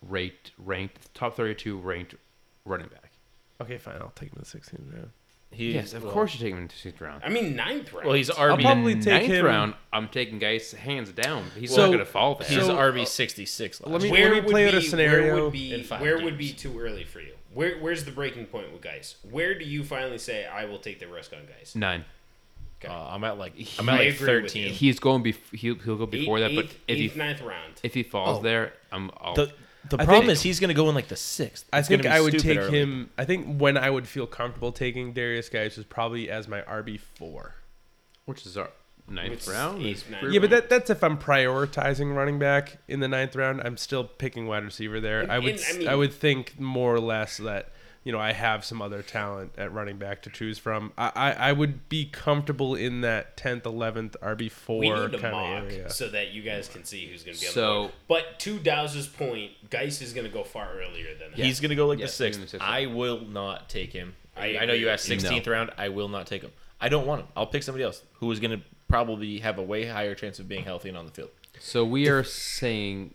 rate 0.01 0.51
ranked 0.57 1.13
top 1.13 1.35
32 1.35 1.77
ranked 1.77 2.15
running 2.63 2.87
back. 2.87 3.11
Okay, 3.61 3.77
fine. 3.77 3.95
I'll 3.99 4.13
take 4.15 4.31
him 4.33 4.41
to 4.43 4.45
16th 4.45 4.93
round. 4.93 5.09
He, 5.55 5.71
yes, 5.73 5.93
of 5.93 6.03
well, 6.03 6.11
course 6.11 6.33
you 6.33 6.39
take 6.39 6.51
him 6.53 6.59
in 6.59 6.67
the 6.67 6.73
16th 6.73 6.99
round. 7.01 7.23
I 7.23 7.29
mean 7.29 7.55
ninth 7.55 7.93
round. 7.93 8.05
Well, 8.07 8.15
he's 8.15 8.29
I'll 8.29 8.57
RB. 8.57 8.61
probably 8.61 8.91
In 8.93 8.99
take 9.01 9.21
ninth 9.21 9.33
him- 9.33 9.45
round, 9.45 9.73
I'm 9.93 10.07
taking 10.09 10.37
Guice 10.37 10.73
hands 10.73 11.11
down. 11.11 11.45
He's 11.57 11.73
So- 11.73 11.81
not 11.83 11.87
going 11.87 11.99
to 11.99 12.05
fall 12.05 12.35
there. 12.35 12.47
he's 12.47 12.65
So- 12.65 12.75
RB 12.75 13.05
sixty 13.05 13.45
six. 13.45 13.81
Let 13.81 14.01
me- 14.01 14.11
where 14.11 14.25
let 14.25 14.33
me 14.33 14.39
would 14.41 14.49
play 14.51 14.65
out 14.67 14.71
be, 14.73 14.77
a 14.77 14.81
scenario 14.81 15.33
Where 15.33 15.43
would 15.45 15.53
be, 15.53 15.73
in 15.73 15.83
five 15.83 16.01
where 16.01 16.19
would 16.21 16.37
be 16.37 16.51
too 16.51 16.77
early 16.79 17.03
for 17.05 17.21
you? 17.21 17.33
Where 17.53 17.77
Where's 17.77 18.03
the 18.03 18.11
breaking 18.11 18.47
point 18.47 18.71
with 18.73 18.81
Guice? 18.81 19.15
Where 19.31 19.57
do 19.57 19.63
you 19.63 19.83
finally 19.85 20.17
say 20.17 20.45
I 20.45 20.65
will 20.65 20.79
take 20.79 20.99
the 20.99 21.07
risk 21.07 21.31
on 21.33 21.39
Guice? 21.45 21.73
Nine. 21.75 22.03
Okay. 22.83 22.93
Uh, 22.93 23.07
I'm 23.15 23.23
at 23.23 23.37
like 23.37 23.53
I'm 23.79 23.87
at 23.87 24.01
I 24.01 24.05
like 24.05 24.15
thirteen. 24.15 24.73
He's 24.73 24.99
going 24.99 25.23
be 25.23 25.33
he'll, 25.53 25.75
he'll 25.75 25.95
go 25.95 26.05
before 26.05 26.41
that, 26.41 26.53
but 26.53 26.65
eighth, 26.65 26.79
if 26.89 26.97
eighth, 26.97 27.13
he 27.13 27.17
ninth 27.19 27.41
round. 27.41 27.79
if 27.83 27.93
he 27.93 28.03
falls 28.03 28.39
Oh. 28.39 28.43
there, 28.43 28.73
I'm 28.91 29.09
I'll, 29.21 29.35
The 29.35 29.53
the 29.89 29.97
I 30.01 30.05
problem 30.05 30.25
think- 30.27 30.31
is 30.33 30.41
he's 30.41 30.59
going 30.59 30.69
to 30.69 30.73
go 30.73 30.89
in 30.89 30.95
like 30.95 31.07
the 31.09 31.15
sixth. 31.15 31.65
I 31.71 31.79
It's 31.79 31.87
gonna 31.89 32.03
think 32.03 32.13
be 32.13 32.17
I 32.17 32.21
would 32.21 32.33
stupid 32.39 32.47
take 32.47 32.57
early. 32.59 32.79
him. 32.81 33.09
I 33.17 33.25
think 33.25 33.57
when 33.59 33.77
I 33.77 33.89
would 33.89 34.07
feel 34.07 34.25
comfortable 34.27 34.71
taking 34.71 35.13
Derrius 35.13 35.51
Guice 35.51 35.77
is 35.77 35.85
probably 35.85 36.29
as 36.29 36.47
my 36.47 36.61
RB 36.61 36.97
four. 36.99 37.55
which 38.25 38.45
is 38.47 38.57
our 38.57 38.71
ninth 39.07 39.29
Which 39.29 39.41
is 39.41 39.47
round. 39.49 39.85
eighth, 39.85 40.09
ninth 40.09 40.33
Yeah, 40.33 40.39
but 40.39 40.49
that, 40.49 40.67
that's 40.69 40.89
if 40.89 41.03
I'm 41.03 41.15
prioritizing 41.17 42.15
running 42.15 42.39
back 42.39 42.77
in 42.87 42.99
the 43.01 43.07
ninth 43.07 43.35
round. 43.35 43.61
I'm 43.63 43.77
still 43.77 44.03
picking 44.03 44.47
wide 44.47 44.63
receiver 44.63 44.99
there. 44.99 45.21
And- 45.21 45.31
I 45.31 45.37
would 45.37 45.51
and, 45.51 45.59
I 45.59 45.63
s- 45.63 45.77
mean- 45.77 45.87
I 45.87 45.95
would 45.95 46.11
think 46.13 46.59
more 46.59 46.95
or 46.95 46.99
less 46.99 47.37
that 47.37 47.71
you 48.05 48.11
know 48.13 48.19
I 48.19 48.31
have 48.31 48.63
some 48.63 48.81
other 48.81 49.01
talent 49.01 49.51
at 49.57 49.73
running 49.73 49.97
back 49.97 50.21
to 50.21 50.29
choose 50.29 50.57
from. 50.57 50.93
I 50.97 51.11
I, 51.15 51.31
I 51.31 51.51
would 51.51 51.89
be 51.89 52.05
comfortable 52.05 52.75
in 52.75 53.01
that 53.01 53.35
tenth, 53.35 53.65
eleventh 53.65 54.15
RB4 54.21 55.19
kind 55.19 55.31
mock 55.33 55.63
of 55.63 55.69
area. 55.71 55.89
so 55.89 56.07
that 56.09 56.31
you 56.31 56.41
guys 56.41 56.69
can 56.69 56.85
see 56.85 57.07
who's 57.07 57.23
going 57.23 57.35
to 57.35 57.41
be 57.41 57.47
on 57.47 57.53
So- 57.53 57.73
the 57.73 57.79
board. 57.79 57.91
But 58.07 58.39
to 58.41 58.59
Dows's 58.59 59.07
point, 59.07 59.51
Guice 59.69 60.01
is 60.01 60.13
going 60.13 60.25
to 60.27 60.31
go 60.31 60.43
far 60.43 60.69
earlier 60.73 61.13
than 61.19 61.31
that. 61.31 61.39
He's 61.39 61.59
going 61.59 61.71
to 61.71 61.75
go 61.75 61.87
like 61.87 61.99
Yes, 61.99 62.17
the 62.17 62.27
he's 62.27 62.35
sixth. 62.35 62.41
the 62.53 62.57
sixth. 62.59 62.67
I 62.67 62.85
will 62.85 63.19
not 63.21 63.67
take 63.69 63.91
him. 63.91 64.15
I 64.37 64.57
I, 64.59 64.65
know 64.65 64.73
you 64.73 64.87
asked 64.89 65.09
you. 65.09 65.19
sixteenth 65.19 65.47
round. 65.47 65.71
I 65.77 65.89
will 65.89 66.07
not 66.09 66.27
take 66.27 66.41
him. 66.43 66.51
I 66.79 66.89
don't 66.89 67.07
want 67.07 67.21
him. 67.21 67.27
I'll 67.35 67.47
pick 67.47 67.63
somebody 67.63 67.83
else 67.83 68.03
who 68.15 68.31
is 68.31 68.39
going 68.39 68.51
to 68.59 68.63
probably 68.87 69.39
have 69.39 69.57
a 69.57 69.63
way 69.63 69.85
higher 69.85 70.13
chance 70.13 70.39
of 70.39 70.47
being 70.47 70.63
healthy 70.63 70.89
and 70.89 70.97
on 70.97 71.05
the 71.05 71.11
field. 71.11 71.29
So 71.59 71.83
we 71.85 72.07
are 72.09 72.23
saying 72.23 73.13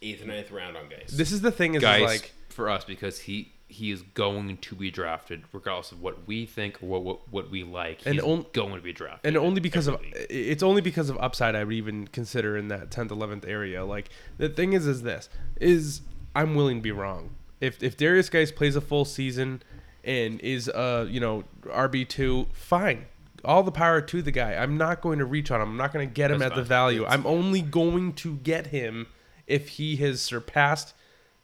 eighth, 0.00 0.24
ninth 0.24 0.50
round 0.50 0.76
on 0.76 0.88
Guice. 0.88 1.10
This 1.10 1.32
is 1.32 1.40
the 1.40 1.50
thing 1.50 1.74
is, 1.74 1.82
is 1.82 1.88
like 2.02 2.32
for 2.48 2.70
us 2.70 2.84
because 2.84 3.18
he 3.20 3.52
he 3.74 3.90
is 3.90 4.02
going 4.02 4.56
to 4.58 4.74
be 4.74 4.90
drafted 4.90 5.42
regardless 5.52 5.92
of 5.92 6.00
what 6.02 6.26
we 6.26 6.46
think 6.46 6.82
or 6.82 6.86
what 6.88 7.02
what, 7.04 7.28
what 7.30 7.50
we 7.50 7.62
like. 7.62 8.00
And 8.06 8.14
He's 8.14 8.24
on- 8.24 8.46
going 8.52 8.74
to 8.76 8.80
be 8.80 8.92
drafted. 8.92 9.28
and 9.28 9.36
only 9.36 9.60
because 9.60 9.86
of 9.86 10.00
it's 10.30 10.62
only 10.62 10.80
because 10.80 11.10
of 11.10 11.16
upside 11.18 11.54
I 11.54 11.64
would 11.64 11.74
even 11.74 12.06
consider 12.08 12.56
in 12.56 12.68
that 12.68 12.90
10th 12.90 13.08
11th 13.08 13.46
area. 13.48 13.84
Like 13.84 14.08
the 14.38 14.48
thing 14.48 14.72
is 14.72 14.86
is 14.86 15.02
this 15.02 15.28
is 15.60 16.00
I'm 16.34 16.54
willing 16.54 16.78
to 16.78 16.82
be 16.82 16.92
wrong. 16.92 17.30
If 17.60 17.82
if 17.82 17.96
Derrius 17.96 18.30
Guice 18.30 18.50
plays 18.52 18.76
a 18.76 18.80
full 18.80 19.04
season 19.04 19.62
and 20.02 20.40
is 20.40 20.68
uh 20.68 21.06
you 21.08 21.20
know 21.20 21.44
RB2 21.62 22.52
fine. 22.52 23.06
All 23.44 23.62
the 23.62 23.72
power 23.72 24.00
to 24.00 24.22
the 24.22 24.30
guy. 24.30 24.54
I'm 24.54 24.78
not 24.78 25.02
going 25.02 25.18
to 25.18 25.26
reach 25.26 25.50
on 25.50 25.60
him. 25.60 25.68
I'm 25.68 25.76
not 25.76 25.92
going 25.92 26.08
to 26.08 26.12
get 26.12 26.30
him 26.30 26.38
That's 26.38 26.52
at 26.52 26.56
the 26.56 26.62
value. 26.62 27.04
I'm 27.06 27.26
only 27.26 27.60
going 27.60 28.14
to 28.14 28.36
get 28.36 28.68
him 28.68 29.06
if 29.46 29.68
he 29.70 29.96
has 29.96 30.22
surpassed 30.22 30.94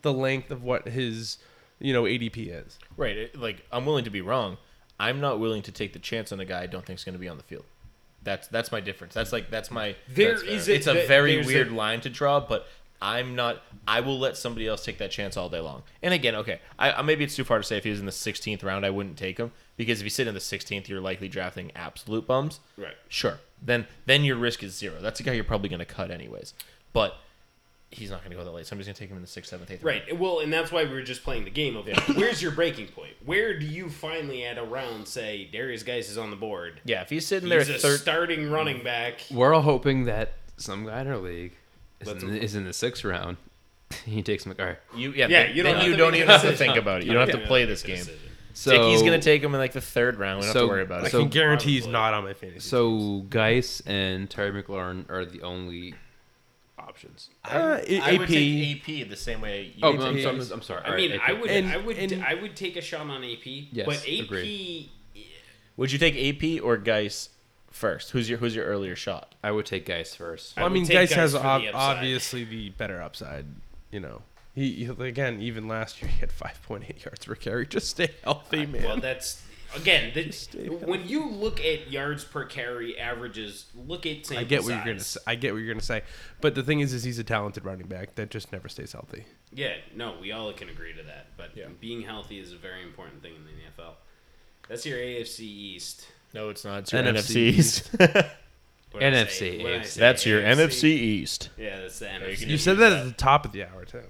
the 0.00 0.12
length 0.12 0.50
of 0.50 0.62
what 0.62 0.88
his 0.88 1.36
you 1.80 1.92
know 1.92 2.04
ADP 2.04 2.36
is 2.66 2.78
Right. 2.96 3.16
It, 3.16 3.38
like 3.40 3.64
I'm 3.72 3.86
willing 3.86 4.04
to 4.04 4.10
be 4.10 4.20
wrong. 4.20 4.58
I'm 4.98 5.20
not 5.20 5.40
willing 5.40 5.62
to 5.62 5.72
take 5.72 5.92
the 5.94 5.98
chance 5.98 6.30
on 6.30 6.40
a 6.40 6.44
guy 6.44 6.62
I 6.62 6.66
don't 6.66 6.84
think 6.84 6.98
is 6.98 7.04
going 7.04 7.14
to 7.14 7.18
be 7.18 7.28
on 7.28 7.36
the 7.38 7.42
field. 7.42 7.64
That's 8.22 8.48
that's 8.48 8.70
my 8.70 8.80
difference. 8.80 9.14
That's 9.14 9.32
like 9.32 9.50
that's 9.50 9.70
my. 9.70 9.96
There 10.08 10.32
that's 10.32 10.42
is 10.42 10.68
a- 10.68 10.74
it's 10.74 10.86
a 10.86 10.92
th- 10.92 11.08
very 11.08 11.36
there's 11.36 11.46
a- 11.46 11.54
weird 11.54 11.72
line 11.72 12.00
to 12.02 12.10
draw, 12.10 12.38
but 12.40 12.66
I'm 13.00 13.34
not. 13.34 13.62
I 13.88 14.00
will 14.00 14.18
let 14.18 14.36
somebody 14.36 14.66
else 14.66 14.84
take 14.84 14.98
that 14.98 15.10
chance 15.10 15.38
all 15.38 15.48
day 15.48 15.60
long. 15.60 15.84
And 16.02 16.12
again, 16.12 16.34
okay, 16.34 16.60
I, 16.78 16.92
I 16.92 17.02
maybe 17.02 17.24
it's 17.24 17.34
too 17.34 17.44
far 17.44 17.56
to 17.56 17.64
say 17.64 17.78
if 17.78 17.84
he 17.84 17.90
was 17.90 17.98
in 17.98 18.04
the 18.04 18.12
16th 18.12 18.62
round, 18.62 18.84
I 18.84 18.90
wouldn't 18.90 19.16
take 19.16 19.38
him 19.38 19.52
because 19.78 20.00
if 20.00 20.04
you 20.04 20.10
sit 20.10 20.26
in 20.26 20.34
the 20.34 20.40
16th, 20.40 20.86
you're 20.88 21.00
likely 21.00 21.28
drafting 21.28 21.72
absolute 21.74 22.26
bums. 22.26 22.60
Right. 22.76 22.92
Sure. 23.08 23.38
Then 23.62 23.86
then 24.04 24.22
your 24.24 24.36
risk 24.36 24.62
is 24.62 24.76
zero. 24.76 25.00
That's 25.00 25.18
a 25.20 25.22
guy 25.22 25.32
you're 25.32 25.44
probably 25.44 25.70
going 25.70 25.78
to 25.78 25.86
cut 25.86 26.10
anyways. 26.10 26.52
But 26.92 27.14
he's 27.90 28.10
not 28.10 28.20
going 28.20 28.30
to 28.30 28.36
go 28.36 28.44
that 28.44 28.50
late. 28.52 28.66
Somebody's 28.66 28.86
going 28.86 28.94
to 28.94 29.00
take 29.00 29.10
him 29.10 29.16
in 29.16 29.22
the 29.22 29.28
sixth, 29.28 29.50
seventh, 29.50 29.70
eighth. 29.70 29.82
round. 29.82 30.02
Right. 30.08 30.18
Well, 30.18 30.40
and 30.40 30.52
that's 30.52 30.70
why 30.70 30.84
we 30.84 30.90
were 30.90 31.02
just 31.02 31.24
playing 31.24 31.44
the 31.44 31.50
game 31.50 31.76
of 31.76 31.88
it. 31.88 31.98
Where's 32.16 32.40
your 32.42 32.52
breaking 32.52 32.88
point? 32.88 33.12
Where 33.24 33.58
do 33.58 33.66
you 33.66 33.88
finally 33.88 34.44
at 34.44 34.58
a 34.58 34.64
round 34.64 35.08
say 35.08 35.48
Derrius 35.52 35.84
Guice 35.84 36.08
is 36.08 36.16
on 36.18 36.30
the 36.30 36.36
board? 36.36 36.80
Yeah, 36.84 37.02
if 37.02 37.10
he's 37.10 37.26
sitting 37.26 37.50
He's 37.50 37.66
there 37.66 37.76
a 37.76 37.78
third, 37.78 38.00
starting 38.00 38.50
running 38.50 38.82
back. 38.84 39.24
We're 39.30 39.52
all 39.52 39.62
hoping 39.62 40.04
that 40.04 40.34
some 40.56 40.86
guy 40.86 41.00
in 41.00 41.08
our 41.08 41.18
league 41.18 41.52
is, 42.00 42.08
Let's- 42.08 42.22
in, 42.22 42.36
is 42.36 42.54
in 42.54 42.64
the 42.64 42.72
sixth 42.72 43.04
round. 43.04 43.36
he 44.04 44.22
takes 44.22 44.44
McCarr. 44.44 44.76
you 44.94 45.10
yeah, 45.12 45.26
Yeah, 45.26 45.46
then, 45.46 45.56
you 45.56 45.62
don't 45.64 45.78
then 45.78 45.90
you 45.90 45.96
don't 45.96 46.12
make 46.12 46.20
a 46.20 46.24
even 46.24 46.30
have 46.30 46.42
to 46.42 46.56
think 46.56 46.76
about 46.76 47.00
it. 47.02 47.06
You 47.06 47.12
don't 47.12 47.28
have 47.28 47.40
to 47.40 47.46
play 47.46 47.64
this 47.64 47.82
game. 47.82 47.96
decision. 47.96 48.18
So 48.52 48.70
Dickie's 48.72 49.02
gonna 49.02 49.20
take 49.20 49.42
him 49.42 49.54
in 49.54 49.60
like 49.60 49.72
the 49.72 49.80
third 49.80 50.16
round. 50.16 50.40
We 50.40 50.46
don't 50.46 50.54
have 50.54 50.62
to 50.62 50.68
worry 50.68 50.82
about 50.82 51.06
it. 51.06 51.10
so- 51.10 51.20
can 51.20 51.28
guarantee 51.28 51.74
he's 51.74 51.86
not 51.86 52.14
on 52.14 52.24
my 52.24 52.34
fantasy. 52.34 52.60
So 52.60 53.24
Guice 53.30 53.80
and 53.86 54.28
Terry 54.30 54.62
McLaurin 54.62 55.08
are 55.10 55.24
the 55.24 55.42
only 55.42 55.94
options. 56.90 57.30
Uh, 57.44 57.78
I 58.02 58.12
would 58.18 58.22
AP. 58.22 58.28
take 58.28 58.88
AP 59.04 59.08
the 59.08 59.16
same 59.16 59.40
way. 59.40 59.72
You 59.76 59.80
Oh, 59.82 59.92
would 59.92 60.00
I'm, 60.00 60.14
take- 60.14 60.22
sorry, 60.24 60.40
I'm 60.52 60.62
sorry. 60.62 60.82
I 60.84 60.90
All 60.90 60.96
mean, 60.96 61.10
right, 61.12 61.20
I 61.20 61.32
AP. 61.32 61.40
would, 61.40 61.50
And- 61.50 61.68
I 61.72 61.76
would, 61.78 61.96
and- 61.98 62.24
I 62.24 62.34
would 62.34 62.56
take 62.56 62.76
a 62.76 62.80
shot 62.80 63.08
on 63.08 63.24
AP. 63.24 63.46
Yes, 63.72 63.86
but 63.86 63.96
AP, 64.06 64.24
agreed. 64.24 64.90
Would 65.76 65.92
you 65.92 65.98
take 65.98 66.14
AP 66.16 66.62
or 66.62 66.76
Guice 66.76 67.30
first? 67.70 68.10
Who's 68.10 68.28
your 68.28 68.38
Who's 68.38 68.54
your 68.54 68.66
earlier 68.66 68.94
shot? 68.96 69.34
I 69.42 69.50
would 69.52 69.64
take 69.66 69.86
Guice 69.86 70.14
first. 70.14 70.56
Well, 70.56 70.66
I 70.66 70.68
would 70.68 70.74
mean, 70.74 70.84
take 70.84 70.94
Guice 70.94 71.08
Guice 71.10 71.16
has 71.16 71.32
for 71.32 71.38
the 71.38 71.44
ob- 71.44 71.62
upside. 71.62 71.74
obviously 71.96 72.44
the 72.44 72.68
better 72.70 73.00
upside. 73.00 73.46
You 73.90 74.00
know, 74.00 74.22
he, 74.54 74.72
he 74.72 74.84
again 74.86 75.40
even 75.40 75.68
last 75.68 76.02
year 76.02 76.10
he 76.10 76.18
had 76.20 76.30
5.8 76.30 77.04
yards 77.04 77.24
per 77.24 77.34
carry. 77.34 77.66
Just 77.66 77.88
stay 77.88 78.10
healthy, 78.24 78.66
man. 78.66 78.82
Well, 78.84 78.96
that's 78.98 79.42
again. 79.76 80.12
The, 80.14 80.68
when 80.84 81.06
you 81.08 81.28
look 81.28 81.60
at 81.60 81.90
yards 81.90 82.24
per 82.24 82.44
carry 82.44 82.98
averages, 82.98 83.66
look 83.74 84.06
at 84.06 84.26
sample 84.26 84.38
I 84.38 84.44
get 84.44 84.62
what 84.62 84.70
you're 84.70 84.78
gonna. 84.84 85.00
size. 85.00 85.06
Say. 85.06 85.20
I 85.26 85.34
get 85.34 85.52
what 85.52 85.58
you're 85.58 85.72
gonna 85.74 85.82
say, 85.82 86.02
but 86.40 86.54
the 86.54 86.62
thing 86.62 86.80
is, 86.80 86.92
is 86.92 87.04
he's 87.04 87.18
a 87.18 87.24
talented 87.24 87.64
running 87.64 87.86
back 87.86 88.14
that 88.16 88.30
just 88.30 88.52
never 88.52 88.68
stays 88.68 88.92
healthy. 88.92 89.24
Yeah, 89.52 89.74
no, 89.94 90.14
we 90.20 90.32
all 90.32 90.52
can 90.52 90.68
agree 90.68 90.92
to 90.94 91.02
that. 91.04 91.28
But 91.36 91.50
Yeah. 91.56 91.66
being 91.80 92.02
healthy 92.02 92.38
is 92.38 92.52
a 92.52 92.56
very 92.56 92.82
important 92.82 93.22
thing 93.22 93.34
in 93.34 93.44
the 93.44 93.50
NFL. 93.82 93.94
That's 94.68 94.86
your 94.86 94.98
AFC 94.98 95.40
East. 95.40 96.06
No, 96.32 96.48
it's 96.48 96.64
not. 96.64 96.80
It's 96.80 96.92
your 96.92 97.02
NFC 97.02 97.16
NFC 97.16 97.36
East. 97.58 97.90
What 98.92 99.00
did 99.02 99.14
I 99.14 99.24
NFC, 99.24 99.30
say? 99.30 99.62
What 99.62 99.68
did 99.68 99.80
I 99.82 99.84
AFC. 99.84 99.86
say? 99.86 100.00
That's 100.00 100.26
your 100.26 100.42
AFC? 100.42 100.56
NFC 100.66 100.84
East. 100.84 101.48
Yeah, 101.56 101.78
that's 101.80 102.00
the 102.00 102.06
NFC. 102.06 102.48
You 102.48 102.58
said 102.58 102.78
that 102.78 102.92
at 102.92 103.04
the 103.04 103.12
top 103.12 103.44
of 103.44 103.52
the 103.52 103.62
hour 103.64 103.84
too. 103.84 104.02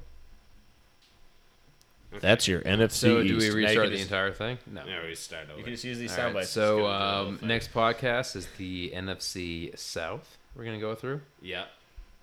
That's 2.21 2.49
your 2.49 2.61
NFC 2.63 2.91
So 2.93 3.23
do 3.23 3.37
we 3.39 3.51
restart 3.51 3.85
can 3.87 3.93
the 3.93 3.99
just- 3.99 4.03
entire 4.11 4.33
thing? 4.33 4.59
No. 4.67 4.85
No, 4.85 5.03
we 5.07 5.15
start 5.15 5.45
over. 5.49 5.59
You 5.59 5.65
can 5.65 5.73
just 5.75 5.85
use 5.85 5.99
these 5.99 6.11
All 6.11 6.17
sound 6.17 6.35
right, 6.35 6.41
bites. 6.41 6.51
so 6.51 6.61
Just 6.61 6.71
go 6.71 6.77
through 6.77 6.83
the 6.93 6.99
whole 6.99 7.29
um, 7.29 7.39
next 7.43 7.73
podcast 7.73 8.37
is 8.37 8.49
the 8.59 8.91
NFC 8.95 9.79
South. 9.79 10.37
We're 10.57 10.65
gonna 10.65 10.81
go 10.81 10.95
through 10.97 11.21
Yeah, 11.41 11.67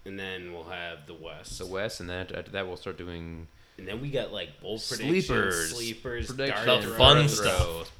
and 0.05 0.19
then 0.19 0.51
we'll 0.51 0.65
have 0.65 1.07
the 1.07 1.13
West. 1.13 1.57
the 1.59 1.65
West, 1.65 2.01
and 2.01 2.09
then 2.09 2.27
after 2.35 2.51
that 2.51 2.67
we'll 2.67 2.75
start 2.77 2.97
doing 2.97 3.47
and 3.77 3.87
then 3.87 4.01
we 4.01 4.09
got 4.09 4.33
like 4.33 4.59
bold 4.59 4.81
predictions, 4.87 5.25
sleepers, 5.27 5.69
sleepers, 5.75 6.27
predictions, 6.27 6.65
dart 6.65 6.81
The 6.81 6.87
throws. 6.87 6.97
fun 6.97 7.27
throws. 7.27 7.91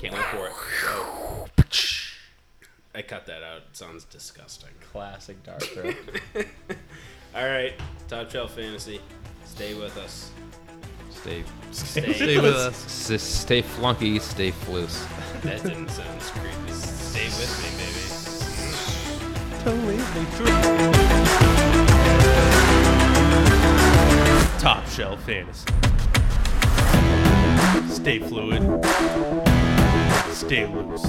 Can't 0.00 0.14
wait 0.14 0.24
for 0.24 0.46
it. 0.48 1.60
I 2.94 3.02
cut 3.02 3.26
that 3.26 3.42
out. 3.42 3.58
It 3.58 3.76
sounds 3.76 4.04
disgusting. 4.04 4.70
classic 4.92 5.42
dark 5.44 5.62
throw. 5.62 5.92
All 7.34 7.46
right, 7.46 7.72
Top 8.08 8.28
Shelf 8.30 8.54
Fantasy. 8.54 9.00
Stay 9.44 9.74
with 9.74 9.96
us. 9.96 10.30
Stay, 11.22 11.44
Stay, 11.72 12.12
Stay 12.14 12.36
with 12.40 12.54
us. 12.54 13.10
s- 13.10 13.22
stay 13.22 13.62
flunky, 13.62 14.18
stay 14.20 14.52
loose. 14.68 15.06
That 15.42 15.62
didn't 15.62 15.88
sound 15.90 16.20
creepy. 16.20 16.72
Stay 16.72 17.26
with 17.26 17.52
me, 17.62 17.70
baby. 17.78 19.10
Top 24.58 24.86
shelf 24.88 25.22
fantasy. 25.24 25.66
Stay 27.88 28.18
fluid. 28.18 28.62
Stay 30.32 30.66
loose. 30.66 31.06